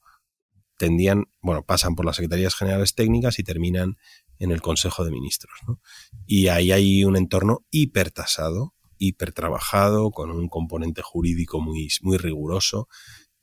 tendían, 0.78 1.26
bueno, 1.42 1.64
pasan 1.64 1.96
por 1.96 2.06
las 2.06 2.16
Secretarías 2.16 2.56
Generales 2.56 2.96
Técnicas 2.96 3.40
y 3.40 3.44
terminan 3.44 3.98
en 4.40 4.52
el 4.52 4.62
Consejo 4.62 5.04
de 5.04 5.12
Ministros. 5.12 5.60
¿no? 5.68 5.82
Y 6.26 6.48
ahí 6.48 6.72
hay 6.72 7.04
un 7.04 7.18
entorno 7.18 7.66
hipertasado, 7.72 8.74
hipertrabajado, 8.98 10.12
con 10.12 10.32
un 10.32 10.48
componente 10.48 11.02
jurídico 11.02 11.60
muy, 11.60 11.90
muy 12.02 12.18
riguroso 12.18 12.88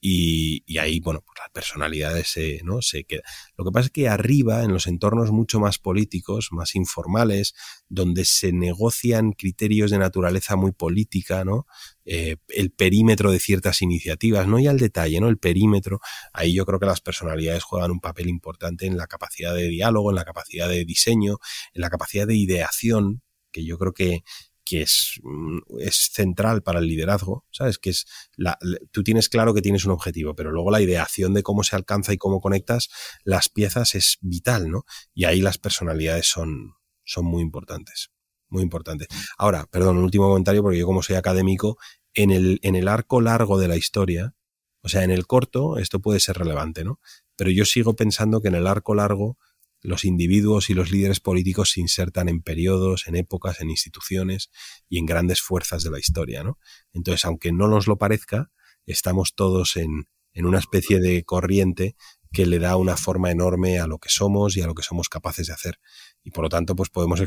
y, 0.06 0.76
ahí, 0.76 1.00
bueno, 1.00 1.22
pues 1.24 1.38
las 1.38 1.48
personalidades 1.48 2.28
se, 2.28 2.60
¿no? 2.62 2.82
se 2.82 3.04
quedan. 3.04 3.22
Lo 3.56 3.64
que 3.64 3.70
pasa 3.70 3.86
es 3.86 3.90
que 3.90 4.06
arriba, 4.06 4.62
en 4.62 4.70
los 4.70 4.86
entornos 4.86 5.30
mucho 5.30 5.60
más 5.60 5.78
políticos, 5.78 6.48
más 6.50 6.74
informales, 6.74 7.54
donde 7.88 8.26
se 8.26 8.52
negocian 8.52 9.32
criterios 9.32 9.90
de 9.90 9.96
naturaleza 9.96 10.56
muy 10.56 10.72
política, 10.72 11.46
¿no? 11.46 11.66
Eh, 12.04 12.36
el 12.48 12.70
perímetro 12.70 13.32
de 13.32 13.38
ciertas 13.38 13.80
iniciativas, 13.80 14.46
no 14.46 14.58
ya 14.58 14.72
el 14.72 14.78
detalle, 14.78 15.20
¿no? 15.20 15.28
El 15.30 15.38
perímetro. 15.38 16.00
Ahí 16.34 16.52
yo 16.52 16.66
creo 16.66 16.78
que 16.78 16.84
las 16.84 17.00
personalidades 17.00 17.62
juegan 17.62 17.90
un 17.90 18.00
papel 18.00 18.28
importante 18.28 18.84
en 18.84 18.98
la 18.98 19.06
capacidad 19.06 19.54
de 19.54 19.68
diálogo, 19.68 20.10
en 20.10 20.16
la 20.16 20.26
capacidad 20.26 20.68
de 20.68 20.84
diseño, 20.84 21.38
en 21.72 21.80
la 21.80 21.88
capacidad 21.88 22.26
de 22.26 22.36
ideación, 22.36 23.22
que 23.50 23.64
yo 23.64 23.78
creo 23.78 23.94
que, 23.94 24.22
que 24.64 24.82
es, 24.82 25.20
mm, 25.22 25.58
es 25.78 26.10
central 26.12 26.62
para 26.62 26.80
el 26.80 26.86
liderazgo, 26.86 27.46
¿sabes? 27.50 27.78
Que 27.78 27.90
es 27.90 28.06
la, 28.36 28.58
tú 28.90 29.02
tienes 29.02 29.28
claro 29.28 29.54
que 29.54 29.62
tienes 29.62 29.84
un 29.84 29.92
objetivo, 29.92 30.34
pero 30.34 30.50
luego 30.50 30.70
la 30.70 30.80
ideación 30.80 31.34
de 31.34 31.42
cómo 31.42 31.62
se 31.64 31.76
alcanza 31.76 32.12
y 32.12 32.18
cómo 32.18 32.40
conectas 32.40 32.88
las 33.24 33.48
piezas 33.48 33.94
es 33.94 34.18
vital, 34.20 34.70
¿no? 34.70 34.84
Y 35.14 35.24
ahí 35.24 35.40
las 35.40 35.58
personalidades 35.58 36.26
son, 36.26 36.74
son 37.04 37.26
muy 37.26 37.42
importantes, 37.42 38.10
muy 38.48 38.62
importantes. 38.62 39.08
Ahora, 39.38 39.66
perdón, 39.70 39.98
un 39.98 40.04
último 40.04 40.28
comentario 40.28 40.62
porque 40.62 40.78
yo 40.78 40.86
como 40.86 41.02
soy 41.02 41.16
académico, 41.16 41.78
en 42.14 42.30
el, 42.30 42.60
en 42.62 42.76
el 42.76 42.88
arco 42.88 43.20
largo 43.20 43.58
de 43.58 43.68
la 43.68 43.76
historia, 43.76 44.34
o 44.82 44.88
sea, 44.88 45.02
en 45.02 45.10
el 45.10 45.26
corto 45.26 45.78
esto 45.78 46.00
puede 46.00 46.20
ser 46.20 46.36
relevante, 46.36 46.84
¿no? 46.84 47.00
Pero 47.36 47.50
yo 47.50 47.64
sigo 47.64 47.96
pensando 47.96 48.40
que 48.40 48.48
en 48.48 48.54
el 48.54 48.66
arco 48.66 48.94
largo 48.94 49.38
los 49.84 50.06
individuos 50.06 50.70
y 50.70 50.74
los 50.74 50.90
líderes 50.90 51.20
políticos 51.20 51.72
se 51.72 51.80
insertan 51.80 52.30
en 52.30 52.40
periodos, 52.40 53.06
en 53.06 53.16
épocas, 53.16 53.60
en 53.60 53.68
instituciones 53.68 54.50
y 54.88 54.98
en 54.98 55.04
grandes 55.04 55.42
fuerzas 55.42 55.84
de 55.84 55.90
la 55.90 55.98
historia, 55.98 56.42
¿no? 56.42 56.58
Entonces, 56.94 57.26
aunque 57.26 57.52
no 57.52 57.68
nos 57.68 57.86
lo 57.86 57.98
parezca, 57.98 58.50
estamos 58.86 59.34
todos 59.34 59.76
en, 59.76 60.08
en 60.32 60.46
una 60.46 60.58
especie 60.58 61.00
de 61.00 61.22
corriente 61.24 61.96
que 62.32 62.46
le 62.46 62.58
da 62.58 62.76
una 62.76 62.96
forma 62.96 63.30
enorme 63.30 63.78
a 63.78 63.86
lo 63.86 63.98
que 63.98 64.08
somos 64.08 64.56
y 64.56 64.62
a 64.62 64.66
lo 64.66 64.74
que 64.74 64.82
somos 64.82 65.10
capaces 65.10 65.48
de 65.48 65.52
hacer. 65.52 65.78
Y 66.24 66.30
por 66.30 66.44
lo 66.44 66.48
tanto, 66.48 66.74
pues 66.74 66.88
podemos, 66.88 67.22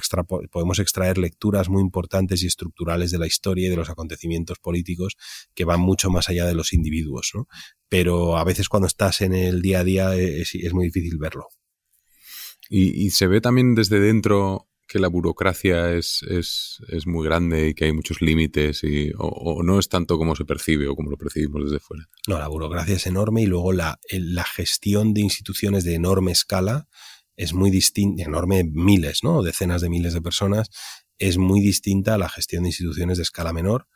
podemos 0.52 0.80
extraer 0.80 1.20
lecturas 1.20 1.70
muy 1.70 1.82
importantes 1.82 2.44
y 2.44 2.48
estructurales 2.48 3.12
de 3.12 3.20
la 3.20 3.28
historia 3.28 3.68
y 3.68 3.70
de 3.70 3.78
los 3.78 3.90
acontecimientos 3.90 4.58
políticos 4.58 5.16
que 5.54 5.64
van 5.64 5.80
mucho 5.80 6.10
más 6.10 6.28
allá 6.28 6.46
de 6.46 6.56
los 6.56 6.74
individuos, 6.74 7.32
¿no? 7.36 7.48
Pero 7.88 8.36
a 8.36 8.44
veces 8.44 8.68
cuando 8.68 8.88
estás 8.88 9.22
en 9.22 9.34
el 9.34 9.62
día 9.62 9.80
a 9.80 9.84
día 9.84 10.16
es, 10.16 10.56
es 10.56 10.74
muy 10.74 10.88
difícil 10.88 11.18
verlo. 11.20 11.48
Y, 12.70 13.12
se 13.12 13.28
ve 13.28 13.42
también 13.42 13.76
desde 13.76 14.00
dentro 14.00 14.68
que 14.88 15.00
la 15.00 15.10
burocracia 15.10 15.94
es, 15.94 16.24
es, 16.30 16.80
es 16.88 17.08
muy 17.08 17.26
grande 17.26 17.70
y 17.70 17.74
que 17.74 17.86
hay 17.86 17.94
muchos 17.94 18.22
límites 18.22 18.84
y, 18.84 19.12
o, 19.18 19.62
no 19.64 19.80
es 19.80 19.90
tanto 19.90 20.18
como 20.18 20.36
se 20.36 20.46
percibe 20.46 20.88
o 20.88 20.96
como 20.96 21.12
lo 21.12 21.18
percibimos 21.18 21.66
desde 21.66 21.80
fuera. 21.80 22.10
No, 22.28 22.40
la 22.40 22.48
burocracia 22.48 22.96
es 22.96 23.06
enorme 23.06 23.42
y 23.42 23.46
luego 23.46 23.74
la, 23.74 24.00
la 24.10 24.44
gestión 24.44 25.14
de 25.14 25.22
instituciones 25.22 25.84
de 25.84 25.96
enorme 25.96 26.32
escala 26.32 26.88
es 27.36 27.54
muy 27.54 27.70
distinta, 27.70 28.24
enorme 28.24 28.64
miles, 28.64 29.24
¿no? 29.24 29.44
Decenas 29.44 29.82
de 29.82 29.90
miles 29.90 30.14
de 30.14 30.22
personas, 30.22 30.70
es 31.20 31.38
muy 31.38 31.62
distinta 31.62 32.16
a 32.16 32.18
la 32.18 32.30
gestión 32.30 32.64
de 32.64 32.70
instituciones 32.70 33.18
de 33.18 33.24
escala 33.24 33.54
menor 33.54 33.88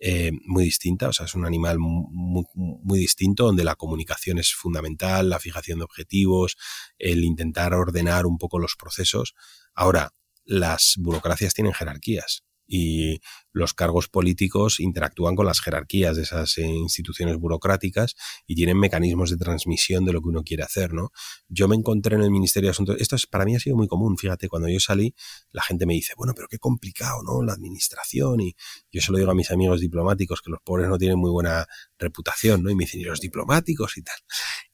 eh, 0.00 0.32
muy 0.46 0.64
distinta, 0.64 1.08
o 1.08 1.12
sea, 1.12 1.26
es 1.26 1.34
un 1.34 1.44
animal 1.44 1.78
muy, 1.78 2.44
muy, 2.54 2.98
distinto 2.98 3.44
donde 3.44 3.64
la 3.64 3.76
comunicación 3.76 4.38
es 4.38 4.54
fundamental, 4.54 5.28
la 5.28 5.38
fijación 5.38 5.78
de 5.78 5.84
objetivos, 5.84 6.56
el 6.98 7.22
intentar 7.22 7.74
ordenar 7.74 8.26
un 8.26 8.38
poco 8.38 8.58
los 8.58 8.76
procesos. 8.76 9.34
Ahora, 9.74 10.14
las 10.44 10.94
burocracias 10.96 11.52
tienen 11.54 11.74
jerarquías 11.74 12.44
y 12.72 13.20
los 13.52 13.74
cargos 13.74 14.06
políticos 14.06 14.78
interactúan 14.78 15.34
con 15.34 15.44
las 15.44 15.60
jerarquías 15.60 16.14
de 16.14 16.22
esas 16.22 16.56
eh, 16.58 16.62
instituciones 16.62 17.36
burocráticas 17.36 18.14
y 18.46 18.54
tienen 18.54 18.78
mecanismos 18.78 19.30
de 19.30 19.38
transmisión 19.38 20.04
de 20.04 20.12
lo 20.12 20.22
que 20.22 20.28
uno 20.28 20.44
quiere 20.44 20.62
hacer, 20.62 20.92
¿no? 20.92 21.10
Yo 21.48 21.66
me 21.66 21.74
encontré 21.74 22.14
en 22.14 22.22
el 22.22 22.30
Ministerio 22.30 22.68
de 22.68 22.70
Asuntos, 22.70 22.96
esto 23.00 23.16
es, 23.16 23.26
para 23.26 23.44
mí 23.44 23.56
ha 23.56 23.58
sido 23.58 23.74
muy 23.74 23.88
común, 23.88 24.16
fíjate, 24.16 24.48
cuando 24.48 24.68
yo 24.68 24.78
salí, 24.78 25.12
la 25.50 25.62
gente 25.62 25.84
me 25.84 25.94
dice, 25.94 26.12
bueno, 26.16 26.32
pero 26.32 26.46
qué 26.46 26.60
complicado, 26.60 27.24
¿no? 27.24 27.42
La 27.42 27.54
administración 27.54 28.40
y 28.40 28.54
yo 28.92 29.00
se 29.00 29.10
lo 29.10 29.18
digo 29.18 29.32
a 29.32 29.34
mis 29.34 29.50
amigos 29.50 29.80
diplomáticos 29.80 30.40
que 30.40 30.52
los 30.52 30.60
pobres 30.62 30.88
no 30.88 30.96
tienen 30.96 31.18
muy 31.18 31.30
buena 31.32 31.66
reputación, 31.98 32.62
¿no? 32.62 32.70
Y 32.70 32.76
me 32.76 32.84
dicen, 32.84 33.00
¿y 33.00 33.04
los 33.04 33.20
diplomáticos 33.20 33.96
y 33.96 34.02
tal? 34.02 34.18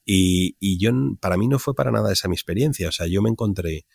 Y, 0.05 0.57
y 0.61 0.79
yo, 0.79 0.91
para 1.19 1.39
mí 1.39 1.49
no 1.49 1.59
fue 1.59 1.75
para 1.75 1.91
nada 1.91 2.13
esa 2.13 2.29
mi 2.29 2.35
experiencia, 2.35 2.91
o 2.91 2.93
sea, 2.93 3.07
yo 3.07 3.23
me 3.23 3.31
encontré 3.31 3.87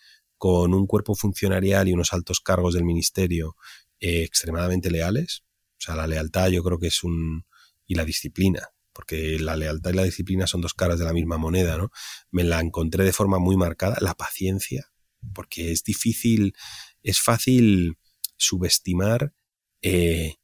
con 0.42 0.74
un 0.74 0.88
cuerpo 0.88 1.14
funcionarial 1.14 1.88
y 1.88 1.92
unos 1.92 2.12
altos 2.12 2.40
cargos 2.40 2.74
del 2.74 2.82
ministerio 2.82 3.54
eh, 4.02 4.24
extremadamente 4.24 4.90
leales. 4.90 5.44
O 5.78 5.84
sea, 5.84 5.94
la 5.94 6.08
lealtad 6.08 6.48
yo 6.48 6.64
creo 6.64 6.80
que 6.80 6.88
es 6.88 7.04
un... 7.04 7.46
y 7.86 7.94
la 7.94 8.04
disciplina, 8.04 8.70
porque 8.92 9.38
la 9.38 9.54
lealtad 9.54 9.90
y 9.90 9.94
la 9.94 10.02
disciplina 10.02 10.48
son 10.48 10.60
dos 10.60 10.74
caras 10.74 10.98
de 10.98 11.04
la 11.04 11.12
misma 11.12 11.38
moneda, 11.38 11.78
¿no? 11.78 11.90
Me 12.32 12.42
la 12.42 12.60
encontré 12.60 13.04
de 13.04 13.12
forma 13.12 13.38
muy 13.38 13.56
marcada, 13.56 13.98
la 14.00 14.14
paciencia, 14.14 14.92
porque 15.32 15.70
es 15.70 15.84
difícil, 15.84 16.54
es 17.04 17.20
fácil 17.20 17.96
subestimar 18.36 19.34
eh, 19.82 20.34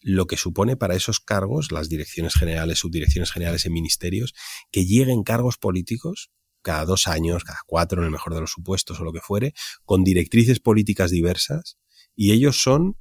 lo 0.00 0.26
que 0.26 0.36
supone 0.36 0.76
para 0.76 0.96
esos 0.96 1.20
cargos, 1.20 1.70
las 1.70 1.88
direcciones 1.88 2.34
generales, 2.34 2.80
subdirecciones 2.80 3.30
generales 3.30 3.64
en 3.64 3.74
ministerios, 3.74 4.34
que 4.72 4.86
lleguen 4.86 5.22
cargos 5.22 5.56
políticos 5.56 6.32
cada 6.62 6.84
dos 6.84 7.06
años, 7.06 7.44
cada 7.44 7.60
cuatro 7.64 8.00
en 8.00 8.06
el 8.06 8.10
mejor 8.10 8.34
de 8.34 8.40
los 8.40 8.50
supuestos 8.50 8.98
o 8.98 9.04
lo 9.04 9.12
que 9.12 9.20
fuere, 9.20 9.54
con 9.84 10.02
directrices 10.02 10.58
políticas 10.58 11.12
diversas, 11.12 11.78
y 12.16 12.32
ellos 12.32 12.60
son 12.60 12.96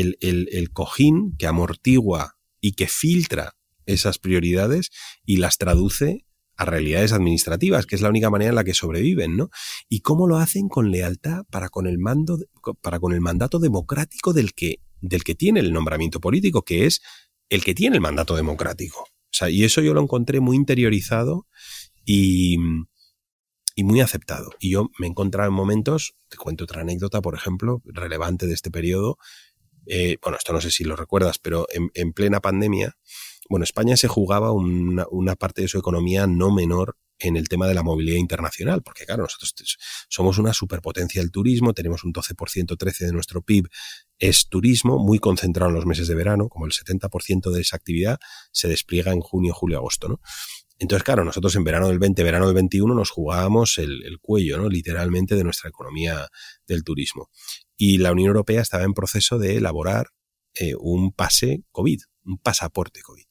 el, 0.00 0.70
cojín 0.72 1.36
que 1.38 1.46
amortigua 1.46 2.36
y 2.60 2.72
que 2.72 2.86
filtra 2.86 3.56
esas 3.86 4.18
prioridades 4.18 4.90
y 5.24 5.36
las 5.36 5.58
traduce 5.58 6.26
a 6.56 6.64
realidades 6.64 7.12
administrativas, 7.12 7.86
que 7.86 7.96
es 7.96 8.00
la 8.00 8.08
única 8.08 8.30
manera 8.30 8.48
en 8.48 8.54
la 8.54 8.64
que 8.64 8.74
sobreviven, 8.74 9.36
¿no? 9.36 9.50
Y 9.88 10.00
cómo 10.00 10.26
lo 10.26 10.38
hacen 10.38 10.68
con 10.68 10.90
lealtad 10.90 11.44
para 11.50 11.68
con 11.68 11.86
el 11.86 11.98
mando, 11.98 12.38
para 12.80 12.98
con 12.98 13.12
el 13.12 13.20
mandato 13.20 13.58
democrático 13.58 14.32
del 14.32 14.54
que, 14.54 14.80
del 15.00 15.22
que 15.22 15.34
tiene 15.34 15.60
el 15.60 15.72
nombramiento 15.72 16.18
político, 16.18 16.62
que 16.62 16.86
es 16.86 17.02
el 17.50 17.62
que 17.62 17.74
tiene 17.74 17.96
el 17.96 18.02
mandato 18.02 18.34
democrático. 18.36 19.00
O 19.00 19.38
sea, 19.38 19.50
y 19.50 19.64
eso 19.64 19.82
yo 19.82 19.92
lo 19.92 20.00
encontré 20.00 20.40
muy 20.40 20.56
interiorizado 20.56 21.46
y, 22.06 22.56
y 23.74 23.84
muy 23.84 24.00
aceptado. 24.00 24.50
Y 24.58 24.70
yo 24.70 24.88
me 24.98 25.06
he 25.06 25.10
encontrado 25.10 25.50
en 25.50 25.54
momentos, 25.54 26.14
te 26.28 26.38
cuento 26.38 26.64
otra 26.64 26.80
anécdota, 26.80 27.20
por 27.20 27.34
ejemplo, 27.34 27.82
relevante 27.84 28.46
de 28.46 28.54
este 28.54 28.70
periodo, 28.70 29.18
eh, 29.86 30.18
bueno, 30.22 30.36
esto 30.36 30.52
no 30.52 30.60
sé 30.60 30.70
si 30.70 30.84
lo 30.84 30.96
recuerdas, 30.96 31.38
pero 31.38 31.66
en, 31.70 32.12
plena 32.12 32.40
pandemia, 32.40 32.96
bueno, 33.48 33.64
España 33.64 33.96
se 33.96 34.08
jugaba 34.08 34.52
una, 34.52 35.36
parte 35.36 35.62
de 35.62 35.68
su 35.68 35.78
economía 35.78 36.26
no 36.26 36.52
menor 36.52 36.96
en 37.18 37.36
el 37.36 37.48
tema 37.48 37.66
de 37.66 37.74
la 37.74 37.82
movilidad 37.82 38.18
internacional, 38.18 38.82
porque 38.82 39.06
claro, 39.06 39.22
nosotros 39.22 39.78
somos 40.08 40.38
una 40.38 40.52
superpotencia 40.52 41.22
del 41.22 41.30
turismo, 41.30 41.72
tenemos 41.72 42.04
un 42.04 42.12
12%, 42.12 42.34
13% 42.76 42.98
de 43.06 43.12
nuestro 43.12 43.42
PIB 43.42 43.68
es 44.18 44.48
turismo, 44.48 44.98
muy 44.98 45.18
concentrado 45.18 45.70
en 45.70 45.76
los 45.76 45.86
meses 45.86 46.08
de 46.08 46.14
verano, 46.14 46.48
como 46.48 46.66
el 46.66 46.72
70% 46.72 47.50
de 47.50 47.60
esa 47.60 47.76
actividad 47.76 48.18
se 48.52 48.68
despliega 48.68 49.12
en 49.12 49.20
junio, 49.20 49.54
julio, 49.54 49.78
agosto, 49.78 50.08
¿no? 50.08 50.20
Entonces, 50.78 51.04
claro, 51.04 51.24
nosotros 51.24 51.56
en 51.56 51.64
verano 51.64 51.88
del 51.88 51.98
20, 51.98 52.22
verano 52.22 52.46
del 52.46 52.54
21 52.54 52.94
nos 52.94 53.08
jugábamos 53.08 53.78
el 53.78 54.18
cuello, 54.20 54.58
¿no? 54.58 54.68
Literalmente 54.68 55.34
de 55.34 55.44
nuestra 55.44 55.70
economía 55.70 56.28
del 56.66 56.84
turismo 56.84 57.30
y 57.76 57.98
la 57.98 58.12
Unión 58.12 58.28
Europea 58.28 58.62
estaba 58.62 58.84
en 58.84 58.94
proceso 58.94 59.38
de 59.38 59.56
elaborar 59.56 60.08
eh, 60.54 60.74
un 60.78 61.12
pase 61.12 61.64
COVID, 61.72 62.00
un 62.24 62.38
pasaporte 62.38 63.02
COVID. 63.02 63.24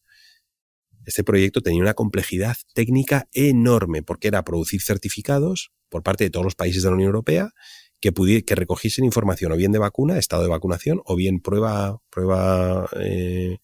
Este 1.06 1.24
proyecto 1.24 1.62
tenía 1.62 1.82
una 1.82 1.93
complejidad 1.93 2.58
técnica 2.74 3.28
enorme 3.34 4.04
porque 4.04 4.28
era 4.28 4.43
producir 4.43 4.82
certificados 4.82 5.72
por 5.89 6.04
parte 6.04 6.24
de 6.24 6.30
todos 6.30 6.43
los 6.43 6.56
países 6.56 6.84
de 6.84 6.89
la 6.89 6.96
Unión 6.96 7.08
Europea 7.08 7.52
que, 8.00 8.12
que 8.43 8.56
recogiesen 8.56 9.06
información 9.06 9.52
o 9.52 9.56
bien 9.56 9.72
de 9.72 9.80
vacuna, 9.80 10.18
estado 10.18 10.43
de 10.43 10.50
vacunación, 10.50 11.02
o 11.06 11.16
bien 11.16 11.39
prueba, 11.39 12.02
prueba 12.10 12.89
eh, 13.00 13.58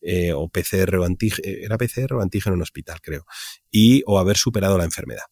eh, 0.00 0.32
o 0.32 0.48
PCR 0.48 0.96
o 0.96 1.04
antígeno, 1.04 1.48
era 1.48 1.78
PCR 1.78 2.14
o 2.14 2.20
antígeno 2.20 2.54
en 2.54 2.62
hospital, 2.62 3.00
creo, 3.00 3.24
y 3.70 4.02
o 4.06 4.18
haber 4.18 4.36
superado 4.36 4.78
la 4.78 4.84
enfermedad. 4.84 5.24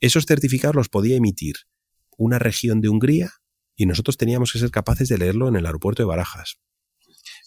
Esos 0.00 0.26
certificados 0.26 0.76
los 0.76 0.88
podía 0.88 1.16
emitir 1.16 1.56
una 2.16 2.38
región 2.38 2.80
de 2.80 2.88
Hungría 2.88 3.32
y 3.76 3.86
nosotros 3.86 4.16
teníamos 4.16 4.52
que 4.52 4.58
ser 4.58 4.70
capaces 4.70 5.08
de 5.08 5.18
leerlo 5.18 5.48
en 5.48 5.56
el 5.56 5.66
aeropuerto 5.66 6.02
de 6.02 6.06
Barajas 6.06 6.58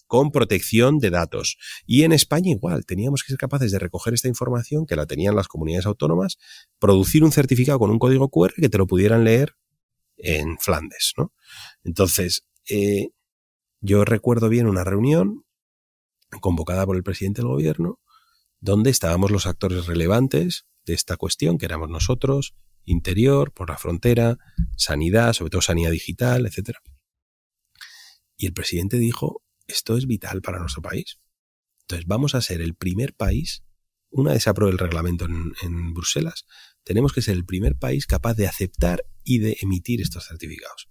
con 0.07 0.31
protección 0.31 0.99
de 0.99 1.09
datos. 1.09 1.57
Y 1.85 2.03
en 2.03 2.11
España 2.11 2.51
igual, 2.51 2.85
teníamos 2.85 3.23
que 3.23 3.29
ser 3.29 3.37
capaces 3.37 3.71
de 3.71 3.79
recoger 3.79 4.13
esta 4.13 4.27
información 4.27 4.85
que 4.85 4.95
la 4.95 5.05
tenían 5.05 5.35
las 5.35 5.47
comunidades 5.47 5.85
autónomas, 5.85 6.37
producir 6.79 7.23
un 7.23 7.31
certificado 7.31 7.79
con 7.79 7.89
un 7.89 7.99
código 7.99 8.29
QR 8.29 8.53
que 8.55 8.69
te 8.69 8.77
lo 8.77 8.87
pudieran 8.87 9.23
leer 9.23 9.55
en 10.17 10.57
Flandes, 10.59 11.13
¿no? 11.17 11.33
Entonces, 11.83 12.47
eh, 12.69 13.09
yo 13.81 14.05
recuerdo 14.05 14.49
bien 14.49 14.67
una 14.67 14.83
reunión 14.83 15.43
convocada 16.41 16.85
por 16.85 16.95
el 16.95 17.03
presidente 17.03 17.41
del 17.41 17.49
gobierno, 17.49 17.99
donde 18.59 18.89
estábamos 18.89 19.31
los 19.31 19.45
actores 19.45 19.85
relevantes 19.85 20.65
de 20.85 20.93
esta 20.93 21.17
cuestión, 21.17 21.57
que 21.57 21.65
éramos 21.65 21.89
nosotros, 21.89 22.55
Interior, 22.85 23.51
por 23.51 23.69
la 23.69 23.77
frontera, 23.77 24.37
Sanidad, 24.77 25.33
sobre 25.33 25.49
todo 25.49 25.61
Sanidad 25.61 25.91
Digital, 25.91 26.45
etc. 26.45 26.77
Y 28.37 28.45
el 28.45 28.53
presidente 28.53 28.97
dijo 28.97 29.43
esto 29.67 29.97
es 29.97 30.05
vital 30.05 30.41
para 30.41 30.59
nuestro 30.59 30.81
país. 30.81 31.19
Entonces 31.81 32.07
vamos 32.07 32.35
a 32.35 32.41
ser 32.41 32.61
el 32.61 32.75
primer 32.75 33.13
país, 33.13 33.63
una 34.09 34.33
vez 34.33 34.43
se 34.43 34.49
apruebe 34.49 34.71
el 34.71 34.79
reglamento 34.79 35.25
en, 35.25 35.93
Bruselas, 35.93 36.45
tenemos 36.83 37.13
que 37.13 37.21
ser 37.21 37.35
el 37.35 37.45
primer 37.45 37.75
país 37.75 38.07
capaz 38.07 38.35
de 38.35 38.47
aceptar 38.47 39.05
y 39.23 39.39
de 39.39 39.57
emitir 39.61 40.01
estos 40.01 40.25
certificados. 40.27 40.89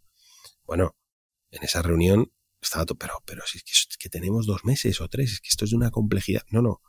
Bueno, 0.64 0.96
en 1.50 1.62
esa 1.62 1.82
reunión 1.82 2.32
estaba 2.60 2.84
todo, 2.84 2.98
pero, 2.98 3.14
pero 3.24 3.42
si 3.46 3.58
es 3.58 3.64
que, 3.64 3.72
es 3.72 3.96
que 3.98 4.08
tenemos 4.08 4.46
dos 4.46 4.64
meses 4.64 5.00
o 5.00 5.08
tres, 5.08 5.32
es 5.32 5.40
que 5.40 5.48
esto 5.48 5.64
es 5.64 5.70
de 5.70 5.76
una 5.76 5.90
complejidad. 5.90 6.42
No, 6.50 6.62
no, 6.62 6.80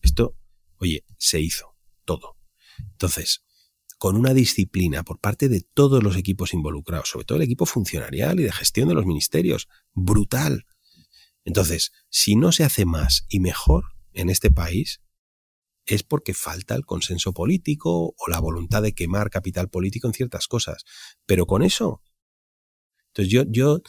esto, 0.00 0.36
oye, 0.76 1.04
se 1.18 1.40
hizo 1.40 1.76
todo. 2.04 2.36
Entonces, 2.78 3.44
con 3.98 4.16
una 4.16 4.32
disciplina 4.32 5.02
por 5.02 5.18
parte 5.18 5.48
de 5.48 5.60
todos 5.60 6.02
los 6.02 6.16
equipos 6.16 6.54
involucrados, 6.54 7.10
sobre 7.10 7.24
todo 7.26 7.36
el 7.36 7.44
equipo 7.44 7.66
funcionarial 7.66 8.38
y 8.40 8.44
de 8.44 8.52
gestión 8.52 8.88
de 8.88 8.94
los 8.94 9.04
ministerios, 9.04 9.68
brutal. 9.92 10.66
Entonces, 11.44 11.92
si 12.08 12.36
no 12.36 12.52
se 12.52 12.64
hace 12.64 12.84
más 12.84 13.26
y 13.28 13.40
mejor 13.40 13.84
en 14.12 14.30
este 14.30 14.50
país, 14.50 15.02
es 15.84 16.02
porque 16.02 16.34
falta 16.34 16.74
el 16.74 16.84
consenso 16.84 17.32
político 17.32 18.14
o 18.16 18.28
la 18.28 18.40
voluntad 18.40 18.82
de 18.82 18.92
quemar 18.92 19.30
capital 19.30 19.68
político 19.68 20.06
en 20.06 20.12
ciertas 20.12 20.46
cosas. 20.46 20.84
Pero 21.26 21.46
con 21.46 21.62
eso. 21.62 22.02
Entonces 23.08 23.32
yo, 23.32 23.44
yo 23.48 23.80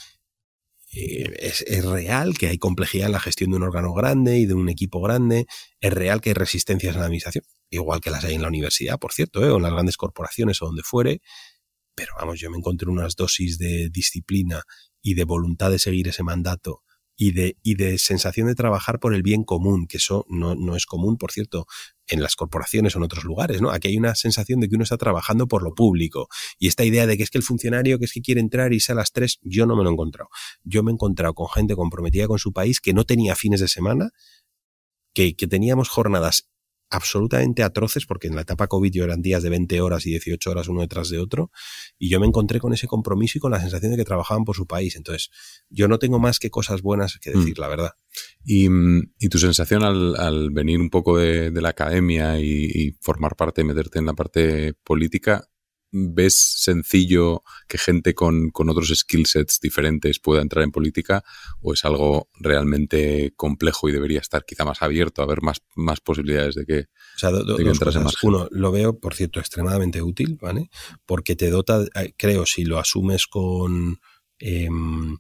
es, 0.92 1.62
es, 1.62 1.86
real 1.86 2.38
que 2.38 2.48
hay 2.48 2.58
complejidad 2.58 3.08
en 3.08 3.14
la 3.14 3.20
gestión 3.20 3.52
de 3.52 3.58
un 3.58 3.64
órgano 3.64 3.94
grande 3.94 4.40
y 4.40 4.46
de 4.46 4.54
un 4.54 4.70
equipo 4.70 5.02
grande. 5.02 5.46
Es 5.80 5.94
real 5.94 6.22
que 6.22 6.32
hay 6.32 6.34
resistencias 6.34 6.96
en 6.96 7.00
la 7.00 7.06
administración, 7.06 7.44
igual 7.70 8.02
que 8.02 8.10
las 8.10 8.26
hay 8.26 8.36
en 8.36 8.42
la 8.42 8.48
universidad, 8.48 8.98
por 9.00 9.14
cierto, 9.14 9.44
¿eh? 9.46 9.50
o 9.50 9.58
en 9.58 9.64
las 9.64 9.72
grandes 9.72 9.98
corporaciones 9.98 10.62
o 10.62 10.66
donde 10.66 10.84
fuere. 10.84 11.22
Pero 11.96 12.14
vamos, 12.18 12.40
yo 12.40 12.50
me 12.50 12.58
encontré 12.58 12.90
unas 12.90 13.16
dosis 13.16 13.58
de 13.58 13.90
disciplina 13.90 14.64
y 15.02 15.14
de 15.14 15.26
voluntad 15.26 15.72
de 15.72 15.80
seguir 15.80 16.08
ese 16.08 16.24
mandato 16.24 16.84
y 17.22 17.34
de, 17.34 17.58
y 17.64 17.76
de 17.76 17.98
sensación 17.98 18.48
de 18.48 18.56
trabajar 18.56 18.98
por 19.02 19.14
el 19.14 19.24
bien 19.24 19.44
común, 19.44 19.88
que 19.88 19.98
eso 19.98 20.26
no, 20.30 20.56
no 20.56 20.78
es 20.78 20.86
común, 20.86 21.18
por 21.18 21.34
cierto, 21.34 21.68
en 22.08 22.24
las 22.24 22.38
corporaciones 22.38 22.96
o 22.96 23.00
en 23.00 23.04
otros 23.04 23.26
lugares, 23.26 23.62
¿no? 23.62 23.72
Aquí 23.72 23.90
hay 23.90 23.98
una 23.98 24.16
sensación 24.16 24.62
de 24.62 24.70
que 24.70 24.76
uno 24.76 24.84
está 24.84 24.96
trabajando 24.96 25.46
por 25.46 25.62
lo 25.62 25.76
público. 25.76 26.30
Y 26.60 26.70
esta 26.70 26.86
idea 26.86 27.08
de 27.08 27.18
que 27.18 27.24
es 27.24 27.30
que 27.30 27.38
el 27.38 27.44
funcionario 27.44 28.00
que 28.00 28.06
es 28.06 28.14
que 28.14 28.22
quiere 28.22 28.40
entrar 28.40 28.72
y 28.72 28.80
a 28.88 28.94
las 28.94 29.12
tres, 29.12 29.38
yo 29.42 29.66
no 29.66 29.76
me 29.76 29.84
lo 29.84 29.90
he 29.90 29.94
encontrado. 29.94 30.30
Yo 30.64 30.82
me 30.82 30.92
he 30.92 30.94
encontrado 30.94 31.34
con 31.34 31.50
gente 31.50 31.76
comprometida 31.76 32.26
con 32.30 32.40
su 32.40 32.54
país 32.54 32.80
que 32.80 32.94
no 32.94 33.04
tenía 33.04 33.36
fines 33.36 33.60
de 33.60 33.68
semana, 33.68 34.12
que, 35.14 35.36
que 35.36 35.46
teníamos 35.46 35.90
jornadas 35.90 36.48
absolutamente 36.90 37.64
atroces, 37.64 38.06
porque 38.06 38.28
en 38.28 38.36
la 38.36 38.42
etapa 38.42 38.68
COVID 38.68 38.92
yo 38.92 39.04
eran 39.04 39.22
días 39.22 39.44
de 39.44 39.50
20 39.50 39.82
horas 39.82 40.06
y 40.06 40.12
18 40.12 40.50
horas 40.50 40.68
uno 40.68 40.82
detrás 40.82 41.10
de 41.10 41.20
otro, 41.20 41.52
y 41.98 42.10
yo 42.10 42.20
me 42.20 42.28
encontré 42.28 42.60
con 42.60 42.74
ese 42.74 42.88
compromiso 42.88 43.38
y 43.38 43.42
con 43.42 43.52
la 43.52 43.60
sensación 43.60 43.92
de 43.92 43.98
que 43.98 44.06
trabajaban 44.06 44.44
por 44.46 44.56
su 44.56 44.66
país. 44.66 44.96
Entonces, 44.96 45.30
yo 45.70 45.88
no 45.88 46.00
tengo 46.00 46.20
más 46.20 46.40
que 46.40 46.50
cosas 46.50 46.82
buenas 46.82 47.20
que 47.20 47.32
decir, 47.32 47.58
mm. 47.58 47.62
la 47.62 47.68
verdad. 47.68 47.92
Y, 48.44 48.68
tu 49.30 49.38
sensación 49.38 49.84
al, 49.84 50.50
venir 50.52 50.80
un 50.80 50.90
poco 50.90 51.18
de, 51.18 51.52
la 51.52 51.70
academia 51.70 52.40
y, 52.40 52.66
y, 52.66 52.92
formar 53.02 53.36
parte, 53.36 53.64
meterte 53.64 54.00
en 54.00 54.06
la 54.06 54.14
parte 54.14 54.74
política, 54.84 55.48
¿Ves 55.92 56.36
sencillo 56.36 57.44
que 57.68 57.80
gente 57.80 58.14
con, 58.14 58.52
con 58.52 58.70
otros 58.70 58.90
skill 58.96 59.26
sets 59.26 59.60
diferentes 59.60 60.20
pueda 60.20 60.42
entrar 60.42 60.64
en 60.64 60.72
política 60.72 61.24
o 61.62 61.74
es 61.74 61.84
algo 61.84 62.30
realmente 62.40 63.34
complejo 63.36 63.90
y 63.90 63.92
debería 63.92 64.20
estar 64.20 64.46
quizá 64.46 64.66
más 64.66 64.82
abierto 64.82 65.24
a 65.24 65.26
ver 65.26 65.42
más, 65.42 65.62
más 65.76 66.00
posibilidades 66.00 66.56
de 66.56 66.66
que, 66.66 66.80
o 67.16 67.20
sea, 67.20 67.32
más 67.32 68.24
Uno, 68.24 68.48
lo 68.52 68.72
veo, 68.72 69.00
por 69.00 69.16
cierto, 69.16 69.40
extremadamente 69.40 70.02
útil, 70.02 70.38
¿vale? 70.40 70.70
Porque 71.06 71.36
te 71.36 71.50
dota, 71.50 71.84
eh, 71.96 72.14
creo, 72.18 72.46
si 72.46 72.66
lo 72.66 72.78
asumes 72.78 73.26
con, 73.26 74.00
em, 74.38 75.18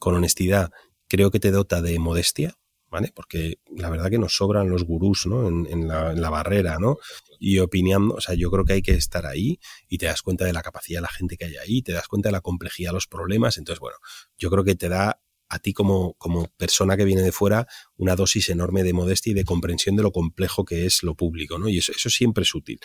con 0.00 0.14
honestidad, 0.14 0.72
creo 1.08 1.30
que 1.30 1.40
te 1.40 1.50
dota 1.52 1.82
de 1.82 1.98
modestia, 1.98 2.56
¿vale? 2.94 3.10
Porque 3.12 3.58
la 3.76 3.90
verdad 3.90 4.08
que 4.08 4.18
nos 4.18 4.36
sobran 4.36 4.70
los 4.70 4.84
gurús, 4.84 5.26
¿no? 5.26 5.48
En, 5.48 5.88
la, 5.88 6.30
barrera, 6.30 6.78
¿no? 6.78 6.96
y 7.40 7.58
opinando, 7.58 8.14
o 8.14 8.20
sea, 8.20 8.36
yo 8.36 8.52
creo 8.52 8.64
que 8.64 8.74
hay 8.74 8.82
que 8.82 8.92
estar 8.92 9.26
ahí 9.26 9.58
y 9.88 9.98
te 9.98 10.06
das 10.06 10.22
cuenta 10.22 10.44
de 10.44 10.52
la 10.52 10.62
capacidad 10.62 10.98
de 10.98 11.02
la 11.02 11.08
gente 11.08 11.36
que 11.36 11.46
hay 11.46 11.56
ahí, 11.56 11.82
te 11.82 11.92
das 11.92 12.06
cuenta 12.06 12.28
de 12.28 12.34
la 12.34 12.40
complejidad 12.40 12.90
de 12.90 12.94
los 12.94 13.08
problemas, 13.08 13.58
entonces, 13.58 13.80
bueno, 13.80 13.96
yo 14.38 14.48
creo 14.48 14.62
que 14.62 14.76
te 14.76 14.88
da 14.88 15.20
a 15.48 15.58
ti 15.58 15.72
como, 15.72 16.14
como 16.14 16.46
persona 16.56 16.96
que 16.96 17.04
viene 17.04 17.22
de 17.22 17.32
fuera 17.32 17.66
una 17.96 18.14
dosis 18.14 18.48
enorme 18.48 18.84
de 18.84 18.92
modestia 18.92 19.32
y 19.32 19.34
de 19.34 19.44
comprensión 19.44 19.96
de 19.96 20.04
lo 20.04 20.12
complejo 20.12 20.64
que 20.64 20.86
es 20.86 21.02
lo 21.02 21.16
público, 21.16 21.58
¿no? 21.58 21.68
Y 21.68 21.78
eso, 21.78 21.90
eso 21.90 22.10
siempre 22.10 22.42
es 22.42 22.54
útil. 22.54 22.78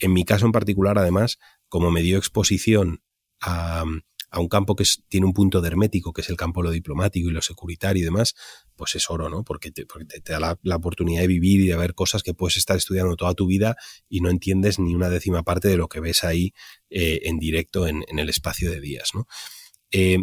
En 0.00 0.12
mi 0.12 0.24
caso 0.24 0.46
en 0.46 0.52
particular, 0.52 0.98
además, 0.98 1.38
como 1.68 1.92
me 1.92 2.02
dio 2.02 2.18
exposición 2.18 3.02
a, 3.40 3.84
a 4.34 4.40
un 4.40 4.48
campo 4.48 4.74
que 4.74 4.84
tiene 5.08 5.26
un 5.26 5.32
punto 5.32 5.60
de 5.60 5.68
hermético, 5.68 6.12
que 6.12 6.20
es 6.20 6.28
el 6.28 6.36
campo 6.36 6.60
lo 6.60 6.72
diplomático 6.72 7.28
y 7.28 7.32
lo 7.32 7.40
securitario 7.40 8.02
y 8.02 8.04
demás, 8.04 8.34
pues 8.74 8.96
es 8.96 9.08
oro, 9.08 9.30
¿no? 9.30 9.44
Porque 9.44 9.70
te, 9.70 9.86
da 10.24 10.58
la, 10.60 10.76
oportunidad 10.76 11.20
de 11.20 11.28
vivir 11.28 11.60
y 11.60 11.68
de 11.68 11.76
ver 11.76 11.94
cosas 11.94 12.24
que 12.24 12.34
puedes 12.34 12.56
estar 12.56 12.76
estudiando 12.76 13.14
toda 13.14 13.34
tu 13.34 13.46
vida 13.46 13.76
y 14.08 14.22
no 14.22 14.30
entiendes 14.30 14.80
ni 14.80 14.92
una 14.92 15.08
décima 15.08 15.44
parte 15.44 15.68
de 15.68 15.76
lo 15.76 15.86
que 15.88 16.00
ves 16.00 16.24
ahí 16.24 16.52
eh, 16.90 17.20
en 17.26 17.38
directo 17.38 17.86
en, 17.86 18.02
el 18.08 18.28
espacio 18.28 18.72
de 18.72 18.80
días, 18.80 19.10
¿no? 19.14 19.28
Eh, 19.92 20.18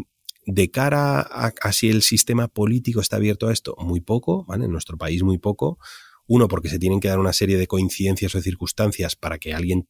de 0.46 0.72
cara 0.72 1.22
a, 1.22 1.72
si 1.72 1.90
el 1.90 2.02
sistema 2.02 2.50
político 2.50 3.00
está 3.00 3.16
abierto 3.16 3.48
a 3.48 3.54
esto, 3.54 3.78
muy 3.80 4.02
poco, 4.02 4.44
¿vale? 4.44 4.66
En 4.66 4.72
nuestro 4.72 4.98
país 4.98 5.24
muy 5.24 5.38
poco. 5.38 5.80
Uno, 6.28 6.50
porque 6.50 6.68
se 6.68 6.80
tienen 6.80 7.00
que 7.00 7.08
dar 7.08 7.20
una 7.20 7.32
serie 7.32 7.58
de 7.58 7.68
coincidencias 7.68 8.36
o 8.36 8.42
circunstancias 8.42 9.16
para 9.16 9.38
que 9.38 9.54
alguien 9.54 9.88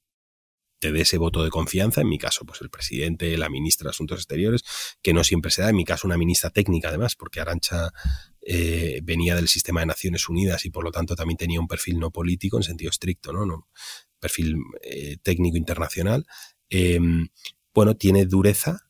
te 0.82 0.92
dé 0.92 1.02
ese 1.02 1.20
voto 1.20 1.44
de 1.44 1.52
confianza, 1.52 2.02
en 2.02 2.10
mi 2.10 2.18
caso, 2.18 2.44
pues 2.44 2.60
el 2.62 2.72
presidente, 2.72 3.38
la 3.38 3.50
ministra 3.50 3.86
de 3.86 3.92
Asuntos 3.92 4.18
Exteriores, 4.18 4.64
que 5.04 5.14
no 5.14 5.24
siempre 5.24 5.52
se 5.52 5.62
da, 5.62 5.70
en 5.70 5.76
mi 5.76 5.86
caso 5.86 6.08
una 6.08 6.18
ministra 6.18 6.50
técnica 6.50 6.90
además, 6.90 7.16
porque 7.16 7.40
Arancha 7.40 7.94
eh, 8.42 9.00
venía 9.04 9.36
del 9.36 9.48
sistema 9.48 9.82
de 9.82 9.86
Naciones 9.86 10.28
Unidas 10.28 10.66
y 10.66 10.72
por 10.72 10.84
lo 10.84 10.92
tanto 10.92 11.16
también 11.16 11.38
tenía 11.38 11.60
un 11.60 11.68
perfil 11.68 12.00
no 12.00 12.10
político 12.10 12.58
en 12.58 12.64
sentido 12.64 12.90
estricto, 12.90 13.32
¿no? 13.32 13.46
no 13.46 13.68
perfil 14.20 14.56
eh, 14.82 15.18
técnico 15.22 15.56
internacional. 15.56 16.26
Em, 16.70 17.30
bueno, 17.74 17.96
tiene 17.96 18.26
dureza, 18.26 18.90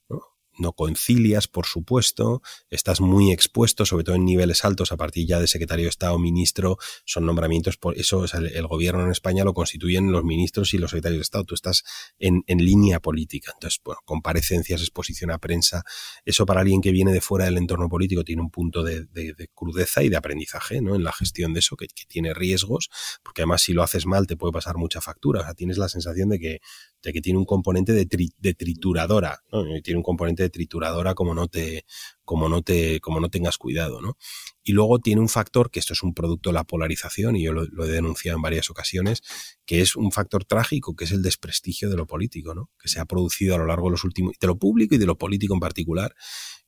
no 0.62 0.74
concilias, 0.74 1.48
por 1.48 1.66
supuesto, 1.66 2.42
estás 2.70 3.02
muy 3.02 3.32
expuesto, 3.32 3.86
sobre 3.86 4.04
todo 4.04 4.16
en 4.16 4.26
niveles 4.26 4.64
altos, 4.64 4.92
a 4.92 4.98
partir 4.98 5.28
ya 5.28 5.40
de 5.40 5.48
secretario 5.48 5.86
de 5.86 5.90
Estado, 5.90 6.18
ministro, 6.20 6.78
son 7.04 7.26
nombramientos, 7.26 7.78
por 7.78 7.98
eso 7.98 8.26
el, 8.34 8.68
gobierno 8.68 9.04
en 9.04 9.12
España 9.12 9.44
lo 9.44 9.54
constituyen 9.54 10.12
los 10.12 10.24
ministros 10.24 10.74
y 10.74 10.78
los 10.78 10.92
secretarios 10.92 11.20
de 11.20 11.24
Estado, 11.24 11.44
tú 11.44 11.56
estás 11.56 11.84
en, 12.20 12.44
línea 12.48 13.00
política, 13.00 13.52
entonces, 13.56 13.82
comparecencias, 14.06 14.82
exposición 14.82 15.32
a 15.32 15.40
prensa, 15.40 15.84
eso 16.26 16.46
para 16.46 16.62
alguien 16.62 16.80
que 16.80 16.92
viene 16.92 17.12
de 17.12 17.22
fuera 17.22 17.46
del 17.46 17.58
entorno 17.58 17.90
político 17.90 18.24
tiene 18.24 18.44
un 18.44 18.52
punto 18.52 18.84
de, 18.84 19.08
crudeza 19.56 20.04
y 20.04 20.10
de 20.10 20.18
aprendizaje, 20.18 20.82
¿no? 20.82 20.96
En 20.96 21.04
la 21.04 21.12
gestión 21.12 21.54
de 21.54 21.60
eso, 21.60 21.76
que, 21.76 21.88
tiene 22.08 22.34
riesgos, 22.34 22.90
porque 23.24 23.42
además 23.42 23.64
si 23.64 23.74
lo 23.74 23.84
haces 23.84 24.06
mal 24.06 24.28
te 24.28 24.38
puede 24.38 24.54
pasar 24.54 24.78
mucha 24.78 25.02
factura, 25.02 25.42
o 25.42 25.44
sea, 25.44 25.54
tienes 25.54 25.78
la 25.78 25.90
sensación 25.90 26.30
de 26.30 26.40
que, 26.40 26.62
de 27.02 27.14
que 27.14 27.22
tiene 27.22 27.40
un 27.40 27.46
componente 27.46 27.94
de, 27.94 28.06
trituradora, 28.54 29.42
tiene 29.84 29.98
un 29.98 30.04
componente 30.04 30.44
de 30.44 30.51
trituradora 30.52 31.16
como 31.16 31.34
no 31.34 31.48
te, 31.48 31.86
como 32.24 32.48
no 32.48 32.62
te, 32.62 33.00
como 33.00 33.20
no 33.20 33.30
tengas 33.30 33.58
cuidado, 33.58 34.02
¿no? 34.02 34.18
Y 34.64 34.74
luego 34.74 35.00
tiene 35.00 35.22
un 35.22 35.30
factor, 35.30 35.72
que 35.72 35.80
esto 35.80 35.94
es 35.94 36.04
un 36.04 36.14
producto 36.14 36.50
de 36.50 36.54
la 36.54 36.64
polarización, 36.64 37.36
y 37.36 37.44
yo 37.44 37.54
lo, 37.54 37.86
he 37.86 37.90
denunciado 37.90 38.38
en 38.38 38.42
varias 38.42 38.70
ocasiones, 38.70 39.22
que 39.66 39.82
es 39.82 39.96
un 39.96 40.12
factor 40.12 40.46
trágico, 40.46 40.96
que 40.96 41.06
es 41.06 41.12
el 41.12 41.22
desprestigio 41.22 41.90
de 41.90 41.98
lo 41.98 42.06
político, 42.06 42.54
¿no? 42.54 42.70
Que 42.80 42.88
se 42.88 43.00
ha 43.00 43.06
producido 43.06 43.56
a 43.56 43.58
lo 43.58 43.66
largo 43.66 43.88
de 43.88 43.92
los 43.92 44.04
últimos, 44.04 44.34
de 44.40 44.48
lo 44.48 44.58
público 44.58 44.96
y 44.96 44.98
de 44.98 45.06
lo 45.08 45.18
político 45.18 45.54
en 45.54 45.60
particular, 45.60 46.16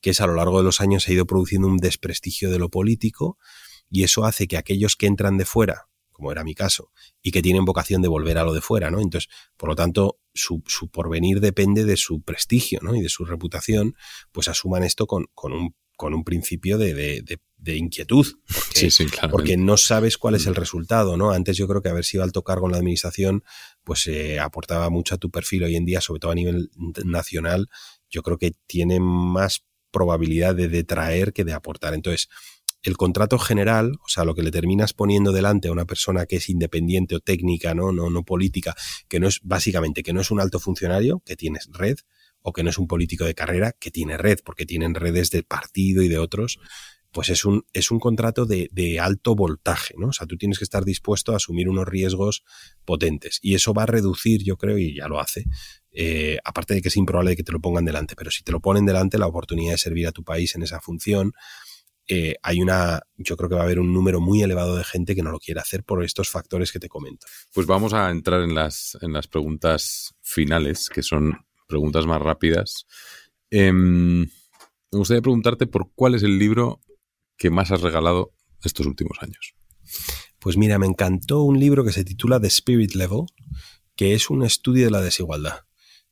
que 0.02 0.10
es 0.10 0.22
a 0.22 0.28
lo 0.28 0.36
largo 0.36 0.58
de 0.58 0.64
los 0.64 0.82
años 0.82 1.04
se 1.04 1.12
ha 1.12 1.16
ido 1.16 1.26
produciendo 1.26 1.68
un 1.68 1.78
desprestigio 1.78 2.50
de 2.50 2.60
lo 2.60 2.70
político, 2.70 3.38
y 3.90 4.04
eso 4.04 4.26
hace 4.26 4.48
que 4.48 4.58
aquellos 4.58 4.96
que 4.96 5.06
entran 5.06 5.38
de 5.38 5.46
fuera, 5.46 5.88
como 6.14 6.32
era 6.32 6.44
mi 6.44 6.56
caso, 6.56 6.92
y 7.22 7.32
que 7.32 7.42
tienen 7.42 7.66
vocación 7.66 8.02
de 8.02 8.08
volver 8.08 8.38
a 8.38 8.44
lo 8.44 8.54
de 8.54 8.62
fuera, 8.62 8.90
¿no? 8.90 9.02
Entonces, 9.02 9.30
por 9.58 9.68
lo 9.68 9.76
tanto, 9.76 10.20
su, 10.34 10.64
su 10.66 10.90
porvenir 10.90 11.42
depende 11.42 11.84
de 11.84 11.98
su 11.98 12.22
prestigio, 12.22 12.80
¿no? 12.82 12.96
Y 12.96 13.02
de 13.02 13.10
su 13.10 13.26
reputación, 13.26 13.96
pues 14.32 14.48
asuman 14.48 14.84
esto 14.84 15.08
con, 15.08 15.26
con 15.34 15.52
un 15.52 15.76
con 15.96 16.14
un 16.14 16.24
principio 16.24 16.78
de, 16.78 16.94
de, 16.94 17.40
de, 17.58 17.76
inquietud, 17.78 18.26
porque, 18.48 18.92
sí, 18.92 19.06
porque, 19.30 19.58
no 19.58 19.78
sabes 19.78 20.18
cuál 20.18 20.36
es 20.36 20.48
el 20.48 20.56
resultado, 20.56 21.18
¿no? 21.18 21.32
Antes 21.32 21.56
yo 21.56 21.68
creo 21.68 21.82
que 21.82 21.90
haber 21.90 22.04
sido 22.04 22.24
alto 22.24 22.44
cargo 22.44 22.66
en 22.66 22.74
la 22.74 22.80
administración, 22.80 23.44
pues 23.84 24.08
eh, 24.08 24.40
aportaba 24.40 24.90
mucho 24.90 25.16
a 25.16 25.18
tu 25.18 25.30
perfil 25.30 25.64
hoy 25.64 25.76
en 25.76 25.86
día, 25.86 26.02
sobre 26.02 26.20
todo 26.20 26.32
a 26.32 26.36
nivel 26.36 26.72
nacional, 27.06 27.70
yo 28.10 28.22
creo 28.24 28.38
que 28.38 28.54
tiene 28.66 29.00
más 29.00 29.66
probabilidad 29.92 30.56
de 30.56 30.68
detraer 30.68 31.32
que 31.32 31.44
de 31.44 31.54
aportar. 31.54 31.94
Entonces, 31.94 32.28
el 32.84 32.98
contrato 32.98 33.40
general, 33.40 33.94
o 34.04 34.10
sea, 34.10 34.26
lo 34.26 34.36
que 34.36 34.44
le 34.44 34.52
terminas 34.52 34.94
poniendo 34.94 35.32
delante 35.32 35.70
a 35.70 35.72
una 35.72 35.86
persona 35.86 36.26
que 36.26 36.36
es 36.36 36.50
independiente 36.50 37.16
o 37.16 37.20
técnica, 37.20 37.74
¿no? 37.74 37.92
No, 37.92 38.10
no 38.10 38.24
política, 38.24 38.76
que 39.08 39.20
no 39.20 39.28
es 39.28 39.40
básicamente 39.42 40.04
que 40.04 40.14
no 40.14 40.22
es 40.22 40.32
un 40.32 40.40
alto 40.40 40.60
funcionario, 40.60 41.22
que 41.26 41.36
tienes 41.36 41.70
red, 41.72 41.98
o 42.42 42.52
que 42.52 42.64
no 42.64 42.70
es 42.70 42.78
un 42.78 42.88
político 42.88 43.24
de 43.24 43.34
carrera, 43.34 43.72
que 43.72 43.90
tiene 43.90 44.18
red, 44.18 44.40
porque 44.44 44.66
tienen 44.66 44.96
redes 44.96 45.32
de 45.32 45.44
partido 45.44 46.04
y 46.04 46.10
de 46.10 46.20
otros, 46.20 46.60
pues 47.14 47.30
es 47.30 47.46
un, 47.46 47.64
es 47.74 47.92
un 47.92 48.00
contrato 48.00 48.46
de, 48.46 49.00
alto 49.00 49.36
voltaje, 49.36 49.94
¿no? 49.98 50.08
O 50.08 50.14
sea, 50.14 50.28
tú 50.28 50.36
tienes 50.36 50.58
que 50.58 50.64
estar 50.64 50.84
dispuesto 50.84 51.32
a 51.32 51.38
asumir 51.38 51.70
unos 51.70 51.88
riesgos 51.88 52.44
potentes. 52.86 53.40
Y 53.42 53.54
eso 53.54 53.74
va 53.74 53.84
a 53.84 53.86
reducir, 53.86 54.44
yo 54.44 54.58
creo, 54.58 54.78
y 54.78 54.96
ya 54.96 55.08
lo 55.08 55.20
hace, 55.20 55.46
eh, 55.92 56.40
aparte 56.44 56.74
de 56.74 56.82
que 56.82 56.88
es 56.88 56.98
improbable 56.98 57.36
que 57.36 57.44
te 57.44 57.52
lo 57.52 57.62
pongan 57.62 57.86
delante, 57.86 58.16
pero 58.16 58.32
si 58.32 58.44
te 58.44 58.52
lo 58.52 58.60
ponen 58.60 58.86
delante, 58.86 59.20
la 59.20 59.28
oportunidad 59.28 59.74
de 59.74 59.78
servir 59.78 60.08
a 60.08 60.12
tu 60.12 60.24
país 60.24 60.56
en 60.56 60.64
esa 60.64 60.82
función, 60.82 61.34
eh, 62.08 62.36
hay 62.44 62.62
una, 62.62 63.02
yo 63.18 63.38
creo 63.38 63.50
que 63.50 63.56
va 63.56 63.62
a 63.62 63.66
haber 63.66 63.80
un 63.80 63.94
número 63.94 64.20
muy 64.20 64.42
elevado 64.42 64.76
de 64.76 64.84
gente 64.84 65.16
que 65.16 65.24
no 65.24 65.32
lo 65.32 65.40
quiere 65.40 65.62
hacer 65.62 65.84
por 65.84 66.04
estos 66.04 66.30
factores 66.30 66.72
que 66.72 66.80
te 66.80 66.90
comento. 66.90 67.28
Pues 67.54 67.66
vamos 67.66 67.94
a 67.94 68.10
entrar 68.10 68.42
en 68.42 68.56
las, 68.56 68.98
en 69.02 69.14
las 69.14 69.28
preguntas 69.28 70.14
finales, 70.22 70.90
que 70.90 71.02
son 71.02 71.46
preguntas 71.68 72.06
más 72.06 72.22
rápidas. 72.22 72.86
Em, 73.50 74.22
me 74.22 75.00
gustaría 75.00 75.22
preguntarte 75.22 75.66
por 75.66 75.92
cuál 75.96 76.16
es 76.16 76.24
el 76.24 76.38
libro 76.38 76.82
que 77.38 77.50
más 77.50 77.72
has 77.72 77.82
regalado 77.82 78.34
estos 78.64 78.86
últimos 78.86 79.18
años. 79.22 79.56
Pues 80.40 80.58
mira, 80.58 80.78
me 80.78 80.88
encantó 80.88 81.44
un 81.44 81.60
libro 81.60 81.86
que 81.86 81.92
se 81.92 82.04
titula 82.04 82.40
The 82.40 82.48
Spirit 82.48 82.96
Level, 82.96 83.26
que 83.96 84.14
es 84.14 84.30
un 84.30 84.44
estudio 84.44 84.86
de 84.86 84.92
la 84.92 85.02
desigualdad. 85.02 85.62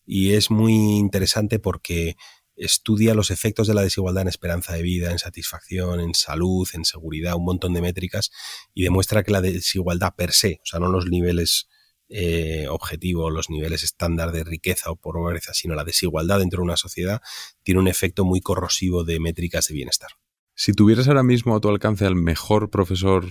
Y 0.05 0.33
es 0.33 0.51
muy 0.51 0.73
interesante 0.73 1.59
porque 1.59 2.15
estudia 2.55 3.13
los 3.13 3.31
efectos 3.31 3.67
de 3.67 3.73
la 3.73 3.81
desigualdad 3.81 4.23
en 4.23 4.27
esperanza 4.27 4.73
de 4.73 4.81
vida, 4.81 5.11
en 5.11 5.19
satisfacción, 5.19 5.99
en 5.99 6.13
salud, 6.13 6.67
en 6.73 6.85
seguridad, 6.85 7.35
un 7.35 7.45
montón 7.45 7.73
de 7.73 7.81
métricas, 7.81 8.31
y 8.73 8.83
demuestra 8.83 9.23
que 9.23 9.31
la 9.31 9.41
desigualdad 9.41 10.13
per 10.15 10.31
se, 10.31 10.59
o 10.63 10.65
sea, 10.65 10.79
no 10.79 10.89
los 10.89 11.07
niveles 11.07 11.67
eh, 12.09 12.67
objetivos, 12.69 13.31
los 13.31 13.49
niveles 13.49 13.83
estándar 13.83 14.33
de 14.33 14.43
riqueza 14.43 14.91
o 14.91 14.97
pobreza, 14.97 15.53
sino 15.53 15.75
la 15.75 15.85
desigualdad 15.85 16.39
dentro 16.39 16.57
de 16.57 16.65
una 16.65 16.77
sociedad, 16.77 17.21
tiene 17.63 17.79
un 17.79 17.87
efecto 17.87 18.25
muy 18.25 18.41
corrosivo 18.41 19.03
de 19.03 19.19
métricas 19.19 19.67
de 19.67 19.75
bienestar. 19.75 20.11
Si 20.53 20.73
tuvieras 20.73 21.07
ahora 21.07 21.23
mismo 21.23 21.55
a 21.55 21.61
tu 21.61 21.69
alcance 21.69 22.05
al 22.05 22.15
mejor 22.15 22.69
profesor 22.69 23.27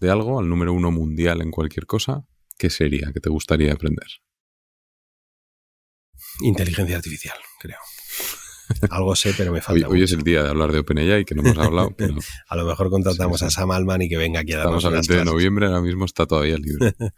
de 0.00 0.10
algo, 0.10 0.40
al 0.40 0.48
número 0.48 0.72
uno 0.72 0.90
mundial 0.90 1.40
en 1.42 1.50
cualquier 1.50 1.86
cosa, 1.86 2.26
¿qué 2.58 2.70
sería 2.70 3.12
que 3.12 3.20
te 3.20 3.30
gustaría 3.30 3.72
aprender? 3.72 4.08
Inteligencia 6.40 6.96
artificial, 6.96 7.38
creo. 7.60 7.78
Algo 8.90 9.16
sé, 9.16 9.34
pero 9.36 9.52
me 9.52 9.60
falta. 9.60 9.88
Hoy, 9.88 10.02
es 10.02 10.12
el 10.12 10.22
día 10.22 10.42
de 10.42 10.50
hablar 10.50 10.72
de 10.72 10.80
OpenAI, 10.80 11.24
que 11.24 11.34
no 11.34 11.42
hemos 11.42 11.58
hablado. 11.58 11.94
a 12.48 12.56
lo 12.56 12.64
mejor 12.64 12.90
contratamos 12.90 13.42
a 13.42 13.50
Sam 13.50 13.70
Altman 13.70 14.02
y 14.02 14.08
que 14.08 14.16
venga 14.16 14.40
aquí 14.40 14.52
a 14.52 14.58
darnos 14.58 14.84
Estamos 14.84 15.08
a 15.08 15.12
20 15.12 15.16
de 15.16 15.24
noviembre, 15.24 15.66
ahora 15.66 15.80
mismo 15.80 16.04
está 16.04 16.26
todavía 16.26 16.56
libre. 16.56 16.94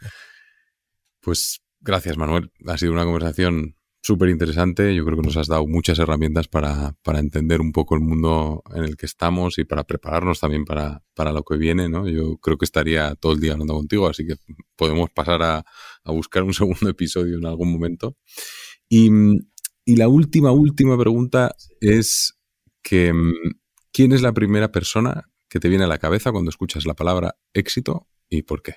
pues 1.20 1.60
gracias, 1.80 2.16
Manuel. 2.16 2.50
Ha 2.66 2.78
sido 2.78 2.92
una 2.92 3.04
conversación 3.04 3.76
súper 4.06 4.28
interesante. 4.28 4.94
Yo 4.94 5.04
creo 5.04 5.18
que 5.18 5.26
nos 5.26 5.36
has 5.36 5.48
dado 5.48 5.66
muchas 5.66 5.98
herramientas 5.98 6.46
para, 6.46 6.94
para, 7.02 7.18
entender 7.18 7.60
un 7.60 7.72
poco 7.72 7.96
el 7.96 8.00
mundo 8.00 8.62
en 8.72 8.84
el 8.84 8.96
que 8.96 9.06
estamos 9.06 9.58
y 9.58 9.64
para 9.64 9.82
prepararnos 9.82 10.38
también 10.38 10.64
para, 10.64 11.02
para, 11.14 11.32
lo 11.32 11.42
que 11.42 11.56
viene. 11.56 11.88
¿no? 11.88 12.08
Yo 12.08 12.36
creo 12.38 12.56
que 12.56 12.64
estaría 12.64 13.16
todo 13.16 13.32
el 13.32 13.40
día 13.40 13.52
hablando 13.52 13.74
contigo, 13.74 14.06
así 14.06 14.24
que 14.24 14.36
podemos 14.76 15.10
pasar 15.10 15.42
a, 15.42 15.64
a 16.04 16.12
buscar 16.12 16.44
un 16.44 16.54
segundo 16.54 16.88
episodio 16.88 17.38
en 17.38 17.46
algún 17.46 17.72
momento. 17.72 18.16
Y 18.88 19.10
y 19.86 19.96
la 19.96 20.08
última, 20.08 20.50
última 20.50 20.98
pregunta 20.98 21.54
es 21.80 22.36
que 22.82 23.12
mm, 23.12 23.32
¿quién 23.92 24.12
es 24.12 24.20
la 24.20 24.32
primera 24.32 24.72
persona 24.72 25.30
que 25.48 25.60
te 25.60 25.68
viene 25.68 25.84
a 25.84 25.88
la 25.88 25.98
cabeza 25.98 26.32
cuando 26.32 26.50
escuchas 26.50 26.86
la 26.86 26.94
palabra 26.94 27.36
éxito 27.54 28.08
y 28.28 28.42
por 28.42 28.62
qué? 28.62 28.74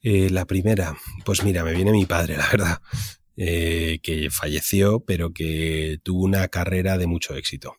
Eh, 0.00 0.30
la 0.30 0.46
primera, 0.46 0.96
pues 1.24 1.44
mira, 1.44 1.64
me 1.64 1.74
viene 1.74 1.92
mi 1.92 2.06
padre, 2.06 2.38
la 2.38 2.48
verdad, 2.48 2.78
eh, 3.36 3.98
que 4.02 4.30
falleció, 4.30 5.00
pero 5.00 5.34
que 5.34 5.98
tuvo 6.02 6.24
una 6.24 6.48
carrera 6.48 6.96
de 6.96 7.06
mucho 7.06 7.34
éxito. 7.34 7.76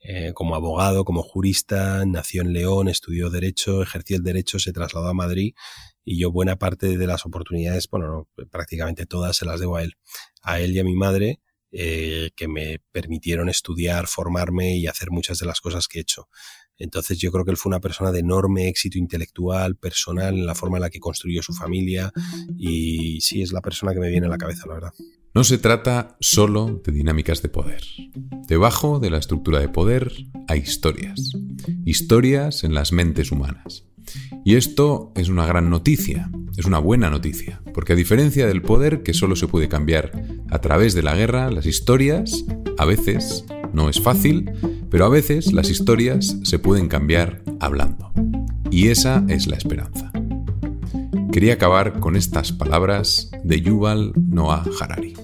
Eh, 0.00 0.32
como 0.32 0.54
abogado, 0.54 1.04
como 1.04 1.22
jurista, 1.22 2.06
nació 2.06 2.40
en 2.40 2.54
León, 2.54 2.88
estudió 2.88 3.28
Derecho, 3.28 3.82
ejerció 3.82 4.16
el 4.16 4.22
Derecho, 4.22 4.58
se 4.58 4.72
trasladó 4.72 5.08
a 5.08 5.14
Madrid 5.14 5.52
y 6.08 6.18
yo 6.18 6.32
buena 6.32 6.56
parte 6.56 6.96
de 6.96 7.06
las 7.06 7.26
oportunidades, 7.26 7.86
bueno, 7.90 8.28
prácticamente 8.50 9.04
todas 9.04 9.36
se 9.36 9.44
las 9.44 9.60
debo 9.60 9.76
a 9.76 9.82
él, 9.82 9.92
a 10.40 10.58
él 10.58 10.72
y 10.72 10.78
a 10.78 10.84
mi 10.84 10.96
madre, 10.96 11.40
eh, 11.70 12.30
que 12.34 12.48
me 12.48 12.80
permitieron 12.92 13.50
estudiar, 13.50 14.06
formarme 14.06 14.74
y 14.78 14.86
hacer 14.86 15.10
muchas 15.10 15.38
de 15.38 15.44
las 15.44 15.60
cosas 15.60 15.86
que 15.86 15.98
he 15.98 16.02
hecho. 16.02 16.28
Entonces 16.78 17.18
yo 17.18 17.30
creo 17.30 17.44
que 17.44 17.50
él 17.50 17.58
fue 17.58 17.68
una 17.68 17.80
persona 17.80 18.10
de 18.10 18.20
enorme 18.20 18.68
éxito 18.68 18.96
intelectual, 18.96 19.76
personal, 19.76 20.34
en 20.34 20.46
la 20.46 20.54
forma 20.54 20.78
en 20.78 20.82
la 20.82 20.90
que 20.90 20.98
construyó 20.98 21.42
su 21.42 21.52
familia 21.52 22.10
y 22.56 23.20
sí, 23.20 23.42
es 23.42 23.52
la 23.52 23.60
persona 23.60 23.92
que 23.92 24.00
me 24.00 24.08
viene 24.08 24.28
a 24.28 24.30
la 24.30 24.38
cabeza, 24.38 24.64
la 24.66 24.74
verdad. 24.74 24.94
No 25.34 25.44
se 25.44 25.58
trata 25.58 26.16
solo 26.20 26.80
de 26.82 26.90
dinámicas 26.90 27.42
de 27.42 27.50
poder. 27.50 27.82
Debajo 28.46 28.98
de 28.98 29.10
la 29.10 29.18
estructura 29.18 29.60
de 29.60 29.68
poder 29.68 30.10
hay 30.46 30.60
historias. 30.60 31.32
Historias 31.84 32.64
en 32.64 32.72
las 32.72 32.92
mentes 32.92 33.30
humanas. 33.30 33.84
Y 34.44 34.56
esto 34.56 35.12
es 35.14 35.28
una 35.28 35.46
gran 35.46 35.70
noticia, 35.70 36.30
es 36.56 36.66
una 36.66 36.78
buena 36.78 37.10
noticia, 37.10 37.60
porque 37.74 37.92
a 37.92 37.96
diferencia 37.96 38.46
del 38.46 38.62
poder 38.62 39.02
que 39.02 39.14
solo 39.14 39.36
se 39.36 39.48
puede 39.48 39.68
cambiar 39.68 40.12
a 40.50 40.60
través 40.60 40.94
de 40.94 41.02
la 41.02 41.14
guerra, 41.14 41.50
las 41.50 41.66
historias, 41.66 42.44
a 42.78 42.84
veces, 42.84 43.44
no 43.72 43.88
es 43.88 44.00
fácil, 44.00 44.50
pero 44.90 45.04
a 45.04 45.08
veces 45.08 45.52
las 45.52 45.70
historias 45.70 46.36
se 46.42 46.58
pueden 46.58 46.88
cambiar 46.88 47.42
hablando. 47.60 48.12
Y 48.70 48.88
esa 48.88 49.24
es 49.28 49.46
la 49.46 49.56
esperanza. 49.56 50.12
Quería 51.32 51.54
acabar 51.54 52.00
con 52.00 52.16
estas 52.16 52.52
palabras 52.52 53.30
de 53.44 53.60
Yuval 53.60 54.12
Noah 54.16 54.64
Harari. 54.80 55.17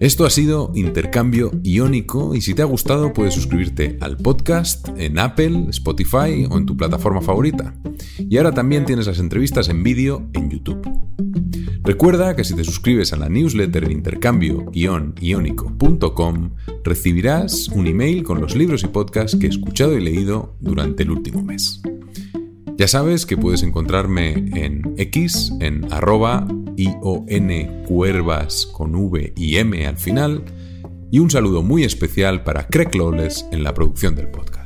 Esto 0.00 0.24
ha 0.24 0.30
sido 0.30 0.70
Intercambio 0.76 1.50
Iónico 1.64 2.36
y 2.36 2.40
si 2.40 2.54
te 2.54 2.62
ha 2.62 2.66
gustado 2.66 3.12
puedes 3.12 3.34
suscribirte 3.34 3.98
al 4.00 4.16
podcast 4.16 4.88
en 4.96 5.18
Apple, 5.18 5.66
Spotify 5.70 6.46
o 6.48 6.56
en 6.56 6.66
tu 6.66 6.76
plataforma 6.76 7.20
favorita. 7.20 7.74
Y 8.16 8.36
ahora 8.36 8.52
también 8.52 8.84
tienes 8.84 9.08
las 9.08 9.18
entrevistas 9.18 9.68
en 9.68 9.82
vídeo 9.82 10.30
en 10.34 10.50
YouTube. 10.50 10.88
Recuerda 11.82 12.36
que 12.36 12.44
si 12.44 12.54
te 12.54 12.62
suscribes 12.62 13.12
a 13.12 13.16
la 13.16 13.28
newsletter 13.28 13.82
en 13.84 13.90
intercambio-iónico.com 13.90 16.50
recibirás 16.84 17.66
un 17.68 17.88
email 17.88 18.22
con 18.22 18.40
los 18.40 18.54
libros 18.54 18.84
y 18.84 18.86
podcasts 18.86 19.36
que 19.36 19.46
he 19.46 19.50
escuchado 19.50 19.98
y 19.98 20.00
leído 20.00 20.54
durante 20.60 21.02
el 21.02 21.10
último 21.10 21.42
mes. 21.42 21.82
Ya 22.78 22.86
sabes 22.86 23.26
que 23.26 23.36
puedes 23.36 23.64
encontrarme 23.64 24.34
en 24.54 24.94
X, 24.98 25.52
en 25.58 25.92
arroba 25.92 26.46
cuervas 27.88 28.66
con 28.66 28.94
V 28.94 29.32
y 29.34 29.56
M 29.56 29.84
al 29.84 29.96
final, 29.96 30.44
y 31.10 31.18
un 31.18 31.28
saludo 31.28 31.64
muy 31.64 31.82
especial 31.82 32.44
para 32.44 32.68
Craig 32.68 32.90
en 33.50 33.64
la 33.64 33.74
producción 33.74 34.14
del 34.14 34.28
podcast. 34.28 34.57